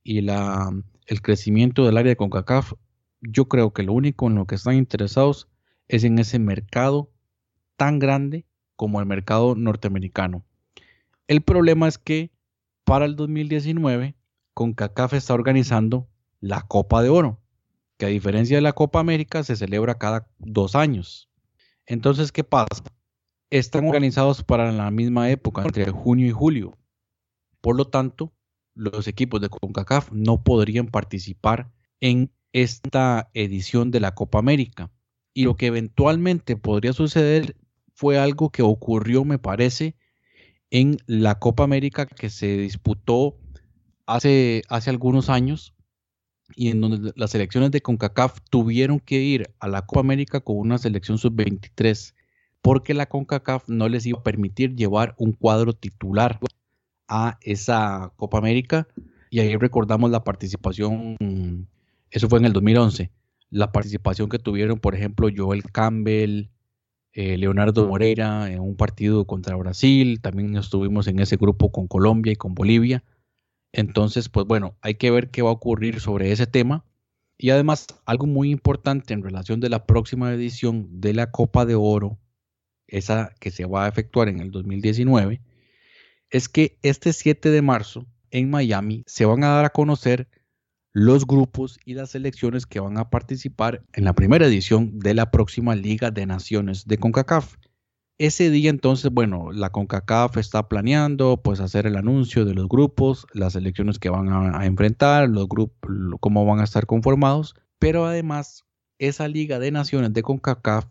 y 0.03 0.21
la, 0.21 0.69
el 1.05 1.21
crecimiento 1.21 1.85
del 1.85 1.97
área 1.97 2.11
de 2.11 2.17
CONCACAF. 2.17 2.73
Yo 3.21 3.47
creo 3.47 3.71
que 3.73 3.83
lo 3.83 3.93
único 3.93 4.27
en 4.27 4.35
lo 4.35 4.45
que 4.45 4.55
están 4.55 4.75
interesados 4.75 5.47
es 5.87 6.03
en 6.03 6.19
ese 6.19 6.39
mercado 6.39 7.11
tan 7.77 7.99
grande 7.99 8.45
como 8.75 8.99
el 8.99 9.05
mercado 9.05 9.55
norteamericano. 9.55 10.43
El 11.27 11.41
problema 11.41 11.87
es 11.87 11.97
que 11.97 12.31
para 12.83 13.05
el 13.05 13.15
2019 13.15 14.15
CONCACAF 14.53 15.13
está 15.13 15.33
organizando 15.33 16.09
la 16.39 16.61
Copa 16.63 17.01
de 17.03 17.09
Oro, 17.09 17.40
que 18.01 18.07
a 18.07 18.09
diferencia 18.09 18.57
de 18.57 18.63
la 18.63 18.73
Copa 18.73 18.99
América 18.99 19.43
se 19.43 19.55
celebra 19.55 19.99
cada 19.99 20.27
dos 20.39 20.75
años. 20.75 21.29
Entonces, 21.85 22.31
¿qué 22.31 22.43
pasa? 22.43 22.83
Están 23.51 23.87
organizados 23.87 24.43
para 24.43 24.71
la 24.71 24.89
misma 24.89 25.29
época, 25.29 25.61
entre 25.61 25.91
junio 25.91 26.25
y 26.25 26.31
julio. 26.31 26.79
Por 27.61 27.75
lo 27.75 27.85
tanto, 27.85 28.33
los 28.73 29.07
equipos 29.07 29.39
de 29.39 29.49
CONCACAF 29.49 30.11
no 30.11 30.43
podrían 30.43 30.87
participar 30.87 31.71
en 31.99 32.31
esta 32.53 33.29
edición 33.35 33.91
de 33.91 33.99
la 33.99 34.15
Copa 34.15 34.39
América. 34.39 34.89
Y 35.35 35.43
lo 35.43 35.55
que 35.55 35.67
eventualmente 35.67 36.57
podría 36.57 36.93
suceder 36.93 37.55
fue 37.93 38.17
algo 38.17 38.49
que 38.49 38.63
ocurrió, 38.63 39.25
me 39.25 39.37
parece, 39.37 39.95
en 40.71 40.97
la 41.05 41.37
Copa 41.37 41.65
América 41.65 42.07
que 42.07 42.31
se 42.31 42.57
disputó 42.57 43.37
hace, 44.07 44.63
hace 44.69 44.89
algunos 44.89 45.29
años 45.29 45.75
y 46.55 46.69
en 46.69 46.81
donde 46.81 47.13
las 47.15 47.31
selecciones 47.31 47.71
de 47.71 47.81
CONCACAF 47.81 48.39
tuvieron 48.49 48.99
que 48.99 49.21
ir 49.21 49.49
a 49.59 49.67
la 49.67 49.85
Copa 49.85 50.01
América 50.01 50.39
con 50.41 50.57
una 50.57 50.77
selección 50.77 51.17
sub-23 51.17 52.13
porque 52.61 52.93
la 52.93 53.07
CONCACAF 53.07 53.67
no 53.67 53.89
les 53.89 54.05
iba 54.05 54.19
a 54.19 54.23
permitir 54.23 54.75
llevar 54.75 55.15
un 55.17 55.33
cuadro 55.33 55.73
titular 55.73 56.39
a 57.07 57.37
esa 57.41 58.13
Copa 58.15 58.37
América. 58.37 58.87
Y 59.29 59.39
ahí 59.39 59.55
recordamos 59.55 60.11
la 60.11 60.23
participación, 60.23 61.17
eso 62.09 62.29
fue 62.29 62.39
en 62.39 62.45
el 62.45 62.53
2011, 62.53 63.11
la 63.49 63.71
participación 63.71 64.29
que 64.29 64.39
tuvieron 64.39 64.79
por 64.79 64.93
ejemplo 64.93 65.29
Joel 65.35 65.63
Campbell, 65.71 66.49
eh, 67.13 67.37
Leonardo 67.37 67.87
Moreira 67.87 68.51
en 68.51 68.59
un 68.59 68.75
partido 68.75 69.25
contra 69.25 69.55
Brasil, 69.55 70.21
también 70.21 70.55
estuvimos 70.55 71.07
en 71.07 71.19
ese 71.19 71.37
grupo 71.37 71.71
con 71.71 71.87
Colombia 71.87 72.33
y 72.33 72.35
con 72.35 72.53
Bolivia 72.53 73.03
entonces, 73.73 74.29
pues 74.29 74.45
bueno, 74.45 74.75
hay 74.81 74.95
que 74.95 75.11
ver 75.11 75.29
qué 75.29 75.41
va 75.41 75.49
a 75.49 75.53
ocurrir 75.53 75.99
sobre 75.99 76.31
ese 76.31 76.47
tema. 76.47 76.85
Y 77.37 77.49
además, 77.49 77.87
algo 78.05 78.27
muy 78.27 78.51
importante 78.51 79.13
en 79.13 79.23
relación 79.23 79.59
de 79.59 79.69
la 79.69 79.85
próxima 79.85 80.31
edición 80.33 81.01
de 81.01 81.13
la 81.13 81.31
Copa 81.31 81.65
de 81.65 81.75
Oro, 81.75 82.19
esa 82.87 83.33
que 83.39 83.51
se 83.51 83.65
va 83.65 83.85
a 83.85 83.87
efectuar 83.87 84.29
en 84.29 84.39
el 84.39 84.51
2019, 84.51 85.41
es 86.29 86.49
que 86.49 86.77
este 86.83 87.13
7 87.13 87.49
de 87.49 87.61
marzo 87.61 88.05
en 88.29 88.49
Miami 88.49 89.03
se 89.07 89.25
van 89.25 89.43
a 89.43 89.49
dar 89.49 89.65
a 89.65 89.69
conocer 89.69 90.29
los 90.93 91.25
grupos 91.25 91.79
y 91.85 91.93
las 91.93 92.11
selecciones 92.11 92.65
que 92.65 92.79
van 92.79 92.97
a 92.97 93.09
participar 93.09 93.83
en 93.93 94.03
la 94.03 94.13
primera 94.13 94.45
edición 94.45 94.99
de 94.99 95.13
la 95.13 95.31
próxima 95.31 95.75
Liga 95.75 96.11
de 96.11 96.25
Naciones 96.25 96.85
de 96.85 96.97
CONCACAF. 96.97 97.55
Ese 98.17 98.51
día 98.51 98.69
entonces, 98.69 99.11
bueno, 99.11 99.51
la 99.51 99.71
CONCACAF 99.71 100.37
está 100.37 100.67
planeando 100.67 101.41
pues 101.41 101.59
hacer 101.59 101.87
el 101.87 101.95
anuncio 101.95 102.45
de 102.45 102.53
los 102.53 102.67
grupos, 102.67 103.25
las 103.33 103.55
elecciones 103.55 103.97
que 103.97 104.09
van 104.09 104.29
a, 104.29 104.65
enfrentar, 104.65 105.27
los 105.27 105.47
grupos, 105.47 105.91
cómo 106.19 106.45
van 106.45 106.59
a 106.59 106.63
estar 106.63 106.85
conformados, 106.85 107.55
pero 107.79 108.05
además 108.05 108.63
esa 108.99 109.27
Liga 109.27 109.57
de 109.57 109.71
Naciones 109.71 110.13
de 110.13 110.21
CONCACAF 110.21 110.85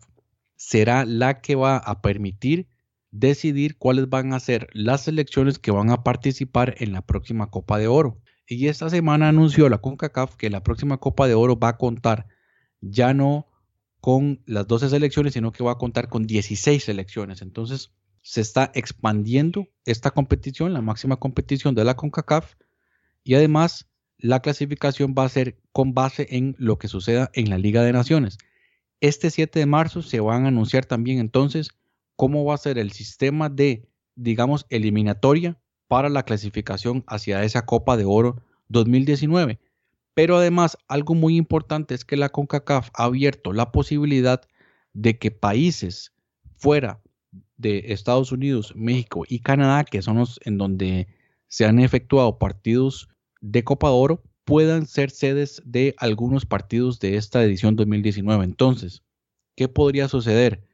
será 0.57 1.05
la 1.05 1.39
que 1.39 1.55
va 1.55 1.77
a 1.77 2.01
permitir 2.01 2.67
decidir 3.11 3.77
cuáles 3.77 4.09
van 4.09 4.33
a 4.33 4.39
ser 4.39 4.67
las 4.73 5.01
selecciones 5.01 5.59
que 5.59 5.71
van 5.71 5.89
a 5.89 6.03
participar 6.03 6.75
en 6.79 6.93
la 6.93 7.01
próxima 7.01 7.49
Copa 7.49 7.77
de 7.77 7.87
Oro. 7.87 8.21
Y 8.47 8.67
esta 8.67 8.89
semana 8.89 9.29
anunció 9.29 9.69
la 9.69 9.77
CONCACAF 9.77 10.35
que 10.35 10.49
la 10.49 10.63
próxima 10.63 10.97
Copa 10.97 11.27
de 11.27 11.35
Oro 11.35 11.57
va 11.57 11.69
a 11.69 11.77
contar 11.77 12.27
ya 12.81 13.13
no 13.13 13.47
con 14.01 14.41
las 14.45 14.67
12 14.67 14.89
selecciones, 14.89 15.33
sino 15.33 15.51
que 15.51 15.63
va 15.63 15.73
a 15.73 15.77
contar 15.77 16.09
con 16.09 16.25
16 16.25 16.83
selecciones. 16.83 17.41
Entonces, 17.41 17.91
se 18.23 18.41
está 18.41 18.71
expandiendo 18.73 19.67
esta 19.85 20.11
competición, 20.11 20.73
la 20.73 20.81
máxima 20.81 21.17
competición 21.17 21.75
de 21.75 21.85
la 21.85 21.95
CONCACAF, 21.95 22.55
y 23.23 23.35
además 23.35 23.87
la 24.17 24.41
clasificación 24.41 25.15
va 25.17 25.25
a 25.25 25.29
ser 25.29 25.59
con 25.71 25.93
base 25.93 26.27
en 26.31 26.55
lo 26.57 26.77
que 26.77 26.87
suceda 26.87 27.29
en 27.33 27.49
la 27.49 27.57
Liga 27.57 27.83
de 27.83 27.93
Naciones. 27.93 28.37
Este 28.99 29.29
7 29.31 29.59
de 29.59 29.65
marzo 29.65 30.01
se 30.01 30.19
van 30.19 30.45
a 30.45 30.49
anunciar 30.49 30.85
también 30.85 31.19
entonces 31.19 31.69
cómo 32.15 32.43
va 32.45 32.55
a 32.55 32.59
ser 32.59 32.77
el 32.77 32.91
sistema 32.91 33.49
de, 33.49 33.87
digamos, 34.15 34.65
eliminatoria 34.69 35.59
para 35.87 36.09
la 36.09 36.23
clasificación 36.23 37.03
hacia 37.07 37.43
esa 37.43 37.65
Copa 37.65 37.97
de 37.97 38.05
Oro 38.05 38.43
2019. 38.69 39.59
Pero 40.13 40.37
además, 40.37 40.77
algo 40.87 41.15
muy 41.15 41.37
importante 41.37 41.95
es 41.95 42.03
que 42.03 42.17
la 42.17 42.29
CONCACAF 42.29 42.89
ha 42.93 43.05
abierto 43.05 43.53
la 43.53 43.71
posibilidad 43.71 44.41
de 44.93 45.17
que 45.17 45.31
países 45.31 46.13
fuera 46.57 47.01
de 47.57 47.93
Estados 47.93 48.31
Unidos, 48.31 48.73
México 48.75 49.23
y 49.27 49.39
Canadá, 49.39 49.85
que 49.85 50.01
son 50.01 50.17
los 50.17 50.39
en 50.43 50.57
donde 50.57 51.07
se 51.47 51.65
han 51.65 51.79
efectuado 51.79 52.39
partidos 52.39 53.07
de 53.39 53.63
Copa 53.63 53.87
de 53.87 53.93
Oro, 53.93 54.23
puedan 54.43 54.85
ser 54.85 55.11
sedes 55.11 55.61
de 55.65 55.95
algunos 55.97 56.45
partidos 56.45 56.99
de 56.99 57.15
esta 57.15 57.43
edición 57.43 57.75
2019. 57.75 58.43
Entonces, 58.43 59.03
¿qué 59.55 59.69
podría 59.69 60.09
suceder? 60.09 60.67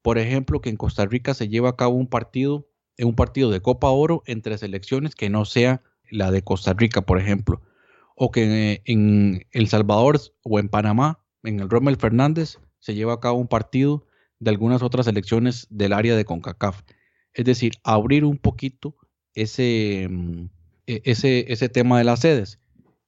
Por 0.00 0.16
ejemplo, 0.16 0.60
que 0.62 0.70
en 0.70 0.76
Costa 0.76 1.04
Rica 1.04 1.34
se 1.34 1.48
lleve 1.48 1.68
a 1.68 1.76
cabo 1.76 1.96
un 1.96 2.06
partido, 2.06 2.66
un 2.98 3.14
partido 3.14 3.50
de 3.50 3.60
Copa 3.60 3.90
Oro 3.90 4.22
entre 4.26 4.56
selecciones 4.56 5.14
que 5.14 5.28
no 5.28 5.44
sea 5.44 5.82
la 6.10 6.30
de 6.30 6.42
Costa 6.42 6.72
Rica, 6.72 7.02
por 7.02 7.18
ejemplo 7.18 7.60
o 8.22 8.30
que 8.30 8.82
en 8.84 9.46
El 9.50 9.68
Salvador 9.68 10.20
o 10.42 10.58
en 10.58 10.68
Panamá, 10.68 11.24
en 11.42 11.58
el 11.58 11.70
Rommel 11.70 11.96
Fernández, 11.96 12.58
se 12.78 12.94
lleva 12.94 13.14
a 13.14 13.20
cabo 13.20 13.38
un 13.38 13.48
partido 13.48 14.04
de 14.40 14.50
algunas 14.50 14.82
otras 14.82 15.06
elecciones 15.06 15.66
del 15.70 15.94
área 15.94 16.14
de 16.14 16.26
CONCACAF. 16.26 16.82
Es 17.32 17.46
decir, 17.46 17.72
abrir 17.82 18.26
un 18.26 18.36
poquito 18.36 18.94
ese, 19.32 20.06
mm, 20.10 20.50
e, 20.86 21.00
ese, 21.06 21.50
ese 21.50 21.70
tema 21.70 21.96
de 21.96 22.04
las 22.04 22.20
sedes. 22.20 22.60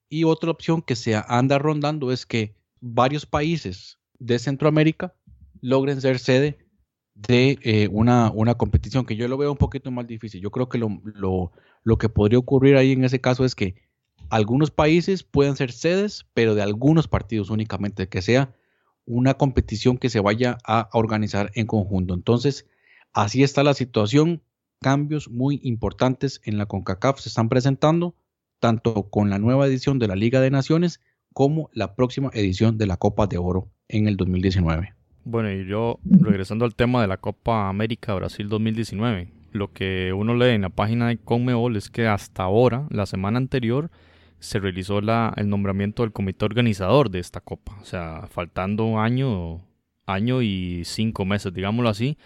Y 0.08 0.24
otra 0.24 0.50
opción 0.50 0.80
que 0.80 0.96
se 0.96 1.14
anda 1.28 1.58
rondando 1.58 2.10
es 2.10 2.24
que 2.24 2.56
varios 2.80 3.26
países 3.26 3.98
de 4.18 4.38
Centroamérica 4.38 5.14
logren 5.60 6.00
ser 6.00 6.20
sede 6.20 6.56
de 7.12 7.58
eh, 7.60 7.86
una, 7.92 8.30
una, 8.30 8.54
competición 8.54 9.04
que 9.04 9.16
yo 9.16 9.28
lo 9.28 9.36
veo 9.36 9.52
un 9.52 9.58
poquito 9.58 9.90
más 9.90 10.06
difícil. 10.06 10.40
Yo 10.40 10.50
creo 10.50 10.70
que 10.70 10.78
lo, 10.78 11.02
lo, 11.04 11.52
lo 11.84 11.98
que 11.98 12.08
podría 12.08 12.38
ocurrir 12.38 12.76
ahí 12.76 12.92
en 12.92 13.04
ese 13.04 13.20
caso 13.20 13.44
es 13.44 13.54
que 13.54 13.74
algunos 14.32 14.70
países 14.70 15.24
pueden 15.24 15.56
ser 15.56 15.72
sedes, 15.72 16.24
pero 16.32 16.54
de 16.54 16.62
algunos 16.62 17.06
partidos 17.06 17.50
únicamente, 17.50 18.08
que 18.08 18.22
sea 18.22 18.54
una 19.04 19.34
competición 19.34 19.98
que 19.98 20.08
se 20.08 20.20
vaya 20.20 20.56
a 20.64 20.88
organizar 20.94 21.50
en 21.54 21.66
conjunto. 21.66 22.14
Entonces, 22.14 22.66
así 23.12 23.42
está 23.42 23.62
la 23.62 23.74
situación. 23.74 24.40
Cambios 24.80 25.28
muy 25.28 25.60
importantes 25.62 26.40
en 26.44 26.56
la 26.56 26.64
CONCACAF 26.64 27.20
se 27.20 27.28
están 27.28 27.50
presentando 27.50 28.14
tanto 28.58 29.10
con 29.10 29.28
la 29.28 29.38
nueva 29.38 29.66
edición 29.66 29.98
de 29.98 30.08
la 30.08 30.16
Liga 30.16 30.40
de 30.40 30.50
Naciones 30.50 31.02
como 31.34 31.68
la 31.74 31.94
próxima 31.94 32.30
edición 32.32 32.78
de 32.78 32.86
la 32.86 32.96
Copa 32.96 33.26
de 33.26 33.36
Oro 33.36 33.68
en 33.86 34.08
el 34.08 34.16
2019. 34.16 34.94
Bueno, 35.24 35.52
y 35.52 35.66
yo 35.66 35.98
regresando 36.04 36.64
al 36.64 36.74
tema 36.74 37.02
de 37.02 37.08
la 37.08 37.18
Copa 37.18 37.68
América 37.68 38.14
Brasil 38.14 38.48
2019, 38.48 39.30
lo 39.52 39.74
que 39.74 40.14
uno 40.14 40.34
lee 40.34 40.54
en 40.54 40.62
la 40.62 40.70
página 40.70 41.08
de 41.08 41.18
Conmebol 41.18 41.76
es 41.76 41.90
que 41.90 42.06
hasta 42.06 42.44
ahora, 42.44 42.86
la 42.88 43.04
semana 43.04 43.36
anterior, 43.36 43.90
se 44.42 44.58
realizó 44.58 45.00
la, 45.00 45.32
el 45.36 45.48
nombramiento 45.48 46.02
del 46.02 46.12
comité 46.12 46.44
organizador 46.44 47.10
de 47.10 47.20
esta 47.20 47.40
Copa. 47.40 47.78
O 47.80 47.84
sea, 47.84 48.26
faltando 48.28 48.84
un 48.84 48.98
año, 48.98 49.64
año 50.04 50.42
y 50.42 50.82
cinco 50.84 51.24
meses, 51.24 51.54
digámoslo 51.54 51.88
así, 51.88 52.18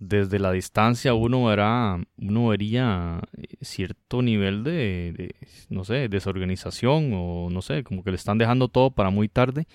desde 0.00 0.40
la 0.40 0.50
distancia 0.50 1.14
uno 1.14 1.44
verá, 1.44 2.00
uno 2.18 2.48
vería 2.48 3.20
eh, 3.36 3.56
cierto 3.60 4.20
nivel 4.20 4.64
de, 4.64 5.36
no 5.68 5.84
sé, 5.84 6.08
desorganización 6.08 7.12
o 7.14 7.50
no 7.50 7.62
sé, 7.62 7.84
como 7.84 8.02
que 8.02 8.10
le 8.10 8.16
están 8.16 8.38
dejando 8.38 8.66
todo 8.66 8.90
para 8.90 9.10
muy 9.10 9.28
tarde 9.28 9.68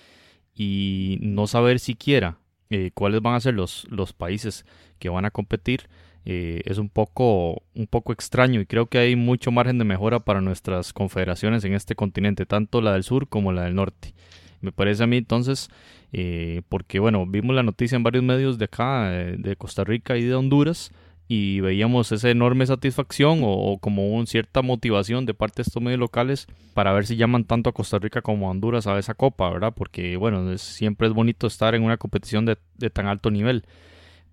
y 0.54 1.18
no 1.22 1.46
saber 1.46 1.80
siquiera 1.80 2.38
eh, 2.68 2.90
cuáles 2.92 3.22
van 3.22 3.36
a 3.36 3.40
ser 3.40 3.54
los, 3.54 3.86
los 3.90 4.12
países 4.12 4.66
que 4.98 5.08
van 5.08 5.24
a 5.24 5.30
competir 5.30 5.88
eh, 6.28 6.60
es 6.64 6.78
un 6.78 6.88
poco, 6.88 7.62
un 7.76 7.86
poco 7.86 8.12
extraño 8.12 8.60
y 8.60 8.66
creo 8.66 8.86
que 8.86 8.98
hay 8.98 9.14
mucho 9.14 9.52
margen 9.52 9.78
de 9.78 9.84
mejora 9.84 10.18
para 10.18 10.40
nuestras 10.40 10.92
confederaciones 10.92 11.64
en 11.64 11.72
este 11.72 11.94
continente, 11.94 12.46
tanto 12.46 12.80
la 12.80 12.94
del 12.94 13.04
sur 13.04 13.28
como 13.28 13.52
la 13.52 13.62
del 13.62 13.76
norte. 13.76 14.12
Me 14.60 14.72
parece 14.72 15.04
a 15.04 15.06
mí 15.06 15.18
entonces, 15.18 15.68
eh, 16.12 16.62
porque 16.68 16.98
bueno, 16.98 17.26
vimos 17.26 17.54
la 17.54 17.62
noticia 17.62 17.94
en 17.94 18.02
varios 18.02 18.24
medios 18.24 18.58
de 18.58 18.64
acá, 18.64 19.08
eh, 19.12 19.36
de 19.38 19.54
Costa 19.54 19.84
Rica 19.84 20.16
y 20.16 20.24
de 20.24 20.34
Honduras, 20.34 20.90
y 21.28 21.60
veíamos 21.60 22.10
esa 22.10 22.28
enorme 22.28 22.66
satisfacción 22.66 23.42
o, 23.44 23.78
como 23.78 24.08
una 24.08 24.26
cierta 24.26 24.62
motivación 24.62 25.26
de 25.26 25.34
parte 25.34 25.62
de 25.62 25.68
estos 25.68 25.82
medios 25.82 26.00
locales 26.00 26.48
para 26.74 26.92
ver 26.92 27.06
si 27.06 27.14
llaman 27.14 27.44
tanto 27.44 27.70
a 27.70 27.72
Costa 27.72 28.00
Rica 28.00 28.20
como 28.20 28.48
a 28.48 28.50
Honduras 28.50 28.88
a 28.88 28.98
esa 28.98 29.14
copa, 29.14 29.48
¿verdad? 29.50 29.72
Porque 29.76 30.16
bueno, 30.16 30.58
siempre 30.58 31.06
es 31.06 31.14
bonito 31.14 31.46
estar 31.46 31.76
en 31.76 31.84
una 31.84 31.98
competición 31.98 32.46
de, 32.46 32.58
de 32.78 32.90
tan 32.90 33.06
alto 33.06 33.30
nivel. 33.30 33.64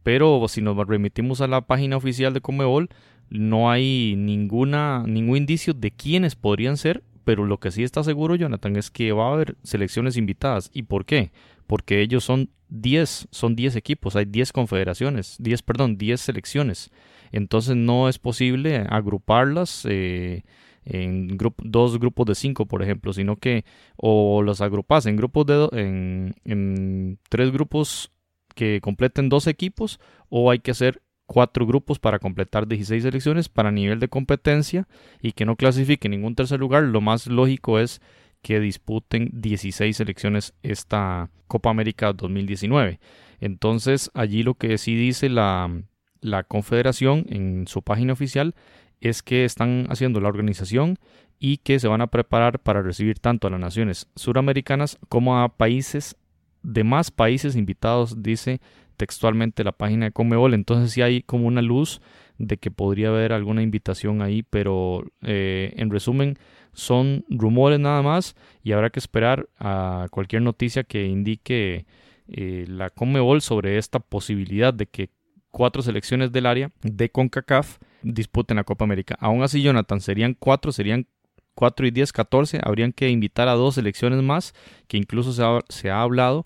Pero 0.04 0.46
si 0.48 0.62
nos 0.62 0.78
remitimos 0.88 1.42
a 1.42 1.48
la 1.48 1.62
página 1.62 1.98
oficial 1.98 2.34
de 2.34 2.42
Comebol, 2.42 2.90
no 3.30 3.72
hay 3.72 4.16
ninguna, 4.18 5.04
ningún 5.08 5.38
indicio 5.38 5.74
de 5.74 5.92
quiénes 5.92 6.36
podrían 6.36 6.78
ser, 6.78 7.04
pero 7.24 7.46
lo 7.46 7.60
que 7.60 7.72
sí 7.72 7.84
está 7.84 8.04
seguro, 8.04 8.36
Jonathan, 8.36 8.76
es 8.76 8.92
que 8.92 9.12
va 9.12 9.30
a 9.30 9.34
haber 9.34 9.56
selecciones 9.64 10.18
invitadas. 10.18 10.70
¿Y 10.74 10.84
por 10.84 11.06
qué? 11.06 11.32
Porque 11.66 12.02
ellos 12.02 12.24
son 12.24 12.50
10, 12.70 13.30
son 13.32 13.56
10 13.56 13.76
equipos, 13.76 14.16
hay 14.16 14.26
10 14.26 14.52
confederaciones, 14.52 15.38
10, 15.40 15.62
perdón, 15.64 15.98
10 15.98 16.20
selecciones. 16.20 16.92
Entonces 17.32 17.76
no 17.76 18.10
es 18.10 18.20
posible 18.20 18.86
agruparlas 18.90 19.86
eh, 19.90 20.44
en 20.86 21.38
dos 21.64 22.00
grupos 22.00 22.26
de 22.26 22.36
5, 22.36 22.66
por 22.66 22.84
ejemplo, 22.84 23.14
sino 23.14 23.38
que 23.38 23.64
o 23.96 24.42
los 24.42 24.62
agrupas 24.62 25.06
en 25.06 25.16
grupos 25.16 25.46
de 25.46 25.70
en, 25.74 26.36
en 26.46 27.20
tres 27.30 27.52
grupos 27.52 28.12
que 28.54 28.80
completen 28.82 29.30
dos 29.30 29.48
equipos 29.48 30.00
o 30.30 30.52
hay 30.52 30.60
que 30.60 30.72
hacer 30.72 31.02
cuatro 31.26 31.66
grupos 31.66 32.00
para 32.00 32.20
completar 32.20 32.68
16 32.68 33.04
selecciones 33.04 33.50
para 33.50 33.72
nivel 33.72 34.00
de 34.00 34.08
competencia 34.08 34.88
y 35.22 35.32
que 35.32 35.46
no 35.46 35.56
clasifique 35.56 36.10
ningún 36.10 36.36
tercer 36.36 36.60
lugar, 36.60 36.84
lo 36.84 37.02
más 37.02 37.28
lógico 37.28 37.80
es 37.80 38.02
que 38.42 38.60
disputen 38.60 39.30
16 39.34 39.96
selecciones 39.96 40.54
esta 40.64 41.30
Copa 41.48 41.70
América 41.70 42.12
2019. 42.14 43.00
Entonces 43.40 44.12
allí 44.14 44.44
lo 44.44 44.56
que 44.56 44.78
sí 44.78 44.96
dice 44.96 45.30
la, 45.30 45.72
la 46.20 46.44
confederación 46.44 47.26
en 47.30 47.68
su 47.68 47.82
página 47.82 48.14
oficial 48.14 48.54
es 49.00 49.24
que 49.24 49.46
están 49.46 49.88
haciendo 49.90 50.22
la 50.22 50.30
organización 50.30 50.98
y 51.40 51.58
que 51.58 51.80
se 51.80 51.88
van 51.88 52.02
a 52.02 52.08
preparar 52.08 52.60
para 52.60 52.82
recibir 52.82 53.20
tanto 53.20 53.48
a 53.48 53.50
las 53.50 53.60
naciones 53.60 54.08
suramericanas 54.16 54.98
como 55.10 55.42
a 55.42 55.58
países 55.58 56.16
de 56.64 56.84
más 56.84 57.12
países 57.12 57.56
invitados, 57.56 58.24
dice 58.24 58.62
textualmente 58.98 59.64
la 59.64 59.72
página 59.72 60.06
de 60.06 60.12
Comebol. 60.12 60.54
Entonces 60.54 60.92
sí 60.92 61.02
hay 61.02 61.22
como 61.22 61.48
una 61.48 61.62
luz 61.62 62.02
de 62.38 62.58
que 62.58 62.72
podría 62.72 63.10
haber 63.10 63.34
alguna 63.34 63.62
invitación 63.62 64.22
ahí, 64.22 64.44
pero 64.44 65.04
eh, 65.22 65.74
en 65.76 65.92
resumen 65.92 66.38
son 66.74 67.26
rumores 67.30 67.80
nada 67.80 68.02
más 68.02 68.36
y 68.64 68.72
habrá 68.72 68.90
que 68.90 69.00
esperar 69.00 69.48
a 69.60 70.08
cualquier 70.10 70.42
noticia 70.42 70.84
que 70.84 71.06
indique 71.06 71.86
eh, 72.28 72.66
la 72.68 72.90
Comebol 72.90 73.42
sobre 73.42 73.78
esta 73.78 74.00
posibilidad 74.00 74.74
de 74.74 74.88
que 74.88 75.10
cuatro 75.52 75.82
selecciones 75.84 76.32
del 76.32 76.48
área 76.48 76.72
de 76.82 77.10
CONCACAF 77.10 77.78
disputen 78.02 78.58
la 78.58 78.64
Copa 78.64 78.86
América. 78.86 79.16
Aún 79.20 79.44
así, 79.44 79.62
Jonathan, 79.62 80.02
serían 80.02 80.36
cuatro, 80.38 80.72
serían 80.72 81.08
4 81.56 81.88
y 81.88 81.92
10, 81.92 82.12
14, 82.12 82.60
habrían 82.64 82.92
que 82.92 83.10
invitar 83.10 83.48
a 83.48 83.54
dos 83.54 83.76
selecciones 83.76 84.22
más, 84.22 84.54
que 84.88 84.98
incluso 84.98 85.34
se 85.34 85.44
ha, 85.44 85.60
se 85.70 85.90
ha 85.90 86.02
hablado 86.02 86.46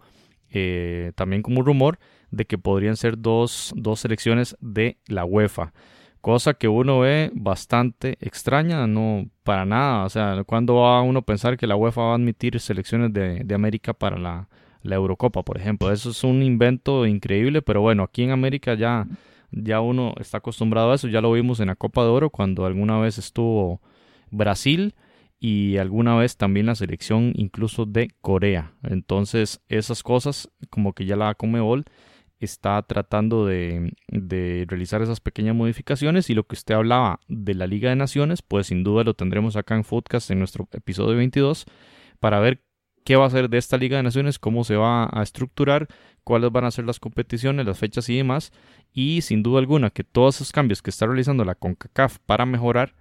eh, 0.50 1.12
también 1.16 1.42
como 1.42 1.62
rumor 1.62 2.00
de 2.32 2.46
que 2.46 2.58
podrían 2.58 2.98
ser 2.98 3.18
dos, 3.18 3.74
dos 3.76 4.00
selecciones 4.00 4.58
de 4.60 4.98
la 5.08 5.26
UEFA. 5.26 5.74
Cosa 6.22 6.56
que 6.56 6.68
uno 6.68 7.00
ve 7.00 7.32
bastante 7.34 8.18
extraña, 8.20 8.86
no 8.88 9.30
para 9.44 9.66
nada. 9.66 10.04
O 10.04 10.10
sea, 10.10 10.44
cuando 10.46 10.76
va 10.76 11.02
uno 11.02 11.20
a 11.20 11.26
pensar 11.26 11.58
que 11.58 11.68
la 11.68 11.76
UEFA 11.76 12.02
va 12.02 12.12
a 12.12 12.16
admitir 12.16 12.60
selecciones 12.60 13.14
de, 13.14 13.44
de 13.46 13.56
América 13.56 13.94
para 13.94 14.18
la, 14.18 14.50
la 14.82 14.96
Eurocopa, 14.96 15.44
por 15.44 15.58
ejemplo. 15.58 15.92
Eso 15.92 16.10
es 16.10 16.24
un 16.24 16.44
invento 16.44 17.06
increíble, 17.06 17.62
pero 17.62 17.82
bueno, 17.82 18.04
aquí 18.04 18.24
en 18.24 18.32
América 18.32 18.74
ya, 18.74 19.08
ya 19.52 19.80
uno 19.80 20.14
está 20.20 20.40
acostumbrado 20.40 20.92
a 20.92 20.96
eso. 20.96 21.08
Ya 21.08 21.22
lo 21.22 21.32
vimos 21.32 21.60
en 21.60 21.68
la 21.68 21.76
Copa 21.76 22.04
de 22.04 22.10
Oro 22.10 22.30
cuando 22.30 22.66
alguna 22.66 23.00
vez 23.00 23.18
estuvo 23.18 23.82
Brasil 24.32 24.96
y 25.40 25.78
alguna 25.78 26.16
vez 26.16 26.38
también 26.38 26.66
la 26.66 26.76
selección 26.76 27.34
incluso 27.36 27.86
de 27.86 28.12
Corea. 28.22 28.74
Entonces 28.84 29.62
esas 29.70 30.04
cosas 30.04 30.50
como 30.70 30.94
que 30.94 31.06
ya 31.06 31.16
la 31.16 31.36
Comebol 31.36 31.86
está 32.40 32.82
tratando 32.84 33.46
de, 33.46 33.94
de, 34.08 34.66
realizar 34.68 35.02
esas 35.02 35.20
pequeñas 35.20 35.56
modificaciones 35.56 36.30
y 36.30 36.36
lo 36.36 36.46
que 36.46 36.56
usted 36.56 36.76
hablaba 36.76 37.20
de 37.28 37.56
la 37.56 37.66
Liga 37.66 37.90
de 37.90 37.96
Naciones, 37.96 38.42
pues 38.44 38.68
sin 38.68 38.84
duda 38.84 39.04
lo 39.04 39.16
tendremos 39.16 39.56
acá 39.56 39.76
en 39.76 39.84
Foodcast 39.84 40.30
en 40.30 40.40
nuestro 40.40 40.68
episodio 40.72 41.18
22 41.18 41.66
para 42.20 42.40
ver 42.40 42.62
qué 43.08 43.16
va 43.16 43.26
a 43.26 43.30
ser 43.30 43.50
de 43.50 43.58
esta 43.58 43.78
Liga 43.78 43.96
de 43.96 44.04
Naciones, 44.04 44.38
cómo 44.38 44.66
se 44.66 44.76
va 44.76 45.10
a 45.12 45.24
estructurar, 45.24 45.88
cuáles 46.26 46.52
van 46.52 46.66
a 46.66 46.72
ser 46.72 46.86
las 46.86 47.00
competiciones, 47.00 47.66
las 47.66 47.80
fechas 47.80 48.10
y 48.10 48.18
demás. 48.18 48.52
Y 48.92 49.22
sin 49.22 49.44
duda 49.44 49.60
alguna 49.60 49.92
que 49.92 50.04
todos 50.04 50.36
esos 50.36 50.52
cambios 50.52 50.82
que 50.82 50.90
está 50.90 51.06
realizando 51.06 51.46
la 51.46 51.56
CONCACAF 51.56 52.18
para 52.26 52.46
mejorar 52.46 52.96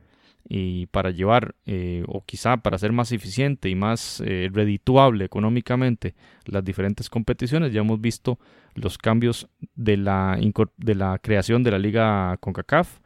y 0.49 0.87
para 0.87 1.11
llevar 1.11 1.55
eh, 1.67 2.05
o 2.07 2.23
quizá 2.25 2.59
para 2.59 2.79
ser 2.79 2.93
más 2.93 3.11
eficiente 3.13 3.69
y 3.69 3.75
más 3.75 4.23
eh, 4.25 4.49
redituable 4.53 5.25
económicamente 5.25 6.15
las 6.45 6.65
diferentes 6.65 7.11
competiciones. 7.11 7.73
Ya 7.73 7.81
hemos 7.81 8.01
visto 8.01 8.39
los 8.75 8.99
cambios 8.99 9.49
de 9.75 9.97
la, 9.97 10.39
de 10.77 10.95
la 10.95 11.19
creación 11.19 11.63
de 11.63 11.71
la 11.73 11.79
liga 11.79 12.37
CONCACAF 12.41 13.01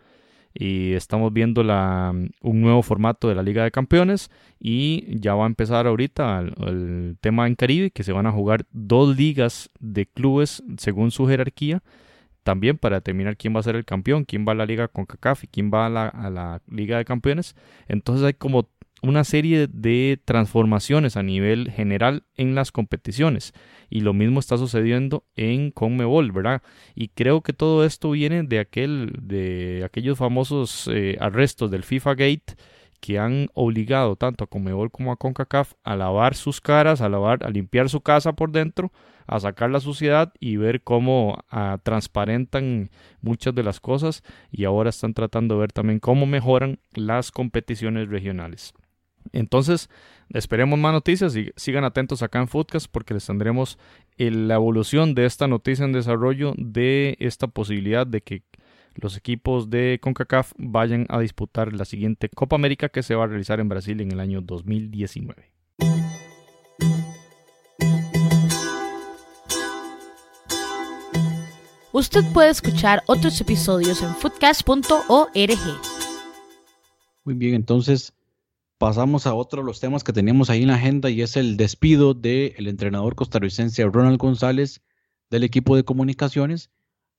y 0.53 0.93
estamos 0.95 1.33
viendo 1.33 1.63
la, 1.63 2.13
un 2.43 2.61
nuevo 2.61 2.83
formato 2.83 3.29
de 3.29 3.37
la 3.37 3.43
Liga 3.43 3.63
de 3.63 3.71
Campeones 3.71 4.31
y 4.59 5.19
ya 5.21 5.35
va 5.35 5.45
a 5.45 5.47
empezar 5.47 5.87
ahorita 5.87 6.41
el, 6.41 6.55
el 6.67 7.17
tema 7.21 7.47
en 7.47 7.55
Caribe 7.55 7.93
que 7.93 8.03
se 8.03 8.13
van 8.13 8.27
a 8.27 8.33
jugar 8.33 8.67
dos 8.73 9.17
ligas 9.17 9.71
de 9.79 10.07
clubes 10.07 10.63
según 10.77 11.13
su 11.13 11.29
jerarquía 11.29 11.83
también 12.43 12.79
para 12.79 12.97
determinar 12.97 13.37
quién 13.37 13.55
va 13.55 13.61
a 13.61 13.65
ser 13.65 13.77
el 13.77 13.85
campeón, 13.85 14.25
quién 14.25 14.47
va 14.47 14.53
a 14.53 14.57
la 14.57 14.67
liga 14.67 14.89
con 14.89 15.07
CACAF 15.07 15.45
y 15.45 15.47
quién 15.49 15.71
va 15.73 15.87
a 15.87 15.91
la, 16.31 16.63
liga 16.69 16.99
de 16.99 17.05
campeones. 17.05 17.55
Entonces 17.89 18.25
hay 18.25 18.35
como 18.35 18.69
una 19.03 19.25
serie 19.25 19.67
de 19.67 20.21
transformaciones 20.25 21.17
a 21.17 21.23
nivel 21.23 21.71
general 21.71 22.25
en 22.37 22.55
las 22.55 22.71
competiciones 22.71 23.55
y 23.89 24.03
lo 24.03 24.13
mismo 24.13 24.41
está 24.41 24.59
sucediendo 24.59 25.25
en 25.37 25.71
Conmebol, 25.71 26.33
¿verdad? 26.33 26.63
Y 26.95 27.09
creo 27.09 27.41
que 27.41 27.55
todo 27.55 27.85
esto 27.85 28.11
viene 28.11 28.43
de 28.43 28.59
aquel 28.59 29.13
de 29.23 29.83
aquellos 29.85 30.19
famosos 30.19 30.89
eh, 30.93 31.17
arrestos 31.19 31.71
del 31.71 31.83
FIFA 31.83 32.15
Gate 32.15 32.57
que 33.01 33.19
han 33.19 33.49
obligado 33.55 34.17
tanto 34.17 34.45
a 34.45 34.47
Conmebol 34.47 34.91
como 34.91 35.13
a 35.13 35.17
CONCACAF 35.17 35.73
a 35.83 35.97
lavar 35.97 36.35
sus 36.35 36.61
caras, 36.61 37.01
a 37.01 37.09
lavar, 37.09 37.45
a 37.45 37.49
limpiar 37.49 37.89
su 37.89 38.03
casa 38.03 38.35
por 38.35 38.53
dentro 38.53 38.93
a 39.31 39.39
sacar 39.39 39.71
la 39.71 39.79
suciedad 39.79 40.33
y 40.41 40.57
ver 40.57 40.83
cómo 40.83 41.39
ah, 41.51 41.79
transparentan 41.85 42.91
muchas 43.23 43.55
de 43.55 43.63
las 43.63 43.79
cosas 43.79 44.25
y 44.51 44.65
ahora 44.65 44.91
están 44.91 45.15
tratando 45.15 45.55
de 45.55 45.61
ver 45.61 45.73
también 45.73 46.01
cómo 46.01 46.27
mejoran 46.27 46.81
las 46.95 47.31
competiciones 47.31 48.09
regionales. 48.09 48.75
Entonces, 49.33 49.89
esperemos 50.31 50.81
más 50.81 50.93
noticias 50.93 51.37
y 51.37 51.53
sigan 51.55 51.85
atentos 51.85 52.23
acá 52.23 52.41
en 52.41 52.49
Foodcast 52.49 52.89
porque 52.91 53.15
les 53.15 53.25
tendremos 53.25 53.79
la 54.17 54.55
evolución 54.55 55.15
de 55.15 55.27
esta 55.27 55.47
noticia 55.47 55.85
en 55.85 55.93
desarrollo 55.93 56.53
de 56.57 57.17
esta 57.21 57.47
posibilidad 57.47 58.09
de 58.09 58.23
que 58.23 58.43
los 58.97 59.17
equipos 59.17 59.71
de 59.71 60.01
CONCACAF 60.03 60.55
vayan 60.59 61.07
a 61.09 61.21
disputar 61.21 61.73
la 61.73 61.85
siguiente 61.85 62.29
Copa 62.31 62.57
América 62.57 62.89
que 62.89 63.05
se 63.05 63.15
va 63.15 63.25
a 63.25 63.29
realizar 63.29 63.61
en 63.61 63.69
Brasil 63.69 64.01
en 64.01 64.11
el 64.11 64.19
año 64.19 64.41
2019. 64.41 65.53
Usted 71.93 72.25
puede 72.33 72.51
escuchar 72.51 73.03
otros 73.07 73.41
episodios 73.41 74.01
en 74.03 74.15
foodcast.org. 74.15 75.59
Muy 77.25 77.35
bien, 77.35 77.55
entonces 77.55 78.13
pasamos 78.79 79.27
a 79.27 79.35
otro 79.35 79.63
de 79.63 79.67
los 79.67 79.81
temas 79.81 80.05
que 80.05 80.13
teníamos 80.13 80.51
ahí 80.51 80.63
en 80.63 80.69
la 80.69 80.77
agenda 80.77 81.11
y 81.11 81.21
es 81.23 81.37
el 81.37 81.57
despido 81.57 82.15
del 82.15 82.69
entrenador 82.69 83.17
costarricense 83.17 83.85
Ronald 83.87 84.19
González 84.19 84.83
del 85.31 85.43
equipo 85.43 85.75
de 85.75 85.83
comunicaciones, 85.83 86.71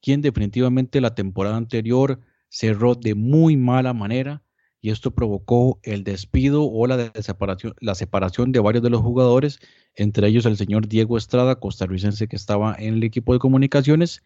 quien 0.02 0.22
definitivamente 0.22 1.02
la 1.02 1.15
temporada 1.15 1.57
anterior 1.57 2.22
cerró 2.48 2.95
de 2.95 3.14
muy 3.14 3.57
mala 3.57 3.93
manera 3.93 4.41
y 4.80 4.89
esto 4.89 5.11
provocó 5.11 5.81
el 5.84 6.06
despido 6.06 6.64
o 6.64 6.88
la, 6.88 7.11
separación, 7.22 7.76
la 7.81 7.93
separación 7.93 8.53
de 8.53 8.61
varios 8.61 8.84
de 8.84 8.89
los 8.89 9.02
jugadores, 9.02 9.60
entre 9.95 10.27
ellos 10.30 10.45
el 10.45 10.56
señor 10.56 10.88
Diego 10.88 11.18
Estrada, 11.18 11.60
costarricense 11.60 12.30
que 12.30 12.38
estaba 12.38 12.73
en 12.80 12.95
el 12.95 13.03
equipo 13.03 13.34
de 13.34 13.39
comunicaciones. 13.39 14.23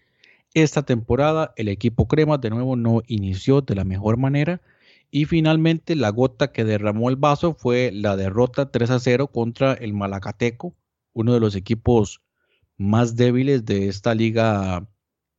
Esta 0.56 0.84
temporada 0.84 1.54
el 1.58 1.68
equipo 1.68 2.08
Crema 2.08 2.38
de 2.38 2.50
nuevo 2.50 2.78
no 2.78 3.02
inició 3.08 3.60
de 3.60 3.76
la 3.76 3.84
mejor 3.84 4.16
manera 4.16 4.62
y 5.12 5.26
finalmente 5.26 5.96
la 5.96 6.10
gota 6.10 6.54
que 6.54 6.64
derramó 6.64 7.10
el 7.10 7.18
vaso 7.18 7.56
fue 7.56 7.92
la 7.94 8.16
derrota 8.16 8.72
3 8.72 8.90
a 8.92 9.00
0 9.00 9.28
contra 9.28 9.74
el 9.74 9.94
Malacateco, 9.94 10.74
uno 11.12 11.34
de 11.34 11.42
los 11.42 11.58
equipos 11.58 12.22
más 12.78 13.18
débiles 13.18 13.66
de 13.66 13.90
esta 13.90 14.16
liga 14.16 14.88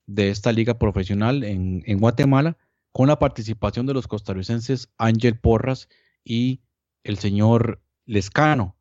de 0.04 0.28
esta 0.28 0.52
liga 0.52 0.78
profesional 0.78 1.44
en, 1.44 1.82
en 1.86 1.98
Guatemala 1.98 2.58
con 2.92 3.08
la 3.08 3.18
participación 3.18 3.86
de 3.86 3.94
los 3.94 4.08
costarricenses 4.08 4.92
Ángel 4.98 5.38
Porras 5.38 5.88
y 6.24 6.60
el 7.04 7.16
señor 7.16 7.80
Lescano. 8.04 8.76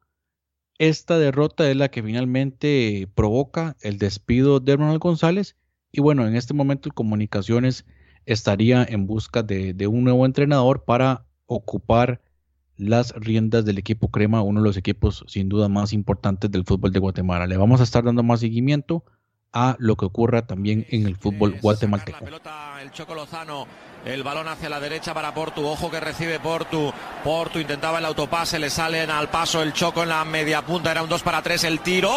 Esta 0.79 1.17
derrota 1.17 1.71
es 1.71 1.77
la 1.77 1.89
que 1.91 2.03
finalmente 2.03 3.09
provoca 3.15 3.77
el 3.79 3.97
despido 3.99 4.59
de 4.59 4.75
Ronald 4.75 4.99
González 4.99 5.55
y 5.95 6.01
bueno, 6.01 6.27
en 6.27 6.35
este 6.35 6.53
momento 6.53 6.89
Comunicaciones 6.91 7.85
estaría 8.25 8.83
en 8.83 9.07
busca 9.07 9.43
de, 9.43 9.73
de, 9.73 9.87
un 9.87 10.03
nuevo 10.03 10.25
entrenador 10.25 10.83
para 10.83 11.25
ocupar 11.45 12.21
las 12.75 13.13
riendas 13.13 13.63
del 13.63 13.77
equipo 13.77 14.09
Crema, 14.09 14.41
uno 14.41 14.61
de 14.61 14.67
los 14.67 14.77
equipos 14.77 15.23
sin 15.27 15.47
duda 15.47 15.69
más 15.69 15.93
importantes 15.93 16.51
del 16.51 16.65
fútbol 16.65 16.91
de 16.91 16.99
Guatemala. 16.99 17.47
Le 17.47 17.55
vamos 17.55 17.79
a 17.79 17.83
estar 17.83 18.03
dando 18.03 18.23
más 18.23 18.41
seguimiento 18.41 19.05
a 19.53 19.77
lo 19.79 19.95
que 19.95 20.03
ocurra 20.03 20.45
también 20.45 20.85
en 20.89 21.05
el 21.05 21.15
fútbol 21.15 21.57
guatemalteco. 21.61 22.25
el 22.81 22.91
Choco 22.91 23.15
Lozano, 23.15 23.65
el 24.03 24.21
balón 24.21 24.49
hacia 24.49 24.67
la 24.67 24.81
derecha 24.81 25.13
para 25.13 25.33
Portu, 25.33 25.65
ojo 25.65 25.89
que 25.89 26.01
recibe 26.01 26.41
Portu, 26.41 26.91
Portu 27.23 27.59
intentaba 27.59 27.99
el 27.99 28.05
autopase, 28.05 28.59
le 28.59 28.69
salen 28.69 29.09
al 29.09 29.29
paso 29.29 29.63
el 29.63 29.71
Choco 29.71 30.03
en 30.03 30.09
la 30.09 30.25
media 30.25 30.61
punta, 30.65 30.91
era 30.91 31.01
un 31.01 31.09
2 31.09 31.23
para 31.23 31.41
3 31.41 31.63
el 31.63 31.79
tiro. 31.79 32.11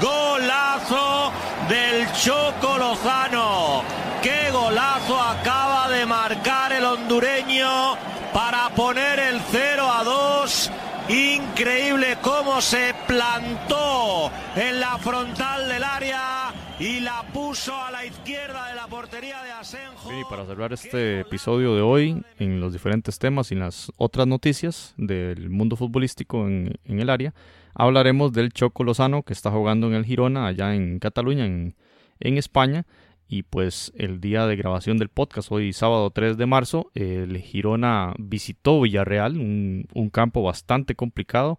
¡Golazo! 0.00 1.32
Del 1.68 2.10
Choco 2.12 2.78
Lozano. 2.78 3.82
¡Qué 4.22 4.50
golazo 4.50 5.20
acaba 5.20 5.88
de 5.88 6.06
marcar 6.06 6.72
el 6.72 6.84
hondureño! 6.84 7.96
para 8.34 8.68
poner 8.70 9.20
el 9.20 9.40
0 9.52 9.88
a 9.88 10.02
2. 10.02 10.70
Increíble 11.08 12.18
cómo 12.20 12.60
se 12.60 12.92
plantó 13.06 14.28
en 14.56 14.80
la 14.80 14.98
frontal 14.98 15.68
del 15.68 15.84
área 15.84 16.52
y 16.80 16.98
la 16.98 17.22
puso 17.32 17.76
a 17.76 17.92
la 17.92 18.04
izquierda 18.04 18.66
de 18.68 18.74
la 18.74 18.88
portería 18.88 19.40
de 19.44 19.52
Asenjo. 19.52 20.10
y 20.12 20.24
para 20.24 20.44
cerrar 20.46 20.72
este 20.72 21.20
episodio 21.20 21.76
de 21.76 21.82
hoy, 21.82 22.24
en 22.40 22.60
los 22.60 22.72
diferentes 22.72 23.20
temas 23.20 23.52
y 23.52 23.54
en 23.54 23.60
las 23.60 23.92
otras 23.98 24.26
noticias 24.26 24.94
del 24.96 25.48
mundo 25.48 25.76
futbolístico 25.76 26.48
en 26.48 26.76
el 26.84 27.10
área, 27.10 27.32
hablaremos 27.74 28.32
del 28.32 28.52
Choco 28.52 28.84
Lozano 28.84 29.22
que 29.22 29.32
está 29.32 29.50
jugando 29.50 29.88
en 29.88 29.94
el 29.94 30.04
Girona, 30.04 30.46
allá 30.46 30.74
en 30.74 30.98
Cataluña, 30.98 31.44
en, 31.44 31.74
España 32.20 32.86
y 33.28 33.42
pues 33.42 33.92
el 33.96 34.20
día 34.20 34.46
de 34.46 34.56
grabación 34.56 34.96
del 34.96 35.08
podcast, 35.08 35.50
hoy 35.50 35.72
sábado 35.72 36.10
3 36.10 36.36
de 36.36 36.46
marzo, 36.46 36.90
el 36.94 37.36
Girona 37.38 38.14
visitó 38.18 38.80
Villarreal, 38.80 39.36
un, 39.36 40.10
campo 40.12 40.42
bastante 40.42 40.94
complicado, 40.94 41.58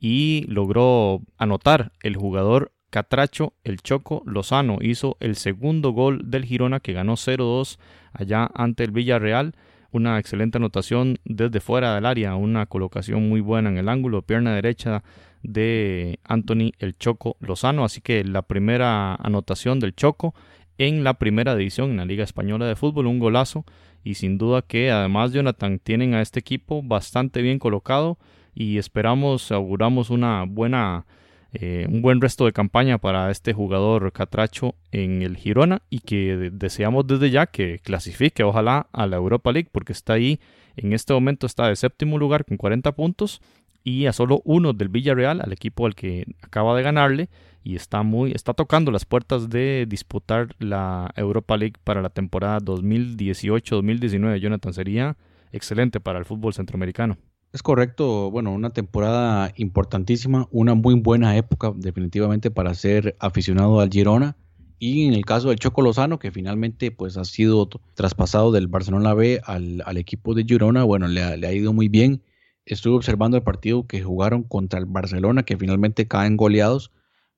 y 0.00 0.44
logró 0.48 1.20
anotar 1.38 1.92
el 2.02 2.16
jugador 2.16 2.72
Catracho, 2.90 3.54
el 3.62 3.80
Choco 3.80 4.22
Lozano, 4.26 4.78
hizo 4.80 5.16
el 5.20 5.36
segundo 5.36 5.92
gol 5.92 6.30
del 6.30 6.44
Girona 6.44 6.80
que 6.80 6.92
ganó 6.92 7.14
0-2 7.14 7.78
allá 8.12 8.50
ante 8.54 8.84
el 8.84 8.90
Villarreal. 8.90 9.54
Una 9.92 10.18
excelente 10.18 10.58
anotación 10.58 11.18
desde 11.24 11.60
fuera 11.60 11.94
del 11.94 12.06
área, 12.06 12.34
una 12.34 12.66
colocación 12.66 13.28
muy 13.28 13.40
buena 13.40 13.68
en 13.68 13.78
el 13.78 13.88
ángulo, 13.88 14.22
pierna 14.22 14.54
derecha 14.54 15.04
de 15.42 16.18
Anthony 16.24 16.72
el 16.78 16.96
Choco 16.96 17.36
Lozano. 17.40 17.84
Así 17.84 18.00
que 18.00 18.24
la 18.24 18.42
primera 18.42 19.14
anotación 19.14 19.80
del 19.80 19.94
Choco 19.94 20.34
en 20.78 21.04
la 21.04 21.14
primera 21.14 21.54
división 21.54 21.90
en 21.90 21.96
la 21.98 22.04
Liga 22.04 22.24
Española 22.24 22.66
de 22.66 22.76
Fútbol, 22.76 23.06
un 23.06 23.18
golazo 23.18 23.64
y 24.04 24.14
sin 24.14 24.38
duda 24.38 24.62
que 24.62 24.90
además 24.90 25.32
Jonathan 25.32 25.78
tienen 25.78 26.14
a 26.14 26.22
este 26.22 26.40
equipo 26.40 26.82
bastante 26.82 27.42
bien 27.42 27.58
colocado 27.58 28.18
y 28.54 28.78
esperamos, 28.78 29.52
auguramos 29.52 30.10
una 30.10 30.44
buena, 30.44 31.06
eh, 31.52 31.86
un 31.88 32.02
buen 32.02 32.20
resto 32.20 32.44
de 32.44 32.52
campaña 32.52 32.98
para 32.98 33.30
este 33.30 33.52
jugador 33.52 34.12
Catracho 34.12 34.74
en 34.90 35.22
el 35.22 35.36
Girona 35.36 35.82
y 35.88 36.00
que 36.00 36.50
deseamos 36.52 37.06
desde 37.06 37.30
ya 37.30 37.46
que 37.46 37.78
clasifique 37.78 38.42
ojalá 38.42 38.88
a 38.92 39.06
la 39.06 39.16
Europa 39.16 39.52
League 39.52 39.68
porque 39.70 39.92
está 39.92 40.14
ahí, 40.14 40.40
en 40.76 40.92
este 40.92 41.12
momento 41.12 41.46
está 41.46 41.68
de 41.68 41.76
séptimo 41.76 42.18
lugar 42.18 42.44
con 42.44 42.56
40 42.56 42.92
puntos 42.92 43.40
y 43.84 44.06
a 44.06 44.12
solo 44.12 44.42
uno 44.44 44.72
del 44.72 44.88
Villarreal, 44.88 45.40
al 45.40 45.52
equipo 45.52 45.86
al 45.86 45.94
que 45.94 46.26
acaba 46.42 46.76
de 46.76 46.82
ganarle 46.82 47.28
y 47.64 47.76
está 47.76 48.02
muy 48.02 48.32
está 48.32 48.54
tocando 48.54 48.90
las 48.90 49.04
puertas 49.04 49.48
de 49.48 49.86
disputar 49.88 50.54
la 50.58 51.12
Europa 51.16 51.56
League 51.56 51.76
para 51.84 52.02
la 52.02 52.10
temporada 52.10 52.58
2018-2019. 52.60 54.38
Jonathan 54.38 54.72
sería 54.72 55.16
excelente 55.52 56.00
para 56.00 56.18
el 56.18 56.24
fútbol 56.24 56.54
centroamericano. 56.54 57.16
Es 57.52 57.62
correcto, 57.62 58.30
bueno, 58.30 58.50
una 58.52 58.70
temporada 58.70 59.52
importantísima, 59.56 60.48
una 60.50 60.74
muy 60.74 60.94
buena 60.94 61.36
época 61.36 61.72
definitivamente 61.76 62.50
para 62.50 62.72
ser 62.74 63.14
aficionado 63.18 63.80
al 63.80 63.90
Girona 63.90 64.36
y 64.78 65.06
en 65.06 65.12
el 65.14 65.24
caso 65.26 65.50
del 65.50 65.58
Choco 65.58 65.82
Lozano 65.82 66.18
que 66.18 66.32
finalmente 66.32 66.90
pues 66.90 67.18
ha 67.18 67.24
sido 67.24 67.68
traspasado 67.94 68.52
del 68.52 68.68
Barcelona 68.68 69.12
B 69.12 69.40
al, 69.44 69.96
equipo 69.98 70.34
de 70.34 70.44
Girona, 70.44 70.82
bueno, 70.84 71.08
le, 71.08 71.36
le 71.36 71.46
ha 71.46 71.52
ido 71.52 71.72
muy 71.74 71.88
bien. 71.88 72.22
Estuve 72.64 72.96
observando 72.96 73.36
el 73.36 73.42
partido 73.42 73.86
que 73.86 74.02
jugaron 74.02 74.42
contra 74.42 74.78
el 74.78 74.86
Barcelona 74.86 75.44
que 75.44 75.56
finalmente 75.56 76.06
caen 76.08 76.36
goleados 76.36 76.92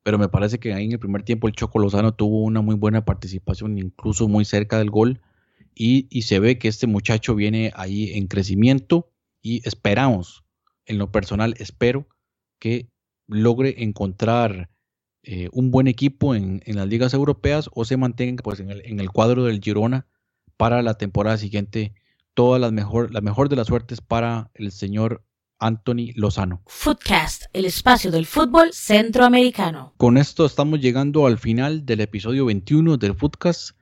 pero 0.04 0.18
me 0.18 0.28
parece 0.28 0.60
que 0.60 0.72
ahí 0.74 0.84
en 0.84 0.92
el 0.92 0.98
primer 1.00 1.22
tiempo 1.24 1.48
el 1.48 1.54
Choco 1.54 1.78
Lozano 1.78 2.14
tuvo 2.14 2.42
una 2.42 2.60
muy 2.60 2.76
buena 2.76 3.06
participación, 3.06 3.78
incluso 3.78 4.28
muy 4.28 4.44
cerca 4.44 4.78
del 4.78 4.90
gol, 4.90 5.20
y, 5.74 6.22
se 6.22 6.38
ve 6.38 6.56
que 6.58 6.68
este 6.68 6.86
muchacho 6.86 7.34
viene 7.34 7.72
ahí 7.74 8.12
en 8.12 8.28
crecimiento 8.28 9.10
y 9.42 9.66
esperamos, 9.66 10.44
en 10.86 10.98
lo 10.98 11.10
personal, 11.10 11.54
espero 11.58 12.06
que 12.60 12.90
logre 13.26 13.82
encontrar 13.82 14.70
eh, 15.22 15.48
un 15.52 15.70
buen 15.72 15.88
equipo 15.88 16.34
en, 16.34 16.62
las 16.66 16.86
ligas 16.86 17.14
europeas 17.14 17.70
o 17.72 17.84
se 17.84 17.96
mantenga 17.96 18.42
pues, 18.42 18.60
en, 18.60 18.70
el, 18.70 18.82
en 18.84 19.00
el 19.00 19.10
cuadro 19.10 19.44
del 19.44 19.60
Girona 19.60 20.06
para 20.58 20.82
la 20.82 20.98
temporada 20.98 21.38
siguiente. 21.38 21.94
Toda 22.34 22.58
la 22.58 22.70
mejor, 22.70 23.12
la 23.12 23.20
mejor 23.20 23.48
de 23.48 23.56
las 23.56 23.68
suertes 23.68 24.00
para 24.00 24.50
el 24.54 24.72
señor 24.72 25.24
Anthony 25.58 26.12
Lozano. 26.14 26.62
Footcast, 26.66 27.44
el 27.52 27.64
espacio 27.64 28.10
del 28.10 28.26
fútbol 28.26 28.72
centroamericano. 28.72 29.94
Con 29.96 30.18
esto 30.18 30.44
estamos 30.44 30.80
llegando 30.80 31.26
al 31.26 31.38
final 31.38 31.86
del 31.86 32.00
episodio 32.00 32.46
21 32.46 32.96
del 32.96 33.14
Footcast. 33.14 33.76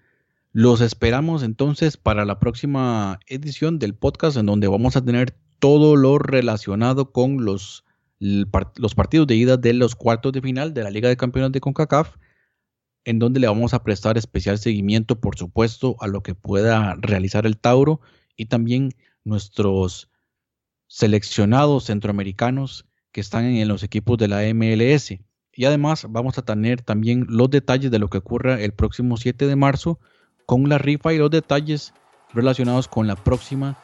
Los 0.53 0.81
esperamos 0.81 1.43
entonces 1.43 1.97
para 1.97 2.25
la 2.25 2.39
próxima 2.39 3.19
edición 3.27 3.79
del 3.79 3.95
podcast 3.95 4.37
en 4.37 4.47
donde 4.47 4.69
vamos 4.69 4.97
a 4.97 5.05
tener 5.05 5.35
todo 5.59 5.97
lo 5.97 6.19
relacionado 6.19 7.11
con 7.11 7.45
los, 7.45 7.85
los 8.19 8.95
partidos 8.95 9.27
de 9.27 9.37
ida 9.37 9.57
de 9.57 9.73
los 9.73 9.95
cuartos 9.95 10.33
de 10.33 10.43
final 10.43 10.75
de 10.75 10.83
la 10.83 10.91
Liga 10.91 11.09
de 11.09 11.17
Campeones 11.17 11.53
de 11.53 11.61
CONCACAF, 11.61 12.17
en 13.05 13.19
donde 13.19 13.41
le 13.41 13.47
vamos 13.47 13.73
a 13.73 13.83
prestar 13.83 14.19
especial 14.19 14.59
seguimiento, 14.59 15.21
por 15.21 15.37
supuesto, 15.37 15.97
a 16.01 16.07
lo 16.07 16.23
que 16.23 16.35
pueda 16.35 16.97
realizar 17.01 17.47
el 17.47 17.57
Tauro 17.57 18.01
y 18.37 18.47
también 18.47 18.91
nuestros 19.25 20.11
seleccionados 20.87 21.85
centroamericanos 21.85 22.87
que 23.13 23.21
están 23.21 23.45
en 23.45 23.69
los 23.69 23.83
equipos 23.83 24.19
de 24.19 24.29
la 24.29 24.43
MLS. 24.55 25.13
Y 25.55 25.65
además 25.65 26.07
vamos 26.09 26.39
a 26.39 26.43
tener 26.43 26.83
también 26.83 27.27
los 27.29 27.51
detalles 27.51 27.91
de 27.91 27.99
lo 27.99 28.09
que 28.09 28.19
ocurra 28.19 28.61
el 28.61 28.73
próximo 28.73 29.17
7 29.17 29.47
de 29.47 29.57
marzo 29.57 30.01
con 30.47 30.69
la 30.69 30.79
rifa 30.79 31.13
y 31.13 31.19
los 31.19 31.31
detalles 31.31 31.93
relacionados 32.33 32.89
con 32.89 33.07
la 33.07 33.17
próxima 33.17 33.79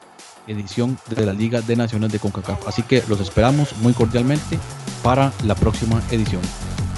edición 0.46 0.98
de 1.14 1.26
la 1.26 1.34
Liga 1.34 1.60
de 1.60 1.76
Naciones 1.76 2.10
de 2.10 2.18
CONCACAF. 2.18 2.66
Así 2.66 2.82
que 2.82 3.02
los 3.08 3.20
esperamos 3.20 3.76
muy 3.78 3.92
cordialmente 3.92 4.58
para 5.02 5.32
la 5.44 5.54
próxima 5.54 6.02
edición. 6.10 6.42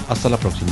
Hasta 0.07 0.29
la 0.29 0.37
próxima. 0.37 0.71